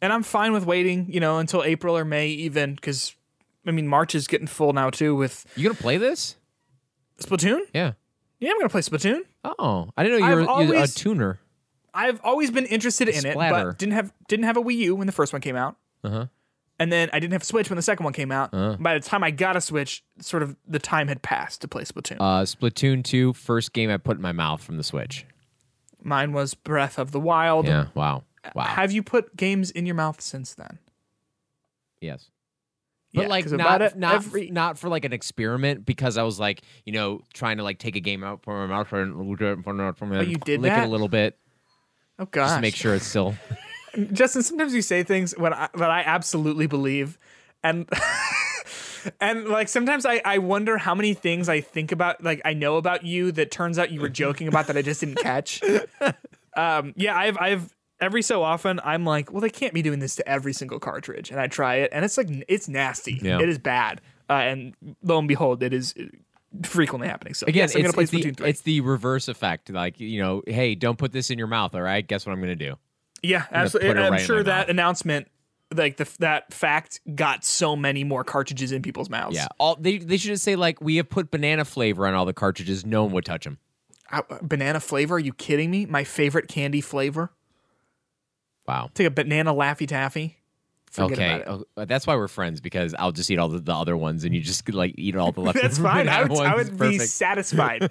And 0.01 0.13
I'm 0.13 0.21
fine 0.23 0.53
with 0.53 0.65
waiting, 0.65 1.11
you 1.11 1.19
know, 1.19 1.39
until 1.39 1.63
April 1.63 1.97
or 1.97 2.05
May 2.05 2.27
even, 2.29 2.75
because 2.75 3.15
I 3.67 3.71
mean 3.71 3.87
March 3.87 4.15
is 4.15 4.27
getting 4.27 4.47
full 4.47 4.73
now 4.73 4.89
too 4.89 5.15
with 5.15 5.45
You 5.55 5.63
gonna 5.69 5.79
play 5.79 5.97
this? 5.97 6.35
Splatoon. 7.19 7.61
Yeah. 7.73 7.93
Yeah, 8.39 8.51
I'm 8.51 8.57
gonna 8.59 8.69
play 8.69 8.81
Splatoon. 8.81 9.21
Oh, 9.43 9.89
I 9.97 10.03
didn't 10.03 10.19
know 10.19 10.25
you 10.25 10.31
I've 10.31 10.35
were 10.37 10.41
you're 10.41 10.49
always- 10.49 10.95
a 10.95 10.99
tuner. 10.99 11.39
I've 11.93 12.19
always 12.23 12.51
been 12.51 12.67
interested 12.67 13.09
in 13.09 13.25
it, 13.25 13.31
Splatter. 13.31 13.69
but 13.71 13.79
didn't 13.79 13.93
have 13.93 14.13
didn't 14.27 14.45
have 14.45 14.55
a 14.57 14.61
Wii 14.61 14.75
U 14.77 14.95
when 14.95 15.07
the 15.07 15.13
first 15.13 15.33
one 15.33 15.41
came 15.41 15.55
out. 15.55 15.77
Uh 16.03 16.09
huh. 16.09 16.25
And 16.79 16.91
then 16.91 17.09
I 17.11 17.19
didn't 17.19 17.33
have 17.33 17.41
a 17.41 17.45
Switch 17.45 17.71
when 17.71 17.75
the 17.75 17.81
second 17.81 18.03
one 18.03 18.13
came 18.13 18.31
out. 18.31 18.53
Uh-huh. 18.53 18.77
By 18.79 18.93
the 18.93 18.99
time 18.99 19.23
I 19.23 19.31
got 19.31 19.55
a 19.55 19.61
Switch, 19.61 20.03
sort 20.19 20.43
of 20.43 20.55
the 20.67 20.77
time 20.77 21.07
had 21.07 21.23
passed 21.23 21.61
to 21.61 21.67
play 21.67 21.83
Splatoon. 21.83 22.17
Uh, 22.19 22.43
Splatoon 22.43 23.03
2, 23.03 23.33
first 23.33 23.73
game 23.73 23.89
I 23.89 23.97
put 23.97 24.17
in 24.17 24.21
my 24.21 24.31
mouth 24.31 24.61
from 24.63 24.77
the 24.77 24.83
Switch. 24.83 25.25
Mine 26.03 26.33
was 26.33 26.53
Breath 26.53 26.99
of 26.99 27.11
the 27.11 27.19
Wild. 27.19 27.65
Yeah. 27.65 27.87
Wow. 27.95 28.25
Wow. 28.53 28.65
Have 28.65 28.91
you 28.91 29.01
put 29.01 29.35
games 29.35 29.71
in 29.71 29.87
your 29.87 29.95
mouth 29.95 30.21
since 30.21 30.53
then? 30.53 30.77
yes. 31.99 32.29
But 33.13 33.21
Yeah, 33.23 33.27
like 33.29 33.49
not 33.51 33.81
it- 33.81 33.97
not 33.97 34.15
every- 34.15 34.49
not 34.51 34.77
for 34.77 34.89
like 34.89 35.05
an 35.05 35.13
experiment 35.13 35.85
because 35.85 36.17
I 36.17 36.23
was 36.23 36.39
like 36.39 36.61
you 36.85 36.93
know 36.93 37.21
trying 37.33 37.57
to 37.57 37.63
like 37.63 37.79
take 37.79 37.95
a 37.95 37.99
game 38.01 38.23
out 38.23 38.43
from 38.43 38.55
my 38.69 38.75
mouth 38.75 38.91
and 38.93 39.13
Oh, 39.15 40.21
you 40.21 40.37
did 40.37 40.61
lick 40.61 40.73
it 40.73 40.83
a 40.83 40.87
little 40.87 41.07
bit 41.07 41.37
Oh 42.19 42.25
gosh. 42.25 42.49
just 42.49 42.61
make 42.61 42.75
sure 42.75 42.95
it's 42.95 43.05
still 43.07 43.35
Justin, 44.13 44.43
sometimes 44.43 44.73
you 44.75 44.81
say 44.83 45.03
things 45.03 45.35
when 45.37 45.53
I, 45.53 45.69
that 45.75 45.89
I 45.89 46.01
absolutely 46.01 46.67
believe, 46.67 47.17
and 47.63 47.89
and 49.21 49.45
like 49.47 49.69
sometimes 49.69 50.05
I, 50.05 50.21
I 50.23 50.37
wonder 50.37 50.77
how 50.77 50.93
many 50.93 51.15
things 51.15 51.49
I 51.49 51.61
think 51.61 51.91
about, 51.91 52.23
like 52.23 52.41
I 52.45 52.53
know 52.53 52.77
about 52.77 53.05
you 53.05 53.31
that 53.31 53.49
turns 53.49 53.79
out 53.79 53.91
you 53.91 53.99
were 54.01 54.09
joking 54.09 54.47
about 54.47 54.67
that 54.67 54.77
I 54.77 54.83
just 54.83 54.99
didn't 54.99 55.17
catch. 55.19 55.61
Um, 56.55 56.93
yeah, 56.95 57.15
I've 57.15 57.37
I've 57.39 57.75
every 57.99 58.21
so 58.21 58.43
often 58.43 58.79
I'm 58.83 59.05
like, 59.05 59.31
well, 59.31 59.41
they 59.41 59.49
can't 59.49 59.73
be 59.73 59.81
doing 59.81 59.99
this 59.99 60.15
to 60.17 60.27
every 60.27 60.53
single 60.53 60.79
cartridge, 60.79 61.31
and 61.31 61.39
I 61.39 61.47
try 61.47 61.75
it, 61.75 61.89
and 61.93 62.03
it's 62.05 62.17
like 62.17 62.27
it's 62.47 62.67
nasty. 62.67 63.19
Yeah. 63.21 63.39
It 63.41 63.49
is 63.49 63.57
bad, 63.59 64.01
uh, 64.29 64.33
and 64.33 64.73
lo 65.03 65.19
and 65.19 65.27
behold, 65.27 65.63
it 65.63 65.73
is 65.73 65.93
frequently 66.63 67.07
happening. 67.07 67.33
So 67.33 67.45
again 67.45 67.63
yes, 67.63 67.75
I'm 67.75 67.81
it's, 67.81 67.85
gonna 67.95 68.07
play 68.07 68.19
it's, 68.29 68.37
the, 68.37 68.45
it's 68.47 68.61
the 68.61 68.81
reverse 68.81 69.27
effect 69.27 69.69
like 69.69 69.99
you 69.99 70.19
know 70.21 70.41
hey 70.47 70.75
don't 70.75 70.97
put 70.97 71.11
this 71.11 71.29
in 71.29 71.37
your 71.37 71.47
mouth 71.47 71.75
all 71.75 71.81
right 71.81 72.07
guess 72.07 72.25
what 72.25 72.31
I'm 72.33 72.39
gonna 72.39 72.55
do 72.55 72.75
Yeah, 73.21 73.39
gonna 73.51 73.63
absolutely. 73.63 74.01
I'm 74.01 74.11
right 74.13 74.21
sure 74.21 74.41
that 74.43 74.61
mouth. 74.61 74.69
announcement, 74.69 75.27
like 75.75 75.97
the 75.97 76.07
that 76.19 76.53
fact, 76.53 77.01
got 77.13 77.43
so 77.43 77.75
many 77.75 78.03
more 78.05 78.23
cartridges 78.23 78.71
in 78.71 78.81
people's 78.81 79.09
mouths. 79.09 79.35
yeah 79.35 79.47
all 79.59 79.75
they 79.75 79.97
they 79.97 80.17
should 80.17 80.29
just 80.29 80.43
say 80.43 80.55
like 80.55 80.79
we 80.81 80.95
have 80.95 81.09
put 81.09 81.29
banana 81.31 81.65
flavor 81.65 82.07
on 82.07 82.13
all 82.13 82.25
the 82.25 82.33
cartridges 82.33 82.85
no 82.85 83.03
one 83.03 83.11
would 83.13 83.25
touch 83.25 83.43
them 83.43 83.57
Uh, 84.09 84.21
banana 84.41 84.79
flavor? 84.79 85.15
Are 85.15 85.19
you 85.19 85.33
kidding 85.33 85.69
me? 85.69 85.85
My 85.85 86.05
favorite 86.05 86.47
candy 86.47 86.79
flavor. 86.81 87.29
Wow 88.67 88.89
Take 88.93 89.07
a 89.07 89.11
banana 89.11 89.53
laffy 89.53 89.87
taffy. 89.87 90.37
Forget 90.89 91.11
okay, 91.19 91.41
about 91.41 91.61
it. 91.61 91.67
oh, 91.77 91.85
that's 91.85 92.07
why 92.07 92.15
we're 92.15 92.27
friends 92.27 92.61
because 92.61 92.95
I'll 92.97 93.11
just 93.11 93.29
eat 93.29 93.37
all 93.37 93.49
the, 93.49 93.59
the 93.59 93.73
other 93.73 93.95
ones 93.97 94.23
and 94.23 94.33
you 94.33 94.41
just 94.41 94.67
like 94.73 94.95
eat 94.97 95.15
all 95.15 95.31
the 95.31 95.41
left. 95.47 95.61
That's 95.61 95.77
fine. 95.77 96.07
I 96.09 96.23
would, 96.23 96.39
I 96.39 96.55
would 96.55 96.77
be 96.79 96.97
satisfied. 96.97 97.89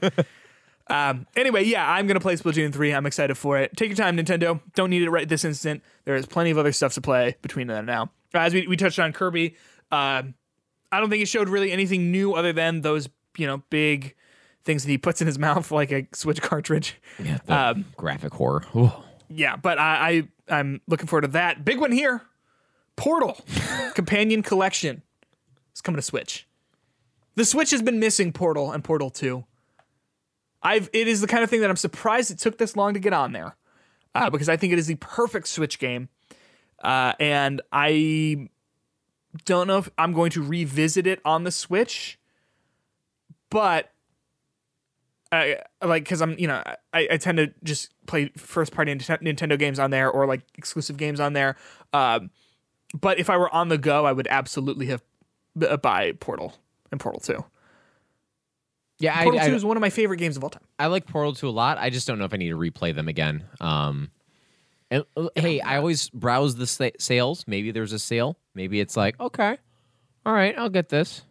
um, 0.88 1.26
anyway, 1.36 1.64
yeah, 1.64 1.88
I'm 1.88 2.06
gonna 2.06 2.20
play 2.20 2.36
Splatoon 2.36 2.72
3. 2.72 2.92
I'm 2.94 3.06
excited 3.06 3.36
for 3.36 3.58
it. 3.58 3.76
Take 3.76 3.90
your 3.90 3.96
time, 3.96 4.16
Nintendo. 4.16 4.60
Don't 4.74 4.90
need 4.90 5.02
it 5.02 5.10
right 5.10 5.28
this 5.28 5.44
instant. 5.44 5.82
There 6.04 6.16
is 6.16 6.26
plenty 6.26 6.50
of 6.50 6.58
other 6.58 6.72
stuff 6.72 6.94
to 6.94 7.00
play 7.00 7.36
between 7.42 7.66
then 7.66 7.78
and 7.78 7.86
now. 7.86 8.10
As 8.34 8.54
we, 8.54 8.66
we 8.66 8.76
touched 8.76 8.98
on 8.98 9.12
Kirby, 9.12 9.56
um, 9.92 10.34
I 10.90 10.98
don't 10.98 11.10
think 11.10 11.22
it 11.22 11.26
showed 11.28 11.48
really 11.48 11.72
anything 11.72 12.10
new 12.10 12.32
other 12.34 12.52
than 12.52 12.80
those 12.80 13.08
you 13.36 13.46
know 13.46 13.62
big 13.70 14.14
things 14.64 14.84
that 14.84 14.90
he 14.90 14.98
puts 14.98 15.20
in 15.20 15.26
his 15.26 15.38
mouth 15.38 15.70
like 15.70 15.92
a 15.92 16.08
Switch 16.12 16.40
cartridge. 16.42 16.96
Yeah, 17.22 17.38
Um, 17.46 17.84
graphic 17.96 18.32
horror. 18.32 18.64
Ooh. 18.74 18.90
Yeah, 19.28 19.56
but 19.56 19.78
I, 19.78 20.28
I 20.48 20.58
I'm 20.60 20.80
looking 20.86 21.06
forward 21.06 21.22
to 21.22 21.28
that. 21.28 21.64
Big 21.64 21.80
one 21.80 21.92
here. 21.92 22.22
Portal 22.96 23.38
Companion 23.94 24.42
Collection 24.42 25.02
is 25.74 25.80
coming 25.80 25.96
to 25.96 26.02
Switch. 26.02 26.46
The 27.34 27.44
Switch 27.44 27.70
has 27.70 27.82
been 27.82 28.00
missing 28.00 28.32
Portal 28.32 28.72
and 28.72 28.82
Portal 28.82 29.10
2. 29.10 29.44
I've 30.62 30.88
it 30.92 31.06
is 31.06 31.20
the 31.20 31.26
kind 31.26 31.44
of 31.44 31.50
thing 31.50 31.60
that 31.60 31.70
I'm 31.70 31.76
surprised 31.76 32.30
it 32.30 32.38
took 32.38 32.58
this 32.58 32.76
long 32.76 32.94
to 32.94 33.00
get 33.00 33.12
on 33.12 33.32
there. 33.32 33.56
Uh, 34.14 34.30
because 34.30 34.48
I 34.48 34.56
think 34.56 34.72
it 34.72 34.78
is 34.78 34.86
the 34.86 34.94
perfect 34.94 35.46
Switch 35.46 35.78
game. 35.78 36.08
Uh, 36.82 37.12
and 37.20 37.60
I 37.70 38.48
don't 39.44 39.66
know 39.66 39.78
if 39.78 39.90
I'm 39.98 40.12
going 40.12 40.30
to 40.30 40.42
revisit 40.42 41.06
it 41.06 41.20
on 41.24 41.44
the 41.44 41.50
Switch, 41.50 42.18
but 43.50 43.92
I 45.32 45.58
like 45.82 46.04
because 46.04 46.22
I'm 46.22 46.38
you 46.38 46.46
know 46.46 46.62
I, 46.92 47.08
I 47.10 47.16
tend 47.16 47.38
to 47.38 47.52
just 47.64 47.92
play 48.06 48.30
first 48.36 48.72
party 48.72 48.94
Nintendo 48.94 49.58
games 49.58 49.78
on 49.78 49.90
there 49.90 50.10
or 50.10 50.26
like 50.26 50.42
exclusive 50.56 50.96
games 50.96 51.20
on 51.20 51.32
there. 51.32 51.56
Um, 51.92 52.30
but 52.98 53.18
if 53.18 53.28
I 53.28 53.36
were 53.36 53.52
on 53.52 53.68
the 53.68 53.78
go, 53.78 54.06
I 54.06 54.12
would 54.12 54.28
absolutely 54.30 54.86
have 54.86 55.02
uh, 55.60 55.76
buy 55.76 56.12
Portal 56.12 56.54
and 56.90 57.00
Portal 57.00 57.20
Two. 57.20 57.44
Yeah, 58.98 59.22
Portal 59.22 59.40
I, 59.40 59.46
Two 59.46 59.52
I, 59.52 59.56
is 59.56 59.64
one 59.64 59.76
of 59.76 59.80
my 59.80 59.90
favorite 59.90 60.18
games 60.18 60.36
of 60.36 60.44
all 60.44 60.50
time. 60.50 60.62
I 60.78 60.86
like 60.86 61.06
Portal 61.06 61.34
2 61.34 61.48
a 61.48 61.50
lot. 61.50 61.76
I 61.78 61.90
just 61.90 62.06
don't 62.06 62.18
know 62.18 62.24
if 62.24 62.32
I 62.32 62.38
need 62.38 62.48
to 62.48 62.56
replay 62.56 62.94
them 62.94 63.08
again. 63.08 63.44
Um, 63.60 64.10
and 64.90 65.04
uh, 65.16 65.28
hey, 65.34 65.60
I 65.60 65.76
always 65.76 66.08
browse 66.10 66.56
the 66.56 66.66
sa- 66.66 66.90
sales. 66.98 67.44
Maybe 67.46 67.72
there's 67.72 67.92
a 67.92 67.98
sale. 67.98 68.38
Maybe 68.54 68.80
it's 68.80 68.96
like, 68.96 69.18
okay, 69.20 69.58
all 70.24 70.32
right, 70.32 70.56
I'll 70.56 70.70
get 70.70 70.88
this. 70.88 71.22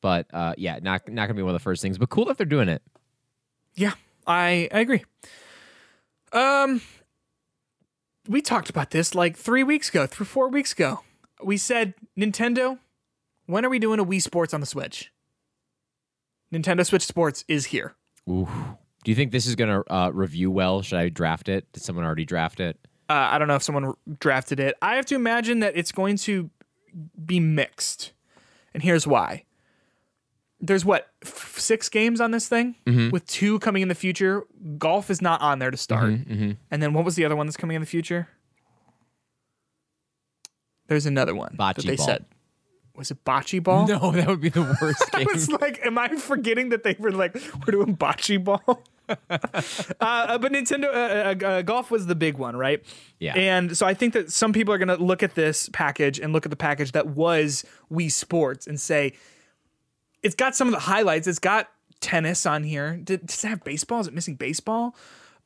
But 0.00 0.26
uh, 0.32 0.54
yeah, 0.56 0.78
not 0.80 1.08
not 1.08 1.26
gonna 1.26 1.34
be 1.34 1.42
one 1.42 1.50
of 1.54 1.60
the 1.60 1.64
first 1.64 1.82
things. 1.82 1.98
But 1.98 2.10
cool 2.10 2.26
that 2.26 2.36
they're 2.36 2.46
doing 2.46 2.68
it. 2.68 2.82
Yeah, 3.74 3.92
I, 4.26 4.68
I 4.72 4.80
agree. 4.80 5.04
Um, 6.32 6.80
we 8.28 8.40
talked 8.42 8.70
about 8.70 8.90
this 8.90 9.14
like 9.14 9.36
three 9.36 9.62
weeks 9.62 9.88
ago, 9.88 10.06
three 10.06 10.26
four 10.26 10.48
weeks 10.48 10.72
ago. 10.72 11.00
We 11.42 11.56
said 11.56 11.94
Nintendo, 12.18 12.78
when 13.46 13.64
are 13.64 13.70
we 13.70 13.78
doing 13.78 13.98
a 13.98 14.04
Wii 14.04 14.22
Sports 14.22 14.52
on 14.52 14.60
the 14.60 14.66
Switch? 14.66 15.12
Nintendo 16.52 16.84
Switch 16.84 17.06
Sports 17.06 17.44
is 17.48 17.66
here. 17.66 17.94
Ooh. 18.28 18.48
Do 19.02 19.10
you 19.10 19.14
think 19.14 19.32
this 19.32 19.46
is 19.46 19.54
gonna 19.56 19.82
uh, 19.90 20.10
review 20.12 20.50
well? 20.50 20.82
Should 20.82 20.98
I 20.98 21.08
draft 21.08 21.48
it? 21.48 21.72
Did 21.72 21.82
someone 21.82 22.04
already 22.04 22.24
draft 22.24 22.60
it? 22.60 22.76
Uh, 23.08 23.28
I 23.32 23.38
don't 23.38 23.48
know 23.48 23.56
if 23.56 23.62
someone 23.62 23.94
drafted 24.20 24.60
it. 24.60 24.76
I 24.82 24.94
have 24.96 25.06
to 25.06 25.16
imagine 25.16 25.60
that 25.60 25.76
it's 25.76 25.90
going 25.90 26.16
to 26.18 26.50
be 27.24 27.40
mixed, 27.40 28.12
and 28.74 28.82
here's 28.82 29.06
why. 29.06 29.44
There's 30.60 30.84
what 30.84 31.08
f- 31.22 31.58
six 31.58 31.88
games 31.88 32.20
on 32.20 32.30
this 32.32 32.46
thing, 32.48 32.74
with 33.10 33.26
two 33.26 33.58
coming 33.60 33.82
in 33.82 33.88
the 33.88 33.94
future. 33.94 34.44
Golf 34.78 35.08
is 35.10 35.22
not 35.22 35.40
on 35.40 35.58
there 35.58 35.70
to 35.70 35.76
start, 35.76 36.10
Mm-hmm. 36.10 36.52
and 36.70 36.82
then 36.82 36.92
what 36.92 37.04
was 37.04 37.16
the 37.16 37.24
other 37.24 37.34
one 37.36 37.46
that's 37.46 37.56
coming 37.56 37.74
in 37.76 37.80
the 37.80 37.86
future? 37.86 38.28
There's 40.86 41.06
another 41.06 41.34
one 41.34 41.54
that 41.58 41.76
they 41.78 41.96
ball. 41.96 42.06
said. 42.06 42.24
Was 42.96 43.10
it 43.10 43.24
bocce 43.24 43.62
ball? 43.62 43.86
No, 43.86 44.10
that 44.10 44.26
would 44.26 44.40
be 44.40 44.48
the 44.50 44.76
worst 44.82 45.02
I 45.14 45.24
was 45.24 45.50
like, 45.50 45.80
am 45.86 45.96
I 45.96 46.08
forgetting 46.16 46.70
that 46.70 46.82
they 46.82 46.96
were 46.98 47.12
like, 47.12 47.34
we're 47.34 47.70
doing 47.72 47.96
bocce 47.96 48.42
ball? 48.42 48.82
uh, 49.08 49.16
but 50.38 50.52
Nintendo 50.52 50.84
uh, 50.84 51.44
uh, 51.44 51.48
uh, 51.48 51.62
golf 51.62 51.90
was 51.90 52.06
the 52.06 52.14
big 52.14 52.36
one, 52.36 52.56
right? 52.56 52.82
Yeah. 53.18 53.34
And 53.36 53.76
so 53.76 53.86
I 53.86 53.94
think 53.94 54.12
that 54.14 54.30
some 54.30 54.52
people 54.52 54.74
are 54.74 54.78
going 54.78 54.88
to 54.88 55.02
look 55.02 55.22
at 55.22 55.34
this 55.34 55.70
package 55.72 56.18
and 56.18 56.32
look 56.32 56.44
at 56.44 56.50
the 56.50 56.56
package 56.56 56.92
that 56.92 57.06
was 57.06 57.64
Wii 57.90 58.10
Sports 58.12 58.66
and 58.66 58.78
say, 58.78 59.14
it's 60.22 60.34
got 60.34 60.54
some 60.54 60.68
of 60.68 60.72
the 60.72 60.80
highlights. 60.80 61.26
It's 61.26 61.38
got 61.38 61.68
tennis 62.00 62.46
on 62.46 62.62
here. 62.62 62.96
Did, 62.96 63.26
does 63.26 63.44
it 63.44 63.48
have 63.48 63.64
baseball? 63.64 64.00
Is 64.00 64.08
it 64.08 64.14
missing 64.14 64.34
baseball? 64.34 64.94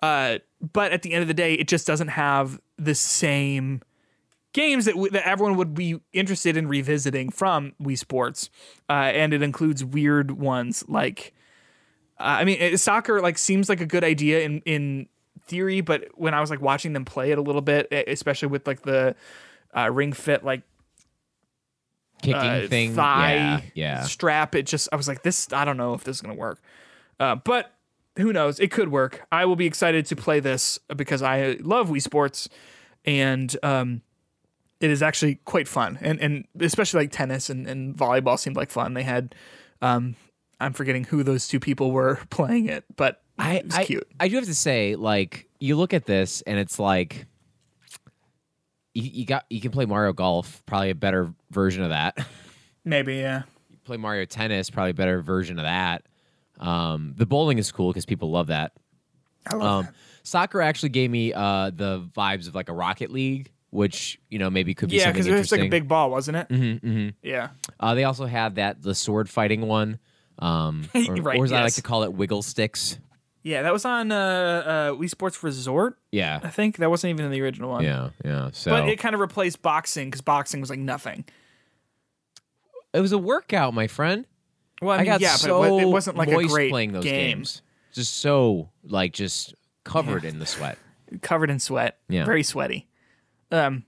Uh, 0.02 0.38
but 0.72 0.92
at 0.92 1.02
the 1.02 1.12
end 1.12 1.22
of 1.22 1.28
the 1.28 1.34
day, 1.34 1.54
it 1.54 1.68
just 1.68 1.86
doesn't 1.86 2.08
have 2.08 2.60
the 2.76 2.94
same 2.94 3.80
games 4.52 4.84
that, 4.84 4.92
w- 4.92 5.10
that 5.10 5.26
everyone 5.26 5.56
would 5.56 5.74
be 5.74 6.00
interested 6.12 6.56
in 6.56 6.68
revisiting 6.68 7.30
from 7.30 7.72
Wii 7.82 7.98
Sports, 7.98 8.50
uh, 8.88 8.92
and 8.92 9.32
it 9.32 9.42
includes 9.42 9.84
weird 9.84 10.30
ones 10.32 10.84
like, 10.88 11.34
uh, 12.18 12.38
I 12.38 12.44
mean, 12.44 12.58
it, 12.60 12.78
soccer 12.80 13.20
like 13.20 13.38
seems 13.38 13.68
like 13.68 13.80
a 13.80 13.86
good 13.86 14.04
idea 14.04 14.40
in 14.40 14.60
in 14.64 15.08
theory, 15.46 15.80
but 15.80 16.08
when 16.14 16.34
I 16.34 16.40
was 16.40 16.50
like 16.50 16.60
watching 16.60 16.92
them 16.92 17.04
play 17.04 17.30
it 17.30 17.38
a 17.38 17.42
little 17.42 17.60
bit, 17.60 17.92
especially 17.92 18.48
with 18.48 18.66
like 18.66 18.82
the 18.82 19.14
uh, 19.76 19.90
ring 19.90 20.12
fit 20.12 20.44
like 20.44 20.62
Kicking 22.24 22.36
uh, 22.36 22.66
thing. 22.68 22.94
thigh 22.94 23.34
Yeah, 23.34 23.60
yeah. 23.74 24.02
strap, 24.02 24.54
it 24.54 24.66
just 24.66 24.88
I 24.92 24.96
was 24.96 25.08
like, 25.08 25.22
this 25.22 25.52
I 25.52 25.64
don't 25.64 25.76
know 25.76 25.94
if 25.94 26.04
this 26.04 26.16
is 26.16 26.22
gonna 26.22 26.34
work, 26.34 26.60
uh, 27.20 27.36
but 27.36 27.74
who 28.16 28.32
knows? 28.32 28.60
It 28.60 28.70
could 28.70 28.90
work. 28.90 29.26
I 29.32 29.44
will 29.44 29.56
be 29.56 29.66
excited 29.66 30.06
to 30.06 30.16
play 30.16 30.40
this 30.40 30.78
because 30.94 31.22
I 31.22 31.58
love 31.60 31.88
Wii 31.88 32.00
Sports, 32.00 32.48
and 33.04 33.54
um, 33.62 34.02
it 34.80 34.90
is 34.90 35.02
actually 35.02 35.36
quite 35.44 35.66
fun. 35.66 35.98
And 36.00 36.20
and 36.20 36.46
especially 36.60 37.00
like 37.00 37.10
tennis 37.10 37.50
and, 37.50 37.66
and 37.66 37.96
volleyball 37.96 38.38
seemed 38.38 38.56
like 38.56 38.70
fun. 38.70 38.94
They 38.94 39.02
had, 39.02 39.34
um, 39.82 40.14
I'm 40.60 40.72
forgetting 40.72 41.04
who 41.04 41.22
those 41.22 41.48
two 41.48 41.58
people 41.58 41.90
were 41.90 42.20
playing 42.30 42.68
it, 42.68 42.84
but 42.96 43.22
I, 43.38 43.54
it 43.56 43.66
was 43.66 43.74
I, 43.74 43.84
cute. 43.84 44.08
I 44.20 44.28
do 44.28 44.36
have 44.36 44.44
to 44.44 44.54
say, 44.54 44.94
like, 44.94 45.48
you 45.58 45.76
look 45.76 45.92
at 45.92 46.06
this 46.06 46.42
and 46.42 46.58
it's 46.58 46.78
like 46.78 47.26
you, 48.94 49.02
you 49.12 49.26
got 49.26 49.44
you 49.50 49.60
can 49.60 49.70
play 49.70 49.84
Mario 49.86 50.12
Golf, 50.12 50.62
probably 50.66 50.90
a 50.90 50.94
better 50.94 51.32
version 51.50 51.82
of 51.82 51.90
that. 51.90 52.18
Maybe 52.84 53.16
yeah. 53.16 53.42
You 53.70 53.76
play 53.84 53.96
Mario 53.96 54.24
Tennis, 54.24 54.70
probably 54.70 54.90
a 54.90 54.94
better 54.94 55.20
version 55.20 55.58
of 55.58 55.64
that. 55.64 56.04
Um, 56.60 57.14
the 57.16 57.26
bowling 57.26 57.58
is 57.58 57.70
cool 57.72 57.90
because 57.90 58.06
people 58.06 58.30
love 58.30 58.46
that. 58.48 58.72
I 59.46 59.54
love 59.56 59.62
Um, 59.80 59.84
that. 59.86 59.94
soccer 60.22 60.62
actually 60.62 60.90
gave 60.90 61.10
me 61.10 61.32
uh, 61.32 61.70
the 61.74 62.08
vibes 62.16 62.46
of 62.48 62.54
like 62.54 62.68
a 62.68 62.72
Rocket 62.72 63.10
League, 63.10 63.50
which 63.70 64.18
you 64.30 64.38
know 64.38 64.50
maybe 64.50 64.74
could 64.74 64.88
be 64.90 64.96
Yeah, 64.96 65.10
because 65.10 65.26
it 65.26 65.32
was 65.34 65.50
like 65.52 65.60
a 65.62 65.68
big 65.68 65.88
ball, 65.88 66.10
wasn't 66.10 66.36
it? 66.38 66.48
Mm-hmm, 66.48 66.86
mm-hmm. 66.86 67.08
Yeah. 67.22 67.48
Uh, 67.80 67.94
they 67.94 68.04
also 68.04 68.26
had 68.26 68.54
that 68.56 68.82
the 68.82 68.94
sword 68.94 69.28
fighting 69.28 69.62
one, 69.62 69.98
um, 70.38 70.88
or, 70.94 71.14
Right, 71.16 71.38
or 71.38 71.44
as 71.44 71.52
I 71.52 71.62
like 71.62 71.74
to 71.74 71.82
call 71.82 72.04
it, 72.04 72.12
wiggle 72.12 72.42
sticks. 72.42 72.98
Yeah, 73.44 73.60
that 73.62 73.72
was 73.74 73.84
on 73.84 74.10
uh, 74.10 74.16
uh, 74.16 74.90
Wii 74.92 75.08
Sports 75.10 75.42
Resort. 75.42 75.98
Yeah, 76.10 76.40
I 76.42 76.48
think 76.48 76.78
that 76.78 76.88
wasn't 76.88 77.10
even 77.10 77.26
in 77.26 77.30
the 77.30 77.42
original 77.42 77.70
one. 77.70 77.84
yeah, 77.84 78.08
yeah. 78.24 78.48
So 78.52 78.70
But 78.70 78.88
it 78.88 78.98
kind 78.98 79.14
of 79.14 79.20
replaced 79.20 79.60
boxing 79.60 80.08
because 80.08 80.22
boxing 80.22 80.60
was 80.60 80.70
like 80.70 80.78
nothing. 80.78 81.26
it 82.94 83.00
was 83.00 83.12
a 83.12 83.18
workout, 83.18 83.74
my 83.74 83.86
friend. 83.86 84.24
Well, 84.80 84.98
I 84.98 85.02
I, 85.02 85.04
got 85.04 85.20
yeah, 85.20 85.36
so 85.36 85.60
but 85.60 85.82
it, 85.82 85.86
wasn't 85.86 86.16
like 86.16 86.28
a 86.28 86.44
great 86.46 86.70
playing 86.70 86.92
those 86.92 87.04
game. 87.04 87.36
games. 87.38 87.62
Just 87.92 88.16
so 88.16 88.70
like 88.82 89.12
just 89.12 89.54
covered 89.84 90.24
in 90.24 90.38
the 90.38 90.46
sweat. 90.46 90.78
Covered 91.22 91.50
in 91.50 91.60
sweat. 91.60 91.98
Yeah. 92.08 92.24
Very 92.24 92.42
sweaty. 92.42 92.88
Um, 93.52 93.84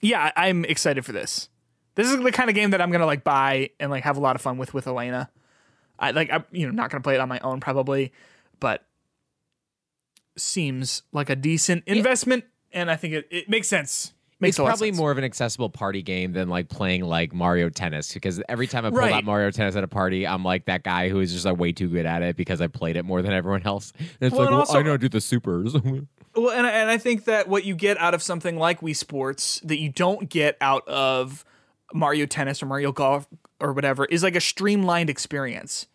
yeah, 0.00 0.30
I- 0.36 0.48
I'm 0.48 0.64
excited 0.64 1.04
for 1.04 1.12
this. 1.12 1.48
This 1.96 2.10
is 2.10 2.18
the 2.22 2.32
kind 2.32 2.48
of 2.48 2.54
game 2.54 2.70
that 2.70 2.80
I'm 2.80 2.90
gonna 2.90 3.04
like 3.06 3.24
buy 3.24 3.70
and 3.78 3.90
like 3.90 4.04
have 4.04 4.16
a 4.16 4.20
lot 4.20 4.36
of 4.36 4.42
fun 4.42 4.58
with 4.58 4.72
with 4.72 4.86
Elena. 4.86 5.28
I 5.98 6.12
like 6.12 6.32
I'm 6.32 6.44
you 6.52 6.66
know 6.66 6.72
not 6.72 6.90
gonna 6.90 7.02
play 7.02 7.14
it 7.14 7.20
on 7.20 7.28
my 7.28 7.40
own 7.40 7.60
probably, 7.60 8.12
but 8.60 8.84
seems 10.36 11.02
like 11.12 11.30
a 11.30 11.36
decent 11.36 11.84
investment, 11.86 12.44
and 12.72 12.90
I 12.90 12.96
think 12.96 13.14
it, 13.14 13.28
it 13.30 13.48
makes 13.48 13.68
sense. 13.68 14.12
Makes 14.40 14.54
it's 14.54 14.58
a 14.58 14.62
lot 14.64 14.68
of 14.72 14.78
probably 14.78 14.90
more 14.92 15.12
of 15.12 15.18
an 15.18 15.24
accessible 15.24 15.70
party 15.70 16.02
game 16.02 16.32
than 16.32 16.48
like 16.48 16.68
playing 16.68 17.04
like 17.04 17.32
Mario 17.32 17.68
Tennis 17.68 18.12
because 18.12 18.42
every 18.48 18.66
time 18.66 18.84
I 18.84 18.90
pull 18.90 18.98
Right. 18.98 19.12
out 19.12 19.22
Mario 19.24 19.52
Tennis 19.52 19.76
at 19.76 19.84
a 19.84 19.88
party, 19.88 20.26
I'm 20.26 20.42
like 20.42 20.64
that 20.64 20.82
guy 20.82 21.08
who 21.10 21.20
is 21.20 21.32
just 21.32 21.44
like 21.44 21.58
way 21.58 21.70
too 21.70 21.86
good 21.88 22.06
at 22.06 22.22
it 22.22 22.34
because 22.36 22.60
I 22.60 22.66
played 22.66 22.96
it 22.96 23.04
more 23.04 23.22
than 23.22 23.32
everyone 23.32 23.62
else. 23.64 23.92
And 23.98 24.08
it's 24.20 24.32
Well, 24.32 24.40
like, 24.40 24.46
and 24.48 24.54
well, 24.54 24.60
also- 24.62 24.78
I 24.80 24.82
know 24.82 24.92
to 24.96 24.98
do 24.98 25.08
the 25.08 25.20
supers. 25.20 25.76
Well, 26.34 26.50
and 26.50 26.66
and 26.66 26.90
I 26.90 26.96
think 26.96 27.26
that 27.26 27.46
what 27.46 27.64
you 27.66 27.74
get 27.76 27.98
out 27.98 28.14
of 28.14 28.22
something 28.22 28.56
like 28.56 28.80
Wii 28.80 28.96
Sports 28.96 29.60
that 29.64 29.78
you 29.78 29.90
don't 29.90 30.30
get 30.30 30.56
out 30.62 30.82
of 30.88 31.44
Mario 31.92 32.24
Tennis 32.24 32.62
or 32.62 32.66
Mario 32.66 32.90
Golf 32.90 33.28
or 33.60 33.74
whatever 33.74 34.06
is 34.06 34.22
like 34.22 34.34
a 34.34 34.40
streamlined 34.40 35.10
experience, 35.10 35.86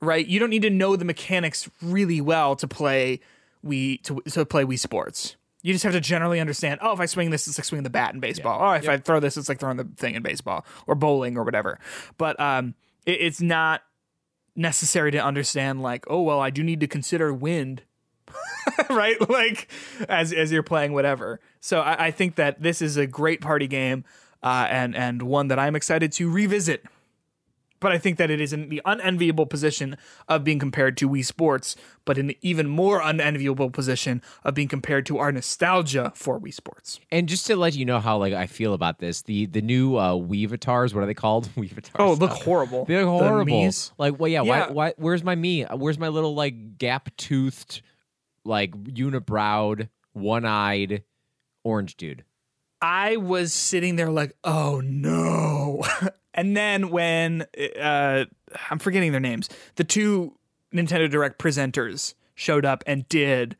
right? 0.00 0.26
You 0.26 0.40
don't 0.40 0.50
need 0.50 0.62
to 0.62 0.70
know 0.70 0.96
the 0.96 1.04
mechanics 1.04 1.70
really 1.80 2.20
well 2.20 2.56
to 2.56 2.66
play 2.66 3.20
Wii 3.64 4.02
to 4.02 4.20
to 4.20 4.46
play 4.46 4.64
Wii 4.64 4.78
Sports. 4.78 5.36
You 5.62 5.72
just 5.72 5.84
have 5.84 5.92
to 5.92 6.00
generally 6.00 6.40
understand. 6.40 6.80
Oh, 6.82 6.92
if 6.92 6.98
I 6.98 7.06
swing 7.06 7.30
this, 7.30 7.46
it's 7.46 7.56
like 7.56 7.64
swinging 7.64 7.84
the 7.84 7.90
bat 7.90 8.14
in 8.14 8.20
baseball. 8.20 8.58
Oh, 8.60 8.72
if 8.72 8.88
I 8.88 8.96
throw 8.96 9.20
this, 9.20 9.36
it's 9.36 9.48
like 9.48 9.60
throwing 9.60 9.76
the 9.76 9.88
thing 9.96 10.16
in 10.16 10.22
baseball 10.22 10.66
or 10.88 10.96
bowling 10.96 11.36
or 11.36 11.44
whatever. 11.44 11.78
But 12.18 12.38
um, 12.40 12.74
it, 13.06 13.20
it's 13.20 13.40
not 13.40 13.82
necessary 14.56 15.12
to 15.12 15.18
understand. 15.18 15.80
Like, 15.80 16.04
oh 16.08 16.22
well, 16.22 16.40
I 16.40 16.50
do 16.50 16.64
need 16.64 16.80
to 16.80 16.88
consider 16.88 17.32
wind 17.32 17.82
right? 18.90 19.28
Like 19.28 19.68
as 20.08 20.32
as 20.32 20.52
you're 20.52 20.62
playing 20.62 20.92
whatever. 20.92 21.40
So 21.60 21.80
I, 21.80 22.06
I 22.06 22.10
think 22.10 22.36
that 22.36 22.62
this 22.62 22.82
is 22.82 22.96
a 22.96 23.06
great 23.06 23.40
party 23.40 23.66
game, 23.66 24.04
uh, 24.42 24.66
and 24.70 24.94
and 24.94 25.22
one 25.22 25.48
that 25.48 25.58
I'm 25.58 25.76
excited 25.76 26.12
to 26.12 26.30
revisit. 26.30 26.84
But 27.82 27.92
I 27.92 27.98
think 27.98 28.16
that 28.16 28.30
it 28.30 28.40
is 28.40 28.52
in 28.52 28.68
the 28.70 28.80
unenviable 28.86 29.44
position 29.44 29.96
of 30.28 30.44
being 30.44 30.58
compared 30.58 30.96
to 30.98 31.08
Wii 31.08 31.24
Sports, 31.26 31.74
but 32.04 32.16
in 32.16 32.28
the 32.28 32.38
even 32.40 32.68
more 32.68 33.00
unenviable 33.02 33.70
position 33.70 34.22
of 34.44 34.54
being 34.54 34.68
compared 34.68 35.04
to 35.06 35.18
our 35.18 35.32
nostalgia 35.32 36.12
for 36.14 36.38
Wii 36.40 36.54
Sports. 36.54 37.00
and 37.10 37.28
just 37.28 37.46
to 37.48 37.56
let 37.56 37.74
you 37.74 37.84
know 37.84 37.98
how 38.00 38.16
like 38.16 38.32
I 38.32 38.46
feel 38.46 38.72
about 38.72 39.00
this, 39.00 39.22
the 39.22 39.46
the 39.46 39.60
new 39.60 39.96
uh, 39.98 40.14
Weavatars, 40.14 40.94
what 40.94 41.02
are 41.02 41.06
they 41.06 41.12
called? 41.14 41.48
Wii 41.56 41.70
Weavatars. 41.74 41.96
Oh, 41.98 42.12
look 42.14 42.30
horrible! 42.30 42.84
They 42.84 42.96
look 42.96 43.08
horrible. 43.08 43.52
Miis. 43.52 43.90
Like, 43.98 44.18
well, 44.18 44.28
yeah, 44.30 44.42
Yeah. 44.42 44.66
Why, 44.68 44.72
why? 44.72 44.94
Where's 44.96 45.24
my 45.24 45.34
Mii? 45.34 45.76
Where's 45.76 45.98
my 45.98 46.08
little 46.08 46.34
like 46.36 46.78
gap 46.78 47.10
toothed, 47.16 47.82
like 48.44 48.72
unibrowed, 48.72 49.88
one 50.12 50.44
eyed, 50.44 51.02
orange 51.64 51.96
dude? 51.96 52.24
I 52.82 53.16
was 53.16 53.52
sitting 53.52 53.96
there 53.96 54.10
like, 54.10 54.36
oh 54.42 54.80
no. 54.84 55.84
and 56.34 56.56
then 56.56 56.90
when 56.90 57.46
uh, 57.80 58.24
I'm 58.70 58.78
forgetting 58.80 59.12
their 59.12 59.20
names, 59.20 59.48
the 59.76 59.84
two 59.84 60.36
Nintendo 60.74 61.08
Direct 61.08 61.38
presenters 61.38 62.14
showed 62.34 62.64
up 62.64 62.82
and 62.86 63.08
did 63.08 63.56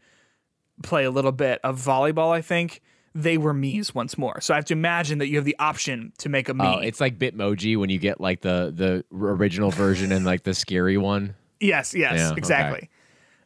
play 0.83 1.05
a 1.05 1.11
little 1.11 1.33
bit 1.33 1.61
of 1.63 1.81
volleyball, 1.81 2.31
I 2.33 2.43
think. 2.43 2.83
They 3.15 3.37
were 3.37 3.53
Miis 3.53 3.95
once 3.95 4.17
more. 4.17 4.41
So 4.41 4.55
I 4.55 4.57
have 4.57 4.65
to 4.67 4.73
imagine 4.73 5.19
that 5.19 5.29
you 5.29 5.37
have 5.37 5.45
the 5.45 5.57
option 5.59 6.15
to 6.19 6.29
make 6.31 6.49
a 6.49 6.55
me. 6.55 6.65
Oh, 6.67 6.79
it's 6.79 6.99
like 7.01 7.19
Bitmoji 7.19 7.77
when 7.79 7.91
you 7.91 7.99
get 7.99 8.21
like 8.23 8.41
the 8.41 8.73
the 8.75 9.05
original 9.15 9.71
version 9.71 10.13
and 10.13 10.25
like 10.25 10.45
the 10.45 10.55
scary 10.55 10.97
one. 10.97 11.35
Yes, 11.61 11.95
yes, 11.95 12.19
Yeah, 12.19 12.31
okay. 12.31 12.39
exactly. 12.39 12.91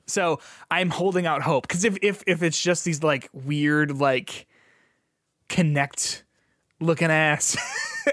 So 0.07 0.39
I'm 0.71 0.89
holding 0.89 1.27
out 1.27 1.43
hope 1.43 1.67
because 1.67 1.85
if 1.85 1.99
if 2.01 2.23
if 2.29 2.45
it's 2.45 2.61
just 2.63 2.85
these 2.85 3.03
like 3.03 3.29
weird 3.33 3.99
like 3.99 4.47
Kinect 5.49 6.23
looking 6.81 7.11
ass 7.11 7.57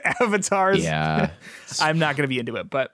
avatars, 0.21 0.83
Yeah, 0.83 1.31
I'm 1.79 1.99
not 1.99 2.15
gonna 2.15 2.27
be 2.27 2.39
into 2.39 2.55
it. 2.57 2.69
But 2.69 2.91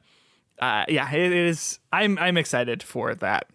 uh, 0.60 0.86
yeah, 0.88 1.12
it 1.14 1.32
is. 1.32 1.80
I'm 1.92 2.18
I'm 2.18 2.38
excited 2.38 2.82
for 2.84 3.16
that. 3.16 3.48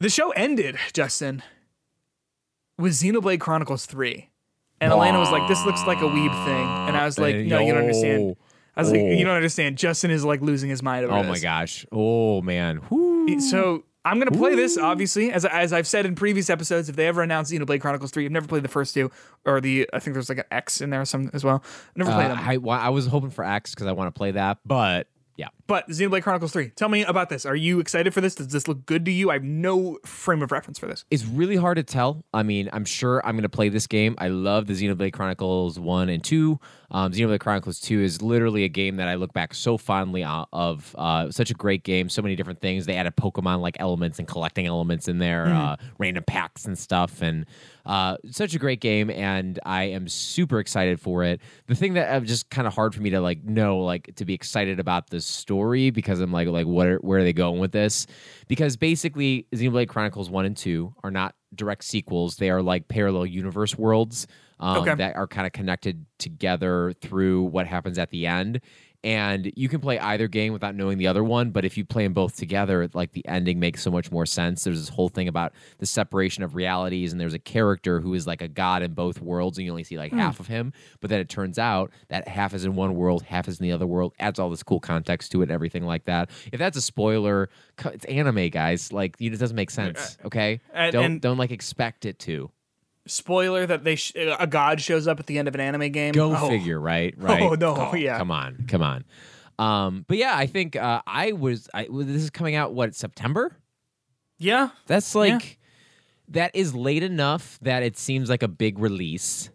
The 0.00 0.08
show 0.08 0.30
ended, 0.30 0.76
Justin, 0.92 1.42
with 2.78 2.92
Xenoblade 2.92 3.40
Chronicles 3.40 3.86
Three, 3.86 4.30
and 4.80 4.92
Elena 4.92 5.18
was 5.18 5.30
like, 5.30 5.48
"This 5.48 5.64
looks 5.64 5.84
like 5.86 5.98
a 5.98 6.04
weeb 6.06 6.44
thing," 6.44 6.66
and 6.88 6.96
I 6.96 7.04
was 7.04 7.18
like, 7.18 7.36
"No, 7.36 7.60
you 7.60 7.72
don't 7.72 7.82
understand." 7.82 8.36
I 8.76 8.80
was 8.80 8.90
like, 8.90 9.00
Oh. 9.00 9.04
"You 9.10 9.24
don't 9.24 9.36
understand." 9.36 9.78
Justin 9.78 10.10
is 10.10 10.24
like 10.24 10.40
losing 10.40 10.70
his 10.70 10.82
mind 10.82 11.04
over 11.04 11.14
Oh 11.14 11.22
this. 11.22 11.28
my 11.30 11.38
gosh. 11.38 11.86
Oh 11.92 12.42
man. 12.42 12.78
Whoo. 12.90 13.38
So 13.40 13.84
I'm 14.04 14.18
gonna 14.18 14.32
play 14.32 14.54
this, 14.56 14.76
obviously, 14.78 15.30
as 15.32 15.44
as 15.44 15.72
I've 15.72 15.86
said 15.86 16.06
in 16.06 16.14
previous 16.16 16.50
episodes. 16.50 16.88
If 16.88 16.96
they 16.96 17.06
ever 17.06 17.22
announce 17.22 17.52
you 17.52 17.58
know, 17.58 17.64
Xenoblade 17.66 17.80
Chronicles 17.80 18.10
Three, 18.10 18.24
I've 18.24 18.32
never 18.32 18.48
played 18.48 18.64
the 18.64 18.68
first 18.68 18.94
two, 18.94 19.10
or 19.44 19.60
the 19.60 19.88
I 19.92 19.98
think 20.00 20.14
there's 20.14 20.28
like 20.28 20.38
an 20.38 20.44
X 20.50 20.80
in 20.80 20.90
there 20.90 21.04
some 21.04 21.30
as 21.32 21.44
well. 21.44 21.62
I've 21.64 21.96
never 21.96 22.10
played 22.12 22.26
Uh, 22.30 22.34
them. 22.34 22.38
I, 22.48 22.56
wa- 22.56 22.78
I 22.78 22.88
was 22.88 23.06
hoping 23.06 23.30
for 23.30 23.44
X 23.44 23.74
because 23.74 23.86
I 23.86 23.92
want 23.92 24.12
to 24.12 24.18
play 24.18 24.32
that, 24.32 24.58
but 24.66 25.06
yeah. 25.36 25.48
But 25.72 25.88
Xenoblade 25.88 26.22
Chronicles 26.22 26.52
Three, 26.52 26.68
tell 26.68 26.90
me 26.90 27.02
about 27.02 27.30
this. 27.30 27.46
Are 27.46 27.56
you 27.56 27.80
excited 27.80 28.12
for 28.12 28.20
this? 28.20 28.34
Does 28.34 28.48
this 28.48 28.68
look 28.68 28.84
good 28.84 29.06
to 29.06 29.10
you? 29.10 29.30
I 29.30 29.32
have 29.32 29.42
no 29.42 29.98
frame 30.04 30.42
of 30.42 30.52
reference 30.52 30.78
for 30.78 30.84
this. 30.84 31.06
It's 31.10 31.24
really 31.24 31.56
hard 31.56 31.78
to 31.78 31.82
tell. 31.82 32.26
I 32.34 32.42
mean, 32.42 32.68
I'm 32.74 32.84
sure 32.84 33.26
I'm 33.26 33.36
going 33.36 33.44
to 33.44 33.48
play 33.48 33.70
this 33.70 33.86
game. 33.86 34.14
I 34.18 34.28
love 34.28 34.66
the 34.66 34.74
Xenoblade 34.74 35.14
Chronicles 35.14 35.78
1 35.78 36.10
and 36.10 36.22
2. 36.22 36.60
Um, 36.90 37.12
Xenoblade 37.12 37.40
Chronicles 37.40 37.80
2 37.80 38.02
is 38.02 38.20
literally 38.20 38.64
a 38.64 38.68
game 38.68 38.96
that 38.96 39.08
I 39.08 39.14
look 39.14 39.32
back 39.32 39.54
so 39.54 39.78
fondly 39.78 40.22
of. 40.24 40.94
Uh, 40.98 41.30
such 41.30 41.50
a 41.50 41.54
great 41.54 41.84
game, 41.84 42.10
so 42.10 42.20
many 42.20 42.36
different 42.36 42.60
things. 42.60 42.84
They 42.84 42.96
added 42.96 43.16
Pokemon 43.16 43.60
like 43.60 43.76
elements 43.80 44.18
and 44.18 44.28
collecting 44.28 44.66
elements 44.66 45.08
in 45.08 45.16
there, 45.16 45.46
uh, 45.46 45.76
random 45.96 46.24
packs 46.24 46.66
and 46.66 46.78
stuff. 46.78 47.22
And 47.22 47.46
uh, 47.86 48.18
such 48.30 48.54
a 48.54 48.58
great 48.58 48.80
game, 48.80 49.08
and 49.08 49.58
I 49.64 49.84
am 49.84 50.06
super 50.06 50.58
excited 50.58 51.00
for 51.00 51.24
it. 51.24 51.40
The 51.66 51.74
thing 51.74 51.94
that 51.94 52.14
uh, 52.14 52.20
just 52.20 52.50
kind 52.50 52.66
of 52.66 52.74
hard 52.74 52.94
for 52.94 53.00
me 53.00 53.10
to 53.10 53.20
like 53.20 53.42
know, 53.42 53.78
like 53.78 54.14
to 54.16 54.26
be 54.26 54.34
excited 54.34 54.78
about 54.78 55.08
the 55.08 55.20
story 55.22 55.61
because 55.90 56.20
I'm 56.20 56.32
like, 56.32 56.48
like 56.48 56.66
what? 56.66 56.86
Are, 56.86 56.96
where 56.98 57.20
are 57.20 57.22
they 57.24 57.32
going 57.32 57.58
with 57.60 57.72
this? 57.72 58.06
Because 58.48 58.76
basically, 58.76 59.46
Xenoblade 59.52 59.88
Chronicles 59.88 60.30
one 60.30 60.44
and 60.44 60.56
two 60.56 60.94
are 61.02 61.10
not 61.10 61.34
direct 61.54 61.84
sequels; 61.84 62.36
they 62.36 62.50
are 62.50 62.62
like 62.62 62.88
parallel 62.88 63.26
universe 63.26 63.76
worlds 63.76 64.26
um, 64.60 64.78
Okay. 64.78 64.94
that 64.94 65.16
are 65.16 65.26
kind 65.26 65.46
of 65.46 65.52
connected 65.52 66.06
together 66.18 66.92
through 67.00 67.42
what 67.44 67.66
happens 67.66 67.98
at 67.98 68.10
the 68.10 68.26
end. 68.26 68.60
And 69.04 69.52
you 69.56 69.68
can 69.68 69.80
play 69.80 69.98
either 69.98 70.28
game 70.28 70.52
without 70.52 70.76
knowing 70.76 70.96
the 70.96 71.08
other 71.08 71.24
one, 71.24 71.50
but 71.50 71.64
if 71.64 71.76
you 71.76 71.84
play 71.84 72.04
them 72.04 72.12
both 72.12 72.36
together, 72.36 72.88
like 72.94 73.12
the 73.12 73.26
ending 73.26 73.58
makes 73.58 73.82
so 73.82 73.90
much 73.90 74.12
more 74.12 74.26
sense. 74.26 74.62
There's 74.62 74.78
this 74.78 74.88
whole 74.88 75.08
thing 75.08 75.26
about 75.26 75.52
the 75.78 75.86
separation 75.86 76.44
of 76.44 76.54
realities, 76.54 77.10
and 77.10 77.20
there's 77.20 77.34
a 77.34 77.40
character 77.40 78.00
who 78.00 78.14
is 78.14 78.28
like 78.28 78.42
a 78.42 78.48
god 78.48 78.82
in 78.82 78.94
both 78.94 79.20
worlds, 79.20 79.58
and 79.58 79.64
you 79.64 79.72
only 79.72 79.82
see 79.82 79.98
like 79.98 80.12
hmm. 80.12 80.18
half 80.18 80.38
of 80.38 80.46
him. 80.46 80.72
But 81.00 81.10
then 81.10 81.18
it 81.18 81.28
turns 81.28 81.58
out 81.58 81.90
that 82.08 82.28
half 82.28 82.54
is 82.54 82.64
in 82.64 82.76
one 82.76 82.94
world, 82.94 83.22
half 83.22 83.48
is 83.48 83.58
in 83.58 83.64
the 83.64 83.72
other 83.72 83.86
world. 83.86 84.14
Adds 84.20 84.38
all 84.38 84.50
this 84.50 84.62
cool 84.62 84.80
context 84.80 85.32
to 85.32 85.40
it, 85.40 85.44
and 85.44 85.52
everything 85.52 85.84
like 85.84 86.04
that. 86.04 86.30
If 86.52 86.60
that's 86.60 86.76
a 86.76 86.82
spoiler, 86.82 87.48
it's 87.84 88.04
anime, 88.04 88.50
guys. 88.50 88.92
Like 88.92 89.16
you 89.18 89.30
know, 89.30 89.34
it 89.34 89.40
doesn't 89.40 89.56
make 89.56 89.70
sense. 89.70 90.16
Uh, 90.22 90.28
okay, 90.28 90.60
And- 90.72 90.92
don't 90.92 91.04
and- 91.04 91.20
don't 91.20 91.38
like 91.38 91.50
expect 91.50 92.06
it 92.06 92.20
to. 92.20 92.50
Spoiler 93.06 93.66
that 93.66 93.82
they 93.84 93.96
sh- 93.96 94.12
a 94.16 94.46
god 94.46 94.80
shows 94.80 95.08
up 95.08 95.18
at 95.18 95.26
the 95.26 95.38
end 95.38 95.48
of 95.48 95.54
an 95.54 95.60
anime 95.60 95.90
game. 95.90 96.12
Go 96.12 96.36
Oh. 96.36 96.48
figure, 96.48 96.78
right? 96.80 97.14
Right. 97.16 97.42
Oh 97.50 97.54
no, 97.54 97.94
yeah. 97.94 98.16
Come 98.18 98.30
on, 98.30 98.64
come 98.68 98.82
on. 98.82 99.04
Um, 99.58 100.04
but 100.08 100.16
yeah, 100.18 100.34
I 100.36 100.46
think 100.46 100.76
uh, 100.76 101.02
I 101.06 101.32
was. 101.32 101.68
I 101.74 101.86
this 101.90 102.22
is 102.22 102.30
coming 102.30 102.54
out 102.54 102.74
what 102.74 102.94
September. 102.94 103.56
Yeah. 104.38 104.70
That's 104.86 105.14
like 105.14 105.58
that 106.28 106.52
is 106.54 106.74
late 106.74 107.02
enough 107.02 107.58
that 107.62 107.82
it 107.82 107.98
seems 107.98 108.30
like 108.30 108.42
a 108.42 108.48
big 108.48 108.78
release, 108.78 109.50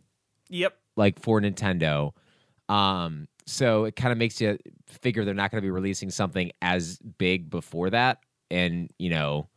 Yep. 0.50 0.78
like 0.96 1.20
for 1.20 1.42
Nintendo. 1.42 2.12
Um, 2.70 3.28
so 3.46 3.86
it 3.86 3.96
kind 3.96 4.12
of 4.12 4.18
makes 4.18 4.40
you 4.42 4.58
figure 4.88 5.24
they're 5.26 5.34
not 5.34 5.52
going 5.52 5.62
to 5.62 5.66
be 5.66 5.72
releasing 5.72 6.10
something 6.10 6.52
as 6.62 7.00
big 7.18 7.50
before 7.50 7.90
that, 7.90 8.20
and 8.52 8.90
you 9.00 9.10
know 9.10 9.48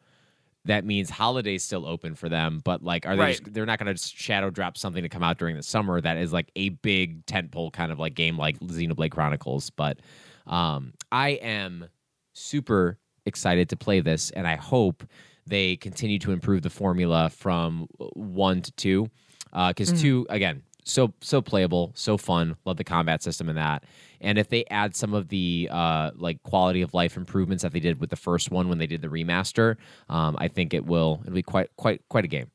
that 0.67 0.85
means 0.85 1.09
holidays 1.09 1.63
still 1.65 1.87
open 1.87 2.15
for 2.15 2.29
them. 2.29 2.61
But 2.63 2.83
like, 2.83 3.07
are 3.07 3.17
they? 3.17 3.23
Right. 3.23 3.39
Just, 3.39 3.53
they're 3.53 3.67
not 3.67 3.79
going 3.79 3.95
to 3.95 4.03
shadow 4.03 4.51
drop 4.51 4.77
something 4.77 5.03
to 5.03 5.09
come 5.09 5.23
out 5.23 5.39
during 5.39 5.57
the 5.57 5.63
summer 5.63 6.01
that 6.01 6.17
is 6.17 6.33
like 6.33 6.51
a 6.57 6.71
big 6.71 7.25
tentpole 7.27 7.73
kind 7.73 7.91
of 7.91 7.99
like 7.99 8.15
game 8.15 8.37
like 8.37 8.59
Xenoblade 8.61 9.11
Chronicles. 9.11 9.71
But 9.71 10.01
um, 10.47 10.93
I 11.11 11.31
am 11.31 11.87
super 12.35 12.99
excited 13.27 13.69
to 13.71 13.77
play 13.77 14.01
this, 14.01 14.31
and 14.31 14.47
I 14.47 14.57
hope 14.57 15.05
they 15.47 15.77
continue 15.77 16.19
to 16.21 16.33
improve 16.33 16.63
the 16.63 16.71
formula 16.71 17.31
from 17.31 17.87
one 18.15 18.63
to 18.63 18.73
two. 18.73 19.09
Because 19.53 20.01
two, 20.01 20.27
again, 20.31 20.63
so 20.91 21.13
so 21.21 21.41
playable, 21.41 21.93
so 21.95 22.17
fun. 22.17 22.57
Love 22.65 22.77
the 22.77 22.85
combat 22.85 23.23
system 23.23 23.49
in 23.49 23.57
that. 23.57 23.85
And 24.21 24.39
if 24.39 24.49
they 24.49 24.65
add 24.71 24.95
some 24.95 25.15
of 25.15 25.29
the 25.29 25.69
uh, 25.71 26.11
like 26.15 26.43
quality 26.43 26.83
of 26.83 26.93
life 26.93 27.17
improvements 27.17 27.63
that 27.63 27.73
they 27.73 27.81
did 27.81 28.01
with 28.01 28.11
the 28.11 28.17
first 28.17 28.51
one 28.51 28.69
when 28.69 28.79
they 28.79 28.87
did 28.87 29.03
the 29.03 29.09
remaster, 29.09 29.77
um, 30.09 30.37
I 30.39 30.49
think 30.49 30.75
it 30.75 30.85
will 30.85 31.21
it'll 31.23 31.35
be 31.35 31.43
quite 31.43 31.71
quite 31.77 32.03
quite 32.09 32.25
a 32.25 32.29
game. 32.29 32.51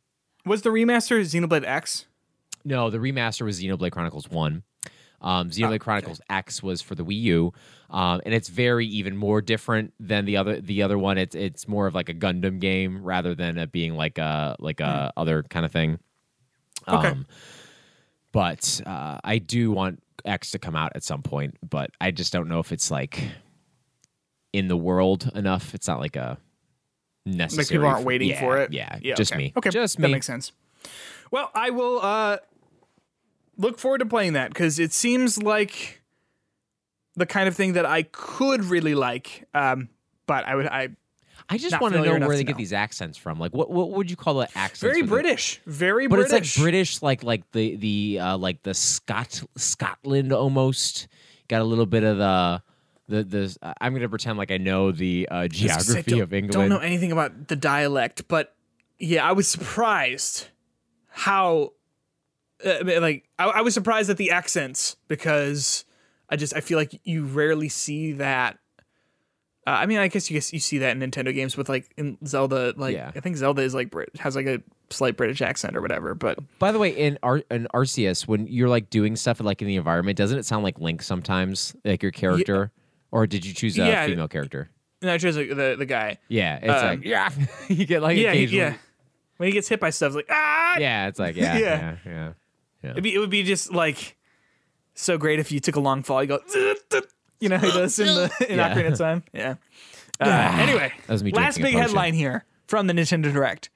Was 0.46 0.62
the 0.62 0.70
remaster 0.70 1.20
Xenoblade 1.22 1.66
X? 1.66 2.06
No, 2.64 2.90
the 2.90 2.98
remaster 2.98 3.44
was 3.44 3.62
Xenoblade 3.62 3.92
Chronicles 3.92 4.30
One. 4.30 4.64
Um, 5.22 5.50
Xenoblade 5.50 5.80
Chronicles 5.80 6.22
X 6.30 6.62
was 6.62 6.82
for 6.82 6.94
the 6.94 7.04
Wii 7.04 7.20
U, 7.22 7.54
um, 7.90 8.22
and 8.26 8.34
it's 8.34 8.50
very 8.50 8.86
even 8.86 9.18
more 9.18 9.42
different 9.42 9.94
than 10.00 10.26
the 10.26 10.38
other 10.38 10.62
the 10.62 10.84
other 10.84 10.98
one. 10.98 11.18
It's 11.18 11.36
it's 11.36 11.68
more 11.68 11.88
of 11.88 11.96
like 11.96 12.10
a 12.10 12.14
Gundam 12.14 12.60
game 12.60 13.04
rather 13.04 13.34
than 13.34 13.58
it 13.58 13.72
being 13.72 13.96
like 13.96 14.18
a 14.20 14.56
like 14.60 14.82
a 14.82 15.12
other 15.18 15.44
kind 15.44 15.66
of 15.66 15.72
thing. 15.72 16.00
Okay. 16.88 17.08
Um, 17.08 17.26
but 18.36 18.82
uh, 18.86 19.18
I 19.24 19.38
do 19.38 19.72
want 19.72 20.04
X 20.26 20.52
to 20.52 20.60
come 20.60 20.76
out 20.76 20.92
at 20.94 21.06
some 21.06 21.22
point, 21.22 21.56
but 21.68 21.92
I 22.02 22.12
just 22.12 22.34
don't 22.34 22.50
know 22.50 22.60
if 22.60 22.74
it's 22.74 22.92
like 22.92 23.24
in 24.52 24.68
the 24.68 24.76
world 24.76 25.32
enough. 25.34 25.74
It's 25.74 25.88
not 25.88 26.02
like 26.02 26.18
a 26.18 26.38
necessary. 27.26 27.64
Like 27.64 27.70
people 27.70 27.88
aren't 27.88 28.06
waiting 28.06 28.28
yeah, 28.32 28.40
for 28.42 28.58
it. 28.58 28.74
Yeah, 28.74 29.00
Yeah. 29.02 29.16
just 29.16 29.32
okay. 29.32 29.38
me. 29.38 29.54
Okay. 29.56 29.70
just 29.70 30.00
me. 30.00 30.02
That 30.02 30.12
makes 30.12 30.26
sense. 30.26 30.52
Well, 31.32 31.50
I 31.56 31.70
will 31.70 32.02
uh 32.02 32.40
look 33.56 33.80
forward 33.80 34.00
to 34.00 34.06
playing 34.06 34.34
that 34.34 34.50
because 34.50 34.80
it 34.80 34.92
seems 34.92 35.42
like 35.42 36.02
the 37.16 37.26
kind 37.26 37.48
of 37.48 37.56
thing 37.56 37.72
that 37.72 37.86
I 37.86 38.04
could 38.04 38.66
really 38.66 38.96
like. 38.96 39.48
Um, 39.54 39.88
but 40.28 40.46
I 40.46 40.56
would 40.56 40.68
I 40.68 40.90
I 41.48 41.58
just 41.58 41.80
want 41.80 41.94
to 41.94 42.02
know 42.02 42.28
where 42.28 42.36
they 42.36 42.44
know. 42.44 42.48
get 42.48 42.58
these 42.58 42.74
accents 42.74 43.18
from. 43.18 43.40
Like, 43.40 43.54
what 43.54 43.70
what 43.70 43.92
would 43.92 44.10
you 44.10 44.16
call 44.16 44.36
the 44.36 44.50
accents? 44.56 44.82
very 44.82 45.04
British, 45.04 45.62
very 45.66 46.08
but 46.08 46.16
British. 46.18 46.38
it's 46.38 46.58
like 46.58 46.64
British, 46.64 47.02
like 47.02 47.24
like 47.24 47.52
the 47.52 47.76
the 47.76 48.20
uh, 48.20 48.38
like 48.38 48.64
the 48.64 48.74
Scot 48.74 49.44
Scotland 49.56 50.34
almost. 50.34 51.08
Got 51.48 51.62
a 51.62 51.66
little 51.66 51.86
bit 51.86 52.04
of 52.04 52.18
the 52.18 52.62
the 53.08 53.24
the. 53.24 53.58
Uh, 53.62 53.74
I'm 53.80 53.94
gonna 53.94 54.10
pretend 54.10 54.38
like 54.38 54.52
I 54.52 54.58
know 54.58 54.92
the 54.92 55.28
uh, 55.30 55.36
I 55.36 55.42
was 55.44 55.52
gonna 55.60 55.80
say, 55.80 55.94
geography 56.02 56.20
of 56.20 56.34
England. 56.34 56.56
I 56.56 56.68
don't 56.68 56.82
know 56.82 56.86
anything 56.86 57.12
about 57.12 57.48
the 57.48 57.56
dialect, 57.56 58.28
but 58.28 58.56
yeah, 58.98 59.28
I 59.28 59.34
was 59.34 59.48
surprised 59.48 60.48
how 61.10 61.74
uh, 62.66 63.00
like 63.00 63.30
I, 63.38 63.46
I 63.46 63.62
was 63.62 63.74
surprised 63.74 64.10
at 64.10 64.18
the 64.18 64.32
accents 64.32 64.96
because 65.08 65.86
I 66.30 66.36
just 66.36 66.56
I 66.56 66.62
feel 66.62 66.78
like 66.78 67.00
you 67.04 67.26
rarely 67.26 67.70
see 67.70 68.14
that. 68.14 68.58
Uh, 69.68 69.72
I 69.72 69.86
mean, 69.88 69.98
I 69.98 70.08
guess 70.10 70.30
you 70.30 70.36
guess 70.36 70.54
you 70.54 70.60
see 70.60 70.78
that 70.80 70.96
in 70.96 71.00
Nintendo 71.12 71.34
games 71.34 71.58
with 71.58 71.70
like 71.70 71.92
in 71.98 72.18
Zelda. 72.26 72.74
Like 72.78 72.94
Yeah. 72.96 73.12
I 73.16 73.20
think 73.20 73.36
Zelda 73.38 73.64
is 73.64 73.74
like 73.74 73.90
Brit 73.90 74.10
has 74.20 74.36
like 74.36 74.46
a 74.46 74.62
slight 74.92 75.18
British 75.18 75.42
accent 75.42 75.76
or 75.76 75.82
whatever. 75.82 76.14
But 76.14 76.38
By 76.60 76.72
the 76.72 76.78
way, 76.80 76.90
in 76.92 77.18
Ar- 77.24 77.44
in 77.50 77.68
Arceus, 77.74 78.28
when 78.28 78.46
you're 78.48 78.70
like 78.70 78.90
doing 78.92 79.16
stuff 79.16 79.40
like 79.42 79.62
in 79.64 79.68
the 79.68 79.76
environment, 79.76 80.18
doesn't 80.18 80.38
it 80.38 80.46
sound 80.46 80.64
like 80.64 80.80
Link 80.80 81.02
sometimes, 81.02 81.76
like 81.84 82.04
your 82.04 82.12
character? 82.12 82.72
Or 83.12 83.26
did 83.26 83.44
you 83.46 83.54
choose 83.54 83.76
a 83.80 83.86
Yeah. 83.88 84.06
female 84.06 84.28
character? 84.28 84.70
no, 85.02 85.14
I 85.14 85.18
chose 85.18 85.36
like, 85.38 85.50
the 85.50 85.76
the 85.78 85.86
guy. 85.86 86.18
Yeah, 86.28 86.58
it's 86.62 86.84
Um, 86.84 86.88
like 86.88 87.04
yeah, 87.06 87.30
you 87.68 87.86
get 87.86 88.02
like 88.04 88.18
Yeah, 88.18 88.30
occasionally. 88.32 88.58
yeah. 88.66 88.74
When 89.38 89.48
he 89.48 89.54
gets 89.54 89.68
hit 89.68 89.80
by 89.80 89.90
stuff, 89.90 90.10
it's 90.10 90.16
like 90.16 90.28
ah. 90.30 90.78
Yeah, 90.78 91.08
it's 91.08 91.18
like 91.20 91.36
yeah, 91.38 91.58
Yeah. 91.58 91.96
yeah, 92.06 92.34
yeah. 92.84 92.92
It'd 92.92 93.04
be, 93.04 93.16
it 93.16 93.20
would 93.20 93.30
be 93.32 93.42
just 93.44 93.72
like 93.74 94.16
so 94.94 95.18
great 95.18 95.40
if 95.40 95.52
you 95.52 95.60
took 95.60 95.76
a 95.76 95.80
long 95.80 96.04
fall. 96.04 96.22
You 96.22 96.28
go, 96.30 96.40
you 97.40 97.50
know, 97.50 97.58
how 97.58 97.66
he 97.68 97.72
does 97.72 97.98
in 98.00 98.08
the 98.08 98.32
in 98.50 98.58
Yeah. 98.58 98.74
Ocarina 98.74 98.92
of 98.94 98.98
Time. 98.98 99.24
Yeah. 99.34 99.56
Uh, 100.20 100.58
anyway, 100.60 100.94
That 101.08 101.14
was 101.14 101.24
me 101.24 101.32
last 101.32 101.60
big 101.60 101.74
headline 101.76 102.14
here 102.14 102.46
from 102.68 102.88
the 102.88 102.94
Nintendo 102.94 103.32
Direct: 103.34 103.70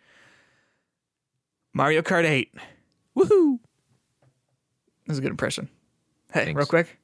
Mario 1.73 2.01
Kart 2.01 2.25
8. 2.25 2.53
Woohoo! 3.17 3.59
That 5.05 5.09
was 5.09 5.17
a 5.17 5.21
good 5.21 5.31
impression. 5.31 5.69
Hey, 6.33 6.45
Thanks. 6.45 6.57
real 6.57 6.65
quick, 6.65 6.99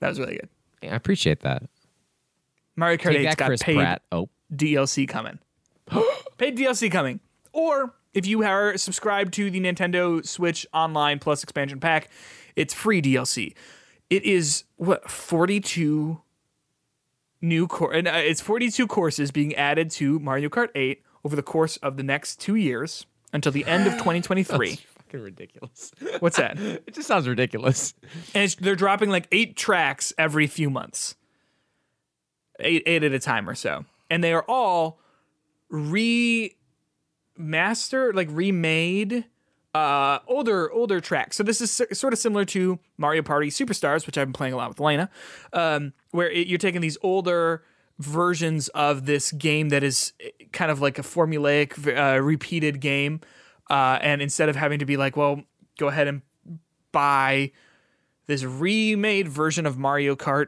that 0.00 0.08
was 0.08 0.18
really 0.18 0.36
good. 0.36 0.48
Yeah, 0.82 0.92
I 0.94 0.96
appreciate 0.96 1.40
that. 1.40 1.62
Mario 2.74 2.96
Kart 2.96 3.12
Take 3.12 3.18
8's 3.18 3.24
that, 3.24 3.36
got 3.36 3.46
Chris 3.46 3.62
paid 3.62 3.76
Pratt. 3.76 4.02
Oh, 4.10 4.28
DLC 4.54 5.06
coming. 5.08 5.38
paid 6.38 6.56
DLC 6.56 6.90
coming. 6.90 7.20
Or 7.52 7.94
if 8.14 8.26
you 8.26 8.42
are 8.44 8.76
subscribed 8.76 9.32
to 9.34 9.50
the 9.50 9.60
Nintendo 9.60 10.26
Switch 10.26 10.66
Online 10.74 11.18
Plus 11.18 11.42
expansion 11.42 11.80
pack, 11.80 12.08
it's 12.56 12.74
free 12.74 13.00
DLC. 13.00 13.54
It 14.08 14.24
is 14.24 14.64
what 14.76 15.10
42 15.10 16.20
new 17.42 17.66
cour 17.66 17.92
and 17.92 18.08
uh, 18.08 18.12
it's 18.14 18.40
42 18.40 18.86
courses 18.86 19.30
being 19.30 19.54
added 19.54 19.90
to 19.90 20.18
Mario 20.18 20.48
Kart 20.48 20.68
8 20.74 21.02
over 21.24 21.36
the 21.36 21.42
course 21.42 21.76
of 21.78 21.96
the 21.96 22.02
next 22.02 22.40
2 22.40 22.54
years 22.54 23.04
until 23.32 23.52
the 23.52 23.64
end 23.66 23.86
of 23.86 23.92
2023. 23.98 24.76
fucking 24.76 25.20
ridiculous. 25.20 25.92
What's 26.20 26.36
that? 26.36 26.58
it 26.60 26.94
just 26.94 27.08
sounds 27.08 27.28
ridiculous. 27.28 27.94
And 28.34 28.44
it's, 28.44 28.54
they're 28.54 28.76
dropping 28.76 29.10
like 29.10 29.28
8 29.32 29.56
tracks 29.56 30.12
every 30.18 30.46
few 30.46 30.70
months. 30.70 31.16
8 32.60 32.82
8 32.86 33.04
at 33.04 33.12
a 33.12 33.18
time 33.18 33.48
or 33.48 33.54
so. 33.54 33.84
And 34.08 34.22
they 34.24 34.32
are 34.32 34.44
all 34.48 34.98
remaster 35.70 36.54
like 38.14 38.28
remade 38.30 39.24
uh 39.76 40.18
older 40.26 40.70
older 40.72 41.00
tracks 41.00 41.36
so 41.36 41.42
this 41.42 41.60
is 41.60 41.80
s- 41.80 41.98
sort 41.98 42.12
of 42.12 42.18
similar 42.18 42.44
to 42.44 42.78
mario 42.96 43.22
party 43.22 43.48
superstars 43.48 44.06
which 44.06 44.16
i've 44.16 44.26
been 44.26 44.32
playing 44.32 44.54
a 44.54 44.56
lot 44.56 44.68
with 44.68 44.80
elena 44.80 45.10
um 45.52 45.92
where 46.12 46.30
it, 46.30 46.46
you're 46.46 46.58
taking 46.58 46.80
these 46.80 46.96
older 47.02 47.62
versions 47.98 48.68
of 48.68 49.06
this 49.06 49.32
game 49.32 49.68
that 49.70 49.82
is 49.82 50.12
eh, 50.20 50.30
kind 50.52 50.70
of 50.70 50.80
like 50.80 50.98
a 50.98 51.02
formulaic 51.02 51.72
uh, 51.96 52.20
repeated 52.22 52.80
game 52.80 53.20
uh 53.70 53.98
and 54.00 54.22
instead 54.22 54.48
of 54.48 54.56
having 54.56 54.78
to 54.78 54.86
be 54.86 54.96
like 54.96 55.16
well 55.16 55.42
go 55.78 55.88
ahead 55.88 56.06
and 56.06 56.22
buy 56.92 57.50
this 58.26 58.44
remade 58.44 59.28
version 59.28 59.66
of 59.66 59.76
mario 59.76 60.14
kart 60.16 60.46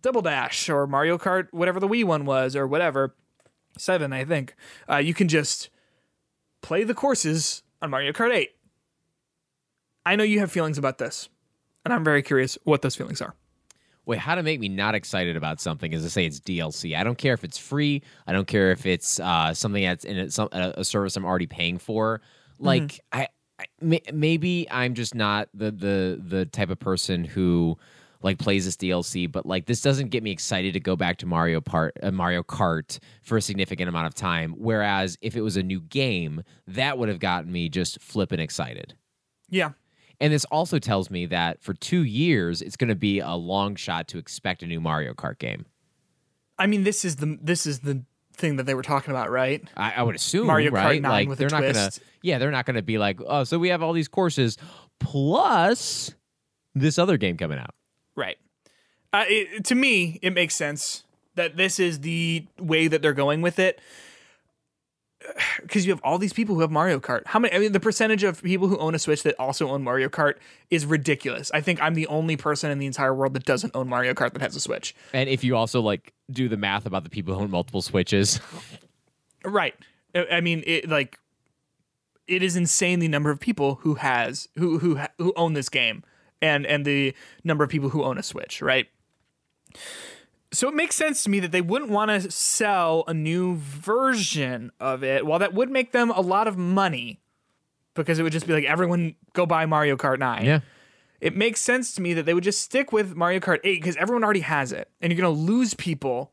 double 0.00 0.22
dash 0.22 0.68
or 0.68 0.86
mario 0.86 1.16
kart 1.16 1.46
whatever 1.52 1.78
the 1.78 1.88
wii 1.88 2.04
one 2.04 2.24
was 2.24 2.56
or 2.56 2.66
whatever 2.66 3.14
seven, 3.78 4.12
I 4.12 4.24
think. 4.26 4.54
Uh, 4.86 4.98
you 4.98 5.14
can 5.14 5.28
just 5.28 5.70
play 6.60 6.84
the 6.84 6.92
courses 6.92 7.62
on 7.82 7.90
Mario 7.90 8.12
Kart 8.12 8.32
8. 8.32 8.50
I 10.06 10.16
know 10.16 10.24
you 10.24 10.38
have 10.38 10.50
feelings 10.50 10.78
about 10.78 10.98
this, 10.98 11.28
and 11.84 11.92
I'm 11.92 12.04
very 12.04 12.22
curious 12.22 12.56
what 12.64 12.82
those 12.82 12.96
feelings 12.96 13.20
are. 13.20 13.34
Wait, 14.04 14.18
how 14.18 14.34
to 14.34 14.42
make 14.42 14.58
me 14.58 14.68
not 14.68 14.94
excited 14.94 15.36
about 15.36 15.60
something 15.60 15.92
is 15.92 16.02
to 16.02 16.10
say 16.10 16.24
it's 16.24 16.40
DLC. 16.40 16.96
I 16.96 17.04
don't 17.04 17.18
care 17.18 17.34
if 17.34 17.44
it's 17.44 17.58
free. 17.58 18.02
I 18.26 18.32
don't 18.32 18.48
care 18.48 18.72
if 18.72 18.84
it's 18.84 19.20
uh, 19.20 19.54
something 19.54 19.82
that's 19.84 20.04
in 20.04 20.18
a, 20.18 20.30
some, 20.30 20.48
a, 20.50 20.74
a 20.78 20.84
service 20.84 21.16
I'm 21.16 21.24
already 21.24 21.46
paying 21.46 21.78
for. 21.78 22.20
Like 22.58 23.00
I, 23.12 23.28
I 23.58 23.66
may, 23.80 24.02
maybe 24.12 24.68
I'm 24.70 24.94
just 24.94 25.14
not 25.14 25.48
the 25.54 25.70
the 25.70 26.20
the 26.24 26.46
type 26.46 26.70
of 26.70 26.78
person 26.78 27.24
who 27.24 27.78
like 28.22 28.38
plays 28.38 28.64
this 28.64 28.76
DLC, 28.76 29.30
but 29.30 29.46
like 29.46 29.66
this 29.66 29.80
doesn't 29.80 30.08
get 30.08 30.22
me 30.22 30.30
excited 30.30 30.72
to 30.74 30.80
go 30.80 30.96
back 30.96 31.18
to 31.18 31.26
Mario 31.26 31.60
Part 31.60 31.96
uh, 32.02 32.10
Mario 32.10 32.42
Kart 32.42 32.98
for 33.22 33.36
a 33.36 33.42
significant 33.42 33.88
amount 33.88 34.06
of 34.06 34.14
time. 34.14 34.54
Whereas 34.56 35.18
if 35.20 35.36
it 35.36 35.42
was 35.42 35.56
a 35.56 35.62
new 35.62 35.80
game, 35.80 36.42
that 36.66 36.98
would 36.98 37.08
have 37.08 37.18
gotten 37.18 37.50
me 37.50 37.68
just 37.68 38.00
flipping 38.00 38.40
excited. 38.40 38.94
Yeah. 39.48 39.72
And 40.20 40.32
this 40.32 40.44
also 40.46 40.78
tells 40.78 41.10
me 41.10 41.26
that 41.26 41.60
for 41.62 41.74
two 41.74 42.04
years, 42.04 42.62
it's 42.62 42.76
going 42.76 42.88
to 42.88 42.94
be 42.94 43.18
a 43.18 43.32
long 43.32 43.74
shot 43.74 44.06
to 44.08 44.18
expect 44.18 44.62
a 44.62 44.66
new 44.66 44.80
Mario 44.80 45.14
Kart 45.14 45.38
game. 45.38 45.66
I 46.58 46.68
mean, 46.68 46.84
this 46.84 47.04
is 47.04 47.16
the 47.16 47.38
this 47.42 47.66
is 47.66 47.80
the 47.80 48.04
thing 48.34 48.56
that 48.56 48.64
they 48.64 48.74
were 48.74 48.82
talking 48.82 49.10
about, 49.10 49.30
right? 49.30 49.62
I, 49.76 49.94
I 49.96 50.02
would 50.02 50.14
assume 50.14 50.46
Mario 50.46 50.70
Kart 50.70 50.74
right? 50.74 51.02
9 51.02 51.10
like 51.10 51.28
with 51.28 51.38
a 51.38 51.40
they're 51.40 51.50
not 51.50 51.62
gonna, 51.62 51.72
twist. 51.72 52.00
yeah, 52.22 52.38
they're 52.38 52.50
not 52.50 52.66
gonna 52.66 52.82
be 52.82 52.98
like, 52.98 53.20
oh, 53.26 53.44
so 53.44 53.58
we 53.58 53.70
have 53.70 53.82
all 53.82 53.92
these 53.92 54.08
courses 54.08 54.58
plus 55.00 56.14
this 56.74 56.98
other 56.98 57.16
game 57.16 57.36
coming 57.36 57.58
out. 57.58 57.74
Right. 58.16 58.38
Uh, 59.12 59.24
it, 59.28 59.64
to 59.66 59.74
me, 59.74 60.18
it 60.22 60.30
makes 60.30 60.54
sense 60.54 61.04
that 61.34 61.56
this 61.56 61.78
is 61.78 62.00
the 62.00 62.46
way 62.58 62.88
that 62.88 63.02
they're 63.02 63.12
going 63.12 63.42
with 63.42 63.58
it. 63.58 63.80
because 65.62 65.86
you 65.86 65.92
have 65.92 66.00
all 66.02 66.18
these 66.18 66.32
people 66.32 66.54
who 66.54 66.60
have 66.62 66.70
Mario 66.70 66.98
Kart. 66.98 67.22
How 67.26 67.38
many? 67.38 67.54
I 67.54 67.58
mean, 67.58 67.72
the 67.72 67.80
percentage 67.80 68.24
of 68.24 68.42
people 68.42 68.68
who 68.68 68.78
own 68.78 68.94
a 68.94 68.98
Switch 68.98 69.22
that 69.22 69.34
also 69.38 69.68
own 69.68 69.82
Mario 69.84 70.08
Kart 70.08 70.34
is 70.70 70.84
ridiculous. 70.86 71.50
I 71.52 71.60
think 71.60 71.80
I'm 71.82 71.94
the 71.94 72.06
only 72.08 72.36
person 72.36 72.70
in 72.70 72.78
the 72.78 72.86
entire 72.86 73.14
world 73.14 73.34
that 73.34 73.44
doesn't 73.44 73.74
own 73.76 73.88
Mario 73.88 74.14
Kart 74.14 74.32
that 74.32 74.42
has 74.42 74.56
a 74.56 74.60
Switch. 74.60 74.94
And 75.12 75.28
if 75.28 75.44
you 75.44 75.56
also 75.56 75.80
like 75.80 76.12
do 76.30 76.48
the 76.48 76.56
math 76.56 76.86
about 76.86 77.04
the 77.04 77.10
people 77.10 77.34
who 77.34 77.42
own 77.42 77.50
multiple 77.50 77.82
Switches, 77.82 78.40
Right. 79.44 79.74
I 80.14 80.40
mean, 80.40 80.62
it 80.66 80.88
like 80.88 81.18
it 82.26 82.42
is 82.42 82.56
insane 82.56 83.00
the 83.00 83.08
number 83.08 83.30
of 83.30 83.40
people 83.40 83.76
who 83.76 83.94
has 83.94 84.48
who 84.56 84.78
who 84.78 85.00
who 85.18 85.32
own 85.36 85.54
this 85.54 85.68
game 85.68 86.04
and 86.42 86.66
and 86.66 86.84
the 86.84 87.14
number 87.44 87.64
of 87.64 87.70
people 87.70 87.88
who 87.88 88.02
own 88.04 88.18
a 88.18 88.22
Switch, 88.22 88.60
right? 88.60 88.88
So 90.52 90.68
it 90.68 90.74
makes 90.74 90.94
sense 90.94 91.22
to 91.24 91.30
me 91.30 91.40
that 91.40 91.52
they 91.52 91.62
wouldn't 91.62 91.90
want 91.90 92.10
to 92.10 92.30
sell 92.30 93.04
a 93.08 93.14
new 93.14 93.56
version 93.56 94.70
of 94.78 95.02
it. 95.02 95.24
While 95.24 95.38
that 95.38 95.54
would 95.54 95.70
make 95.70 95.92
them 95.92 96.10
a 96.10 96.20
lot 96.20 96.46
of 96.46 96.58
money 96.58 97.20
because 97.94 98.18
it 98.18 98.22
would 98.22 98.32
just 98.32 98.46
be 98.46 98.52
like 98.52 98.64
everyone 98.64 99.14
go 99.32 99.46
buy 99.46 99.64
Mario 99.64 99.96
Kart 99.96 100.18
9 100.18 100.44
yeah, 100.44 100.60
it 101.22 101.36
makes 101.36 101.60
sense 101.60 101.94
to 101.94 102.02
me 102.02 102.14
that 102.14 102.26
they 102.26 102.34
would 102.34 102.42
just 102.42 102.60
stick 102.60 102.90
with 102.90 103.14
Mario 103.14 103.38
Kart 103.38 103.60
8 103.62 103.80
because 103.80 103.96
everyone 103.96 104.24
already 104.24 104.40
has 104.40 104.72
it. 104.72 104.90
And 105.00 105.12
you're 105.12 105.22
going 105.22 105.32
to 105.32 105.40
lose 105.40 105.72
people 105.72 106.32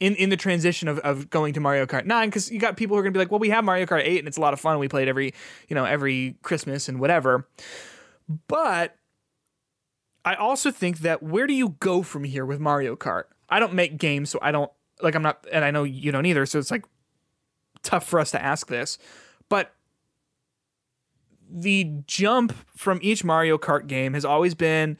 in, 0.00 0.16
in 0.16 0.28
the 0.28 0.36
transition 0.36 0.88
of, 0.88 0.98
of 0.98 1.30
going 1.30 1.54
to 1.54 1.60
Mario 1.60 1.86
Kart 1.86 2.04
9 2.04 2.28
because 2.28 2.50
you 2.50 2.58
got 2.58 2.76
people 2.76 2.96
who 2.96 2.98
are 2.98 3.04
going 3.04 3.12
to 3.12 3.16
be 3.16 3.20
like, 3.20 3.30
well, 3.30 3.38
we 3.38 3.50
have 3.50 3.62
Mario 3.62 3.86
Kart 3.86 4.02
8 4.04 4.18
and 4.18 4.26
it's 4.26 4.36
a 4.36 4.40
lot 4.40 4.52
of 4.52 4.58
fun. 4.58 4.80
We 4.80 4.88
play 4.88 5.02
it 5.02 5.08
every, 5.08 5.34
you 5.68 5.76
know, 5.76 5.84
every 5.84 6.36
Christmas 6.42 6.88
and 6.88 6.98
whatever. 6.98 7.46
But 8.48 8.96
I 10.24 10.34
also 10.34 10.70
think 10.70 11.00
that 11.00 11.22
where 11.22 11.46
do 11.46 11.54
you 11.54 11.70
go 11.80 12.02
from 12.02 12.24
here 12.24 12.46
with 12.46 12.60
Mario 12.60 12.96
Kart? 12.96 13.24
I 13.48 13.60
don't 13.60 13.74
make 13.74 13.98
games, 13.98 14.30
so 14.30 14.38
I 14.40 14.52
don't, 14.52 14.70
like, 15.00 15.14
I'm 15.14 15.22
not, 15.22 15.46
and 15.50 15.64
I 15.64 15.70
know 15.70 15.84
you 15.84 16.12
don't 16.12 16.26
either. 16.26 16.46
So 16.46 16.58
it's 16.58 16.70
like 16.70 16.84
tough 17.82 18.06
for 18.06 18.20
us 18.20 18.30
to 18.30 18.42
ask 18.42 18.68
this. 18.68 18.98
But 19.48 19.74
the 21.50 21.90
jump 22.06 22.54
from 22.76 22.98
each 23.02 23.24
Mario 23.24 23.58
Kart 23.58 23.86
game 23.86 24.14
has 24.14 24.24
always 24.24 24.54
been 24.54 24.96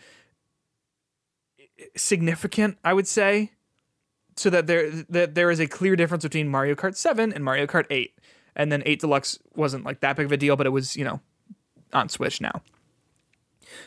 significant, 1.97 2.78
I 2.85 2.93
would 2.93 3.07
say, 3.07 3.53
so 4.36 4.51
that 4.51 4.66
there 4.66 4.90
that 5.09 5.35
there 5.35 5.51
is 5.51 5.61
a 5.61 5.66
clear 5.66 5.97
difference 5.97 6.24
between 6.24 6.49
Mario 6.49 6.74
Kart 6.74 6.97
7 6.97 7.32
and 7.32 7.44
Mario 7.44 7.66
Kart 7.66 7.86
8. 7.90 8.19
And 8.55 8.70
then 8.70 8.82
8 8.85 9.01
Deluxe 9.01 9.39
wasn't 9.55 9.85
like 9.85 10.01
that 10.01 10.16
big 10.16 10.27
of 10.27 10.32
a 10.32 10.36
deal, 10.36 10.57
but 10.57 10.66
it 10.66 10.70
was, 10.70 10.97
you 10.97 11.05
know, 11.05 11.20
on 11.93 12.09
Switch 12.09 12.40
now. 12.40 12.61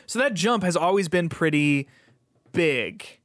So 0.06 0.18
that 0.18 0.34
jump 0.34 0.62
has 0.62 0.76
always 0.76 1.08
been 1.08 1.28
pretty 1.28 1.88
big. 2.52 3.20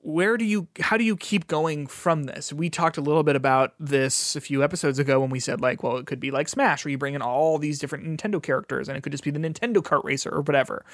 Where 0.00 0.36
do 0.36 0.44
you 0.44 0.68
how 0.80 0.98
do 0.98 1.04
you 1.04 1.16
keep 1.16 1.46
going 1.46 1.86
from 1.86 2.24
this? 2.24 2.52
We 2.52 2.68
talked 2.68 2.98
a 2.98 3.00
little 3.00 3.22
bit 3.22 3.36
about 3.36 3.74
this 3.80 4.36
a 4.36 4.40
few 4.40 4.62
episodes 4.62 4.98
ago 4.98 5.18
when 5.20 5.30
we 5.30 5.40
said 5.40 5.62
like, 5.62 5.82
well, 5.82 5.96
it 5.96 6.06
could 6.06 6.20
be 6.20 6.30
like 6.30 6.48
Smash 6.48 6.84
where 6.84 6.90
you 6.90 6.98
bring 6.98 7.14
in 7.14 7.22
all 7.22 7.58
these 7.58 7.78
different 7.78 8.04
Nintendo 8.04 8.42
characters 8.42 8.88
and 8.88 8.98
it 8.98 9.00
could 9.00 9.12
just 9.12 9.24
be 9.24 9.30
the 9.30 9.38
Nintendo 9.38 9.78
kart 9.78 10.04
racer 10.04 10.30
or 10.30 10.42
whatever. 10.42 10.84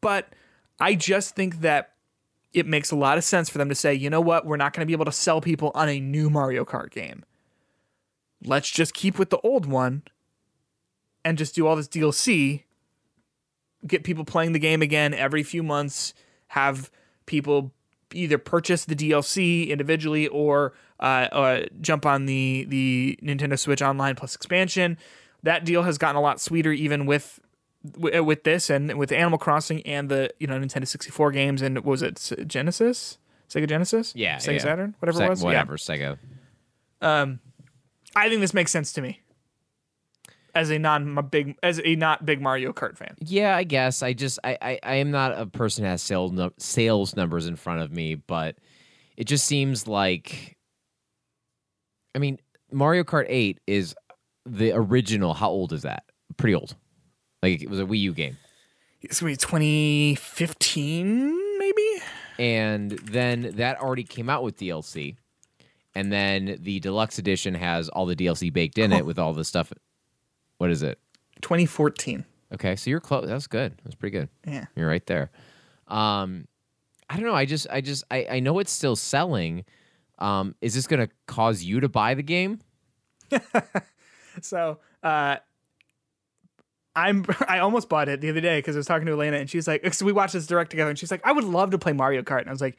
But 0.00 0.34
I 0.80 0.94
just 0.96 1.36
think 1.36 1.60
that 1.60 1.92
it 2.52 2.66
makes 2.66 2.90
a 2.90 2.96
lot 2.96 3.18
of 3.18 3.24
sense 3.24 3.48
for 3.48 3.58
them 3.58 3.68
to 3.68 3.74
say, 3.74 3.94
you 3.94 4.10
know 4.10 4.20
what, 4.20 4.44
we're 4.44 4.56
not 4.56 4.72
going 4.72 4.80
to 4.80 4.86
be 4.86 4.92
able 4.92 5.04
to 5.04 5.12
sell 5.12 5.40
people 5.40 5.70
on 5.74 5.88
a 5.88 6.00
new 6.00 6.28
Mario 6.28 6.64
Kart 6.64 6.90
game. 6.90 7.24
Let's 8.44 8.70
just 8.70 8.94
keep 8.94 9.18
with 9.18 9.30
the 9.30 9.38
old 9.38 9.66
one 9.66 10.02
and 11.24 11.38
just 11.38 11.54
do 11.54 11.66
all 11.66 11.76
this 11.76 11.88
DLC, 11.88 12.64
get 13.86 14.04
people 14.04 14.24
playing 14.24 14.52
the 14.52 14.58
game 14.58 14.82
again 14.82 15.14
every 15.14 15.42
few 15.42 15.62
months, 15.62 16.14
have 16.48 16.90
people 17.26 17.72
either 18.12 18.38
purchase 18.38 18.84
the 18.84 18.96
DLC 18.96 19.68
individually 19.68 20.26
or 20.28 20.72
uh, 20.98 21.28
uh, 21.32 21.66
jump 21.80 22.04
on 22.06 22.26
the 22.26 22.66
the 22.68 23.18
Nintendo 23.22 23.58
Switch 23.58 23.82
Online 23.82 24.14
Plus 24.14 24.34
expansion. 24.34 24.98
That 25.42 25.64
deal 25.64 25.82
has 25.84 25.96
gotten 25.96 26.16
a 26.16 26.20
lot 26.20 26.40
sweeter 26.40 26.72
even 26.72 27.06
with 27.06 27.40
with 27.96 28.44
this 28.44 28.68
and 28.68 28.98
with 28.98 29.10
Animal 29.10 29.38
Crossing 29.38 29.80
and 29.86 30.10
the 30.10 30.30
you 30.38 30.46
know 30.46 30.58
Nintendo 30.58 30.86
64 30.86 31.32
games 31.32 31.62
and 31.62 31.82
was 31.82 32.02
it 32.02 32.32
Genesis 32.46 33.16
Sega 33.48 33.66
Genesis 33.66 34.12
yeah, 34.14 34.36
Sega 34.36 34.54
yeah. 34.54 34.58
Saturn 34.58 34.94
whatever 34.98 35.18
Seg- 35.20 35.26
it 35.26 35.30
was 35.30 35.42
whatever 35.42 35.76
Sega. 35.78 36.18
yeah 37.00 37.26
I 38.14 38.28
think 38.28 38.42
this 38.42 38.52
makes 38.52 38.70
sense 38.70 38.92
to 38.92 39.00
me 39.00 39.20
as 40.54 40.70
a 40.70 40.78
non 40.78 41.28
big 41.30 41.56
as 41.62 41.80
a 41.84 41.96
not 41.96 42.24
big 42.24 42.40
Mario 42.40 42.72
Kart 42.72 42.96
fan 42.96 43.16
Yeah, 43.20 43.56
I 43.56 43.64
guess. 43.64 44.02
I 44.02 44.12
just 44.12 44.38
I 44.44 44.58
I, 44.60 44.78
I 44.82 44.94
am 44.96 45.10
not 45.10 45.38
a 45.38 45.46
person 45.46 45.84
who 45.84 45.90
has 45.90 46.02
sales 46.02 46.32
num- 46.32 46.54
sales 46.58 47.16
numbers 47.16 47.46
in 47.46 47.56
front 47.56 47.82
of 47.82 47.92
me, 47.92 48.14
but 48.14 48.56
it 49.16 49.24
just 49.24 49.46
seems 49.46 49.86
like 49.86 50.56
I 52.14 52.18
mean, 52.18 52.38
Mario 52.72 53.04
Kart 53.04 53.26
8 53.28 53.60
is 53.66 53.94
the 54.46 54.72
original. 54.72 55.34
How 55.34 55.48
old 55.48 55.72
is 55.72 55.82
that? 55.82 56.04
Pretty 56.36 56.54
old. 56.54 56.76
Like 57.42 57.62
it 57.62 57.70
was 57.70 57.80
a 57.80 57.84
Wii 57.84 58.00
U 58.00 58.14
game. 58.14 58.36
it's 59.02 59.20
gonna 59.20 59.32
be 59.32 59.36
2015 59.36 61.58
maybe 61.58 62.02
And 62.38 62.90
then 62.90 63.52
that 63.56 63.80
already 63.80 64.04
came 64.04 64.28
out 64.28 64.42
with 64.42 64.58
DLC. 64.58 65.16
And 65.94 66.12
then 66.12 66.58
the 66.60 66.80
deluxe 66.80 67.18
edition 67.18 67.54
has 67.54 67.88
all 67.88 68.06
the 68.06 68.16
DLC 68.16 68.52
baked 68.52 68.78
in 68.78 68.92
it 68.92 69.02
oh. 69.02 69.04
with 69.04 69.18
all 69.18 69.32
the 69.32 69.44
stuff. 69.44 69.72
What 70.60 70.70
is 70.70 70.82
it? 70.82 70.98
2014 71.40 72.26
Okay, 72.52 72.76
so 72.76 72.90
you're 72.90 73.00
close. 73.00 73.26
That's 73.26 73.46
good. 73.46 73.74
That's 73.82 73.94
pretty 73.94 74.18
good. 74.18 74.28
yeah 74.46 74.66
You're 74.76 74.88
right 74.88 75.06
there. 75.06 75.30
Um, 75.88 76.46
I 77.08 77.16
don't 77.16 77.24
know. 77.24 77.34
I 77.34 77.46
just, 77.46 77.66
I 77.70 77.80
just, 77.80 78.04
I, 78.10 78.26
I 78.30 78.40
know 78.40 78.58
it's 78.58 78.70
still 78.70 78.94
selling. 78.94 79.64
Um, 80.18 80.54
is 80.60 80.74
this 80.74 80.86
going 80.86 81.00
to 81.06 81.12
cause 81.26 81.62
you 81.62 81.80
to 81.80 81.88
buy 81.88 82.14
the 82.14 82.22
game? 82.22 82.60
So 84.42 84.78
uh 85.02 85.36
I'm 86.94 87.24
I 87.48 87.58
almost 87.60 87.88
bought 87.88 88.08
it 88.08 88.20
the 88.20 88.30
other 88.30 88.40
day 88.40 88.58
because 88.58 88.76
I 88.76 88.78
was 88.78 88.86
talking 88.86 89.06
to 89.06 89.12
Elena 89.12 89.38
and 89.38 89.48
she's 89.48 89.66
like, 89.66 89.92
so 89.94 90.04
we 90.04 90.12
watched 90.12 90.34
this 90.34 90.46
direct 90.46 90.70
together 90.70 90.90
and 90.90 90.98
she's 90.98 91.10
like, 91.10 91.20
I 91.24 91.32
would 91.32 91.44
love 91.44 91.70
to 91.70 91.78
play 91.78 91.92
Mario 91.92 92.22
Kart. 92.22 92.40
And 92.40 92.48
I 92.48 92.52
was 92.52 92.60
like, 92.60 92.78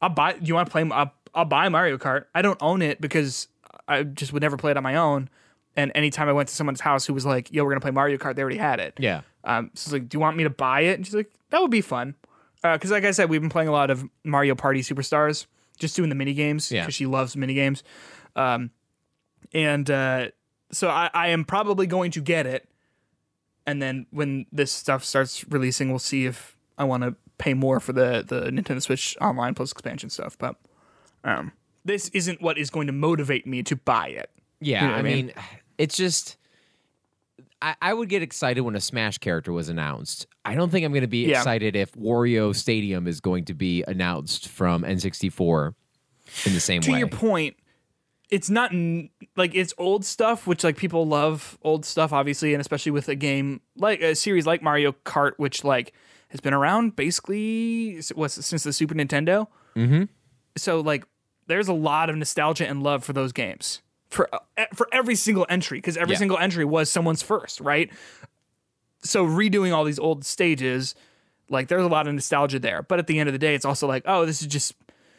I'll 0.00 0.08
buy. 0.08 0.34
Do 0.34 0.44
you 0.44 0.54
want 0.54 0.66
to 0.68 0.72
play? 0.72 0.88
I'll, 0.90 1.12
I'll 1.34 1.44
buy 1.44 1.68
Mario 1.68 1.98
Kart. 1.98 2.24
I 2.34 2.42
don't 2.42 2.58
own 2.62 2.82
it 2.82 3.00
because 3.00 3.48
I 3.88 4.02
just 4.02 4.32
would 4.32 4.42
never 4.42 4.56
play 4.56 4.70
it 4.70 4.76
on 4.76 4.82
my 4.82 4.96
own. 4.96 5.28
And 5.76 5.90
anytime 5.94 6.28
I 6.28 6.32
went 6.32 6.48
to 6.48 6.54
someone's 6.54 6.80
house 6.80 7.06
who 7.06 7.14
was 7.14 7.24
like, 7.24 7.50
"Yo, 7.52 7.64
we're 7.64 7.70
gonna 7.70 7.80
play 7.80 7.90
Mario 7.90 8.18
Kart," 8.18 8.34
they 8.36 8.42
already 8.42 8.58
had 8.58 8.78
it. 8.80 8.94
Yeah. 8.98 9.22
Um, 9.44 9.70
so 9.74 9.88
it's 9.88 9.92
like, 9.92 10.08
do 10.08 10.16
you 10.16 10.20
want 10.20 10.36
me 10.36 10.44
to 10.44 10.50
buy 10.50 10.80
it? 10.82 10.94
And 10.96 11.04
she's 11.06 11.14
like, 11.14 11.32
that 11.50 11.60
would 11.60 11.70
be 11.70 11.80
fun. 11.80 12.14
Because, 12.62 12.90
like 12.92 13.04
I 13.04 13.10
said, 13.10 13.28
we've 13.28 13.40
been 13.40 13.50
playing 13.50 13.68
a 13.68 13.72
lot 13.72 13.90
of 13.90 14.04
Mario 14.22 14.54
Party 14.54 14.82
Superstars, 14.82 15.46
just 15.78 15.96
doing 15.96 16.10
the 16.10 16.14
mini 16.14 16.32
games. 16.32 16.70
Yeah. 16.70 16.82
Because 16.82 16.94
she 16.94 17.06
loves 17.06 17.36
mini 17.36 17.54
games. 17.54 17.82
Um, 18.36 18.70
and 19.52 19.90
uh, 19.90 20.28
so 20.70 20.88
I, 20.88 21.10
I 21.12 21.28
am 21.28 21.44
probably 21.44 21.86
going 21.88 22.12
to 22.12 22.20
get 22.20 22.46
it. 22.46 22.68
And 23.66 23.82
then 23.82 24.06
when 24.10 24.46
this 24.52 24.70
stuff 24.70 25.04
starts 25.04 25.44
releasing, 25.48 25.90
we'll 25.90 25.98
see 25.98 26.26
if 26.26 26.56
I 26.78 26.84
want 26.84 27.02
to 27.02 27.16
pay 27.38 27.54
more 27.54 27.80
for 27.80 27.92
the 27.92 28.24
the 28.26 28.42
Nintendo 28.50 28.80
Switch 28.80 29.16
Online 29.20 29.54
Plus 29.54 29.72
expansion 29.72 30.10
stuff. 30.10 30.38
But 30.38 30.56
um, 31.24 31.52
this 31.84 32.08
isn't 32.10 32.40
what 32.40 32.58
is 32.58 32.70
going 32.70 32.86
to 32.86 32.92
motivate 32.92 33.46
me 33.46 33.62
to 33.64 33.74
buy 33.76 34.08
it. 34.08 34.30
Yeah, 34.60 34.82
You 34.82 34.88
know 34.88 34.94
I 34.94 34.98
I 34.98 35.02
mean? 35.02 35.26
mean, 35.26 35.34
it's 35.78 35.96
just 35.96 36.36
I, 37.60 37.76
I 37.80 37.94
would 37.94 38.08
get 38.08 38.22
excited 38.22 38.60
when 38.62 38.74
a 38.74 38.80
Smash 38.80 39.18
character 39.18 39.52
was 39.52 39.68
announced. 39.68 40.26
I 40.44 40.54
don't 40.54 40.70
think 40.70 40.84
I'm 40.84 40.92
going 40.92 41.02
to 41.02 41.06
be 41.08 41.26
Yeah. 41.26 41.38
excited 41.38 41.76
if 41.76 41.92
Wario 41.92 42.54
Stadium 42.54 43.06
is 43.06 43.20
going 43.20 43.44
to 43.46 43.54
be 43.54 43.84
announced 43.86 44.48
from 44.48 44.82
N64 44.82 45.74
in 46.46 46.54
the 46.54 46.60
same 46.60 46.80
to 46.82 46.90
way. 46.90 46.94
To 46.96 46.98
your 46.98 47.08
point, 47.08 47.56
it's 48.30 48.50
not 48.50 48.72
like 49.36 49.54
it's 49.54 49.72
old 49.78 50.04
stuff, 50.04 50.46
which 50.46 50.64
like 50.64 50.76
people 50.76 51.06
love 51.06 51.56
old 51.62 51.84
stuff, 51.84 52.12
obviously, 52.12 52.52
and 52.54 52.60
especially 52.60 52.90
with 52.92 53.08
a 53.08 53.14
game 53.14 53.60
like 53.76 54.00
a 54.00 54.14
series 54.16 54.46
like 54.46 54.62
Mario 54.62 54.92
Kart, 55.04 55.32
which 55.36 55.62
like 55.62 55.92
has 56.30 56.40
been 56.40 56.54
around 56.54 56.96
basically 56.96 58.00
since 58.00 58.62
the 58.64 58.72
Super 58.72 58.94
Nintendo. 58.94 59.46
Mm-hmm. 59.76 60.04
So 60.56 60.80
like, 60.80 61.04
there's 61.46 61.68
a 61.68 61.74
lot 61.74 62.08
of 62.10 62.16
nostalgia 62.16 62.66
and 62.66 62.82
love 62.82 63.04
for 63.04 63.12
those 63.12 63.32
games 63.32 63.82
for 64.12 64.28
uh, 64.34 64.38
for 64.74 64.88
every 64.92 65.14
single 65.16 65.46
entry 65.48 65.78
because 65.78 65.96
every 65.96 66.12
Yeah. 66.14 66.18
single 66.18 66.38
entry 66.38 66.64
was 66.64 66.90
someone's 66.90 67.22
first, 67.22 67.60
right? 67.60 67.90
So 69.02 69.26
redoing 69.26 69.74
all 69.74 69.84
these 69.84 69.98
old 69.98 70.24
stages, 70.24 70.94
like 71.48 71.68
there's 71.68 71.82
a 71.84 71.88
lot 71.88 72.06
of 72.06 72.14
nostalgia 72.14 72.58
there, 72.60 72.82
but 72.82 72.98
at 72.98 73.06
the 73.08 73.18
end 73.18 73.28
of 73.28 73.32
the 73.32 73.38
day, 73.38 73.54
it's 73.54 73.64
also 73.64 73.86
like, 73.88 74.04
oh, 74.06 74.24
this 74.26 74.40
is 74.42 74.46
just 74.48 74.74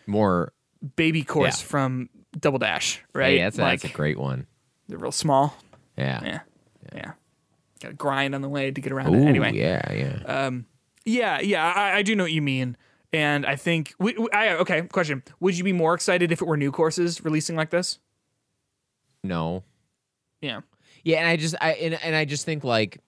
More, 0.07 0.53
baby 0.95 1.24
course 1.24 1.60
Yeah. 1.61 1.68
from 1.68 2.10
Double 2.40 2.60
Dash, 2.60 3.02
right? 3.14 3.38
Yeah, 3.38 3.45
that's, 3.45 3.57
a, 3.57 3.61
like 3.61 3.82
that's 3.82 3.94
a 3.94 3.95
great 3.98 4.18
one. 4.18 4.48
they're 4.88 4.98
real 4.98 5.11
small. 5.11 5.56
Yeah. 5.98 6.22
Yeah, 6.24 6.40
yeah. 6.95 7.11
Got 7.82 7.90
to 7.90 7.94
grind 7.95 8.34
on 8.36 8.41
the 8.41 8.49
way 8.49 8.72
to 8.72 8.80
get 8.82 8.91
around 8.94 9.14
Ooh, 9.14 9.22
it. 9.24 9.28
Anyway, 9.28 9.53
yeah, 9.53 9.91
yeah. 9.94 10.49
yeah, 11.06 11.40
yeah. 11.41 11.74
I, 11.76 11.98
I 11.98 12.02
do 12.03 12.15
know 12.15 12.24
what 12.24 12.32
you 12.32 12.41
mean, 12.41 12.78
and 13.11 13.45
I 13.45 13.56
think. 13.57 13.94
We, 13.99 14.14
we- 14.18 14.30
I, 14.32 14.56
okay, 14.56 14.84
question: 14.84 15.22
Would 15.41 15.57
you 15.57 15.64
be 15.65 15.74
more 15.74 15.94
excited 15.94 16.32
if 16.32 16.41
it 16.41 16.45
were 16.48 16.56
new 16.57 16.72
courses 16.72 17.24
releasing 17.24 17.56
like 17.57 17.70
this? 17.72 17.99
No. 19.24 19.64
Yeah, 20.41 20.60
Yeah, 21.06 21.20
and 21.20 21.28
I 21.28 21.38
just 21.38 21.56
I 21.62 21.72
and, 21.74 21.94
and 22.04 22.16
I 22.16 22.26
just 22.26 22.45
think 22.45 22.64
like 22.66 23.00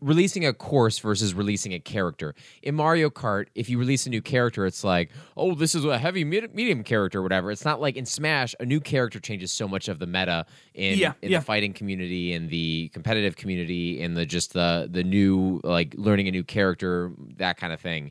releasing 0.00 0.44
a 0.46 0.52
course 0.52 0.98
versus 0.98 1.34
releasing 1.34 1.72
a 1.74 1.78
character. 1.78 2.34
In 2.62 2.74
Mario 2.74 3.10
Kart, 3.10 3.46
if 3.54 3.68
you 3.68 3.78
release 3.78 4.06
a 4.06 4.10
new 4.10 4.22
character, 4.22 4.64
it's 4.66 4.82
like, 4.82 5.10
oh, 5.36 5.54
this 5.54 5.74
is 5.74 5.84
a 5.84 5.98
heavy 5.98 6.24
med- 6.24 6.52
medium 6.54 6.82
character, 6.82 7.20
or 7.20 7.22
whatever. 7.22 7.50
It's 7.52 7.64
not 7.64 7.80
like 7.80 7.96
in 7.96 8.06
Smash, 8.06 8.54
a 8.58 8.64
new 8.64 8.80
character 8.80 9.20
changes 9.20 9.52
so 9.52 9.68
much 9.68 9.88
of 9.88 9.98
the 10.00 10.06
meta 10.06 10.46
in 10.74 10.98
Yeah, 10.98 11.12
in 11.22 11.30
yeah. 11.30 11.38
the 11.38 11.44
fighting 11.44 11.72
community, 11.74 12.32
in 12.32 12.48
the 12.48 12.88
competitive 12.92 13.36
community, 13.36 14.00
in 14.00 14.14
the 14.14 14.26
just 14.26 14.52
the 14.52 14.88
the 14.90 15.04
new 15.04 15.60
like 15.62 15.94
learning 15.96 16.26
a 16.26 16.32
new 16.32 16.42
character, 16.42 17.12
that 17.36 17.56
kind 17.58 17.72
of 17.72 17.80
thing. 17.80 18.10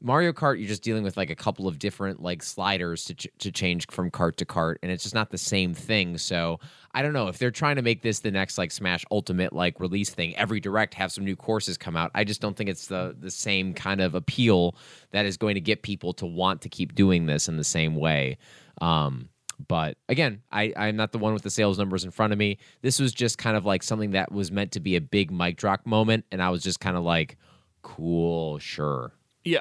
Mario 0.00 0.32
Kart, 0.32 0.58
you're 0.58 0.68
just 0.68 0.82
dealing 0.82 1.02
with 1.02 1.16
like 1.16 1.30
a 1.30 1.34
couple 1.34 1.66
of 1.66 1.78
different 1.78 2.22
like 2.22 2.42
sliders 2.42 3.04
to 3.06 3.14
ch- 3.14 3.28
to 3.38 3.50
change 3.50 3.86
from 3.90 4.10
cart 4.10 4.36
to 4.36 4.44
cart, 4.44 4.78
and 4.82 4.92
it's 4.92 5.02
just 5.02 5.14
not 5.14 5.30
the 5.30 5.38
same 5.38 5.74
thing. 5.74 6.18
So 6.18 6.60
I 6.94 7.02
don't 7.02 7.12
know 7.12 7.26
if 7.26 7.38
they're 7.38 7.50
trying 7.50 7.76
to 7.76 7.82
make 7.82 8.02
this 8.02 8.20
the 8.20 8.30
next 8.30 8.58
like 8.58 8.70
Smash 8.70 9.04
Ultimate 9.10 9.52
like 9.52 9.80
release 9.80 10.10
thing. 10.10 10.36
Every 10.36 10.60
direct 10.60 10.94
have 10.94 11.10
some 11.10 11.24
new 11.24 11.34
courses 11.34 11.76
come 11.76 11.96
out. 11.96 12.12
I 12.14 12.22
just 12.22 12.40
don't 12.40 12.56
think 12.56 12.70
it's 12.70 12.86
the 12.86 13.16
the 13.18 13.30
same 13.30 13.74
kind 13.74 14.00
of 14.00 14.14
appeal 14.14 14.76
that 15.10 15.26
is 15.26 15.36
going 15.36 15.56
to 15.56 15.60
get 15.60 15.82
people 15.82 16.12
to 16.14 16.26
want 16.26 16.62
to 16.62 16.68
keep 16.68 16.94
doing 16.94 17.26
this 17.26 17.48
in 17.48 17.56
the 17.56 17.64
same 17.64 17.96
way. 17.96 18.38
Um, 18.80 19.30
but 19.66 19.96
again, 20.08 20.42
I, 20.52 20.72
I'm 20.76 20.94
not 20.94 21.10
the 21.10 21.18
one 21.18 21.34
with 21.34 21.42
the 21.42 21.50
sales 21.50 21.78
numbers 21.78 22.04
in 22.04 22.12
front 22.12 22.32
of 22.32 22.38
me. 22.38 22.58
This 22.82 23.00
was 23.00 23.12
just 23.12 23.38
kind 23.38 23.56
of 23.56 23.64
like 23.64 23.82
something 23.82 24.12
that 24.12 24.30
was 24.30 24.52
meant 24.52 24.70
to 24.72 24.80
be 24.80 24.94
a 24.94 25.00
big 25.00 25.32
mic 25.32 25.56
drop 25.56 25.84
moment, 25.84 26.24
and 26.30 26.40
I 26.40 26.50
was 26.50 26.62
just 26.62 26.78
kind 26.78 26.96
of 26.96 27.02
like, 27.02 27.36
cool, 27.82 28.60
sure. 28.60 29.12
Yeah. 29.44 29.60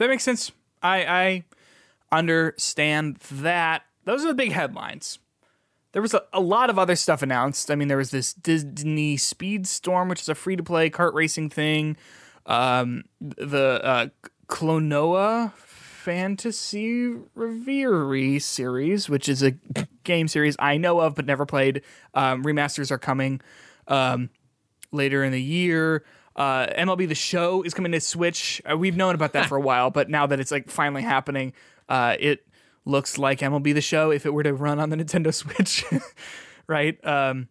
That 0.00 0.08
makes 0.08 0.24
sense. 0.24 0.50
I 0.82 1.04
I 1.04 1.44
understand 2.10 3.18
that. 3.30 3.82
Those 4.06 4.24
are 4.24 4.28
the 4.28 4.34
big 4.34 4.52
headlines. 4.52 5.18
There 5.92 6.00
was 6.00 6.14
a, 6.14 6.22
a 6.32 6.40
lot 6.40 6.70
of 6.70 6.78
other 6.78 6.96
stuff 6.96 7.20
announced. 7.20 7.70
I 7.70 7.74
mean, 7.74 7.88
there 7.88 7.98
was 7.98 8.10
this 8.10 8.32
Disney 8.32 9.18
Speedstorm, 9.18 10.08
which 10.08 10.22
is 10.22 10.30
a 10.30 10.34
free 10.34 10.56
to 10.56 10.62
play 10.62 10.88
kart 10.88 11.12
racing 11.12 11.50
thing. 11.50 11.98
Um, 12.46 13.04
the 13.20 13.84
uh, 13.84 14.06
Klonoa 14.48 15.52
Phantasy 15.52 17.16
Reverie 17.34 18.38
series, 18.38 19.10
which 19.10 19.28
is 19.28 19.42
a 19.42 19.52
game 20.04 20.28
series 20.28 20.56
I 20.58 20.78
know 20.78 21.00
of 21.00 21.14
but 21.14 21.26
never 21.26 21.44
played. 21.44 21.82
Um, 22.14 22.42
remasters 22.42 22.90
are 22.90 22.98
coming. 22.98 23.42
Um, 23.86 24.30
later 24.92 25.22
in 25.24 25.32
the 25.32 25.42
year. 25.42 26.04
Uh, 26.36 26.66
MLB 26.68 27.08
The 27.08 27.14
Show 27.14 27.62
is 27.62 27.74
coming 27.74 27.92
to 27.92 28.00
Switch. 28.00 28.62
Uh, 28.70 28.76
we've 28.76 28.96
known 28.96 29.14
about 29.14 29.32
that 29.32 29.48
for 29.48 29.56
a 29.56 29.60
while, 29.60 29.90
but 29.90 30.08
now 30.08 30.26
that 30.26 30.40
it's 30.40 30.50
like 30.50 30.70
finally 30.70 31.02
happening, 31.02 31.52
uh, 31.88 32.16
it 32.18 32.46
looks 32.84 33.18
like 33.18 33.40
MLB 33.40 33.74
The 33.74 33.80
Show 33.80 34.10
if 34.10 34.24
it 34.24 34.30
were 34.32 34.42
to 34.42 34.54
run 34.54 34.78
on 34.78 34.90
the 34.90 34.96
Nintendo 34.96 35.34
Switch, 35.34 35.84
right? 36.66 37.04
Um, 37.04 37.48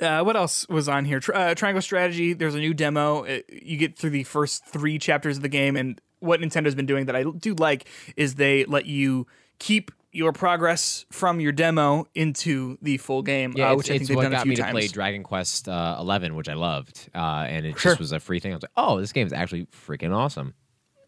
uh, 0.00 0.22
what 0.22 0.36
else 0.36 0.68
was 0.68 0.88
on 0.88 1.04
here? 1.04 1.20
Tri- 1.20 1.50
uh, 1.50 1.54
Triangle 1.54 1.80
Strategy. 1.80 2.32
There's 2.32 2.56
a 2.56 2.58
new 2.58 2.74
demo. 2.74 3.24
Uh 3.24 3.38
you 3.48 3.76
get 3.76 3.96
through 3.96 4.10
the 4.10 4.24
first 4.24 4.66
three 4.66 4.98
chapters 4.98 5.36
of 5.36 5.42
the 5.42 5.48
game, 5.48 5.76
and 5.76 6.00
what 6.18 6.40
Nintendo's 6.40 6.74
been 6.74 6.86
doing 6.86 7.06
that 7.06 7.14
I 7.14 7.22
do 7.22 7.54
like 7.54 7.86
is 8.16 8.34
they 8.34 8.64
let 8.64 8.86
you 8.86 9.26
keep 9.60 9.92
your 10.14 10.32
progress 10.32 11.04
from 11.10 11.40
your 11.40 11.52
demo 11.52 12.06
into 12.14 12.78
the 12.80 12.96
full 12.98 13.22
game, 13.22 13.52
Yeah, 13.56 13.70
uh, 13.70 13.72
it's, 13.72 13.76
which 13.78 13.86
I 13.86 13.88
think 13.94 14.00
it's 14.02 14.08
they've 14.08 14.16
what 14.16 14.22
done 14.22 14.32
a 14.32 14.36
got 14.36 14.42
few 14.44 14.50
me 14.50 14.56
to 14.56 14.62
times. 14.62 14.72
play 14.72 14.86
Dragon 14.88 15.22
Quest 15.24 15.68
uh, 15.68 15.96
11, 15.98 16.34
which 16.36 16.48
I 16.48 16.54
loved, 16.54 17.08
uh, 17.14 17.18
and 17.48 17.66
it 17.66 17.78
Sure. 17.78 17.92
just 17.92 17.98
was 18.00 18.12
a 18.12 18.20
free 18.20 18.38
thing. 18.40 18.52
I 18.52 18.54
was 18.56 18.62
like, 18.62 18.70
oh, 18.76 19.00
this 19.00 19.12
game 19.12 19.26
is 19.26 19.32
actually 19.32 19.66
freaking 19.66 20.14
awesome. 20.14 20.54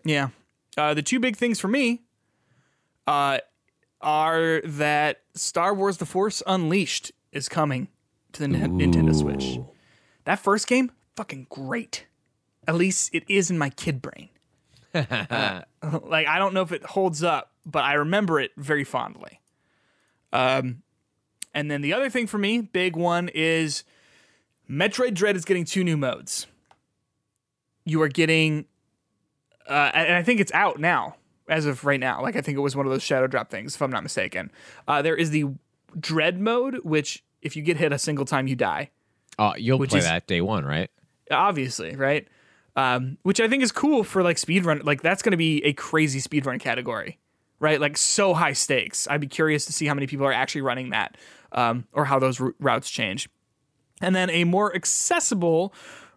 Yeah. 0.05 0.29
Uh, 0.77 0.93
the 0.95 1.03
two 1.03 1.21
big 1.21 1.37
things 1.37 1.59
for 1.61 1.69
me 1.69 2.03
uh, 3.07 3.39
are 4.01 4.61
that 4.65 5.23
Star 5.35 5.73
Wars 5.75 5.97
The 5.99 6.07
Force 6.07 6.43
Unleashed 6.47 7.13
is 7.33 7.49
coming 7.49 7.89
to 8.33 8.41
the 8.41 8.49
Nin- 8.49 8.79
Nintendo 8.79 9.15
Switch. 9.15 9.59
That 10.25 10.39
first 10.39 10.67
game, 10.67 10.91
fucking 11.17 11.47
great. 11.49 12.07
At 12.69 12.75
least 12.75 13.11
it 13.15 13.23
is 13.29 13.51
in 13.51 13.59
my 13.59 13.71
kid 13.71 14.03
brain. 14.03 14.31
Uh, 14.97 15.61
like, 16.05 16.27
I 16.27 16.39
don't 16.39 16.55
know 16.55 16.63
if 16.63 16.73
it 16.73 16.83
holds 16.83 17.23
up, 17.23 17.53
but 17.67 17.85
I 17.85 17.95
remember 17.95 18.41
it 18.41 18.53
very 18.57 18.85
fondly. 18.85 19.41
Um, 20.33 20.83
and 21.53 21.71
then 21.71 21.83
the 21.83 21.93
other 21.93 22.09
thing 22.09 22.27
for 22.27 22.39
me, 22.39 22.61
big 22.61 22.97
one, 22.97 23.29
is 23.35 23.85
Metroid 24.71 25.15
Dread 25.15 25.37
is 25.37 25.45
getting 25.45 25.65
two 25.65 25.85
new 25.85 25.97
modes. 25.97 26.47
You 27.85 28.01
are 28.03 28.09
getting 28.09 28.67
uh, 29.69 29.91
and 29.95 30.15
I 30.15 30.23
think 30.23 30.41
it's 30.41 30.53
out 30.53 30.79
now 30.79 31.17
as 31.49 31.67
of 31.67 31.85
right 31.85 32.01
now. 32.01 32.23
Like 32.23 32.37
I 32.37 32.41
think 32.41 32.57
it 32.57 32.61
was 32.61 32.77
one 32.77 32.87
of 32.87 32.93
those 32.93 33.03
shadow 33.03 33.27
drop 33.27 33.51
things, 33.51 33.75
if 33.75 33.83
I'm 33.83 33.91
not 33.91 34.03
mistaken. 34.03 34.51
Uh, 34.87 35.03
there 35.03 35.17
is 35.17 35.31
the 35.31 35.47
dread 35.99 36.41
mode, 36.41 36.81
which 36.85 37.25
if 37.43 37.57
you 37.57 37.63
get 37.63 37.77
hit 37.77 37.93
a 37.93 37.99
single 37.99 38.25
time, 38.25 38.47
you 38.47 38.57
die. 38.57 38.91
Oh, 39.39 39.55
you'll 39.57 39.85
play 39.87 39.99
is- 39.99 40.05
that 40.05 40.27
day 40.27 40.41
one, 40.41 40.65
right? 40.65 40.91
Obviously, 41.31 41.97
right? 41.97 42.29
Um, 42.77 43.19
which 43.23 43.41
I 43.41 43.49
think 43.49 43.63
is 43.63 43.73
cool 43.73 44.05
for 44.05 44.23
like 44.23 44.37
speedrun. 44.37 44.85
Like 44.85 45.03
that's 45.03 45.23
going 45.23 45.33
to 45.33 45.37
be 45.37 45.65
a 45.65 45.73
crazy 45.73 46.21
speedrun 46.21 46.61
category, 46.61 47.19
right? 47.61 47.81
Like 47.81 47.97
so 47.97 48.35
high 48.35 48.53
stakes. 48.53 49.07
I'd 49.09 49.21
be 49.21 49.27
curious 49.27 49.65
to 49.67 49.73
see 49.73 49.87
how 49.87 49.95
many 49.95 50.07
people 50.07 50.27
are 50.27 50.33
actually 50.33 50.63
running 50.63 50.91
that, 50.91 51.17
um, 51.53 51.87
or 51.93 52.05
how 52.05 52.19
those 52.19 52.41
routes 52.59 52.91
change. 52.91 53.29
And 54.01 54.15
then 54.15 54.29
a 54.31 54.45
more 54.45 54.75
accessible 54.75 55.73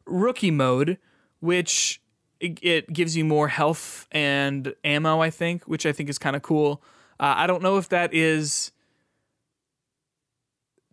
rookie 0.06 0.52
mode, 0.52 0.98
which 1.40 2.02
it, 2.40 2.60
it 2.62 2.92
gives 2.92 3.16
you 3.16 3.24
more 3.24 3.48
health 3.48 4.08
and 4.12 4.74
ammo. 4.84 5.22
I 5.22 5.30
think, 5.30 5.64
which 5.64 5.86
I 5.86 5.92
think 5.92 6.10
is 6.10 6.18
kind 6.18 6.36
of 6.36 6.42
cool. 6.42 6.82
Uh, 7.20 7.34
I 7.38 7.48
don't 7.48 7.62
know 7.62 7.78
if 7.78 7.90
that 7.90 8.14
is. 8.14 8.72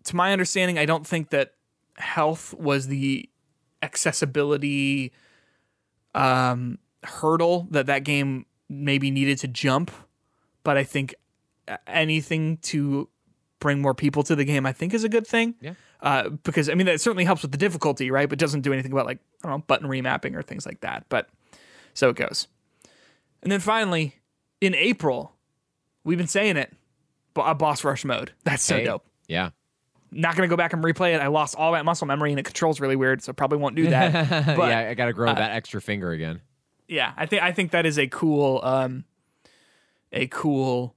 To 0.05 0.15
my 0.15 0.33
understanding, 0.33 0.79
I 0.79 0.87
don't 0.87 1.05
think 1.05 1.31
that 1.31 1.55
health 1.97 2.55
was 2.55 2.87
the 2.87 3.29
accessibility 3.83 5.13
um, 6.15 6.79
hurdle 7.03 7.67
that 7.71 7.87
that 7.87 8.05
game 8.05 8.47
maybe 8.69 9.11
needed 9.11 9.39
to 9.39 9.49
jump. 9.49 9.91
But 10.67 10.77
I 10.77 10.83
think 10.83 11.15
anything 11.87 12.57
to 12.63 13.09
bring 13.61 13.81
more 13.81 13.95
people 13.95 14.25
to 14.25 14.35
the 14.35 14.45
game, 14.45 14.67
I 14.67 14.73
think, 14.73 14.95
is 14.95 15.05
a 15.05 15.09
good 15.09 15.25
thing. 15.25 15.55
Yeah. 15.61 15.75
Uh, 16.01 16.31
because 16.43 16.69
I 16.69 16.75
mean, 16.75 16.87
that 16.87 17.01
certainly 17.01 17.25
helps 17.25 17.43
with 17.43 17.53
the 17.53 17.57
difficulty, 17.59 18.11
right? 18.11 18.29
But 18.29 18.41
doesn't 18.41 18.63
do 18.63 18.73
anything 18.73 18.91
about 18.91 19.07
like 19.07 19.21
I 19.45 19.49
don't 19.49 19.59
know 19.59 19.65
button 19.69 19.89
remapping 19.89 20.35
or 20.35 20.43
things 20.43 20.67
like 20.67 20.81
that. 20.81 21.07
But 21.09 21.29
so 21.95 22.09
it 22.09 22.17
goes. 22.17 22.49
And 23.45 23.53
then 23.53 23.61
finally, 23.61 24.17
in 24.61 24.75
April, 24.75 25.37
we've 26.03 26.19
been 26.19 26.27
saying 26.27 26.57
it, 26.57 26.73
a 27.37 27.55
boss 27.55 27.85
rush 27.85 28.05
mode. 28.05 28.33
That's 28.43 28.65
so 28.65 28.79
Hey, 28.79 28.85
dope. 28.87 29.07
Yeah. 29.29 29.51
Not 30.11 30.35
gonna 30.35 30.49
go 30.49 30.57
back 30.57 30.73
and 30.73 30.83
replay 30.83 31.15
it. 31.15 31.21
I 31.21 31.29
lost 31.29 31.55
all 31.55 31.73
that 31.75 31.85
muscle 31.85 32.09
memory 32.09 32.31
and 32.33 32.41
it 32.41 32.45
controls 32.45 32.81
really 32.81 32.97
weird, 32.97 33.23
so 33.23 33.33
probably 33.33 33.59
won't 33.59 33.77
do 33.77 33.89
that. 33.91 34.47
But 34.57 34.71
yeah, 34.71 34.89
I 34.91 34.95
got 34.95 35.07
to 35.07 35.13
grow 35.13 35.33
that 35.33 35.53
extra 35.53 35.81
finger 35.81 36.11
again. 36.11 36.41
yeah, 36.89 37.13
I 37.17 37.27
think 37.27 37.43
I 37.45 37.53
think 37.53 37.71
that 37.71 37.87
is 37.87 38.01
a 38.01 38.09
cool 38.09 38.61
um 38.65 39.05
a 40.13 40.27
cool 40.29 40.95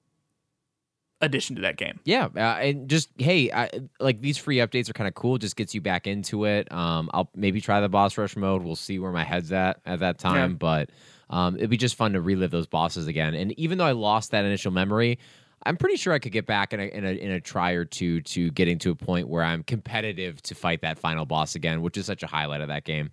addition 1.22 1.56
to 1.58 1.62
that 1.64 1.78
game. 1.78 2.00
Yeah, 2.06 2.30
uh, 2.36 2.40
and 2.60 2.90
just 2.90 3.10
hey, 3.18 3.52
I, 3.52 3.70
like 4.00 4.22
these 4.22 4.38
free 4.38 4.58
updates 4.58 4.90
are 4.90 4.94
kind 4.94 5.08
of 5.08 5.16
cool. 5.16 5.38
Just 5.38 5.56
gets 5.56 5.76
you 5.76 5.82
back 5.82 6.08
into 6.08 6.46
it. 6.46 6.72
Um, 6.72 7.10
I'll 7.14 7.30
maybe 7.36 7.62
try 7.62 7.82
the 7.82 7.90
boss 7.90 8.18
rush 8.18 8.36
mode. 8.36 8.64
We'll 8.64 8.76
see 8.76 9.00
where 9.00 9.12
my 9.12 9.24
head's 9.24 9.52
at 9.52 9.82
at 9.86 10.00
that 10.00 10.18
time, 10.20 10.52
Yeah. 10.52 10.58
but 10.58 10.90
um, 11.30 11.56
it'd 11.58 11.70
be 11.70 11.78
just 11.78 11.96
fun 11.96 12.14
to 12.14 12.22
relive 12.22 12.52
those 12.52 12.68
bosses 12.68 13.08
again. 13.08 13.34
And 13.36 13.52
even 13.60 13.78
though 13.78 13.86
I 13.86 13.92
lost 13.92 14.32
that 14.32 14.46
initial 14.46 14.72
memory, 14.72 15.20
I'm 15.64 15.76
pretty 15.76 15.98
sure 15.98 16.14
I 16.14 16.20
could 16.20 16.32
get 16.32 16.46
back 16.46 16.72
in 16.74 16.80
a, 16.80 16.84
in 16.84 17.06
a 17.06 17.10
in 17.12 17.32
a 17.32 17.42
try 17.42 17.72
or 17.74 17.84
two 17.86 18.22
to 18.22 18.50
getting 18.52 18.80
to 18.80 18.92
a 18.92 18.96
point 18.96 19.28
where 19.28 19.44
I'm 19.44 19.64
competitive 19.64 20.42
to 20.44 20.56
fight 20.56 20.82
that 20.82 20.98
final 20.98 21.26
boss 21.26 21.56
again, 21.56 21.82
which 21.82 21.98
is 21.98 22.06
such 22.06 22.24
a 22.24 22.28
highlight 22.28 22.62
of 22.62 22.70
that 22.70 22.86
game. 22.86 23.12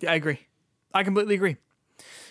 Yeah, 0.00 0.12
I 0.12 0.16
agree. 0.16 0.38
I 0.92 1.02
completely 1.02 1.34
agree. 1.34 1.56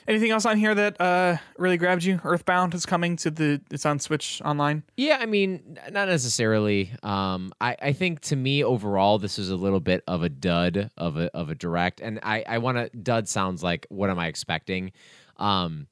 Anything 0.07 0.31
else 0.31 0.45
on 0.45 0.57
here 0.57 0.73
that 0.73 0.99
uh 1.01 1.37
really 1.57 1.77
grabbed 1.77 2.03
you? 2.03 2.21
Earthbound 2.23 2.73
is 2.73 2.85
coming 2.85 3.17
to 3.17 3.29
the 3.29 3.61
it's 3.69 3.85
on 3.85 3.99
Switch 3.99 4.41
online. 4.45 4.83
Yeah, 4.95 5.17
I 5.19 5.25
mean, 5.25 5.77
not 5.91 6.07
necessarily. 6.07 6.91
Um, 7.03 7.51
I, 7.59 7.75
I 7.81 7.93
think 7.93 8.21
to 8.21 8.37
me 8.37 8.63
overall, 8.63 9.19
this 9.19 9.37
is 9.37 9.49
a 9.49 9.57
little 9.57 9.81
bit 9.81 10.03
of 10.07 10.23
a 10.23 10.29
dud 10.29 10.91
of 10.97 11.17
a 11.17 11.29
of 11.35 11.49
a 11.49 11.55
direct, 11.55 11.99
and 11.99 12.19
I 12.23 12.43
I 12.47 12.59
want 12.59 12.77
to 12.77 12.89
dud 12.97 13.27
sounds 13.27 13.61
like 13.63 13.85
what 13.89 14.09
am 14.09 14.17
I 14.17 14.27
expecting? 14.27 14.93
Um, 15.35 15.87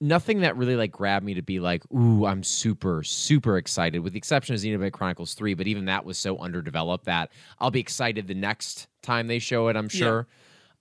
nothing 0.00 0.40
that 0.40 0.56
really 0.56 0.74
like 0.74 0.90
grabbed 0.90 1.24
me 1.24 1.34
to 1.34 1.42
be 1.42 1.60
like, 1.60 1.84
ooh, 1.92 2.26
I'm 2.26 2.42
super 2.42 3.04
super 3.04 3.56
excited. 3.56 4.00
With 4.00 4.14
the 4.14 4.18
exception 4.18 4.56
of 4.56 4.60
Xenoblade 4.60 4.92
Chronicles 4.92 5.34
Three, 5.34 5.54
but 5.54 5.68
even 5.68 5.84
that 5.84 6.04
was 6.04 6.18
so 6.18 6.38
underdeveloped 6.38 7.04
that 7.04 7.30
I'll 7.60 7.70
be 7.70 7.80
excited 7.80 8.26
the 8.26 8.34
next 8.34 8.88
time 9.00 9.28
they 9.28 9.38
show 9.38 9.68
it. 9.68 9.76
I'm 9.76 9.88
sure. 9.88 10.26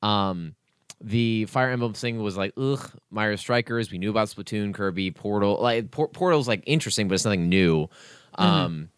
Um, 0.02 0.56
the 1.04 1.46
Fire 1.46 1.70
Emblem 1.70 1.94
thing 1.94 2.24
was 2.24 2.38
like, 2.38 2.54
ugh, 2.58 2.90
Mario 3.12 3.36
Strikers. 3.36 3.92
We 3.92 3.98
knew 3.98 4.10
about 4.10 4.30
Splatoon, 4.30 4.74
Kirby, 4.74 5.12
Portal. 5.12 5.60
Like 5.62 5.92
Por- 5.92 6.08
Portal's 6.08 6.48
like 6.48 6.64
interesting, 6.66 7.08
but 7.08 7.16
it's 7.16 7.26
nothing 7.26 7.50
new. 7.50 7.90
Um, 8.36 8.90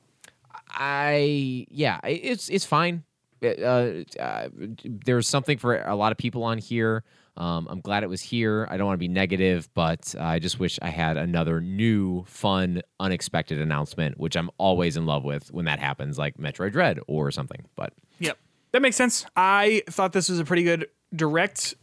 I 0.69 1.65
yeah, 1.69 1.99
it's 2.03 2.49
it's 2.49 2.65
fine. 2.65 3.03
It, 3.41 3.61
uh, 3.61 4.22
uh, 4.22 4.49
there's 4.84 5.27
something 5.27 5.57
for 5.57 5.82
a 5.82 5.95
lot 5.95 6.11
of 6.11 6.18
people 6.18 6.44
on 6.44 6.57
here. 6.57 7.03
Um, 7.38 7.68
I'm 7.69 7.82
glad 7.82 8.03
it 8.03 8.10
was 8.10 8.22
here. 8.22 8.65
I 8.72 8.77
don't 8.77 8.86
want 8.86 8.95
to 8.95 8.99
be 8.99 9.10
negative, 9.10 9.68
but 9.73 10.15
I 10.18 10.40
just 10.40 10.57
wish 10.57 10.80
I 10.82 10.88
had 10.88 11.18
another 11.18 11.60
new, 11.60 12.23
fun, 12.27 12.82
unexpected 12.99 13.60
announcement, 13.60 14.18
which 14.18 14.38
I'm 14.38 14.49
always 14.57 14.95
in 14.95 15.06
love 15.06 15.26
with 15.26 15.52
when 15.52 15.65
that 15.65 15.80
happens, 15.80 16.18
like 16.18 16.38
Metroid 16.38 16.72
Dread 16.72 16.99
or 17.07 17.32
something. 17.32 17.65
But 17.76 17.94
Yep. 18.19 18.38
That 18.72 18.82
makes 18.82 18.95
sense. 18.95 19.26
I 19.36 19.84
thought 19.90 20.14
this 20.14 20.30
was 20.30 20.40
a 20.40 20.45
pretty 20.45 20.64
good 20.64 20.88
direct, 21.16 21.74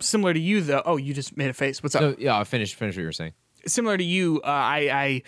similar 0.00 0.34
to 0.34 0.40
you 0.40 0.60
though. 0.60 0.82
Oh, 0.84 0.96
you 0.96 1.14
just 1.14 1.36
made 1.36 1.50
a 1.50 1.54
face. 1.54 1.82
What's 1.82 1.94
up? 1.94 2.00
So 2.00 2.16
yeah, 2.18 2.36
I'll 2.36 2.44
finish 2.44 2.74
finish 2.74 2.96
what 2.96 3.00
you 3.00 3.06
were 3.06 3.12
saying. 3.12 3.32
similar 3.66 3.96
to 3.96 4.04
you, 4.04 4.40
uh, 4.44 4.48
I, 4.48 4.78
I 4.90 5.22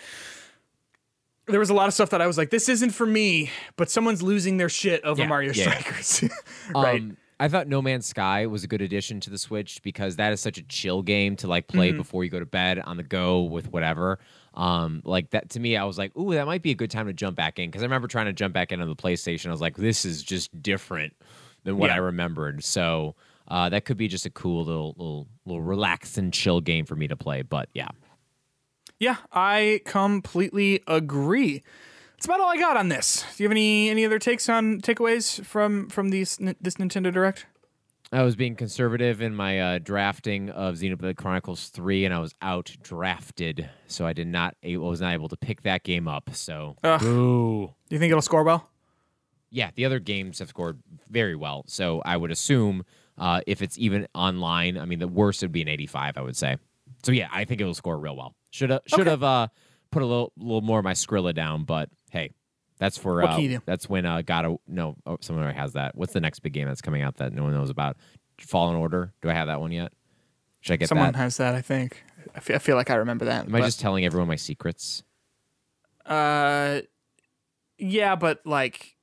there 1.47 1.59
was 1.59 1.69
a 1.69 1.73
lot 1.73 1.87
of 1.87 1.93
stuff 1.93 2.11
that 2.11 2.21
I 2.21 2.27
was 2.27 2.37
like, 2.37 2.49
this 2.49 2.69
isn't 2.69 2.91
for 2.91 3.05
me, 3.05 3.49
but 3.75 3.89
someone's 3.89 4.21
losing 4.21 4.57
their 4.57 4.69
shit 4.69 5.03
over 5.03 5.21
Yeah, 5.21 5.27
Mario 5.27 5.53
yeah, 5.53 5.63
yeah. 5.65 5.77
Strikers, 5.79 6.23
right? 6.75 7.01
Um, 7.01 7.17
I 7.39 7.47
thought 7.47 7.67
No 7.67 7.81
Man's 7.81 8.05
Sky 8.05 8.45
was 8.45 8.63
a 8.63 8.67
good 8.67 8.83
addition 8.83 9.19
to 9.21 9.31
the 9.31 9.37
Switch 9.39 9.81
because 9.81 10.17
that 10.17 10.31
is 10.31 10.39
such 10.39 10.59
a 10.59 10.63
chill 10.63 11.01
game 11.01 11.35
to 11.37 11.47
like 11.47 11.67
play 11.67 11.91
before 11.91 12.23
you 12.23 12.29
go 12.29 12.39
to 12.39 12.45
bed 12.45 12.77
on 12.77 12.97
the 12.97 13.03
go 13.03 13.41
with 13.41 13.71
whatever. 13.71 14.19
Um, 14.53 15.01
like 15.05 15.31
that 15.31 15.49
to 15.51 15.59
me, 15.59 15.75
I 15.75 15.85
was 15.85 15.97
like, 15.97 16.15
ooh, 16.15 16.35
that 16.35 16.45
might 16.45 16.61
be 16.61 16.69
a 16.69 16.75
good 16.75 16.91
time 16.91 17.07
to 17.07 17.13
jump 17.13 17.35
back 17.35 17.57
in 17.57 17.69
because 17.69 17.81
I 17.81 17.85
remember 17.85 18.07
trying 18.07 18.27
to 18.27 18.33
jump 18.33 18.53
back 18.53 18.71
into 18.71 18.85
the 18.85 18.95
PlayStation. 18.95 19.47
I 19.47 19.51
was 19.51 19.61
like, 19.61 19.75
this 19.75 20.05
is 20.05 20.21
just 20.21 20.61
different 20.61 21.13
than 21.63 21.77
what. 21.77 21.89
I 21.89 21.97
remembered. 21.97 22.63
So 22.63 23.15
uh, 23.51 23.67
that 23.69 23.83
could 23.83 23.97
be 23.97 24.07
just 24.07 24.25
a 24.25 24.29
cool 24.29 24.63
little 24.63 24.95
little 24.97 25.27
little 25.45 25.61
relax 25.61 26.17
and 26.17 26.33
chill 26.33 26.61
game 26.61 26.85
for 26.85 26.95
me 26.95 27.07
to 27.07 27.17
play. 27.17 27.41
But 27.41 27.67
yeah, 27.73 27.89
yeah, 28.97 29.17
I 29.31 29.81
completely 29.85 30.81
agree. 30.87 31.61
That's 32.13 32.25
about 32.25 32.39
all 32.39 32.49
I 32.49 32.57
got 32.57 32.77
on 32.77 32.87
this. 32.87 33.25
Do 33.35 33.43
you 33.43 33.49
have 33.49 33.51
any 33.51 33.89
any 33.89 34.05
other 34.05 34.19
takes 34.19 34.47
on 34.47 34.79
takeaways 34.79 35.43
from 35.45 35.89
from 35.89 36.09
these 36.09 36.37
this 36.61 36.75
Nintendo 36.75 37.11
Direct? 37.11 37.45
I 38.13 38.23
was 38.23 38.35
being 38.35 38.55
conservative 38.55 39.21
in 39.21 39.35
my 39.35 39.59
uh, 39.59 39.79
drafting 39.79 40.49
of 40.49 40.75
Xenoblade 40.75 41.17
Chronicles 41.17 41.67
Three, 41.69 42.05
and 42.05 42.13
I 42.13 42.19
was 42.19 42.33
out 42.41 42.75
drafted, 42.81 43.69
so 43.87 44.05
I 44.05 44.13
did 44.13 44.27
not 44.27 44.55
I 44.65 44.77
was 44.77 45.01
not 45.01 45.13
able 45.13 45.27
to 45.29 45.37
pick 45.37 45.63
that 45.63 45.83
game 45.83 46.07
up. 46.07 46.29
So 46.33 46.77
Ugh. 46.85 47.01
boo. 47.01 47.73
Do 47.89 47.95
you 47.95 47.99
think 47.99 48.11
it'll 48.11 48.21
score 48.21 48.43
well? 48.43 48.69
yeah, 49.53 49.69
the 49.75 49.83
other 49.83 49.99
games 49.99 50.39
have 50.39 50.47
scored 50.47 50.79
very 51.09 51.35
well. 51.35 51.65
So 51.67 52.01
I 52.05 52.15
would 52.15 52.31
assume 52.31 52.85
uh, 53.17 53.41
if 53.47 53.61
it's 53.61 53.77
even 53.77 54.07
online, 54.15 54.77
I 54.77 54.85
mean, 54.85 54.99
the 54.99 55.07
worst 55.07 55.41
would 55.41 55.51
be 55.51 55.61
an 55.61 55.67
85, 55.67 56.17
I 56.17 56.21
would 56.21 56.37
say. 56.37 56.57
So 57.03 57.11
yeah, 57.11 57.27
I 57.31 57.45
think 57.45 57.61
it 57.61 57.65
will 57.65 57.73
score 57.73 57.97
real 57.97 58.15
well. 58.15 58.35
Should 58.51 58.69
have 58.69 58.81
should 58.85 59.01
Okay. 59.01 59.09
have 59.11 59.23
uh, 59.23 59.47
put 59.91 60.01
a 60.03 60.05
little 60.05 60.31
little 60.37 60.61
more 60.61 60.79
of 60.79 60.83
my 60.85 60.93
Skrilla 60.93 61.33
down, 61.33 61.63
but 61.63 61.89
hey, 62.11 62.31
that's 62.77 62.97
for 62.97 63.23
uh, 63.23 63.35
can 63.35 63.41
you 63.43 63.49
do? 63.49 63.61
that's 63.65 63.87
when 63.89 64.05
uh, 64.05 64.21
gotta 64.21 64.57
no 64.67 64.95
oh, 65.05 65.17
someone 65.21 65.43
already 65.43 65.57
has 65.57 65.73
that. 65.73 65.95
What's 65.95 66.13
the 66.13 66.19
next 66.19 66.39
big 66.39 66.53
game 66.53 66.67
that's 66.67 66.81
coming 66.81 67.01
out 67.01 67.17
that 67.17 67.33
no 67.33 67.43
one 67.43 67.53
knows 67.53 67.69
about? 67.69 67.97
Fallen 68.39 68.75
Order. 68.75 69.13
Do 69.21 69.29
I 69.29 69.33
have 69.33 69.47
that 69.47 69.61
one 69.61 69.71
yet? 69.71 69.93
Should 70.61 70.73
I 70.73 70.77
get 70.77 70.89
Someone 70.89 71.13
that? 71.13 71.17
has 71.17 71.37
that, 71.37 71.55
I 71.55 71.61
think. 71.61 72.03
I 72.35 72.39
feel, 72.39 72.55
I 72.55 72.59
feel 72.59 72.75
like 72.75 72.89
I 72.91 72.95
remember 72.95 73.25
that. 73.25 73.45
Am 73.45 73.55
I 73.55 73.61
just 73.61 73.79
telling 73.79 74.05
everyone 74.05 74.27
my 74.27 74.35
secrets? 74.35 75.03
Uh, 76.05 76.81
yeah, 77.77 78.15
but 78.15 78.45
like, 78.45 78.95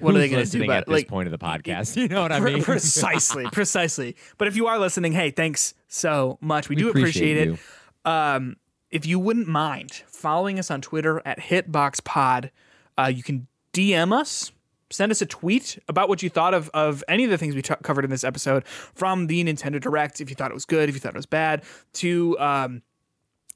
what 0.00 0.14
are 0.14 0.18
they 0.18 0.28
going 0.28 0.44
to 0.44 0.50
do 0.50 0.62
about 0.64 0.76
at 0.76 0.82
it? 0.82 0.86
this 0.86 0.92
Like, 0.92 1.08
point 1.08 1.26
of 1.26 1.32
the 1.32 1.38
podcast? 1.38 1.96
You 2.00 2.08
know 2.08 2.22
what 2.22 2.32
I 2.32 2.40
mean? 2.40 2.62
precisely, 2.62 3.46
precisely. 3.52 4.16
But 4.38 4.48
if 4.48 4.56
you 4.56 4.66
are 4.66 4.78
listening, 4.78 5.12
hey, 5.12 5.30
thanks 5.30 5.74
so 5.88 6.38
much. 6.40 6.68
We, 6.68 6.76
do 6.76 6.88
appreciate, 6.88 7.36
appreciate 7.48 7.58
it. 8.04 8.10
Um, 8.10 8.56
if 8.90 9.06
you 9.06 9.18
wouldn't 9.18 9.48
mind 9.48 10.02
following 10.06 10.58
us 10.58 10.70
on 10.70 10.80
Twitter 10.80 11.22
at 11.24 11.38
HitboxPod, 11.38 12.50
uh, 12.98 13.06
you 13.14 13.22
can 13.22 13.46
DM 13.72 14.12
us. 14.12 14.52
Send 14.92 15.12
us 15.12 15.22
a 15.22 15.26
tweet 15.26 15.78
about 15.86 16.08
what 16.08 16.22
you 16.22 16.28
thought 16.28 16.52
of, 16.52 16.68
of 16.74 17.04
any 17.06 17.22
of 17.22 17.30
the 17.30 17.38
things 17.38 17.54
we 17.54 17.62
t- 17.62 17.74
covered 17.84 18.04
in 18.04 18.10
this 18.10 18.24
episode 18.24 18.66
from 18.66 19.28
the 19.28 19.44
Nintendo 19.44 19.80
Direct. 19.80 20.20
If 20.20 20.28
you 20.30 20.34
thought 20.34 20.50
it 20.50 20.54
was 20.54 20.64
good, 20.64 20.88
if 20.88 20.96
you 20.96 21.00
thought 21.00 21.14
it 21.14 21.18
was 21.18 21.26
bad, 21.26 21.62
to 21.94 22.36
um, 22.40 22.82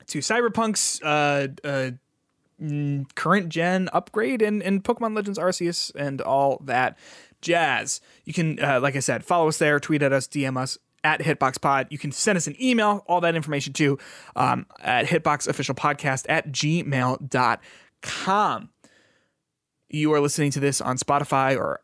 to 0.06 0.18
Cyberpunk's 0.18 1.02
uh, 1.02 1.48
uh, 1.64 1.90
current 3.14 3.48
gen 3.48 3.88
upgrade 3.92 4.42
and, 4.42 4.62
and 4.62 4.82
Pokemon 4.84 5.14
Legends 5.16 5.38
Arceus 5.38 5.94
and 5.94 6.20
all 6.20 6.60
that 6.64 6.98
jazz. 7.40 8.00
You 8.24 8.32
can, 8.32 8.62
uh, 8.62 8.80
like 8.80 8.96
I 8.96 9.00
said, 9.00 9.24
follow 9.24 9.48
us 9.48 9.58
there, 9.58 9.78
tweet 9.78 10.02
at 10.02 10.12
us, 10.12 10.26
DM 10.26 10.56
us 10.56 10.78
at 11.04 11.20
HitboxPod. 11.20 11.86
You 11.90 11.98
can 11.98 12.10
send 12.10 12.36
us 12.36 12.46
an 12.46 12.56
email, 12.60 13.04
all 13.06 13.20
that 13.20 13.36
information 13.36 13.72
too, 13.72 13.98
um, 14.34 14.66
at 14.80 15.06
hitboxofficialpodcast 15.06 16.26
at 16.28 16.50
gmail.com. 16.50 17.60
You 19.90 20.12
are 20.12 20.20
listening 20.20 20.50
to 20.52 20.60
this 20.60 20.80
on 20.80 20.96
Spotify 20.96 21.56
or 21.56 21.80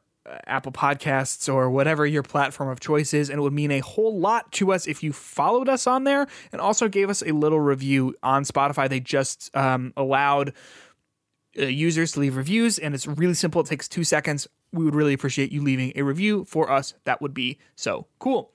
Apple 0.47 0.73
Podcasts 0.73 1.53
or 1.53 1.71
whatever 1.71 2.07
your 2.07 2.23
platform 2.23 2.69
of 2.69 2.81
choice 2.81 3.15
is, 3.15 3.31
and 3.31 3.39
it 3.39 3.43
would 3.43 3.53
mean 3.53 3.71
a 3.71 3.81
whole 3.81 4.19
lot 4.19 4.51
to 4.53 4.73
us 4.73 4.87
if 4.87 5.03
you 5.03 5.13
followed 5.13 5.69
us 5.69 5.87
on 5.87 6.05
there 6.05 6.27
and 6.53 6.61
also 6.61 6.89
gave 6.89 7.11
us 7.11 7.23
a 7.23 7.33
little 7.33 7.61
review 7.61 8.15
on 8.23 8.45
Spotify. 8.45 8.89
They 8.89 9.01
just 9.01 9.55
um, 9.57 9.93
allowed 9.97 10.53
uh, 11.59 11.65
users 11.65 12.13
to 12.13 12.21
leave 12.21 12.37
reviews, 12.37 12.79
and 12.79 12.95
it's 12.95 13.07
really 13.07 13.35
simple. 13.35 13.61
It 13.61 13.67
takes 13.67 13.89
two 13.89 14.05
seconds. 14.05 14.47
We 14.73 14.85
would 14.85 14.95
really 14.95 15.15
appreciate 15.15 15.51
you 15.51 15.63
leaving 15.63 15.93
a 15.97 16.03
review 16.03 16.45
for 16.45 16.71
us. 16.71 16.95
That 17.05 17.21
would 17.21 17.35
be 17.35 17.59
so 17.75 18.07
cool. 18.19 18.53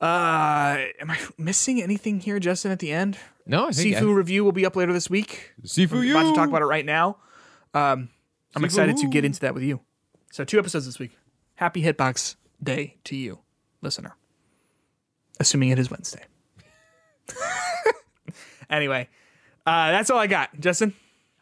Uh, 0.00 0.78
am 1.00 1.10
I 1.10 1.18
missing 1.36 1.82
anything 1.82 2.20
here, 2.20 2.38
Justin? 2.38 2.70
At 2.70 2.78
the 2.78 2.92
end, 2.92 3.18
no, 3.46 3.68
I 3.68 3.70
think 3.72 3.96
Sifu 3.96 4.14
review 4.14 4.44
will 4.44 4.52
be 4.52 4.64
up 4.64 4.76
later 4.76 4.92
this 4.92 5.10
week. 5.10 5.52
Sifu, 5.64 5.92
We're 5.92 6.12
about 6.12 6.30
to 6.30 6.34
talk 6.36 6.48
about 6.48 6.62
it 6.62 6.66
right 6.66 6.84
now. 6.84 7.18
Um, 7.74 8.08
I'm 8.54 8.64
excited 8.64 8.96
to 8.98 9.08
get 9.08 9.24
into 9.24 9.40
that 9.40 9.54
with 9.54 9.62
you. 9.62 9.80
So 10.30 10.44
two 10.44 10.58
episodes 10.58 10.86
this 10.86 10.98
week. 10.98 11.16
Happy 11.54 11.82
Hitbox 11.82 12.36
Day 12.62 12.96
to 13.04 13.16
you, 13.16 13.38
listener. 13.82 14.16
Assuming 15.40 15.70
it 15.70 15.78
is 15.78 15.90
Wednesday. 15.90 16.22
anyway, 18.70 19.08
uh, 19.66 19.90
that's 19.90 20.10
all 20.10 20.18
I 20.18 20.26
got, 20.26 20.58
Justin. 20.60 20.94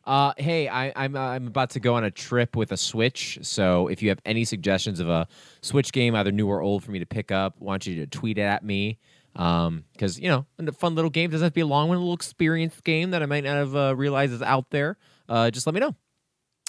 Uh, 0.04 0.32
hey, 0.38 0.68
I, 0.68 0.92
I'm 0.94 1.16
uh, 1.16 1.20
I'm 1.20 1.48
about 1.48 1.70
to 1.70 1.80
go 1.80 1.96
on 1.96 2.04
a 2.04 2.10
trip 2.10 2.54
with 2.54 2.70
a 2.70 2.76
Switch. 2.76 3.40
So 3.42 3.88
if 3.88 4.02
you 4.02 4.08
have 4.10 4.20
any 4.24 4.44
suggestions 4.44 5.00
of 5.00 5.08
a 5.08 5.26
Switch 5.62 5.92
game, 5.92 6.14
either 6.14 6.30
new 6.30 6.46
or 6.46 6.60
old, 6.60 6.84
for 6.84 6.92
me 6.92 7.00
to 7.00 7.06
pick 7.06 7.32
up, 7.32 7.56
I 7.60 7.64
want 7.64 7.86
you 7.86 7.96
to 7.96 8.06
tweet 8.06 8.38
it 8.38 8.42
at 8.42 8.64
me. 8.64 8.98
Um, 9.34 9.84
because 9.92 10.18
you 10.18 10.28
know, 10.28 10.46
a 10.58 10.72
fun 10.72 10.94
little 10.94 11.10
game 11.10 11.30
doesn't 11.30 11.44
have 11.44 11.52
to 11.52 11.54
be 11.54 11.60
a 11.60 11.66
long 11.66 11.88
one, 11.88 11.96
a 11.96 12.00
little 12.00 12.14
experienced 12.14 12.84
game 12.84 13.10
that 13.10 13.22
I 13.22 13.26
might 13.26 13.44
not 13.44 13.56
have 13.56 13.76
uh, 13.76 13.96
realized 13.96 14.32
is 14.32 14.42
out 14.42 14.70
there. 14.70 14.96
Uh, 15.28 15.50
just 15.50 15.66
let 15.66 15.74
me 15.74 15.80
know. 15.80 15.94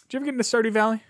Did 0.09 0.13
you 0.13 0.17
ever 0.17 0.25
get 0.25 0.33
into 0.33 0.43
Stardew 0.43 0.71
Valley? 0.71 1.03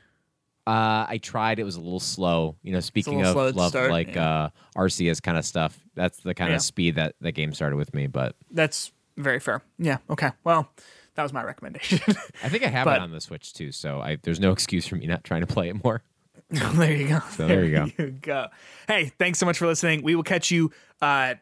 Uh, 0.67 1.05
I 1.07 1.17
tried. 1.21 1.59
It 1.59 1.63
was 1.63 1.75
a 1.77 1.79
little 1.81 1.99
slow. 2.01 2.57
You 2.61 2.73
know, 2.73 2.81
speaking 2.81 3.23
of 3.23 3.35
love, 3.55 3.69
start, 3.69 3.89
like 3.89 4.15
yeah. 4.15 4.29
uh, 4.45 4.49
Arceus 4.75 5.21
kind 5.21 5.37
of 5.37 5.45
stuff. 5.45 5.79
That's 5.95 6.19
the 6.19 6.33
kind 6.33 6.49
Yeah. 6.49 6.57
of 6.57 6.61
speed 6.61 6.95
that 6.95 7.15
the 7.21 7.31
game 7.31 7.53
started 7.53 7.77
with 7.77 7.93
me. 7.93 8.07
But 8.07 8.35
That's 8.51 8.91
very 9.15 9.39
fair. 9.39 9.61
Yeah. 9.79 9.97
Okay. 10.09 10.31
Well, 10.43 10.69
that 11.15 11.23
was 11.23 11.31
my 11.31 11.43
recommendation. 11.43 11.99
I 12.43 12.49
think 12.49 12.63
I 12.63 12.67
have 12.67 12.85
But- 12.85 12.97
it 12.97 13.01
on 13.01 13.11
the 13.11 13.21
Switch 13.21 13.53
too. 13.53 13.71
So 13.71 14.01
I, 14.01 14.17
there's 14.21 14.39
no 14.41 14.51
excuse 14.57 14.85
for 14.85 14.95
me 14.97 15.07
not 15.07 15.23
trying 15.23 15.41
to 15.41 15.47
play 15.47 15.69
it 15.69 15.83
more. 15.83 16.03
there 16.49 16.93
you 16.93 17.07
go. 17.07 17.19
So 17.31 17.47
there 17.47 17.63
you 17.65 17.75
go. 17.75 17.87
you 17.97 18.11
go. 18.11 18.47
Hey, 18.87 19.11
thanks 19.17 19.39
so 19.39 19.45
much 19.45 19.57
for 19.57 19.67
listening. 19.67 20.01
We 20.03 20.15
will 20.15 20.23
catch 20.23 20.51
you 20.51 20.71
uh, 21.01 21.35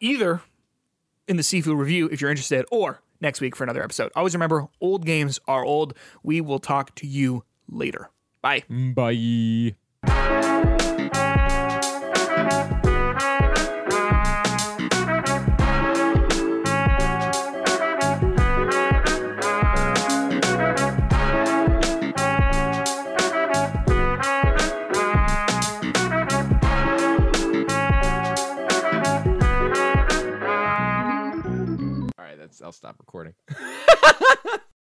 either 0.00 0.40
in 1.28 1.36
the 1.36 1.42
Sifu 1.42 1.76
review 1.76 2.08
if 2.10 2.20
you're 2.20 2.30
interested, 2.30 2.66
or 2.70 3.00
next 3.20 3.40
week 3.40 3.56
for 3.56 3.64
another 3.64 3.82
episode. 3.82 4.10
Always 4.16 4.34
remember, 4.34 4.68
old 4.80 5.06
games 5.06 5.38
are 5.48 5.64
old. 5.64 5.94
We 6.22 6.40
will 6.42 6.58
talk 6.58 6.94
to 6.96 7.06
you 7.06 7.44
later. 7.68 8.10
Bye. 8.44 8.62
Bye. 8.68 9.74
All 10.04 10.12
right, 32.18 32.38
I'll 32.62 32.72
stop 32.72 32.96
recording. 32.98 33.32